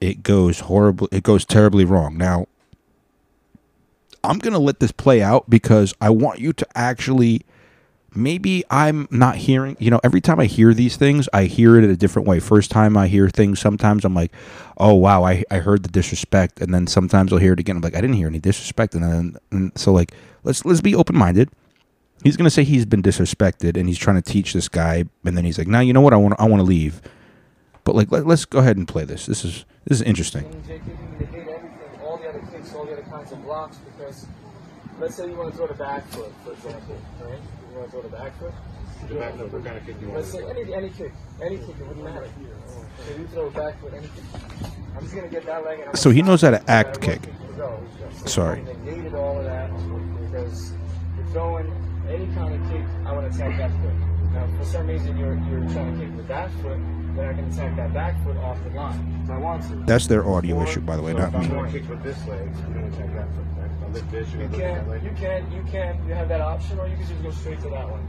It 0.00 0.22
goes 0.22 0.60
horribly. 0.60 1.08
It 1.10 1.24
goes 1.24 1.44
terribly 1.44 1.84
wrong. 1.84 2.16
Now, 2.16 2.46
I'm 4.24 4.38
gonna 4.38 4.58
let 4.58 4.80
this 4.80 4.92
play 4.92 5.22
out 5.22 5.48
because 5.48 5.94
I 6.00 6.10
want 6.10 6.40
you 6.40 6.52
to 6.52 6.66
actually. 6.74 7.42
Maybe 8.14 8.62
I'm 8.70 9.08
not 9.10 9.36
hearing. 9.36 9.74
You 9.80 9.90
know, 9.90 9.98
every 10.04 10.20
time 10.20 10.38
I 10.38 10.44
hear 10.44 10.74
these 10.74 10.98
things, 10.98 11.30
I 11.32 11.44
hear 11.44 11.78
it 11.78 11.84
in 11.84 11.88
a 11.88 11.96
different 11.96 12.28
way. 12.28 12.40
First 12.40 12.70
time 12.70 12.94
I 12.94 13.08
hear 13.08 13.30
things, 13.30 13.58
sometimes 13.58 14.04
I'm 14.04 14.14
like, 14.14 14.32
"Oh 14.76 14.92
wow, 14.92 15.24
I, 15.24 15.44
I 15.50 15.58
heard 15.60 15.82
the 15.82 15.88
disrespect," 15.88 16.60
and 16.60 16.74
then 16.74 16.86
sometimes 16.86 17.32
I'll 17.32 17.38
hear 17.38 17.54
it 17.54 17.60
again. 17.60 17.76
I'm 17.76 17.82
like, 17.82 17.96
"I 17.96 18.02
didn't 18.02 18.16
hear 18.16 18.28
any 18.28 18.38
disrespect," 18.38 18.94
and 18.94 19.02
then 19.02 19.36
and 19.50 19.72
so 19.76 19.92
like 19.92 20.12
let's 20.44 20.62
let's 20.66 20.82
be 20.82 20.94
open 20.94 21.16
minded. 21.16 21.48
He's 22.22 22.36
gonna 22.36 22.50
say 22.50 22.64
he's 22.64 22.84
been 22.84 23.02
disrespected 23.02 23.78
and 23.78 23.88
he's 23.88 23.98
trying 23.98 24.20
to 24.20 24.22
teach 24.22 24.52
this 24.52 24.68
guy, 24.68 25.04
and 25.24 25.34
then 25.34 25.46
he's 25.46 25.56
like, 25.56 25.66
"Now 25.68 25.80
you 25.80 25.94
know 25.94 26.02
what? 26.02 26.12
I 26.12 26.16
want 26.18 26.34
I 26.38 26.46
want 26.46 26.60
to 26.60 26.64
leave." 26.64 27.00
But 27.84 27.94
like, 27.96 28.12
let, 28.12 28.26
let's 28.26 28.44
go 28.44 28.58
ahead 28.58 28.76
and 28.76 28.86
play 28.86 29.04
this. 29.04 29.26
This 29.26 29.42
is 29.44 29.64
this 29.86 30.00
is 30.00 30.02
interesting. 30.02 30.44
JKD, 30.44 31.18
they 31.18 31.24
hate 31.24 31.48
everything, 31.48 32.00
all 32.02 32.16
the 32.18 32.28
other 32.28 32.42
kicks, 32.52 32.72
all 33.32 33.38
the 33.38 33.50
other 33.50 33.72
kinds 33.72 33.76
of 33.76 33.76
blocks 33.76 33.76
because 33.78 34.26
let's 35.00 35.14
say 35.16 35.28
you 35.28 35.36
want 35.36 35.50
to 35.50 35.56
throw 35.56 35.66
the 35.66 35.74
back 35.74 36.06
foot, 36.08 36.32
for 36.44 36.52
example, 36.52 36.96
right? 37.20 37.38
You 37.70 37.78
want 37.78 37.84
to 37.86 37.90
throw 37.90 38.02
the 38.02 38.08
back 38.08 38.38
foot? 38.38 38.52
The 39.08 39.14
back 39.14 39.36
foot, 39.36 39.52
what 39.52 39.64
kind 39.64 39.76
of 39.78 39.86
kick 39.86 39.98
do 39.98 40.06
you 40.06 40.12
want 40.12 40.20
Let's 40.20 40.32
say 40.32 40.44
any, 40.48 40.74
any 40.74 40.90
kick, 40.90 41.12
any 41.42 41.58
kick, 41.58 41.68
it 41.80 41.86
wouldn't 41.86 42.04
matter. 42.04 42.28
So 43.06 43.18
you 43.18 43.26
throw 43.28 43.46
a 43.46 43.50
back 43.50 43.80
foot, 43.80 43.94
any 43.94 44.06
kick. 44.06 44.24
I'm 44.94 45.02
just 45.02 45.14
going 45.14 45.28
to 45.28 45.34
get 45.34 45.46
that 45.46 45.64
leg 45.64 45.80
and 45.80 45.98
So 45.98 46.10
he 46.10 46.22
knows 46.22 46.42
how 46.42 46.50
to 46.50 46.70
act 46.70 47.00
kick. 47.00 47.20
what 47.20 47.30
kick 47.30 47.48
you 47.48 47.54
throw. 47.54 47.82
So 48.18 48.26
Sorry. 48.26 48.60
I 48.60 48.64
negated 48.84 49.14
all 49.14 49.38
of 49.38 49.44
that 49.44 49.70
because 50.20 50.72
you're 51.16 51.26
throwing 51.32 51.72
any 52.08 52.26
kind 52.34 52.54
of 52.54 52.70
kick, 52.70 52.84
I 53.06 53.12
want 53.12 53.32
to 53.32 53.36
attack 53.36 53.58
that 53.58 53.70
foot. 53.80 54.11
Now, 54.32 54.46
for 54.58 54.64
some 54.64 54.86
reason, 54.86 55.16
you're, 55.18 55.34
you're 55.50 55.68
trying 55.70 55.98
to 55.98 56.04
kick 56.06 56.16
with 56.16 56.28
that 56.28 56.50
foot, 56.62 56.78
then 57.14 57.28
I 57.28 57.32
can 57.34 57.44
attack 57.52 57.76
that 57.76 57.92
back 57.92 58.22
foot 58.24 58.36
off 58.38 58.58
the 58.64 58.70
line. 58.70 59.24
So 59.26 59.34
I 59.34 59.38
want 59.38 59.62
to. 59.64 59.76
That's 59.86 60.06
their 60.06 60.26
audio 60.26 60.62
issue, 60.62 60.80
by 60.80 60.96
the 60.96 61.02
way, 61.02 61.12
So 61.12 61.18
not 61.18 61.28
if 61.28 61.34
I'm 61.34 61.42
me. 61.42 61.48
going 61.48 61.72
to 61.72 61.78
kick 61.80 61.88
with 61.88 62.02
this 62.02 62.26
leg, 62.26 62.40
I'm 62.64 62.72
going 62.72 62.90
to 62.90 62.96
attack 62.96 63.14
that 63.14 63.28
foot. 63.34 63.44
right? 63.58 63.92
Lift 63.92 64.10
this, 64.10 64.32
You 64.32 64.38
you're 64.40 64.48
going 64.48 64.60
to 64.60 64.66
lift 64.66 64.74
that 64.74 64.80
can, 64.82 64.90
leg. 64.90 65.02
you 65.04 65.10
can, 65.10 65.52
you 65.52 65.62
can, 65.70 66.08
you 66.08 66.14
have 66.14 66.28
that 66.28 66.40
option, 66.40 66.78
or 66.78 66.88
you 66.88 66.96
can 66.96 67.06
just 67.06 67.22
go 67.22 67.30
straight 67.30 67.60
to 67.60 67.68
that 67.70 67.88
one. 67.90 68.06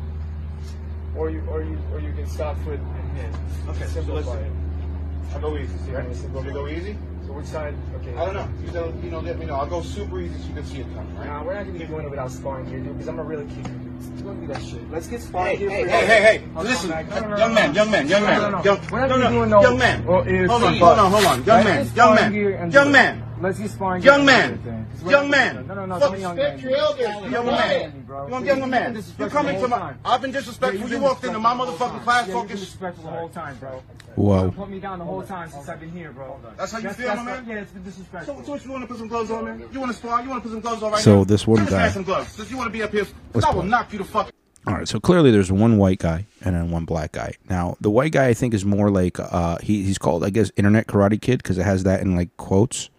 Or 1.18 1.30
you, 1.30 1.44
or 1.50 1.62
you, 1.62 1.78
or 1.92 2.00
you 2.00 2.14
can 2.14 2.26
stop 2.28 2.58
foot 2.64 2.80
and 2.80 3.18
hit. 3.18 3.30
Okay, 3.70 3.86
so 3.86 4.02
Simplify 4.02 4.32
listen. 4.32 4.46
it. 4.46 5.34
I'll 5.36 5.42
go 5.42 5.58
easy, 5.58 5.78
see, 5.86 5.92
right? 5.92 6.08
Yeah, 6.10 6.16
Should 6.22 6.34
we 6.46 6.52
go 6.54 6.68
easy? 6.68 6.98
So 7.26 7.34
which 7.34 7.46
side? 7.46 7.76
Okay. 7.96 8.16
I 8.16 8.26
don't 8.26 8.34
know. 8.34 8.50
You 8.66 8.72
know, 8.72 8.94
you 9.04 9.12
know, 9.12 9.20
let 9.20 9.38
me 9.40 9.46
know. 9.46 9.56
I'll 9.56 9.68
go 9.68 9.82
super 9.82 10.20
easy 10.22 10.38
so 10.42 10.48
you 10.48 10.54
can 10.56 10.66
see 10.66 10.80
it 10.80 10.94
coming, 10.96 11.16
right? 11.18 11.28
Nah, 11.28 11.44
we're 11.44 11.54
not 11.54 11.66
gonna 11.66 11.80
be 11.80 11.86
doing 11.86 12.06
it 12.06 12.10
without 12.10 12.32
sparring 12.32 12.66
here, 12.66 12.80
dude, 12.80 12.94
because 12.94 13.08
I'm 13.08 13.20
a 13.20 13.24
really 13.24 13.46
kicker. 13.46 13.70
You 13.72 13.93
don't 14.24 14.40
do 14.42 14.48
that 14.54 14.62
shit. 14.64 14.92
Let's 14.92 15.08
get 15.08 15.22
sparring 15.22 15.58
Hey, 15.58 15.68
hey, 15.68 15.90
hey, 15.90 16.06
hey, 16.06 16.22
hey, 16.22 16.42
listen, 16.64 16.90
young 16.90 17.54
man, 17.54 17.74
young 17.76 17.92
man, 17.92 18.08
young 18.08 18.24
man, 18.24 18.64
young- 18.64 18.80
We're 18.92 19.00
not 19.08 19.10
no, 19.10 19.18
gonna 19.18 19.24
no, 19.24 19.30
be 19.30 19.36
doing 19.36 19.50
no. 19.50 19.62
young 19.62 19.78
man. 19.78 20.04
Hold 20.04 20.28
on, 20.28 20.74
hold 20.80 21.00
on, 21.00 21.12
hold 21.12 21.26
on. 21.26 21.44
Young 21.44 21.64
man, 21.64 21.92
young 21.96 22.16
man, 22.16 22.72
young 22.72 22.92
man. 22.92 23.24
Let's 23.44 23.60
get 23.60 23.70
sparring 23.72 24.02
Young 24.04 24.26
man, 24.26 24.50
do 24.50 24.54
it 24.56 24.64
then. 24.64 24.86
'Cause 24.92 25.04
we're 25.04 25.12
young 25.12 25.30
man. 25.30 25.68
No, 25.68 25.74
no, 25.76 25.86
no, 25.86 26.00
Fuck, 26.00 26.18
young 26.20 26.36
respect 26.38 26.62
man. 26.64 26.70
your 26.72 26.80
elders, 26.80 27.02
Young 27.02 27.32
young 27.32 27.46
man, 27.46 27.56
man. 27.58 28.04
bro. 28.08 28.28
Young, 28.30 28.42
See, 28.42 28.48
young 28.48 28.70
man. 28.70 29.04
You're 29.20 29.30
coming 29.30 29.60
to 29.62 29.68
my. 29.68 29.78
time. 29.80 30.00
I've 30.06 30.22
been 30.22 30.32
disrespectful. 30.32 30.80
you've 30.80 30.92
You 30.92 31.00
walked 31.00 31.24
into 31.26 31.40
my 31.40 31.50
disrespectful 31.54 31.66
the 31.66 31.72
whole 31.86 32.00
motherfucking 32.00 32.04
class 32.04 32.20
time. 32.22 32.30
Yeah, 32.30 32.34
you've 32.36 32.44
focus. 32.44 32.60
disrespectful 32.62 33.04
the 33.04 33.10
whole 33.12 33.30
time, 33.30 33.58
bro. 33.60 33.84
Whoa. 34.16 34.46
You 34.46 34.52
put 34.52 34.70
me 34.70 34.80
down 34.80 35.00
the 35.00 35.06
whole 35.06 35.24
time 35.24 35.50
since 35.52 35.68
I've 35.68 35.80
been 35.80 35.92
here, 35.92 36.12
bro. 36.12 36.40
That's 36.58 36.72
how 36.72 36.78
you 36.80 36.90
feel, 36.90 37.16
my 37.16 37.24
man? 37.24 37.46
Yeah, 37.48 37.56
it's 37.56 37.72
been 37.72 37.84
disrespectful. 37.84 38.38
So, 38.38 38.44
so 38.46 38.52
what 38.54 38.66
you 38.66 38.72
want 38.72 38.84
to 38.84 38.88
put 38.88 38.98
some 38.98 39.08
gloves 39.10 39.30
on, 39.32 39.46
man? 39.46 39.64
You 39.74 39.80
want 39.80 39.92
to 39.92 39.98
spar? 39.98 40.22
You 40.24 40.30
want 40.30 40.42
to 40.44 40.50
put 40.50 40.54
some 40.54 40.62
gloves 40.62 40.82
on 40.84 40.92
right 40.94 41.02
So 41.02 41.16
now? 41.16 41.22
So 41.22 41.26
this 41.26 41.46
one 41.48 41.58
Give 41.58 41.66
this 41.66 41.74
man 41.74 41.88
guy- 41.88 41.94
some 41.94 42.04
gloves. 42.04 42.32
Since 42.32 42.50
you 42.52 42.58
want 42.58 42.68
to 42.68 42.72
be 42.72 42.82
up 42.84 42.92
here, 42.92 43.06
I 43.44 43.54
will 43.54 43.64
knock 43.64 43.92
you 43.92 44.00
the 44.00 44.06
fuck. 44.06 44.32
All 44.66 44.74
right, 44.76 44.88
so 44.88 44.98
clearly 45.02 45.30
there's 45.32 45.52
one 45.52 45.78
white 45.78 46.00
guy 46.00 46.26
and 46.42 46.56
then 46.56 46.72
one 46.72 46.86
black 46.86 47.12
guy. 47.12 47.34
Now 47.50 47.76
the 47.82 47.90
white 47.90 48.14
guy 48.14 48.28
I 48.28 48.34
think 48.34 48.54
is 48.54 48.64
more 48.64 48.90
like 48.90 49.20
uh 49.20 49.58
he 49.62 49.84
he's 49.84 49.98
called 49.98 50.24
I 50.24 50.30
guess 50.30 50.52
Internet 50.56 50.88
Karate 50.88 51.20
Kid 51.20 51.44
because 51.44 51.58
it 51.58 51.64
has 51.64 51.84
that 51.84 52.00
in 52.00 52.16
like 52.16 52.30
quotes, 52.38 52.90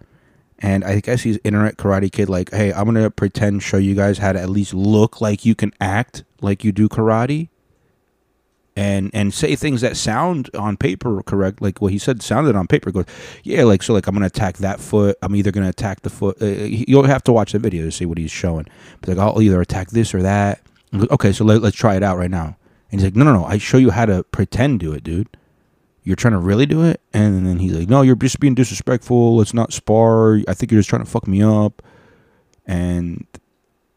and 0.59 0.85
I 0.85 1.01
guess 1.01 1.23
he's 1.23 1.39
Internet 1.45 1.77
Karate 1.77 2.11
Kid 2.11 2.29
like 2.29 2.51
hey 2.53 2.73
I'm 2.73 2.85
gonna 2.85 3.11
pretend 3.11 3.63
show 3.63 3.77
you 3.77 3.95
guys 3.95 4.19
how 4.19 4.33
to 4.33 4.41
at 4.41 4.49
least 4.49 4.75
look 4.75 5.21
like 5.21 5.45
you 5.45 5.55
can 5.55 5.73
act 5.81 6.25
like 6.41 6.65
you 6.65 6.73
do 6.73 6.89
karate. 6.89 7.49
and 8.77 9.11
and 9.13 9.35
say 9.35 9.57
things 9.57 9.81
that 9.81 9.97
sound 9.97 10.51
on 10.55 10.77
paper 10.77 11.23
correct 11.23 11.61
like 11.61 11.81
what 11.81 11.93
he 11.93 11.99
said 11.99 12.23
sounded 12.23 12.57
on 12.57 12.67
paper 12.67 12.91
goes 12.91 13.05
yeah 13.43 13.65
like 13.65 13.83
so 13.83 13.93
like 13.93 14.07
i'm 14.07 14.15
gonna 14.15 14.27
attack 14.27 14.57
that 14.59 14.81
foot. 14.81 15.17
I'm 15.23 15.35
either 15.37 15.51
gonna 15.51 15.69
attack 15.69 16.03
the 16.03 16.11
foot 16.11 16.41
uh, 16.41 16.47
you'll 16.47 17.05
have 17.05 17.25
to 17.25 17.33
watch 17.33 17.53
the 17.53 17.59
video 17.59 17.85
to 17.85 17.93
see 17.93 18.07
what 18.07 18.19
he's 18.19 18.31
showing. 18.31 18.67
But 19.01 19.11
like 19.11 19.19
i'll 19.19 19.41
either 19.43 19.61
attack 19.61 19.91
this 19.91 20.15
or 20.15 20.23
that. 20.23 20.61
I'm 20.93 21.09
okay 21.11 21.33
so 21.33 21.45
let, 21.45 21.63
let's 21.63 21.77
try 21.77 21.97
it 21.97 22.03
out 22.03 22.19
right 22.19 22.31
now. 22.31 22.57
And 22.91 23.01
he's 23.01 23.05
like 23.05 23.17
no 23.17 23.25
no 23.25 23.33
no. 23.33 23.45
I 23.45 23.59
show 23.59 23.79
you 23.79 23.91
how 23.91 24.07
to 24.07 24.23
pretend 24.25 24.81
do 24.81 24.93
it 24.93 25.03
dude 25.05 25.29
you're 26.05 26.17
trying 26.17 26.33
to 26.33 26.39
really 26.39 26.67
do 26.67 26.85
it? 26.85 27.01
And 27.13 27.47
then 27.47 27.59
he's 27.59 27.73
like 27.73 27.89
no 27.89 28.03
you're 28.03 28.15
just 28.15 28.41
being 28.41 28.55
disrespectful. 28.55 29.37
Let's 29.37 29.55
not 29.55 29.73
spar. 29.73 30.41
I 30.47 30.55
think 30.55 30.71
you're 30.71 30.81
just 30.81 30.91
trying 30.91 31.05
to 31.05 31.11
fuck 31.11 31.27
me 31.27 31.43
up. 31.43 31.83
And 32.67 33.27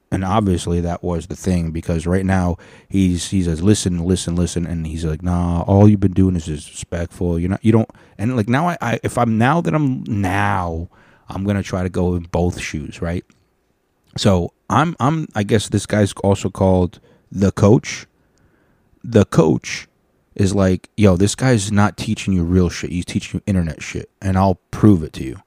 and 0.10 0.24
obviously 0.24 0.80
that 0.82 1.04
was 1.04 1.28
the 1.28 1.36
thing 1.36 1.72
because 1.72 2.08
right 2.08 2.26
now 2.26 2.58
he's 2.88 3.30
he 3.30 3.44
says 3.44 3.62
listen 3.62 4.04
listen 4.04 4.36
listen. 4.36 4.66
And 4.66 4.88
he's 4.88 5.06
like 5.06 5.22
nah 5.22 5.62
all 5.62 5.88
you've 5.88 6.00
been 6.00 6.14
doing 6.14 6.36
is 6.36 6.46
disrespectful. 6.46 7.38
You're 7.38 7.50
not 7.50 7.64
you 7.64 7.72
don't 7.72 7.90
and 8.18 8.36
like 8.36 8.50
now 8.50 8.70
I, 8.70 8.78
I 8.82 9.00
if 9.04 9.18
i'm 9.18 9.38
now 9.38 9.62
that 9.62 9.76
i'm 9.76 10.04
now 10.08 10.90
i'm 11.30 11.44
gonna 11.44 11.64
try 11.64 11.84
to 11.84 11.90
go 11.90 12.16
in 12.16 12.24
both 12.24 12.60
shoes 12.60 13.02
right? 13.02 13.26
So 14.18 14.54
i'm 14.70 14.96
i'm 15.00 15.28
i 15.36 15.44
guess 15.44 15.70
this 15.70 15.86
guy's 15.86 16.14
also 16.24 16.50
called 16.50 17.00
the 17.32 17.52
coach. 17.52 18.08
The 19.04 19.26
coach 19.26 19.87
is 20.38 20.54
like 20.54 20.90
yo 20.96 21.18
this 21.18 21.36
guy's 21.36 21.72
not 21.72 21.98
teaching 21.98 22.32
you 22.32 22.44
real 22.44 22.70
shit. 22.70 22.92
He's 22.92 23.06
teaching 23.06 23.40
you 23.40 23.44
internet 23.46 23.82
shit 23.82 24.10
and 24.22 24.38
i'll 24.38 24.60
prove 24.72 25.04
it 25.04 25.12
to 25.14 25.24
you. 25.24 25.42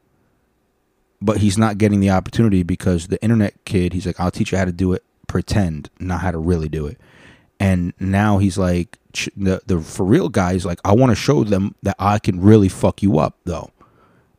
But 1.22 1.38
he's 1.38 1.56
not 1.56 1.78
getting 1.78 2.00
the 2.00 2.10
opportunity 2.10 2.62
because 2.62 3.06
the 3.06 3.22
internet 3.22 3.54
kid 3.64 3.92
he's 3.92 4.04
like 4.04 4.18
i'll 4.18 4.32
teach 4.32 4.52
you 4.52 4.58
how 4.58 4.64
to 4.64 4.72
do 4.72 4.92
it. 4.92 5.04
Pretend 5.28 5.90
not 6.00 6.20
how 6.20 6.32
to 6.32 6.38
really 6.38 6.68
do 6.68 6.86
it. 6.86 6.98
And 7.60 7.92
now 8.00 8.38
he's 8.38 8.58
like 8.58 8.98
the 9.36 9.62
the 9.64 9.80
for 9.80 10.04
real 10.04 10.28
guy's 10.28 10.66
like 10.66 10.80
i 10.84 10.92
want 10.92 11.10
to 11.10 11.16
show 11.16 11.44
them 11.44 11.74
that 11.82 11.96
i 11.98 12.18
can 12.18 12.40
really 12.40 12.68
fuck 12.68 13.02
you 13.02 13.18
up 13.18 13.38
though. 13.44 13.70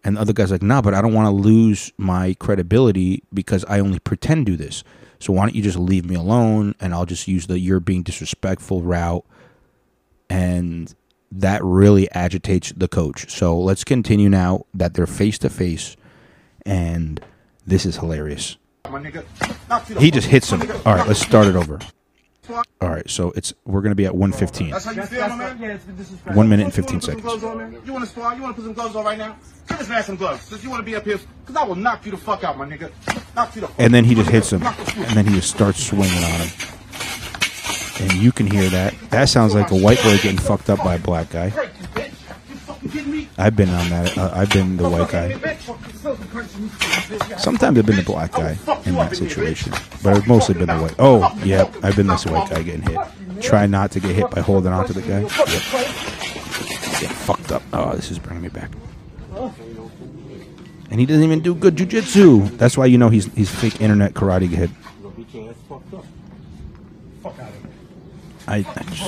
And 0.03 0.17
the 0.17 0.21
other 0.21 0.33
guy's 0.33 0.51
like 0.51 0.61
nah 0.61 0.81
but 0.81 0.93
i 0.93 1.01
don't 1.01 1.13
want 1.13 1.27
to 1.27 1.31
lose 1.31 1.93
my 1.97 2.35
credibility 2.39 3.23
because 3.33 3.63
i 3.65 3.79
only 3.79 3.99
pretend 3.99 4.47
do 4.47 4.57
this. 4.57 4.83
So 5.19 5.31
why 5.31 5.45
don't 5.45 5.55
you 5.55 5.61
just 5.61 5.77
leave 5.77 6.05
me 6.05 6.15
alone 6.15 6.75
and 6.81 6.93
i'll 6.93 7.05
just 7.05 7.29
use 7.29 7.47
the 7.47 7.57
you're 7.57 7.79
being 7.79 8.03
disrespectful 8.03 8.81
route 8.81 9.23
and 10.31 10.95
that 11.31 11.63
really 11.63 12.09
agitates 12.11 12.73
the 12.75 12.87
coach 12.87 13.29
so 13.29 13.57
let's 13.57 13.83
continue 13.83 14.29
now 14.29 14.65
that 14.73 14.93
they're 14.93 15.07
face 15.07 15.37
to 15.37 15.49
face 15.49 15.95
and 16.65 17.23
this 17.65 17.85
is 17.85 17.97
hilarious. 17.97 18.57
My 18.89 18.99
nigga. 18.99 19.23
Knock 19.69 19.87
you 19.89 19.95
the 19.95 20.01
He 20.01 20.11
just 20.11 20.27
hits 20.27 20.51
him. 20.51 20.61
All 20.85 20.95
right, 20.95 21.07
let's 21.07 21.21
start 21.21 21.47
it 21.47 21.55
over. 21.55 21.79
All 22.49 22.89
right, 22.89 23.09
so 23.09 23.31
it's 23.35 23.53
we're 23.65 23.81
gonna 23.81 23.95
be 23.95 24.05
at 24.05 24.15
115. 24.15 24.71
That's 24.71 24.85
how 24.85 24.91
you 24.91 25.03
feel, 25.03 25.27
man? 25.37 25.57
Yeah, 25.61 25.73
it's 25.73 25.85
been 25.85 25.95
disrespectful. 25.95 26.35
One 26.35 26.49
minute 26.49 26.63
and 26.65 26.73
15 26.73 27.01
seconds. 27.01 27.23
gloves 27.23 27.43
on, 27.43 27.57
man? 27.59 27.81
You 27.85 27.93
want 27.93 28.03
to 28.03 28.11
spar? 28.11 28.35
You 28.35 28.41
want 28.41 28.55
to 28.55 28.61
put 28.61 28.65
some 28.65 28.73
gloves 28.73 28.95
on 28.95 29.05
right 29.05 29.17
now? 29.17 29.37
Give 29.69 29.77
this 29.77 29.87
man 29.87 30.03
some 30.03 30.15
gloves. 30.17 30.41
Since 30.41 30.63
you 30.63 30.69
want 30.69 30.81
to 30.81 30.85
be 30.85 30.95
up 30.95 31.05
here, 31.05 31.19
because 31.41 31.55
I 31.55 31.63
will 31.63 31.75
knock 31.75 32.05
you 32.05 32.11
the 32.11 32.17
fuck 32.17 32.43
out, 32.43 32.57
my 32.57 32.65
nigga. 32.65 32.91
Knock 33.35 33.55
you 33.55 33.61
the 33.61 33.71
And 33.77 33.93
then 33.93 34.03
he 34.03 34.15
just 34.15 34.29
hits 34.29 34.51
him, 34.51 34.61
Knock 34.61 34.75
the 34.77 34.85
fuck 34.85 35.07
and 35.07 35.17
then 35.17 35.27
he 35.27 35.35
just 35.35 35.51
starts 35.51 35.81
swinging 35.81 36.23
on 36.23 36.41
him. 36.41 36.80
And 37.99 38.13
you 38.13 38.31
can 38.31 38.47
hear 38.47 38.69
that. 38.69 38.93
That 39.09 39.29
sounds 39.29 39.53
like 39.53 39.71
a 39.71 39.75
white 39.75 40.01
boy 40.01 40.17
getting 40.17 40.37
fucked 40.37 40.69
up 40.69 40.79
by 40.83 40.95
a 40.95 40.99
black 40.99 41.29
guy. 41.29 41.51
I've 43.37 43.55
been 43.55 43.69
on 43.69 43.89
that. 43.89 44.17
Uh, 44.17 44.31
I've 44.33 44.49
been 44.51 44.77
the 44.77 44.89
white 44.89 45.09
guy. 45.09 45.37
Sometimes 47.37 47.77
I've 47.77 47.85
been 47.85 47.95
the 47.95 48.03
black 48.03 48.31
guy 48.31 48.57
in 48.85 48.95
that 48.95 49.15
situation, 49.15 49.73
but 50.03 50.15
I've 50.15 50.27
mostly 50.27 50.55
been 50.55 50.67
the 50.67 50.77
white. 50.77 50.95
Oh, 50.99 51.37
yeah, 51.43 51.71
I've 51.83 51.95
been 51.95 52.07
this 52.07 52.25
white 52.25 52.49
guy 52.49 52.63
getting 52.63 52.81
hit. 52.81 52.99
Try 53.41 53.65
not 53.65 53.91
to 53.91 53.99
get 53.99 54.15
hit 54.15 54.29
by 54.29 54.41
holding 54.41 54.71
on 54.71 54.85
to 54.87 54.93
the 54.93 55.01
guy. 55.01 55.21
Yep. 55.21 55.31
Get 57.01 57.11
fucked 57.11 57.51
up. 57.51 57.63
Oh, 57.73 57.95
this 57.95 58.11
is 58.11 58.19
bringing 58.19 58.43
me 58.43 58.49
back. 58.49 58.69
And 60.89 60.99
he 60.99 61.05
doesn't 61.05 61.23
even 61.23 61.39
do 61.39 61.55
good 61.55 61.75
jujitsu. 61.75 62.57
That's 62.57 62.77
why 62.77 62.85
you 62.85 62.97
know 62.97 63.09
he's 63.09 63.25
he's 63.33 63.49
fake 63.49 63.79
internet 63.81 64.13
karate 64.13 64.49
kid. 64.53 64.69
I, 68.51 68.57
I 68.57 68.83
just, 68.83 69.01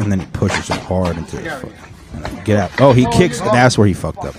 and 0.00 0.12
then 0.12 0.20
he 0.20 0.26
pushes 0.26 0.68
him 0.68 0.78
hard 0.78 1.16
into 1.16 1.36
the 1.38 1.50
foot. 1.50 2.44
Get 2.44 2.56
out. 2.56 2.70
Oh, 2.80 2.92
he 2.92 3.06
kicks. 3.10 3.40
That's 3.40 3.76
where 3.76 3.88
he 3.88 3.92
fucked 3.92 4.24
up. 4.24 4.36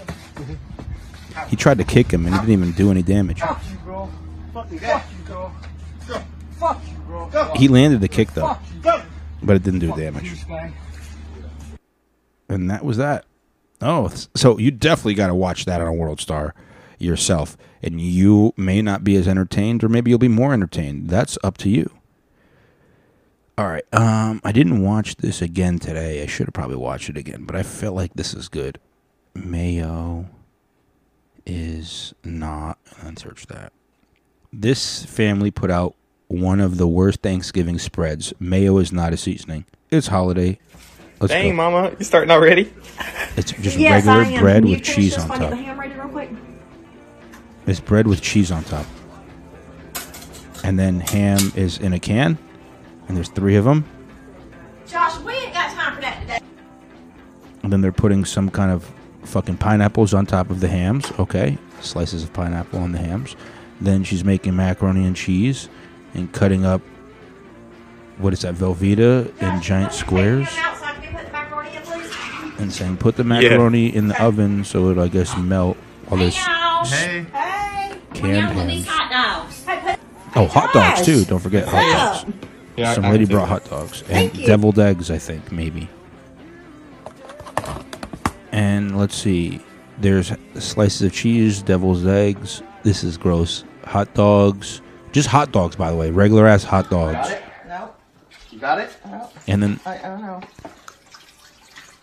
He 1.49 1.57
tried 1.57 1.77
to 1.79 1.84
kick 1.84 2.09
him 2.09 2.25
and 2.25 2.34
he 2.34 2.39
didn't 2.39 2.53
even 2.53 2.71
do 2.71 2.89
any 2.89 3.03
damage. 3.03 3.41
Fuck 3.41 3.61
you, 3.69 3.77
bro. 3.84 4.09
Fuck 4.53 4.71
you, 4.71 4.79
bro. 5.25 5.51
Fuck 6.51 6.81
you, 6.88 6.97
bro. 7.05 7.53
He 7.55 7.67
landed 7.67 7.99
the 7.99 8.07
kick 8.07 8.34
though, 8.34 8.55
but 9.43 9.57
it 9.57 9.63
didn't 9.63 9.79
do 9.79 9.93
damage. 9.93 10.45
And 12.47 12.71
that 12.71 12.85
was 12.85 12.95
that. 12.95 13.25
Oh, 13.81 14.09
so 14.35 14.57
you 14.57 14.71
definitely 14.71 15.15
got 15.15 15.27
to 15.27 15.35
watch 15.35 15.65
that 15.65 15.81
on 15.81 15.88
a 15.88 15.93
World 15.93 16.21
Star 16.21 16.55
yourself, 16.98 17.57
and 17.82 17.99
you 18.02 18.53
may 18.57 18.82
not 18.82 19.03
be 19.03 19.15
as 19.15 19.28
entertained, 19.28 19.84
or 19.84 19.90
maybe 19.90 20.10
you'll 20.10 20.19
be 20.19 20.28
more 20.28 20.53
entertained. 20.53 21.10
That's 21.10 21.38
up 21.44 21.57
to 21.60 21.69
you. 21.69 21.91
All 23.57 23.68
right. 23.68 23.86
Um, 23.91 24.40
I 24.44 24.52
didn't 24.52 24.84
watch 24.84 25.15
this 25.15 25.41
again 25.41 25.80
today. 25.80 26.22
I 26.22 26.28
should 26.28 26.45
have 26.48 26.53
probably 26.53 26.76
watched 26.76 27.10
it 27.10 27.18
again, 27.18 27.45
but 27.45 27.56
I 27.56 27.64
felt 27.64 27.95
like 27.95 28.14
this 28.14 28.34
is 28.34 28.49
good. 28.49 28.80
Mayo 29.34 30.28
is 31.45 32.14
not. 32.24 32.78
Let's 33.03 33.24
search 33.24 33.48
that. 33.48 33.74
This 34.53 35.06
family 35.06 35.49
put 35.52 35.72
out 35.72 35.95
one 36.28 36.60
of 36.60 36.78
the 36.78 36.88
worst 36.88 37.22
Thanksgiving 37.22 37.80
spreads. 37.80 38.34
Mayo 38.40 38.78
is 38.78 38.91
not 38.91 39.14
a 39.14 39.18
seasoning. 39.18 39.65
It's 39.90 40.07
holiday. 40.07 40.60
Let's 41.19 41.34
Dang, 41.34 41.49
go. 41.52 41.56
mama, 41.56 41.95
you 41.98 42.06
starting 42.06 42.30
already? 42.30 42.72
It's 43.36 43.52
just 43.52 43.78
Yes, 43.78 44.06
regular 44.06 44.40
bread 44.40 44.65
you 44.65 44.76
with 44.76 44.84
cheese 44.84 45.18
on 45.18 45.30
while 45.30 45.44
I 45.44 45.49
get 45.49 45.65
top. 45.76 45.97
The 47.68 47.73
ham 47.73 47.89
ready 47.89 48.07
real 48.07 48.07
quick? 48.07 48.07
It's 48.07 48.07
bread 48.07 48.07
with 48.07 48.22
cheese 48.22 48.52
on 48.52 48.64
top. 48.64 48.85
And 50.64 50.77
then 50.77 50.99
ham 50.99 51.52
is 51.56 51.77
in 51.77 51.94
a 51.94 51.99
can, 51.99 52.38
and 53.07 53.15
there's 53.15 53.30
three 53.30 53.56
of 53.56 53.65
them. 53.65 53.85
Josh, 54.88 55.19
we 55.19 55.34
ain't 55.34 55.53
got 55.53 55.72
time 55.73 55.95
for 55.95 56.02
that 56.02 56.22
today. 56.22 56.39
And 57.64 57.72
then 57.72 57.81
they're 57.81 57.91
putting 57.91 58.26
some 58.26 58.49
kind 58.49 58.72
of 58.72 58.89
fucking 59.23 59.57
pineapples 59.57 60.14
on 60.14 60.26
top 60.26 60.49
of 60.49 60.60
the 60.60 60.68
hams. 60.68 61.11
Okay, 61.19 61.57
slices 61.81 62.23
of 62.23 62.34
pineapple 62.34 62.80
on 62.80 62.91
the 62.91 62.98
hams. 62.98 63.35
Then 63.80 64.03
she's 64.03 64.23
making 64.23 64.56
macaroni 64.56 65.06
and 65.06 65.15
cheese 65.15 65.69
and 66.14 66.31
cutting 66.31 66.65
up. 66.65 66.81
What 68.18 68.34
is 68.34 68.41
that, 68.41 68.56
Velveeta 68.56 69.30
in 69.41 69.61
giant 69.61 69.94
squares? 69.94 70.48
Out 70.57 70.77
so 70.77 70.85
I 70.85 70.94
can 70.94 71.15
put 71.15 71.26
the 71.26 71.31
macaroni 71.31 71.76
in, 71.76 71.84
please. 71.84 72.60
And 72.60 72.73
saying 72.73 72.98
put 72.98 73.15
the 73.15 73.23
macaroni 73.23 73.95
in 73.95 74.07
the 74.07 74.19
oven 74.23 74.64
so 74.64 74.89
it'll, 74.89 75.03
I 75.03 75.07
guess, 75.10 75.38
melt 75.38 75.77
all 76.10 76.18
this. 76.18 76.35
Hey. 76.35 76.66
Hey. 76.89 77.26
canned 78.14 78.55
When 78.55 78.68
these 78.68 78.85
hams. 78.85 78.88
hot 78.88 79.11
dogs. 79.45 79.64
Hey, 79.65 79.97
Oh, 80.35 80.47
hot 80.47 80.73
dogs 80.73 81.01
too. 81.05 81.26
Don't 81.26 81.39
forget 81.39 81.68
hot 81.68 81.77
Yeah. 81.85 81.93
dogs. 82.23 82.34
Yeah, 82.76 82.93
Some 82.93 83.05
I 83.05 83.11
lady 83.11 83.26
can 83.26 83.35
brought 83.35 83.45
take 83.49 83.69
hot 83.69 83.69
dogs 83.69 84.01
and 84.01 84.09
Thank 84.09 84.35
you. 84.38 84.45
deviled 84.45 84.77
eggs, 84.80 85.09
I 85.09 85.18
think 85.18 85.51
maybe. 85.51 85.89
And 88.51 88.97
let's 88.97 89.15
see. 89.15 89.59
There's 89.99 90.31
slices 90.59 91.01
of 91.01 91.14
cheese, 91.14 91.61
devil's 91.61 92.05
eggs. 92.05 92.61
This 92.84 93.03
is 93.03 93.18
gross. 93.18 93.64
Hot 93.85 94.14
dogs. 94.14 94.81
Just 95.11 95.27
hot 95.30 95.51
dogs, 95.51 95.76
by 95.76 95.89
the 95.89 95.95
way. 95.97 96.11
Regular 96.11 96.45
ass 96.47 96.64
hot 96.64 96.89
dogs. 96.89 97.30
No. 97.68 97.89
You 98.51 98.59
got 98.59 98.80
it? 98.80 98.95
No. 99.05 99.30
And 99.47 99.64
then 99.64 99.80
I, 99.85 99.97
I 99.97 100.01
don't 100.03 100.22
know. 100.22 100.41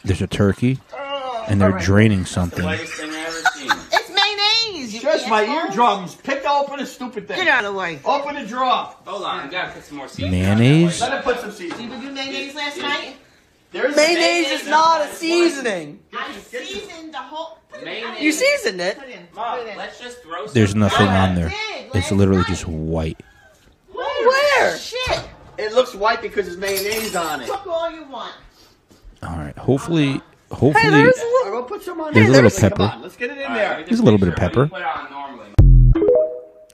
there's 0.05 0.23
a 0.23 0.27
turkey. 0.27 0.81
Oh, 0.93 1.44
and 1.48 1.61
they're 1.61 1.78
draining 1.78 2.24
something. 2.24 2.65
It's 2.69 3.01
mayonnaise. 5.05 5.22
Stretch 5.22 5.31
my 5.31 5.44
eardrums. 5.44 6.14
Pick 6.16 6.44
open 6.44 6.81
a 6.81 6.86
stupid 6.86 7.28
thing. 7.28 7.36
Get 7.36 7.48
out 7.48 7.64
of 7.64 7.72
the 7.72 7.78
way. 7.78 8.01
Open 8.05 8.35
the 8.35 8.47
drawer. 8.47 8.94
Hold 9.05 9.24
on, 9.24 9.40
I 9.40 9.51
gotta 9.51 9.72
put 9.72 9.85
some 9.85 9.98
more 9.98 10.09
Mayonnaise? 10.18 11.01
Let 11.01 11.14
it 11.14 11.24
put 11.24 11.40
some 11.40 11.51
seasoning. 11.51 11.90
Did 11.90 12.02
you 12.02 12.09
do 12.09 12.14
mayonnaise 12.14 12.55
last 12.55 12.78
night? 12.78 13.16
There's 13.72 13.97
Mayonnaise 13.97 14.60
is 14.60 14.68
not 14.68 15.02
a 15.02 15.12
seasoning. 15.12 16.01
I 16.16 16.32
seasoned 16.32 17.12
the 17.12 17.18
whole. 17.18 17.59
You 18.20 18.31
seasoned 18.31 18.81
it. 18.81 18.98
Mom, 19.35 19.59
let's 19.76 19.98
just 19.98 20.22
throw 20.22 20.47
some. 20.47 20.55
There's 20.55 20.76
nothing 20.76 21.09
on 21.09 21.35
there. 21.35 21.52
It's 21.93 22.12
literally 22.12 22.44
just 22.44 22.68
white. 22.68 23.20
Where? 23.93 24.78
Shit. 24.78 25.28
It 25.59 25.72
looks 25.72 25.94
white 25.94 26.22
because 26.22 26.47
there's 26.47 26.56
mayonnaise 26.56 27.16
on 27.16 27.43
it. 27.43 27.48
Cook 27.48 27.66
all 27.66 27.90
you 27.90 28.05
want. 28.05 28.35
All 29.24 29.36
right. 29.36 29.56
Hopefully, 29.59 30.20
hopefully, 30.55 30.90
there's 30.90 31.16
a 31.18 31.20
little. 31.24 31.55
I'll 31.56 31.62
put 31.64 31.82
some 31.82 32.01
on 32.01 32.12
there's 32.14 32.28
a 32.28 32.32
there. 32.32 32.43
little 32.43 32.59
Come 32.60 32.70
pepper. 32.70 32.82
on, 32.97 33.02
let's 33.02 33.16
get 33.16 33.31
it 33.31 33.39
in 33.39 33.52
there. 33.52 33.85
There's 33.86 34.01
a 34.01 34.02
little 34.02 34.18
bit 34.18 34.28
of 34.28 34.36
pepper. 34.36 34.70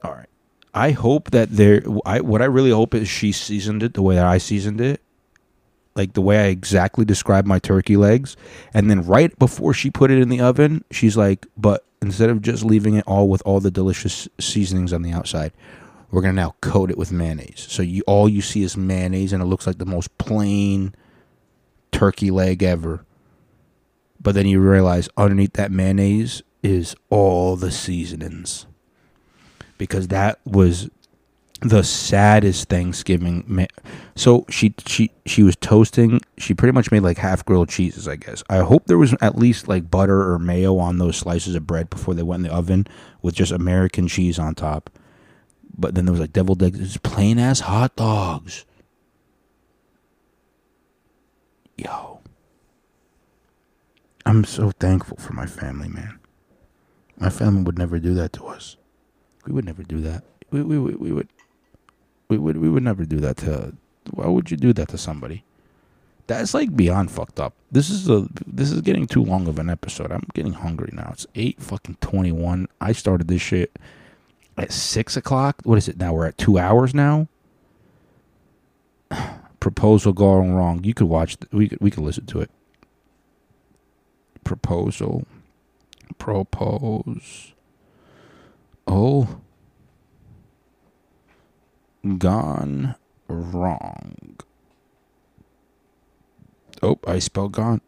All 0.03 0.11
right. 0.13 0.27
I 0.73 0.91
hope 0.91 1.31
that 1.31 1.49
there. 1.51 1.83
I 2.05 2.21
what 2.21 2.41
I 2.41 2.45
really 2.45 2.71
hope 2.71 2.93
is 2.95 3.07
she 3.09 3.31
seasoned 3.31 3.83
it 3.83 3.93
the 3.93 4.01
way 4.01 4.15
that 4.15 4.25
I 4.25 4.37
seasoned 4.37 4.81
it, 4.81 5.01
like 5.95 6.13
the 6.13 6.21
way 6.21 6.39
I 6.39 6.47
exactly 6.47 7.05
described 7.05 7.47
my 7.47 7.59
turkey 7.59 7.97
legs, 7.97 8.35
and 8.73 8.89
then 8.89 9.03
right 9.05 9.37
before 9.37 9.73
she 9.73 9.89
put 9.91 10.11
it 10.11 10.19
in 10.19 10.29
the 10.29 10.41
oven, 10.41 10.83
she's 10.91 11.17
like, 11.17 11.45
"But 11.57 11.85
instead 12.01 12.29
of 12.29 12.41
just 12.41 12.63
leaving 12.65 12.95
it 12.95 13.03
all 13.05 13.27
with 13.29 13.41
all 13.45 13.59
the 13.59 13.69
delicious 13.71 14.27
seasonings 14.39 14.91
on 14.93 15.01
the 15.03 15.11
outside, 15.11 15.51
We're 16.09 16.21
gonna 16.21 16.33
now 16.33 16.55
coat 16.59 16.89
it 16.91 16.97
with 16.97 17.13
mayonnaise. 17.13 17.65
So 17.69 17.81
you 17.83 18.03
all 18.05 18.27
you 18.27 18.41
see 18.41 18.63
is 18.63 18.75
mayonnaise, 18.75 19.31
and 19.31 19.41
it 19.41 19.45
looks 19.45 19.65
like 19.65 19.77
the 19.77 19.85
most 19.85 20.17
plain 20.17 20.93
turkey 21.93 22.31
leg 22.31 22.63
ever. 22.63 23.05
But 24.21 24.35
then 24.35 24.47
you 24.47 24.59
realize 24.59 25.09
underneath 25.17 25.53
that 25.53 25.71
mayonnaise 25.71 26.43
is 26.61 26.95
all 27.09 27.55
the 27.55 27.71
seasonings. 27.71 28.67
Because 29.77 30.09
that 30.09 30.39
was 30.45 30.89
the 31.61 31.83
saddest 31.83 32.69
Thanksgiving. 32.69 33.67
So 34.15 34.45
she 34.49 34.75
she 34.85 35.11
she 35.25 35.41
was 35.41 35.55
toasting. 35.55 36.21
She 36.37 36.53
pretty 36.53 36.73
much 36.73 36.91
made 36.91 37.01
like 37.01 37.17
half 37.17 37.45
grilled 37.45 37.69
cheeses. 37.69 38.07
I 38.07 38.15
guess. 38.15 38.43
I 38.49 38.59
hope 38.59 38.85
there 38.85 38.97
was 38.97 39.15
at 39.21 39.37
least 39.37 39.67
like 39.67 39.89
butter 39.89 40.31
or 40.31 40.39
mayo 40.39 40.77
on 40.77 40.97
those 40.97 41.17
slices 41.17 41.55
of 41.55 41.65
bread 41.65 41.89
before 41.89 42.13
they 42.13 42.23
went 42.23 42.43
in 42.45 42.51
the 42.51 42.55
oven 42.55 42.87
with 43.21 43.35
just 43.35 43.51
American 43.51 44.07
cheese 44.07 44.37
on 44.37 44.53
top. 44.53 44.89
But 45.75 45.95
then 45.95 46.05
there 46.05 46.11
was 46.11 46.21
like 46.21 46.33
deviled 46.33 46.61
eggs, 46.61 46.97
plain 46.97 47.39
ass 47.39 47.61
hot 47.61 47.95
dogs. 47.95 48.65
Yo, 51.77 52.19
I'm 54.25 54.43
so 54.43 54.71
thankful 54.71 55.17
for 55.17 55.33
my 55.33 55.45
family, 55.45 55.89
man. 55.89 56.19
My 57.17 57.29
family 57.29 57.63
would 57.63 57.77
never 57.77 57.99
do 57.99 58.13
that 58.15 58.33
to 58.33 58.45
us. 58.45 58.77
We 59.45 59.53
would 59.53 59.65
never 59.65 59.83
do 59.83 60.01
that. 60.01 60.23
We 60.51 60.61
we 60.61 60.77
we, 60.79 60.93
we 60.95 61.11
would 61.11 61.29
we 62.27 62.37
would 62.37 62.57
we 62.57 62.69
would 62.69 62.83
never 62.83 63.05
do 63.05 63.19
that 63.19 63.37
to. 63.37 63.73
Why 64.11 64.27
would 64.27 64.51
you 64.51 64.57
do 64.57 64.73
that 64.73 64.89
to 64.89 64.97
somebody? 64.97 65.43
That's 66.27 66.53
like 66.53 66.75
beyond 66.75 67.11
fucked 67.11 67.39
up. 67.39 67.53
This 67.71 67.89
is 67.89 68.09
a 68.09 68.27
this 68.45 68.71
is 68.71 68.81
getting 68.81 69.07
too 69.07 69.23
long 69.23 69.47
of 69.47 69.59
an 69.59 69.69
episode. 69.69 70.11
I'm 70.11 70.25
getting 70.33 70.53
hungry 70.53 70.89
now. 70.93 71.09
It's 71.13 71.27
eight 71.35 71.61
fucking 71.61 71.97
twenty 72.01 72.31
one. 72.31 72.67
I 72.79 72.91
started 72.91 73.27
this 73.27 73.41
shit 73.41 73.77
at 74.57 74.71
six 74.71 75.17
o'clock. 75.17 75.61
What 75.63 75.77
is 75.77 75.87
it 75.87 75.97
now? 75.97 76.13
We're 76.13 76.27
at 76.27 76.37
two 76.37 76.57
hours 76.57 76.93
now. 76.93 77.27
Proposal 79.59 80.13
going 80.13 80.53
wrong. 80.53 80.83
You 80.83 80.93
could 80.93 81.07
watch. 81.07 81.37
We 81.51 81.67
could 81.67 81.81
we 81.81 81.91
could 81.91 82.03
listen 82.03 82.25
to 82.27 82.41
it. 82.41 82.49
Proposal. 84.51 85.25
Propose. 86.17 87.53
Oh. 88.85 89.39
Gone 92.17 92.95
wrong. 93.29 94.35
Oh, 96.83 96.99
I 97.07 97.19
spelled 97.19 97.53
gone. 97.53 97.79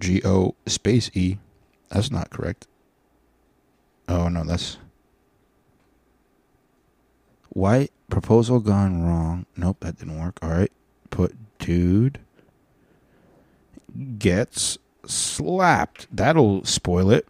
G 0.00 0.20
O 0.24 0.56
space 0.66 1.12
E. 1.14 1.38
That's 1.90 2.10
not 2.10 2.30
correct. 2.30 2.66
Oh 4.08 4.26
no, 4.26 4.42
that's 4.42 4.78
why 7.50 7.88
proposal 8.10 8.58
gone 8.58 9.04
wrong. 9.04 9.46
Nope, 9.56 9.76
that 9.78 10.00
didn't 10.00 10.18
work. 10.18 10.40
All 10.42 10.50
right, 10.50 10.72
put 11.10 11.36
dude 11.60 12.18
gets 14.18 14.78
slapped. 15.08 16.06
That'll 16.14 16.64
spoil 16.64 17.10
it. 17.10 17.26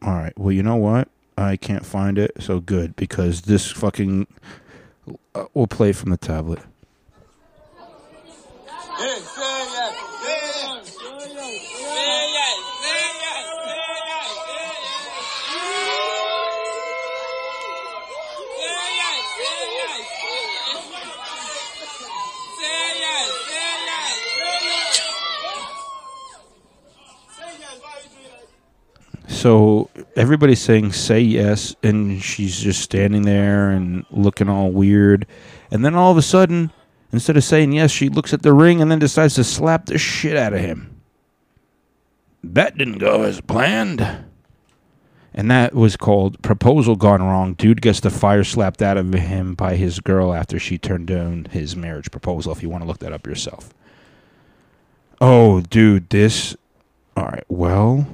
All 0.00 0.14
right. 0.14 0.36
Well, 0.36 0.52
you 0.52 0.62
know 0.62 0.76
what? 0.76 1.08
I 1.38 1.56
can't 1.56 1.86
find 1.86 2.18
it. 2.18 2.32
So 2.40 2.60
good 2.60 2.96
because 2.96 3.42
this 3.42 3.70
fucking 3.70 4.26
uh, 5.34 5.44
we'll 5.54 5.66
play 5.66 5.92
from 5.92 6.10
the 6.10 6.16
tablet. 6.16 6.60
So 29.42 29.90
everybody's 30.14 30.62
saying 30.62 30.92
say 30.92 31.18
yes, 31.18 31.74
and 31.82 32.22
she's 32.22 32.60
just 32.60 32.80
standing 32.80 33.22
there 33.22 33.70
and 33.70 34.06
looking 34.12 34.48
all 34.48 34.70
weird. 34.70 35.26
And 35.72 35.84
then 35.84 35.96
all 35.96 36.12
of 36.12 36.16
a 36.16 36.22
sudden, 36.22 36.70
instead 37.10 37.36
of 37.36 37.42
saying 37.42 37.72
yes, 37.72 37.90
she 37.90 38.08
looks 38.08 38.32
at 38.32 38.42
the 38.42 38.52
ring 38.52 38.80
and 38.80 38.88
then 38.88 39.00
decides 39.00 39.34
to 39.34 39.42
slap 39.42 39.86
the 39.86 39.98
shit 39.98 40.36
out 40.36 40.52
of 40.52 40.60
him. 40.60 41.00
That 42.44 42.78
didn't 42.78 42.98
go 42.98 43.24
as 43.24 43.40
planned. 43.40 44.26
And 45.34 45.50
that 45.50 45.74
was 45.74 45.96
called 45.96 46.40
Proposal 46.42 46.94
Gone 46.94 47.20
Wrong. 47.20 47.54
Dude 47.54 47.82
gets 47.82 47.98
the 47.98 48.10
fire 48.10 48.44
slapped 48.44 48.80
out 48.80 48.96
of 48.96 49.12
him 49.12 49.56
by 49.56 49.74
his 49.74 49.98
girl 49.98 50.32
after 50.32 50.60
she 50.60 50.78
turned 50.78 51.08
down 51.08 51.48
his 51.50 51.74
marriage 51.74 52.12
proposal, 52.12 52.52
if 52.52 52.62
you 52.62 52.70
want 52.70 52.84
to 52.84 52.86
look 52.86 53.00
that 53.00 53.12
up 53.12 53.26
yourself. 53.26 53.74
Oh, 55.20 55.62
dude, 55.62 56.10
this. 56.10 56.54
All 57.16 57.24
right, 57.24 57.44
well 57.48 58.06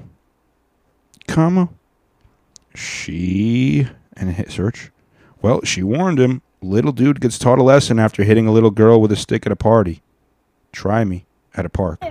comma? 1.28 1.68
She 2.74 3.86
and 4.16 4.32
hit 4.32 4.50
search. 4.50 4.90
Well 5.42 5.60
she 5.64 5.82
warned 5.82 6.18
him. 6.18 6.42
Little 6.60 6.92
dude 6.92 7.20
gets 7.20 7.38
taught 7.38 7.58
a 7.58 7.62
lesson 7.62 7.98
after 8.00 8.24
hitting 8.24 8.48
a 8.48 8.52
little 8.52 8.72
girl 8.72 9.00
with 9.00 9.12
a 9.12 9.16
stick 9.16 9.46
at 9.46 9.52
a 9.52 9.56
party. 9.56 10.02
Try 10.72 11.04
me 11.04 11.26
at 11.54 11.64
a 11.64 11.68
park. 11.68 12.02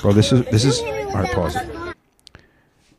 Bro 0.00 0.12
this 0.14 0.32
is 0.32 0.44
this 0.46 0.64
is 0.64 0.80
all 0.80 1.14
right 1.14 1.32
pause. 1.32 1.56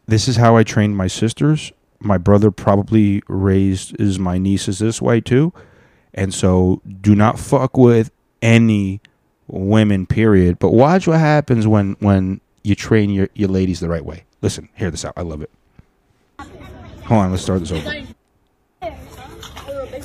This 0.06 0.28
is 0.28 0.36
how 0.36 0.56
i 0.58 0.64
trained 0.64 0.98
my 0.98 1.08
sisters. 1.08 1.72
My 2.00 2.18
brother 2.18 2.52
probably 2.52 3.24
raised 3.28 4.00
is 4.00 4.20
my 4.20 4.38
nieces 4.38 4.80
this 4.80 5.02
way 5.02 5.22
too. 5.22 5.54
And 6.14 6.34
so 6.34 6.82
do 7.02 7.16
not 7.16 7.40
fuck 7.40 7.78
with 7.78 8.12
any 8.42 9.02
women 9.48 10.06
period. 10.06 10.60
But 10.60 10.72
watch 10.72 11.08
what 11.08 11.20
happens 11.20 11.66
when 11.66 11.96
when 12.00 12.42
you 12.64 12.76
train 12.76 13.10
your, 13.10 13.30
your 13.34 13.50
ladies 13.50 13.80
the 13.80 13.90
right 13.90 14.06
way 14.06 14.26
listen 14.44 14.70
hear 14.76 14.92
this 14.92 15.04
out 15.06 15.14
i 15.18 15.22
love 15.22 15.42
it 15.42 15.50
hold 17.06 17.22
on 17.22 17.32
let's 17.32 17.42
start 17.42 17.60
this 17.62 17.72
over 17.72 18.04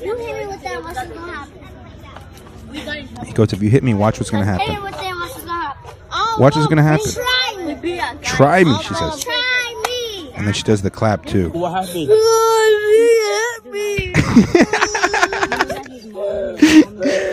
you 0.02 0.16
hit 0.16 0.36
me 0.36 0.46
with 0.46 0.62
that, 0.62 0.82
what's 0.82 1.02
gonna 1.08 1.32
happen? 1.32 3.26
he 3.26 3.32
goes 3.32 3.52
if 3.52 3.60
you 3.62 3.68
hit 3.68 3.82
me 3.82 3.94
watch 3.94 4.20
what's 4.20 4.30
gonna 4.30 4.44
happen 4.44 4.80
with 4.82 4.92
that, 4.92 5.14
what's 5.14 5.34
gonna 5.34 5.50
happen? 5.50 5.90
Oh, 6.12 6.36
Watch 6.38 6.54
what's 6.56 6.68
gonna 6.68 6.82
oh, 6.82 6.84
happen. 6.84 8.22
Try 8.22 8.64
me. 8.64 8.78
She 8.82 8.94
says. 8.94 9.24
Try 9.24 9.82
me. 9.86 10.32
and 10.34 10.46
then 10.46 10.54
she 10.54 10.62
does 10.62 10.82
the 10.82 10.90
clap 10.90 11.26
too 11.26 11.50
What 11.54 11.72
happened? 11.72 12.08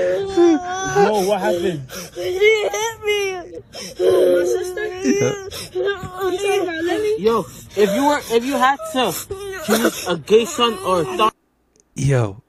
Whoa, 1.09 1.27
what 1.27 1.39
happened? 1.39 1.89
He 2.15 2.63
hit 2.63 3.03
me. 3.03 3.59
Oh, 3.99 4.39
my 4.39 4.45
sister? 4.45 4.85
Yo, 7.21 7.45
if 7.75 7.95
you 7.95 8.05
were, 8.05 8.21
if 8.31 8.45
you 8.45 8.53
had 8.53 8.77
to 8.93 9.11
choose 9.65 10.07
a 10.07 10.17
gay 10.17 10.45
son 10.45 10.77
or 10.85 11.01
a 11.01 11.05
thought. 11.17 11.35
Yo, 11.95 12.41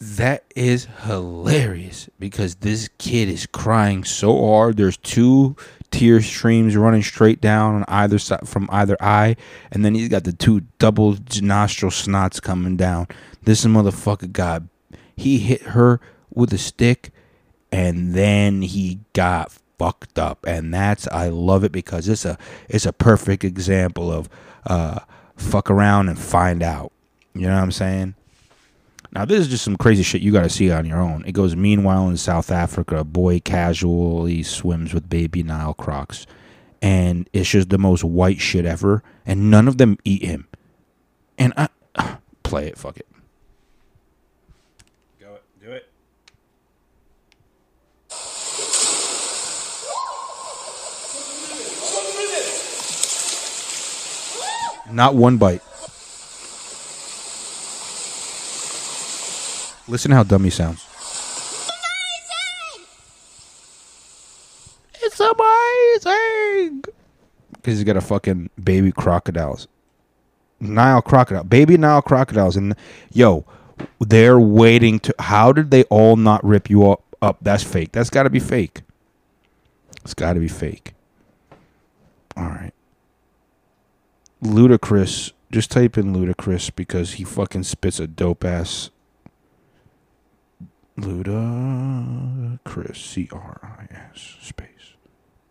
that 0.00 0.44
is 0.56 0.88
hilarious 1.04 2.08
because 2.18 2.56
this 2.56 2.88
kid 2.98 3.28
is 3.28 3.46
crying 3.46 4.04
so 4.04 4.46
hard. 4.46 4.76
There's 4.76 4.96
two 4.96 5.56
tear 5.92 6.20
streams 6.20 6.76
running 6.76 7.02
straight 7.02 7.40
down 7.40 7.76
on 7.76 7.84
either 7.86 8.18
side 8.18 8.48
from 8.48 8.68
either 8.72 8.96
eye, 9.00 9.36
and 9.70 9.84
then 9.84 9.94
he's 9.94 10.08
got 10.08 10.24
the 10.24 10.32
two 10.32 10.62
double 10.78 11.16
nostril 11.40 11.92
snots 11.92 12.42
coming 12.42 12.76
down. 12.76 13.06
This 13.44 13.64
motherfucker 13.64 14.32
got 14.32 14.62
he 15.16 15.38
hit 15.38 15.62
her 15.62 16.00
with 16.34 16.52
a 16.52 16.58
stick, 16.58 17.12
and 17.72 18.14
then 18.14 18.62
he 18.62 19.00
got 19.14 19.50
fucked 19.78 20.18
up, 20.18 20.44
and 20.46 20.72
that's 20.72 21.08
I 21.08 21.28
love 21.28 21.64
it 21.64 21.72
because 21.72 22.08
it's 22.08 22.24
a 22.24 22.38
it's 22.68 22.86
a 22.86 22.92
perfect 22.92 23.42
example 23.42 24.12
of 24.12 24.28
uh 24.66 25.00
fuck 25.36 25.70
around 25.70 26.08
and 26.08 26.18
find 26.18 26.62
out. 26.62 26.92
You 27.34 27.48
know 27.48 27.54
what 27.54 27.62
I'm 27.62 27.72
saying? 27.72 28.14
Now, 29.14 29.26
this 29.26 29.40
is 29.40 29.48
just 29.48 29.64
some 29.64 29.76
crazy 29.76 30.02
shit 30.02 30.22
you 30.22 30.32
got 30.32 30.44
to 30.44 30.48
see 30.48 30.70
on 30.70 30.86
your 30.86 30.98
own. 30.98 31.24
It 31.26 31.32
goes, 31.32 31.54
meanwhile, 31.54 32.08
in 32.08 32.16
South 32.16 32.50
Africa, 32.50 32.96
a 32.96 33.04
boy 33.04 33.40
casually 33.40 34.42
swims 34.42 34.94
with 34.94 35.10
baby 35.10 35.42
Nile 35.42 35.74
crocs. 35.74 36.26
And 36.80 37.28
it's 37.34 37.50
just 37.50 37.68
the 37.68 37.78
most 37.78 38.04
white 38.04 38.40
shit 38.40 38.64
ever. 38.64 39.02
And 39.26 39.50
none 39.50 39.68
of 39.68 39.76
them 39.76 39.98
eat 40.04 40.22
him. 40.22 40.48
And 41.38 41.52
I. 41.56 41.68
Play 42.42 42.66
it, 42.66 42.76
fuck 42.76 42.98
it. 42.98 43.06
Go 45.20 45.34
it. 45.34 45.44
Do 45.62 45.72
it. 45.72 45.88
Not 54.92 55.14
one 55.14 55.38
bite. 55.38 55.62
Listen 59.88 60.10
how 60.10 60.22
dumb 60.22 60.44
he 60.44 60.50
sounds. 60.50 60.86
It's 65.02 65.20
amazing. 65.20 66.82
because 67.54 67.78
he's 67.78 67.84
got 67.84 67.96
a 67.96 68.00
fucking 68.00 68.50
baby 68.62 68.92
crocodiles. 68.92 69.68
Nile 70.60 71.02
crocodile, 71.02 71.44
baby 71.44 71.76
Nile 71.76 72.02
crocodiles, 72.02 72.56
and 72.56 72.76
yo, 73.12 73.44
they're 73.98 74.38
waiting 74.38 75.00
to. 75.00 75.14
How 75.18 75.52
did 75.52 75.70
they 75.70 75.84
all 75.84 76.16
not 76.16 76.44
rip 76.44 76.70
you 76.70 76.88
up? 76.88 77.02
Up, 77.20 77.38
that's 77.40 77.62
fake. 77.62 77.92
That's 77.92 78.10
got 78.10 78.24
to 78.24 78.30
be 78.30 78.40
fake. 78.40 78.82
It's 80.04 80.14
got 80.14 80.32
to 80.32 80.40
be 80.40 80.48
fake. 80.48 80.94
All 82.36 82.44
right. 82.48 82.72
Ludacris. 84.42 85.32
Just 85.50 85.70
type 85.70 85.96
in 85.98 86.14
Ludacris 86.14 86.74
because 86.74 87.12
he 87.14 87.24
fucking 87.24 87.62
spits 87.64 88.00
a 88.00 88.06
dope 88.06 88.44
ass. 88.44 88.90
Ludacris. 90.98 92.96
C 92.96 93.28
R 93.30 93.76
I 93.78 93.94
S 94.12 94.36
space. 94.40 94.94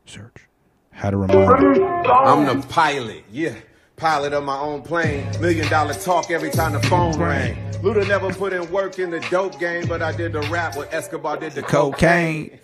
Search. 0.05 0.47
How 0.91 1.09
to 1.11 1.17
remind. 1.17 1.77
I'm 2.07 2.45
the 2.45 2.67
pilot, 2.67 3.23
yeah. 3.31 3.55
Pilot 3.95 4.33
of 4.33 4.43
my 4.43 4.57
own 4.57 4.81
plane. 4.81 5.25
Million 5.39 5.69
dollar 5.69 5.93
talk 5.93 6.31
every 6.31 6.49
time 6.49 6.73
the 6.73 6.81
phone 6.81 7.17
rang. 7.19 7.55
Luda 7.81 8.07
never 8.07 8.33
put 8.33 8.51
in 8.53 8.69
work 8.71 8.99
in 8.99 9.09
the 9.11 9.19
dope 9.31 9.59
game, 9.59 9.87
but 9.87 10.01
I 10.01 10.11
did 10.11 10.33
the 10.33 10.41
rap 10.41 10.75
what 10.75 10.93
Escobar 10.93 11.37
did 11.37 11.53
the 11.53 11.61
cocaine. 11.61 12.59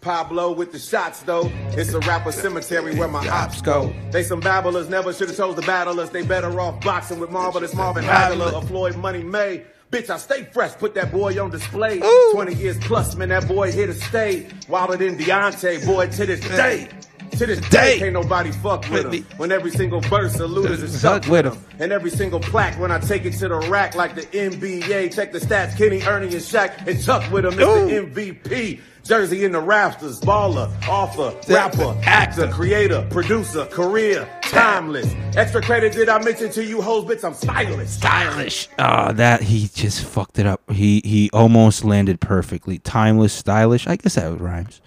Pablo 0.00 0.52
with 0.52 0.72
the 0.72 0.78
shots 0.78 1.22
though. 1.22 1.50
It's 1.72 1.92
a 1.92 2.00
rapper 2.00 2.32
cemetery 2.32 2.94
where 2.96 3.08
my 3.08 3.26
ops 3.28 3.60
go. 3.60 3.92
They 4.10 4.22
some 4.22 4.40
babblers, 4.40 4.88
never 4.88 5.12
should 5.12 5.28
have 5.28 5.36
chose 5.36 5.56
the 5.56 5.62
battlers. 5.62 6.10
They 6.10 6.22
better 6.22 6.60
off 6.60 6.82
boxing 6.82 7.20
with 7.20 7.30
Marvelous 7.30 7.74
Marvin 7.74 8.04
Hagler 8.04 8.52
or 8.52 8.62
Floyd 8.62 8.96
Money 8.96 9.22
May. 9.22 9.64
Bitch, 9.90 10.08
I 10.08 10.18
stay 10.18 10.44
fresh, 10.44 10.72
put 10.74 10.94
that 10.94 11.10
boy 11.10 11.42
on 11.42 11.50
display. 11.50 12.00
20 12.32 12.54
years 12.54 12.78
plus, 12.78 13.16
man, 13.16 13.30
that 13.30 13.48
boy 13.48 13.72
here 13.72 13.88
to 13.88 13.94
stay. 13.94 14.46
Wilder 14.68 14.96
than 14.96 15.18
Deontay, 15.18 15.84
boy, 15.84 16.06
to 16.06 16.26
this 16.26 16.40
day. 16.40 16.88
To 17.32 17.46
this 17.46 17.60
day, 17.70 17.98
can't 17.98 18.12
nobody 18.12 18.52
fuck 18.52 18.88
with 18.90 19.12
him. 19.12 19.24
When 19.36 19.50
every 19.50 19.70
single 19.70 20.00
verse 20.00 20.38
of 20.38 20.50
Luda's 20.50 20.82
is 20.82 20.98
stuck 20.98 21.26
with 21.26 21.46
him. 21.46 21.58
And 21.78 21.92
every 21.92 22.10
single 22.10 22.40
plaque, 22.40 22.78
when 22.78 22.92
I 22.92 22.98
take 22.98 23.24
it 23.24 23.32
to 23.34 23.48
the 23.48 23.56
rack 23.68 23.94
like 23.94 24.14
the 24.14 24.22
NBA. 24.22 25.14
Check 25.14 25.32
the 25.32 25.38
stats, 25.38 25.76
Kenny, 25.76 26.02
Ernie, 26.02 26.26
and 26.26 26.36
Shaq, 26.36 26.86
and 26.86 27.02
Chuck 27.02 27.30
with 27.32 27.44
him. 27.44 27.54
It's 27.58 28.14
the 28.14 28.22
MVP. 28.22 28.80
Jersey 29.04 29.44
in 29.44 29.52
the 29.52 29.60
rafters, 29.60 30.20
baller, 30.20 30.70
author, 30.88 31.34
rapper, 31.52 31.96
actor, 32.04 32.48
creator, 32.48 33.06
producer, 33.10 33.64
career, 33.66 34.28
timeless. 34.42 35.12
Extra 35.36 35.62
credit 35.62 35.92
did 35.92 36.08
I 36.08 36.22
mention 36.22 36.50
to 36.52 36.64
you 36.64 36.80
hoes, 36.82 37.04
bitch, 37.04 37.24
I'm 37.24 37.34
stylish. 37.34 37.88
Stylish. 37.90 38.68
Ah, 38.78 39.12
that 39.12 39.42
he 39.42 39.68
just 39.72 40.04
fucked 40.04 40.38
it 40.38 40.46
up. 40.46 40.62
He 40.70 41.00
he 41.04 41.30
almost 41.32 41.84
landed 41.84 42.20
perfectly. 42.20 42.78
Timeless, 42.78 43.32
stylish. 43.32 43.86
I 43.86 43.96
guess 43.96 44.14
that 44.14 44.30
would 44.30 44.40
rhymes. 44.40 44.80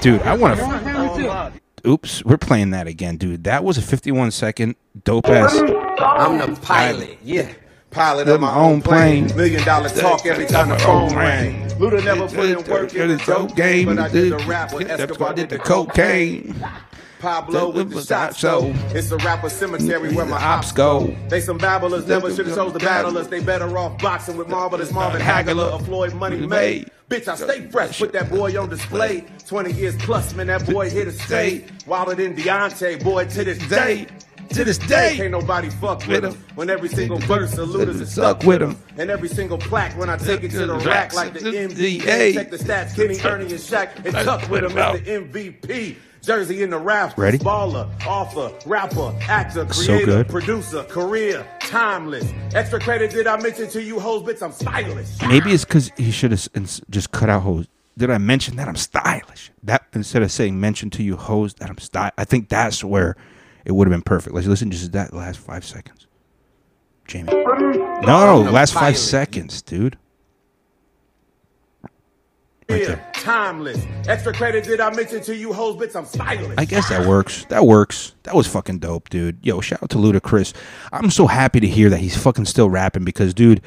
Dude, 0.00 0.22
I 0.22 0.36
want 0.36 0.58
to. 0.58 1.52
Oops, 1.86 2.24
we're 2.24 2.36
playing 2.38 2.70
that 2.70 2.86
again, 2.86 3.16
dude. 3.16 3.44
That 3.44 3.64
was 3.64 3.78
a 3.78 3.82
51 3.82 4.32
second 4.32 4.76
dope 5.04 5.26
ass. 5.28 5.54
I'm 5.98 6.38
the 6.38 6.58
pilot, 6.60 7.18
yeah. 7.22 7.52
Pilot 7.90 8.28
Of 8.28 8.34
of 8.34 8.40
my 8.40 8.54
own 8.54 8.82
plane. 8.82 9.34
Million 9.34 9.64
dollar 9.64 9.88
talk 9.88 10.24
every 10.26 10.46
time 10.46 10.68
the 10.68 10.78
phone 10.78 11.14
rang. 11.16 11.69
Luda 11.80 12.04
never 12.04 12.28
put 12.28 12.50
in 12.50 12.70
work 12.70 12.94
in 12.94 13.08
the 13.08 13.16
dope 13.24 13.56
game, 13.56 13.86
but 13.86 13.98
I 13.98 14.10
did 14.10 14.32
the 14.32 14.38
rap 14.44 14.74
with 14.74 14.90
Escobar 14.90 15.32
did 15.32 15.48
the 15.48 15.58
cocaine. 15.58 16.54
Pablo 17.20 17.70
with 17.70 17.90
the 17.90 18.02
shots, 18.02 18.38
so 18.38 18.70
it's 18.88 19.10
a 19.10 19.16
rapper 19.18 19.48
cemetery 19.48 20.12
where 20.14 20.26
my 20.26 20.42
ops 20.42 20.72
go. 20.72 21.16
They 21.28 21.40
some 21.40 21.56
babblers, 21.56 22.06
never 22.06 22.34
should 22.34 22.46
have 22.48 22.56
chose 22.56 22.74
the 22.74 22.80
battlers. 22.80 23.28
They 23.28 23.40
better 23.40 23.78
off 23.78 23.98
boxing 23.98 24.36
with 24.36 24.48
Marvelous 24.48 24.92
Marvin 24.92 25.22
Hagler 25.22 25.72
or 25.72 25.80
Floyd 25.80 26.12
Money 26.14 26.46
May. 26.46 26.84
Bitch, 27.08 27.28
I 27.28 27.34
stay 27.34 27.66
fresh, 27.68 27.98
put 27.98 28.12
that 28.12 28.28
boy 28.30 28.60
on 28.60 28.68
display. 28.68 29.24
20 29.46 29.72
years 29.72 29.96
plus, 29.96 30.34
man, 30.34 30.48
that 30.48 30.66
boy 30.66 30.90
here 30.90 31.06
to 31.06 31.12
stay. 31.12 31.64
Wilder 31.86 32.14
than 32.14 32.36
Deontay, 32.36 33.02
boy, 33.02 33.24
to 33.24 33.44
this 33.44 33.58
day. 33.68 34.06
To 34.54 34.64
this 34.64 34.78
day, 34.78 35.14
can't 35.16 35.30
nobody 35.30 35.70
fuck 35.70 36.04
with 36.08 36.24
him. 36.24 36.34
When 36.56 36.70
every 36.70 36.88
single 36.88 37.18
verse 37.18 37.54
Luda's 37.54 38.00
is 38.00 38.12
stuck 38.12 38.42
with 38.42 38.60
him. 38.60 38.76
And 38.96 39.08
every 39.08 39.28
single 39.28 39.58
plaque, 39.58 39.96
when 39.96 40.10
I 40.10 40.16
take 40.16 40.42
it 40.42 40.50
to 40.50 40.66
the 40.66 40.74
rack 40.76 41.14
like 41.14 41.34
the 41.34 41.40
NBA. 41.40 42.34
Check 42.34 42.50
the 42.50 42.56
stats, 42.56 42.96
Kenny, 42.96 43.16
Ernie, 43.22 43.44
and 43.44 43.60
Shaq, 43.60 44.04
and 44.04 44.12
Chuck 44.12 44.50
with 44.50 44.64
him 44.64 44.76
as 44.76 45.00
the 45.00 45.10
MVP. 45.10 45.96
Jersey 46.22 46.62
in 46.62 46.68
the 46.68 46.78
rafters, 46.78 47.16
Ready? 47.16 47.38
baller, 47.38 47.88
author, 48.06 48.52
rapper, 48.68 49.14
actor, 49.22 49.64
creator, 49.64 50.04
good. 50.04 50.28
producer, 50.28 50.82
career, 50.84 51.46
timeless. 51.60 52.30
Extra 52.52 52.78
credit 52.78 53.10
did 53.10 53.26
I 53.26 53.40
mention 53.40 53.70
to 53.70 53.82
you 53.82 53.98
hoes, 53.98 54.22
bitch, 54.22 54.42
I'm 54.42 54.52
stylish. 54.52 55.08
Maybe 55.26 55.52
it's 55.52 55.64
because 55.64 55.90
he 55.96 56.10
should 56.10 56.32
have 56.32 56.46
just 56.90 57.12
cut 57.12 57.30
out 57.30 57.40
hoes. 57.42 57.66
Did 57.96 58.10
I 58.10 58.18
mention 58.18 58.56
that 58.56 58.68
I'm 58.68 58.76
stylish? 58.76 59.50
That 59.62 59.86
instead 59.94 60.22
of 60.22 60.30
saying 60.30 60.60
mention 60.60 60.90
to 60.90 61.02
you 61.02 61.16
hoes 61.16 61.54
that 61.54 61.70
I'm 61.70 61.78
style. 61.78 62.10
I 62.18 62.24
think 62.24 62.50
that's 62.50 62.84
where 62.84 63.16
it 63.64 63.72
would 63.72 63.86
have 63.86 63.92
been 63.92 64.02
perfect. 64.02 64.34
Let's 64.34 64.46
listen 64.46 64.70
just 64.70 64.92
that 64.92 65.12
last 65.12 65.38
five 65.38 65.64
seconds. 65.64 66.06
Jamie. 67.06 67.32
No, 67.32 68.42
no, 68.42 68.50
last 68.50 68.72
five 68.72 68.96
seconds, 68.96 69.62
dude. 69.62 69.98
Career, 72.68 73.04
timeless. 73.14 73.84
Extra 74.06 74.32
credit 74.32 74.62
did 74.64 74.80
I 74.80 74.94
mention 74.94 75.20
to 75.22 75.34
you 75.34 75.52
hoes, 75.52 75.74
bitch, 75.76 75.96
I'm 75.96 76.04
stylish. 76.04 76.54
I 76.56 76.64
guess 76.64 76.88
that 76.88 77.06
works. 77.06 77.44
That 77.46 77.66
works. 77.66 78.14
That 78.22 78.36
was 78.36 78.46
fucking 78.46 78.78
dope, 78.78 79.08
dude. 79.10 79.44
Yo, 79.44 79.60
shout 79.60 79.82
out 79.82 79.90
to 79.90 79.98
Ludacris. 79.98 80.54
I'm 80.92 81.10
so 81.10 81.26
happy 81.26 81.58
to 81.58 81.66
hear 81.66 81.90
that 81.90 81.98
he's 81.98 82.16
fucking 82.16 82.44
still 82.44 82.70
rapping 82.70 83.04
because, 83.04 83.34
dude, 83.34 83.60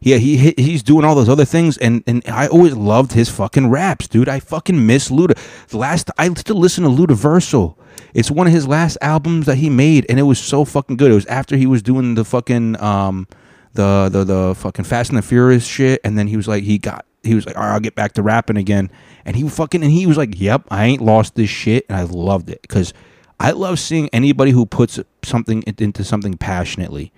yeah, 0.00 0.16
he 0.16 0.36
he- 0.36 0.54
he's 0.56 0.82
doing 0.82 1.04
all 1.04 1.14
those 1.14 1.28
other 1.28 1.44
things, 1.44 1.76
and 1.78 2.02
and 2.06 2.22
I 2.26 2.46
always 2.48 2.74
loved 2.74 3.12
his 3.12 3.28
fucking 3.28 3.68
raps, 3.68 4.08
dude. 4.08 4.28
I 4.28 4.40
fucking 4.40 4.86
miss 4.86 5.10
Luda. 5.10 5.36
The 5.68 5.76
last 5.78 6.10
I 6.18 6.32
still 6.34 6.56
listen 6.58 6.84
to 6.84 6.90
Ludaversal. 6.90 7.74
It's 8.14 8.30
one 8.30 8.46
of 8.46 8.52
his 8.52 8.66
last 8.66 8.96
albums 9.02 9.46
that 9.46 9.56
he 9.56 9.68
made, 9.70 10.06
and 10.08 10.18
it 10.18 10.22
was 10.24 10.38
so 10.38 10.64
fucking 10.64 10.96
good. 10.96 11.10
It 11.12 11.14
was 11.14 11.26
after 11.26 11.56
he 11.56 11.66
was 11.66 11.82
doing 11.82 12.14
the 12.14 12.24
fucking 12.24 12.80
um 12.82 13.28
the 13.74 14.08
the 14.10 14.24
the 14.24 14.54
fucking 14.56 14.84
Fast 14.86 15.10
and 15.10 15.18
the 15.18 15.22
Furious 15.22 15.66
shit, 15.66 16.00
and 16.02 16.18
then 16.18 16.26
he 16.28 16.36
was 16.36 16.48
like 16.48 16.64
he 16.64 16.78
got 16.78 17.04
he 17.22 17.34
was 17.34 17.44
like, 17.44 17.56
all 17.56 17.62
right, 17.62 17.74
I'll 17.74 17.80
get 17.80 17.94
back 17.94 18.12
to 18.14 18.22
rapping 18.22 18.56
again, 18.56 18.90
and 19.26 19.36
he 19.36 19.46
fucking 19.48 19.82
and 19.82 19.92
he 19.92 20.06
was 20.06 20.16
like, 20.16 20.40
yep, 20.40 20.62
I 20.70 20.86
ain't 20.86 21.02
lost 21.02 21.34
this 21.34 21.50
shit, 21.50 21.84
and 21.90 21.98
I 21.98 22.02
loved 22.04 22.48
it 22.48 22.62
because 22.62 22.94
I 23.38 23.50
love 23.50 23.78
seeing 23.78 24.08
anybody 24.14 24.50
who 24.52 24.64
puts 24.64 24.98
something 25.22 25.62
into 25.62 26.04
something 26.04 26.38
passionately, 26.38 27.12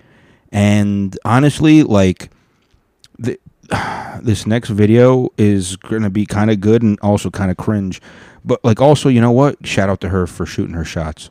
and 0.51 1.17
honestly, 1.23 1.83
like 1.83 2.29
the, 3.17 3.39
this 4.21 4.45
next 4.45 4.69
video 4.69 5.29
is 5.37 5.75
gonna 5.77 6.09
be 6.09 6.25
kind 6.25 6.51
of 6.51 6.59
good 6.59 6.81
and 6.81 6.99
also 7.01 7.29
kind 7.29 7.51
of 7.51 7.57
cringe, 7.57 8.01
but 8.45 8.63
like 8.63 8.81
also, 8.81 9.09
you 9.09 9.21
know 9.21 9.31
what? 9.31 9.65
Shout 9.65 9.89
out 9.89 10.01
to 10.01 10.09
her 10.09 10.27
for 10.27 10.45
shooting 10.45 10.75
her 10.75 10.85
shots. 10.85 11.29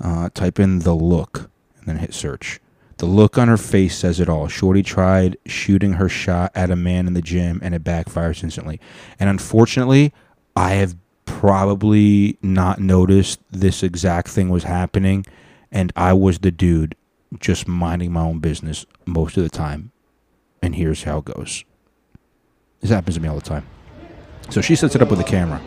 Uh, 0.00 0.28
type 0.34 0.58
in 0.58 0.80
the 0.80 0.94
look 0.94 1.50
and 1.78 1.86
then 1.86 1.96
hit 1.96 2.12
search. 2.12 2.58
The 2.98 3.06
look 3.06 3.38
on 3.38 3.48
her 3.48 3.56
face 3.56 3.96
says 3.96 4.20
it 4.20 4.28
all. 4.28 4.48
Shorty 4.48 4.82
tried 4.82 5.36
shooting 5.46 5.94
her 5.94 6.08
shot 6.08 6.52
at 6.54 6.70
a 6.70 6.76
man 6.76 7.06
in 7.06 7.14
the 7.14 7.22
gym 7.22 7.60
and 7.62 7.74
it 7.74 7.84
backfires 7.84 8.42
instantly. 8.42 8.80
And 9.18 9.30
unfortunately, 9.30 10.12
I 10.56 10.72
have 10.72 10.96
probably 11.24 12.38
not 12.42 12.80
noticed 12.80 13.40
this 13.50 13.82
exact 13.82 14.28
thing 14.28 14.50
was 14.50 14.64
happening. 14.64 15.24
And 15.70 15.92
I 15.96 16.12
was 16.12 16.40
the 16.40 16.50
dude 16.50 16.94
just 17.40 17.66
minding 17.66 18.12
my 18.12 18.22
own 18.22 18.40
business 18.40 18.86
most 19.06 19.36
of 19.36 19.42
the 19.42 19.50
time. 19.50 19.91
And 20.62 20.74
here's 20.76 21.02
how 21.02 21.18
it 21.18 21.24
goes 21.24 21.64
this 22.80 22.90
happens 22.90 23.16
to 23.16 23.22
me 23.22 23.28
all 23.28 23.36
the 23.36 23.40
time. 23.40 23.66
So 24.50 24.60
she 24.60 24.74
sets 24.74 24.94
it 24.96 25.02
up 25.02 25.10
with 25.10 25.18
the 25.18 25.24
camera 25.24 25.60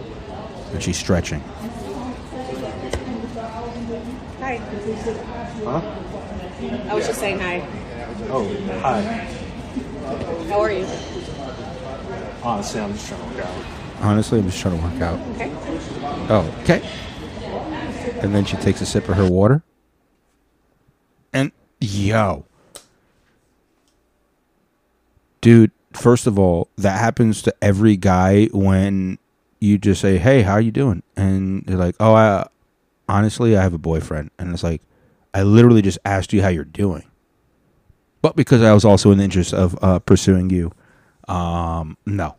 and 0.74 0.84
she's 0.84 0.98
stretching. 0.98 1.40
Hi. 4.40 4.58
Huh? 5.64 5.82
I 6.90 6.94
was 6.94 7.08
just 7.08 7.20
saying 7.20 7.40
hi. 7.40 7.66
Oh, 8.30 8.46
hi. 8.82 9.02
How 10.50 10.60
are 10.62 10.72
you? 10.72 10.86
Honestly, 12.44 12.82
I'm 12.82 12.94
just 12.94 13.08
trying 13.08 13.22
to 13.22 13.38
work 13.38 13.46
out. 13.46 13.66
Honestly, 14.02 14.40
I'm 14.40 14.46
just 14.46 14.60
trying 14.60 14.78
to 14.78 14.84
work 14.86 15.02
out. 15.02 15.20
Okay. 15.36 15.52
Oh, 16.30 16.56
okay. 16.64 16.88
And 18.22 18.36
then 18.36 18.46
she 18.46 18.58
takes 18.58 18.82
a 18.82 18.86
sip 18.86 19.08
of 19.08 19.16
her 19.16 19.30
water. 19.30 19.64
And 21.32 21.52
yo. 21.80 22.46
Dude, 25.46 25.70
first 25.94 26.26
of 26.26 26.40
all, 26.40 26.70
that 26.76 27.00
happens 27.00 27.44
to 27.44 27.54
every 27.62 27.98
guy 27.98 28.46
when 28.48 29.20
you 29.60 29.78
just 29.78 30.02
say, 30.02 30.18
"Hey, 30.18 30.42
how 30.42 30.58
you 30.58 30.72
doing?" 30.72 31.04
and 31.16 31.64
they're 31.68 31.78
like, 31.78 31.96
"Oh, 32.00 32.16
I 32.16 32.48
honestly, 33.08 33.56
I 33.56 33.62
have 33.62 33.76
a 33.76 33.78
boyfriend." 33.78 34.32
And 34.40 34.52
it's 34.52 34.64
like, 34.64 34.82
"I 35.36 35.44
literally 35.44 35.84
just 35.84 36.00
asked 36.04 36.34
you 36.34 36.42
how 36.42 36.48
you're 36.48 36.64
doing." 36.64 37.04
But 38.24 38.36
because 38.36 38.64
I 38.64 38.74
was 38.74 38.84
also 38.84 39.12
in 39.12 39.20
the 39.20 39.24
interest 39.24 39.54
of 39.54 39.78
uh, 39.84 40.00
pursuing 40.00 40.50
you, 40.50 40.72
um, 41.28 41.96
no 42.08 42.38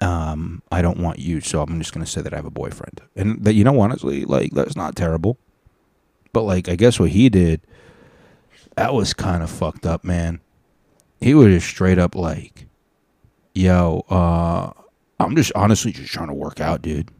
um, 0.00 0.62
I 0.72 0.80
don't 0.80 0.98
want 0.98 1.18
you, 1.18 1.42
so 1.42 1.60
I'm 1.60 1.78
just 1.78 1.92
gonna 1.92 2.06
say 2.06 2.22
that 2.22 2.32
I 2.32 2.36
have 2.36 2.46
a 2.46 2.50
boyfriend. 2.50 3.02
And 3.14 3.44
that 3.44 3.52
you 3.52 3.64
know, 3.64 3.78
honestly, 3.78 4.24
like 4.24 4.52
that's 4.52 4.76
not 4.76 4.96
terrible. 4.96 5.36
But 6.32 6.42
like, 6.42 6.68
I 6.68 6.76
guess 6.76 6.98
what 6.98 7.10
he 7.10 7.28
did, 7.28 7.60
that 8.76 8.94
was 8.94 9.12
kind 9.12 9.42
of 9.42 9.50
fucked 9.50 9.84
up, 9.84 10.04
man. 10.04 10.40
He 11.20 11.34
was 11.34 11.48
just 11.48 11.66
straight 11.66 11.98
up 11.98 12.14
like, 12.14 12.66
"Yo, 13.54 14.04
uh, 14.08 14.70
I'm 15.18 15.36
just 15.36 15.52
honestly 15.54 15.92
just 15.92 16.12
trying 16.12 16.28
to 16.28 16.34
work 16.34 16.60
out, 16.60 16.82
dude." 16.82 17.10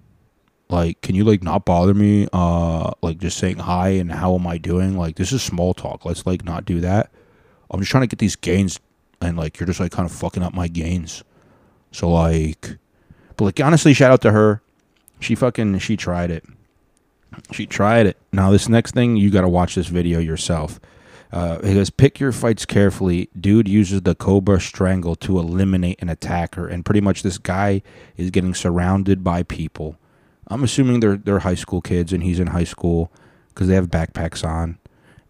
Like, 0.70 1.00
can 1.02 1.14
you 1.14 1.24
like 1.24 1.42
not 1.42 1.64
bother 1.64 1.94
me? 1.94 2.28
Uh, 2.32 2.92
like 3.02 3.18
just 3.18 3.38
saying 3.38 3.58
hi 3.58 3.88
and 3.90 4.10
how 4.12 4.34
am 4.36 4.46
I 4.46 4.56
doing? 4.56 4.96
Like, 4.96 5.16
this 5.16 5.32
is 5.32 5.42
small 5.42 5.74
talk. 5.74 6.04
Let's 6.04 6.24
like 6.26 6.44
not 6.44 6.64
do 6.64 6.80
that. 6.80 7.10
I'm 7.70 7.80
just 7.80 7.90
trying 7.90 8.02
to 8.02 8.06
get 8.06 8.20
these 8.20 8.36
gains, 8.36 8.78
and 9.20 9.36
like 9.36 9.58
you're 9.58 9.66
just 9.66 9.80
like 9.80 9.92
kind 9.92 10.08
of 10.08 10.14
fucking 10.14 10.42
up 10.42 10.54
my 10.54 10.68
gains. 10.68 11.24
So 11.92 12.08
like, 12.10 12.78
but 13.36 13.44
like 13.44 13.60
honestly, 13.60 13.92
shout 13.94 14.12
out 14.12 14.22
to 14.22 14.32
her. 14.32 14.62
She 15.18 15.34
fucking 15.34 15.78
she 15.80 15.96
tried 15.96 16.30
it. 16.30 16.44
She 17.52 17.66
tried 17.66 18.06
it. 18.06 18.16
Now 18.32 18.50
this 18.50 18.68
next 18.68 18.92
thing, 18.94 19.16
you 19.16 19.30
got 19.30 19.42
to 19.42 19.48
watch 19.48 19.74
this 19.74 19.88
video 19.88 20.18
yourself. 20.18 20.80
Uh, 21.32 21.58
it 21.62 21.74
goes, 21.74 21.90
pick 21.90 22.18
your 22.18 22.32
fights 22.32 22.66
carefully. 22.66 23.28
Dude 23.38 23.68
uses 23.68 24.02
the 24.02 24.14
Cobra 24.14 24.60
Strangle 24.60 25.14
to 25.16 25.38
eliminate 25.38 26.02
an 26.02 26.08
attacker, 26.08 26.66
and 26.66 26.84
pretty 26.84 27.00
much 27.00 27.22
this 27.22 27.38
guy 27.38 27.82
is 28.16 28.30
getting 28.30 28.54
surrounded 28.54 29.22
by 29.22 29.44
people. 29.44 29.96
I'm 30.48 30.64
assuming 30.64 31.00
they're 31.00 31.16
they're 31.16 31.40
high 31.40 31.54
school 31.54 31.80
kids, 31.80 32.12
and 32.12 32.22
he's 32.22 32.40
in 32.40 32.48
high 32.48 32.64
school 32.64 33.12
because 33.48 33.68
they 33.68 33.74
have 33.74 33.88
backpacks 33.88 34.44
on, 34.44 34.78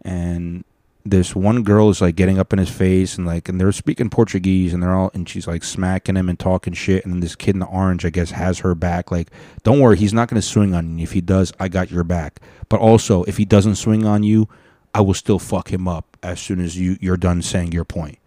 and 0.03 0.63
this 1.05 1.35
one 1.35 1.63
girl 1.63 1.89
is 1.89 2.01
like 2.01 2.15
getting 2.15 2.37
up 2.37 2.53
in 2.53 2.59
his 2.59 2.69
face 2.69 3.17
and 3.17 3.25
like 3.25 3.49
and 3.49 3.59
they're 3.59 3.71
speaking 3.71 4.09
Portuguese 4.09 4.73
and 4.73 4.83
they're 4.83 4.93
all 4.93 5.09
and 5.13 5.27
she's 5.27 5.47
like 5.47 5.63
smacking 5.63 6.15
him 6.15 6.29
and 6.29 6.39
talking 6.39 6.73
shit. 6.73 7.03
And 7.03 7.13
then 7.13 7.21
this 7.21 7.35
kid 7.35 7.55
in 7.55 7.59
the 7.59 7.65
orange 7.65 8.05
I 8.05 8.09
guess 8.09 8.31
has 8.31 8.59
her 8.59 8.75
back. 8.75 9.11
Like 9.11 9.31
don't 9.63 9.79
worry 9.79 9.97
he's 9.97 10.13
not 10.13 10.29
going 10.29 10.39
to 10.39 10.47
swing 10.47 10.75
on 10.75 10.97
you. 10.97 11.03
If 11.03 11.13
he 11.13 11.21
does 11.21 11.51
I 11.59 11.69
got 11.69 11.91
your 11.91 12.03
back. 12.03 12.39
But 12.69 12.81
also 12.81 13.23
if 13.23 13.37
he 13.37 13.45
doesn't 13.45 13.75
swing 13.75 14.05
on 14.05 14.23
you 14.23 14.47
I 14.93 15.01
will 15.01 15.13
still 15.13 15.39
fuck 15.39 15.71
him 15.71 15.87
up 15.87 16.17
as 16.21 16.39
soon 16.39 16.59
as 16.59 16.77
you 16.77 16.97
you're 16.99 17.17
done 17.17 17.41
saying 17.41 17.71
your 17.71 17.85
point. 17.85 18.17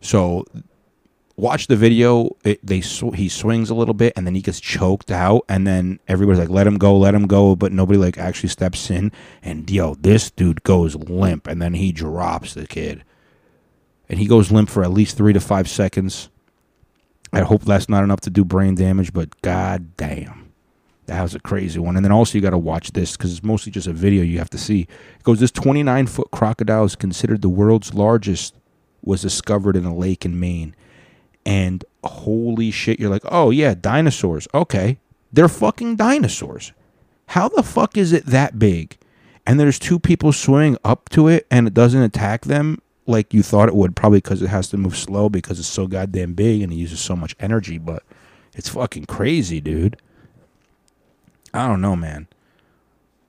So 0.00 0.44
watch 1.36 1.66
the 1.66 1.76
video. 1.76 2.36
It, 2.44 2.64
they 2.64 2.80
sw- 2.80 3.14
he 3.14 3.28
swings 3.28 3.70
a 3.70 3.74
little 3.74 3.94
bit 3.94 4.12
and 4.16 4.26
then 4.26 4.34
he 4.34 4.42
gets 4.42 4.60
choked 4.60 5.10
out 5.10 5.44
and 5.48 5.66
then 5.66 6.00
everybody's 6.08 6.40
like 6.40 6.50
let 6.50 6.66
him 6.66 6.76
go 6.76 6.96
let 6.96 7.14
him 7.14 7.26
go 7.26 7.56
but 7.56 7.72
nobody 7.72 7.98
like 7.98 8.18
actually 8.18 8.50
steps 8.50 8.90
in 8.90 9.12
and 9.42 9.70
yo 9.70 9.94
this 9.94 10.30
dude 10.30 10.62
goes 10.62 10.94
limp 10.96 11.46
and 11.46 11.62
then 11.62 11.74
he 11.74 11.92
drops 11.92 12.54
the 12.54 12.66
kid. 12.66 13.02
And 14.10 14.18
he 14.18 14.26
goes 14.26 14.50
limp 14.50 14.70
for 14.70 14.82
at 14.82 14.90
least 14.90 15.16
three 15.16 15.34
to 15.34 15.40
five 15.40 15.68
seconds. 15.68 16.30
I 17.30 17.40
hope 17.40 17.62
that's 17.62 17.90
not 17.90 18.04
enough 18.04 18.20
to 18.22 18.30
do 18.30 18.44
brain 18.44 18.74
damage 18.74 19.12
but 19.12 19.40
god 19.42 19.96
damn 19.96 20.47
that 21.08 21.22
was 21.22 21.34
a 21.34 21.40
crazy 21.40 21.78
one 21.78 21.96
and 21.96 22.04
then 22.04 22.12
also 22.12 22.38
you 22.38 22.42
got 22.42 22.50
to 22.50 22.58
watch 22.58 22.92
this 22.92 23.16
because 23.16 23.32
it's 23.32 23.42
mostly 23.42 23.72
just 23.72 23.86
a 23.86 23.92
video 23.92 24.22
you 24.22 24.38
have 24.38 24.50
to 24.50 24.58
see 24.58 24.82
it 24.82 25.22
goes 25.24 25.40
this 25.40 25.50
29 25.50 26.06
foot 26.06 26.30
crocodile 26.30 26.84
is 26.84 26.94
considered 26.94 27.42
the 27.42 27.48
world's 27.48 27.92
largest 27.92 28.54
was 29.02 29.22
discovered 29.22 29.74
in 29.76 29.84
a 29.84 29.94
lake 29.94 30.24
in 30.24 30.38
maine 30.38 30.74
and 31.48 31.82
holy 32.04 32.70
shit, 32.70 33.00
you're 33.00 33.08
like, 33.08 33.22
oh 33.24 33.50
yeah, 33.50 33.74
dinosaurs. 33.74 34.46
Okay, 34.52 34.98
they're 35.32 35.48
fucking 35.48 35.96
dinosaurs. 35.96 36.72
How 37.28 37.48
the 37.48 37.62
fuck 37.62 37.96
is 37.96 38.12
it 38.12 38.26
that 38.26 38.58
big? 38.58 38.98
And 39.46 39.58
there's 39.58 39.78
two 39.78 39.98
people 39.98 40.32
swimming 40.32 40.76
up 40.84 41.08
to 41.10 41.26
it, 41.26 41.46
and 41.50 41.66
it 41.66 41.72
doesn't 41.72 42.02
attack 42.02 42.44
them 42.44 42.82
like 43.06 43.32
you 43.32 43.42
thought 43.42 43.68
it 43.70 43.74
would, 43.74 43.96
probably 43.96 44.18
because 44.18 44.42
it 44.42 44.48
has 44.48 44.68
to 44.68 44.76
move 44.76 44.94
slow 44.94 45.30
because 45.30 45.58
it's 45.58 45.68
so 45.68 45.86
goddamn 45.86 46.34
big 46.34 46.60
and 46.60 46.70
it 46.70 46.76
uses 46.76 47.00
so 47.00 47.16
much 47.16 47.34
energy. 47.40 47.78
But 47.78 48.02
it's 48.54 48.68
fucking 48.68 49.06
crazy, 49.06 49.58
dude. 49.62 49.96
I 51.54 51.66
don't 51.66 51.80
know, 51.80 51.96
man. 51.96 52.28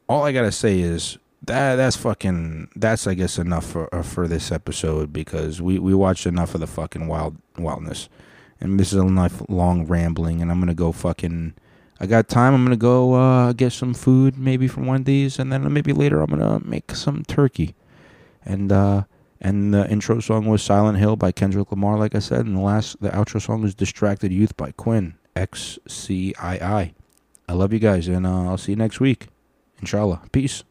All 0.07 0.23
I 0.23 0.31
gotta 0.31 0.51
say 0.51 0.79
is 0.79 1.17
that 1.43 1.75
that's 1.75 1.95
fucking 1.95 2.69
that's 2.75 3.07
I 3.07 3.13
guess 3.13 3.37
enough 3.37 3.65
for 3.65 3.93
uh, 3.93 4.03
for 4.03 4.27
this 4.27 4.51
episode 4.51 5.13
because 5.13 5.61
we 5.61 5.79
we 5.79 5.93
watched 5.93 6.25
enough 6.25 6.53
of 6.53 6.61
the 6.61 6.67
fucking 6.67 7.07
wild 7.07 7.37
wildness, 7.57 8.09
and 8.59 8.79
this 8.79 8.91
is 8.91 8.99
enough 8.99 9.41
long 9.49 9.85
rambling, 9.85 10.41
and 10.41 10.51
I'm 10.51 10.59
gonna 10.59 10.73
go 10.73 10.91
fucking. 10.91 11.53
I 12.01 12.05
got 12.05 12.29
time. 12.29 12.53
I'm 12.53 12.63
gonna 12.63 12.77
go 12.77 13.13
uh, 13.13 13.53
get 13.53 13.73
some 13.73 13.93
food 13.93 14.37
maybe 14.37 14.67
from 14.67 14.85
Wendy's, 14.85 15.37
and 15.37 15.51
then 15.51 15.71
maybe 15.71 15.93
later 15.93 16.21
I'm 16.21 16.29
gonna 16.29 16.61
make 16.63 16.95
some 16.95 17.23
turkey, 17.25 17.75
and 18.45 18.71
uh, 18.71 19.03
and 19.41 19.73
the 19.73 19.89
intro 19.89 20.19
song 20.19 20.45
was 20.45 20.61
Silent 20.61 20.97
Hill 20.97 21.15
by 21.15 21.31
Kendrick 21.31 21.71
Lamar, 21.71 21.97
like 21.97 22.15
I 22.15 22.19
said, 22.19 22.45
and 22.45 22.57
the 22.57 22.61
last 22.61 23.01
the 23.01 23.09
outro 23.09 23.41
song 23.41 23.61
was 23.61 23.75
Distracted 23.75 24.31
Youth 24.31 24.55
by 24.57 24.71
Quinn 24.71 25.15
X 25.35 25.77
C 25.87 26.33
I 26.39 26.55
I. 26.55 26.93
I 27.49 27.53
love 27.53 27.73
you 27.73 27.79
guys, 27.79 28.07
and 28.07 28.27
uh, 28.27 28.47
I'll 28.47 28.59
see 28.59 28.73
you 28.73 28.75
next 28.75 28.99
week, 28.99 29.25
inshallah. 29.79 30.21
Peace. 30.31 30.63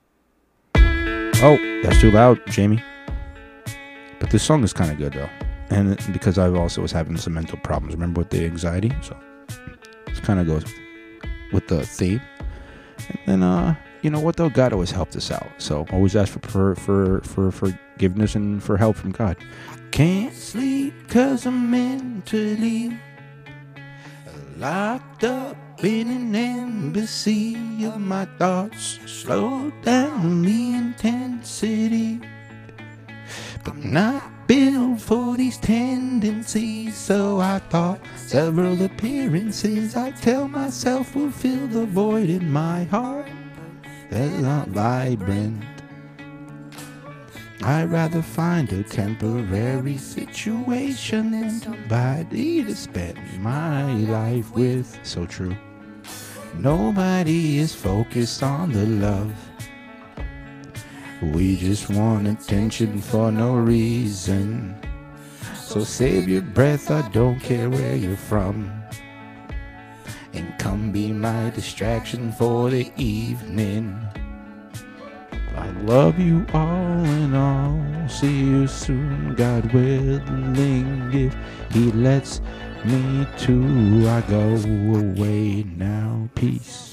Oh, 0.77 1.59
that's 1.83 2.01
too 2.01 2.13
loud, 2.13 2.41
Jamie. 2.47 2.81
But 4.21 4.31
this 4.31 4.45
song 4.45 4.63
is 4.63 4.73
kind 4.73 4.93
of 4.93 4.97
good 4.97 5.13
though, 5.15 5.29
and 5.71 6.01
because 6.13 6.39
I 6.39 6.49
also 6.49 6.81
was 6.81 6.93
having 6.93 7.17
some 7.17 7.35
mental 7.35 7.59
problems. 7.59 7.95
Remember 7.95 8.21
with 8.21 8.31
the 8.31 8.45
anxiety, 8.45 8.93
so 9.03 9.17
it 10.07 10.23
kind 10.23 10.39
of 10.39 10.47
goes 10.47 10.73
with 11.53 11.67
the 11.67 11.85
theme. 11.85 12.23
And 13.09 13.19
then, 13.27 13.43
uh, 13.43 13.75
you 14.03 14.11
know 14.11 14.21
what 14.21 14.37
though? 14.37 14.49
God 14.49 14.73
always 14.73 14.93
helped 14.93 15.17
us 15.17 15.33
out. 15.33 15.49
So 15.59 15.85
always 15.91 16.15
ask 16.15 16.33
for 16.33 16.77
for 16.77 16.77
for, 16.77 17.21
for 17.23 17.51
forgiveness 17.51 18.37
and 18.37 18.63
for 18.63 18.77
help 18.77 18.95
from 18.95 19.11
God. 19.11 19.37
Can't 19.91 20.33
sleep 20.33 20.95
cause 21.09 21.45
I'm 21.45 21.73
mentally 21.73 22.97
locked 24.59 25.23
up 25.23 25.57
in 25.85 26.11
an 26.11 26.35
embassy 26.35 27.85
of 27.85 28.01
my 28.01 28.25
thoughts. 28.39 28.99
Slow 29.07 29.71
down 29.83 30.43
the 30.43 30.75
intensity, 30.75 32.21
but 33.65 33.77
not 33.77 34.49
built 34.49 35.01
for 35.01 35.37
these 35.37 35.59
tendencies. 35.59 36.97
So 36.97 37.39
I 37.39 37.61
thought 37.71 38.01
several 38.17 38.83
appearances 38.83 39.95
I 39.95 40.11
tell 40.11 40.49
myself 40.49 41.15
will 41.15 41.31
fill 41.31 41.69
the 41.69 41.87
void 41.87 42.29
in 42.29 42.51
my 42.51 42.85
heart 42.85 43.29
that's 44.11 44.41
not 44.41 44.69
vibrant. 44.69 45.78
I'd 47.63 47.91
rather 47.91 48.23
find 48.23 48.73
a 48.73 48.85
temporary 48.85 49.97
situation 49.97 51.33
than 51.33 51.51
somebody 51.51 52.63
to 52.63 52.75
spend 52.77 53.19
my 53.41 53.85
life 53.95 54.53
with. 54.53 54.99
So 55.03 55.27
true. 55.27 55.57
Nobody 56.55 57.59
is 57.59 57.75
focused 57.75 58.43
on 58.43 58.73
the 58.73 58.87
love. 58.87 59.33
We 61.21 61.57
just 61.57 61.91
want 61.91 62.29
attention 62.29 63.01
for 63.01 63.33
no 63.33 63.57
reason. 63.57 64.77
So 65.57 65.83
save 65.83 66.29
your 66.29 66.43
breath, 66.43 66.91
I 66.93 67.09
don't 67.11 67.41
care 67.41 67.69
where 67.69 67.97
you're 67.97 68.17
from. 68.17 68.73
And 70.33 70.57
come 70.59 70.93
be 70.93 71.13
my 71.13 71.51
distraction 71.51 72.31
for 72.33 72.71
the 72.71 72.93
evening. 72.97 74.08
I 75.59 75.71
love 75.83 76.21
you 76.21 76.47
all 76.55 77.05
and 77.05 77.35
all. 77.35 78.09
See 78.09 78.39
you 78.39 78.69
soon, 78.69 79.35
God 79.35 79.73
willing. 79.73 81.11
If 81.13 81.35
He 81.73 81.91
lets 81.91 82.41
me 82.85 83.27
to, 83.39 84.09
I 84.09 84.21
go 84.29 84.55
away 84.55 85.65
now. 85.77 86.29
Peace. 86.37 86.88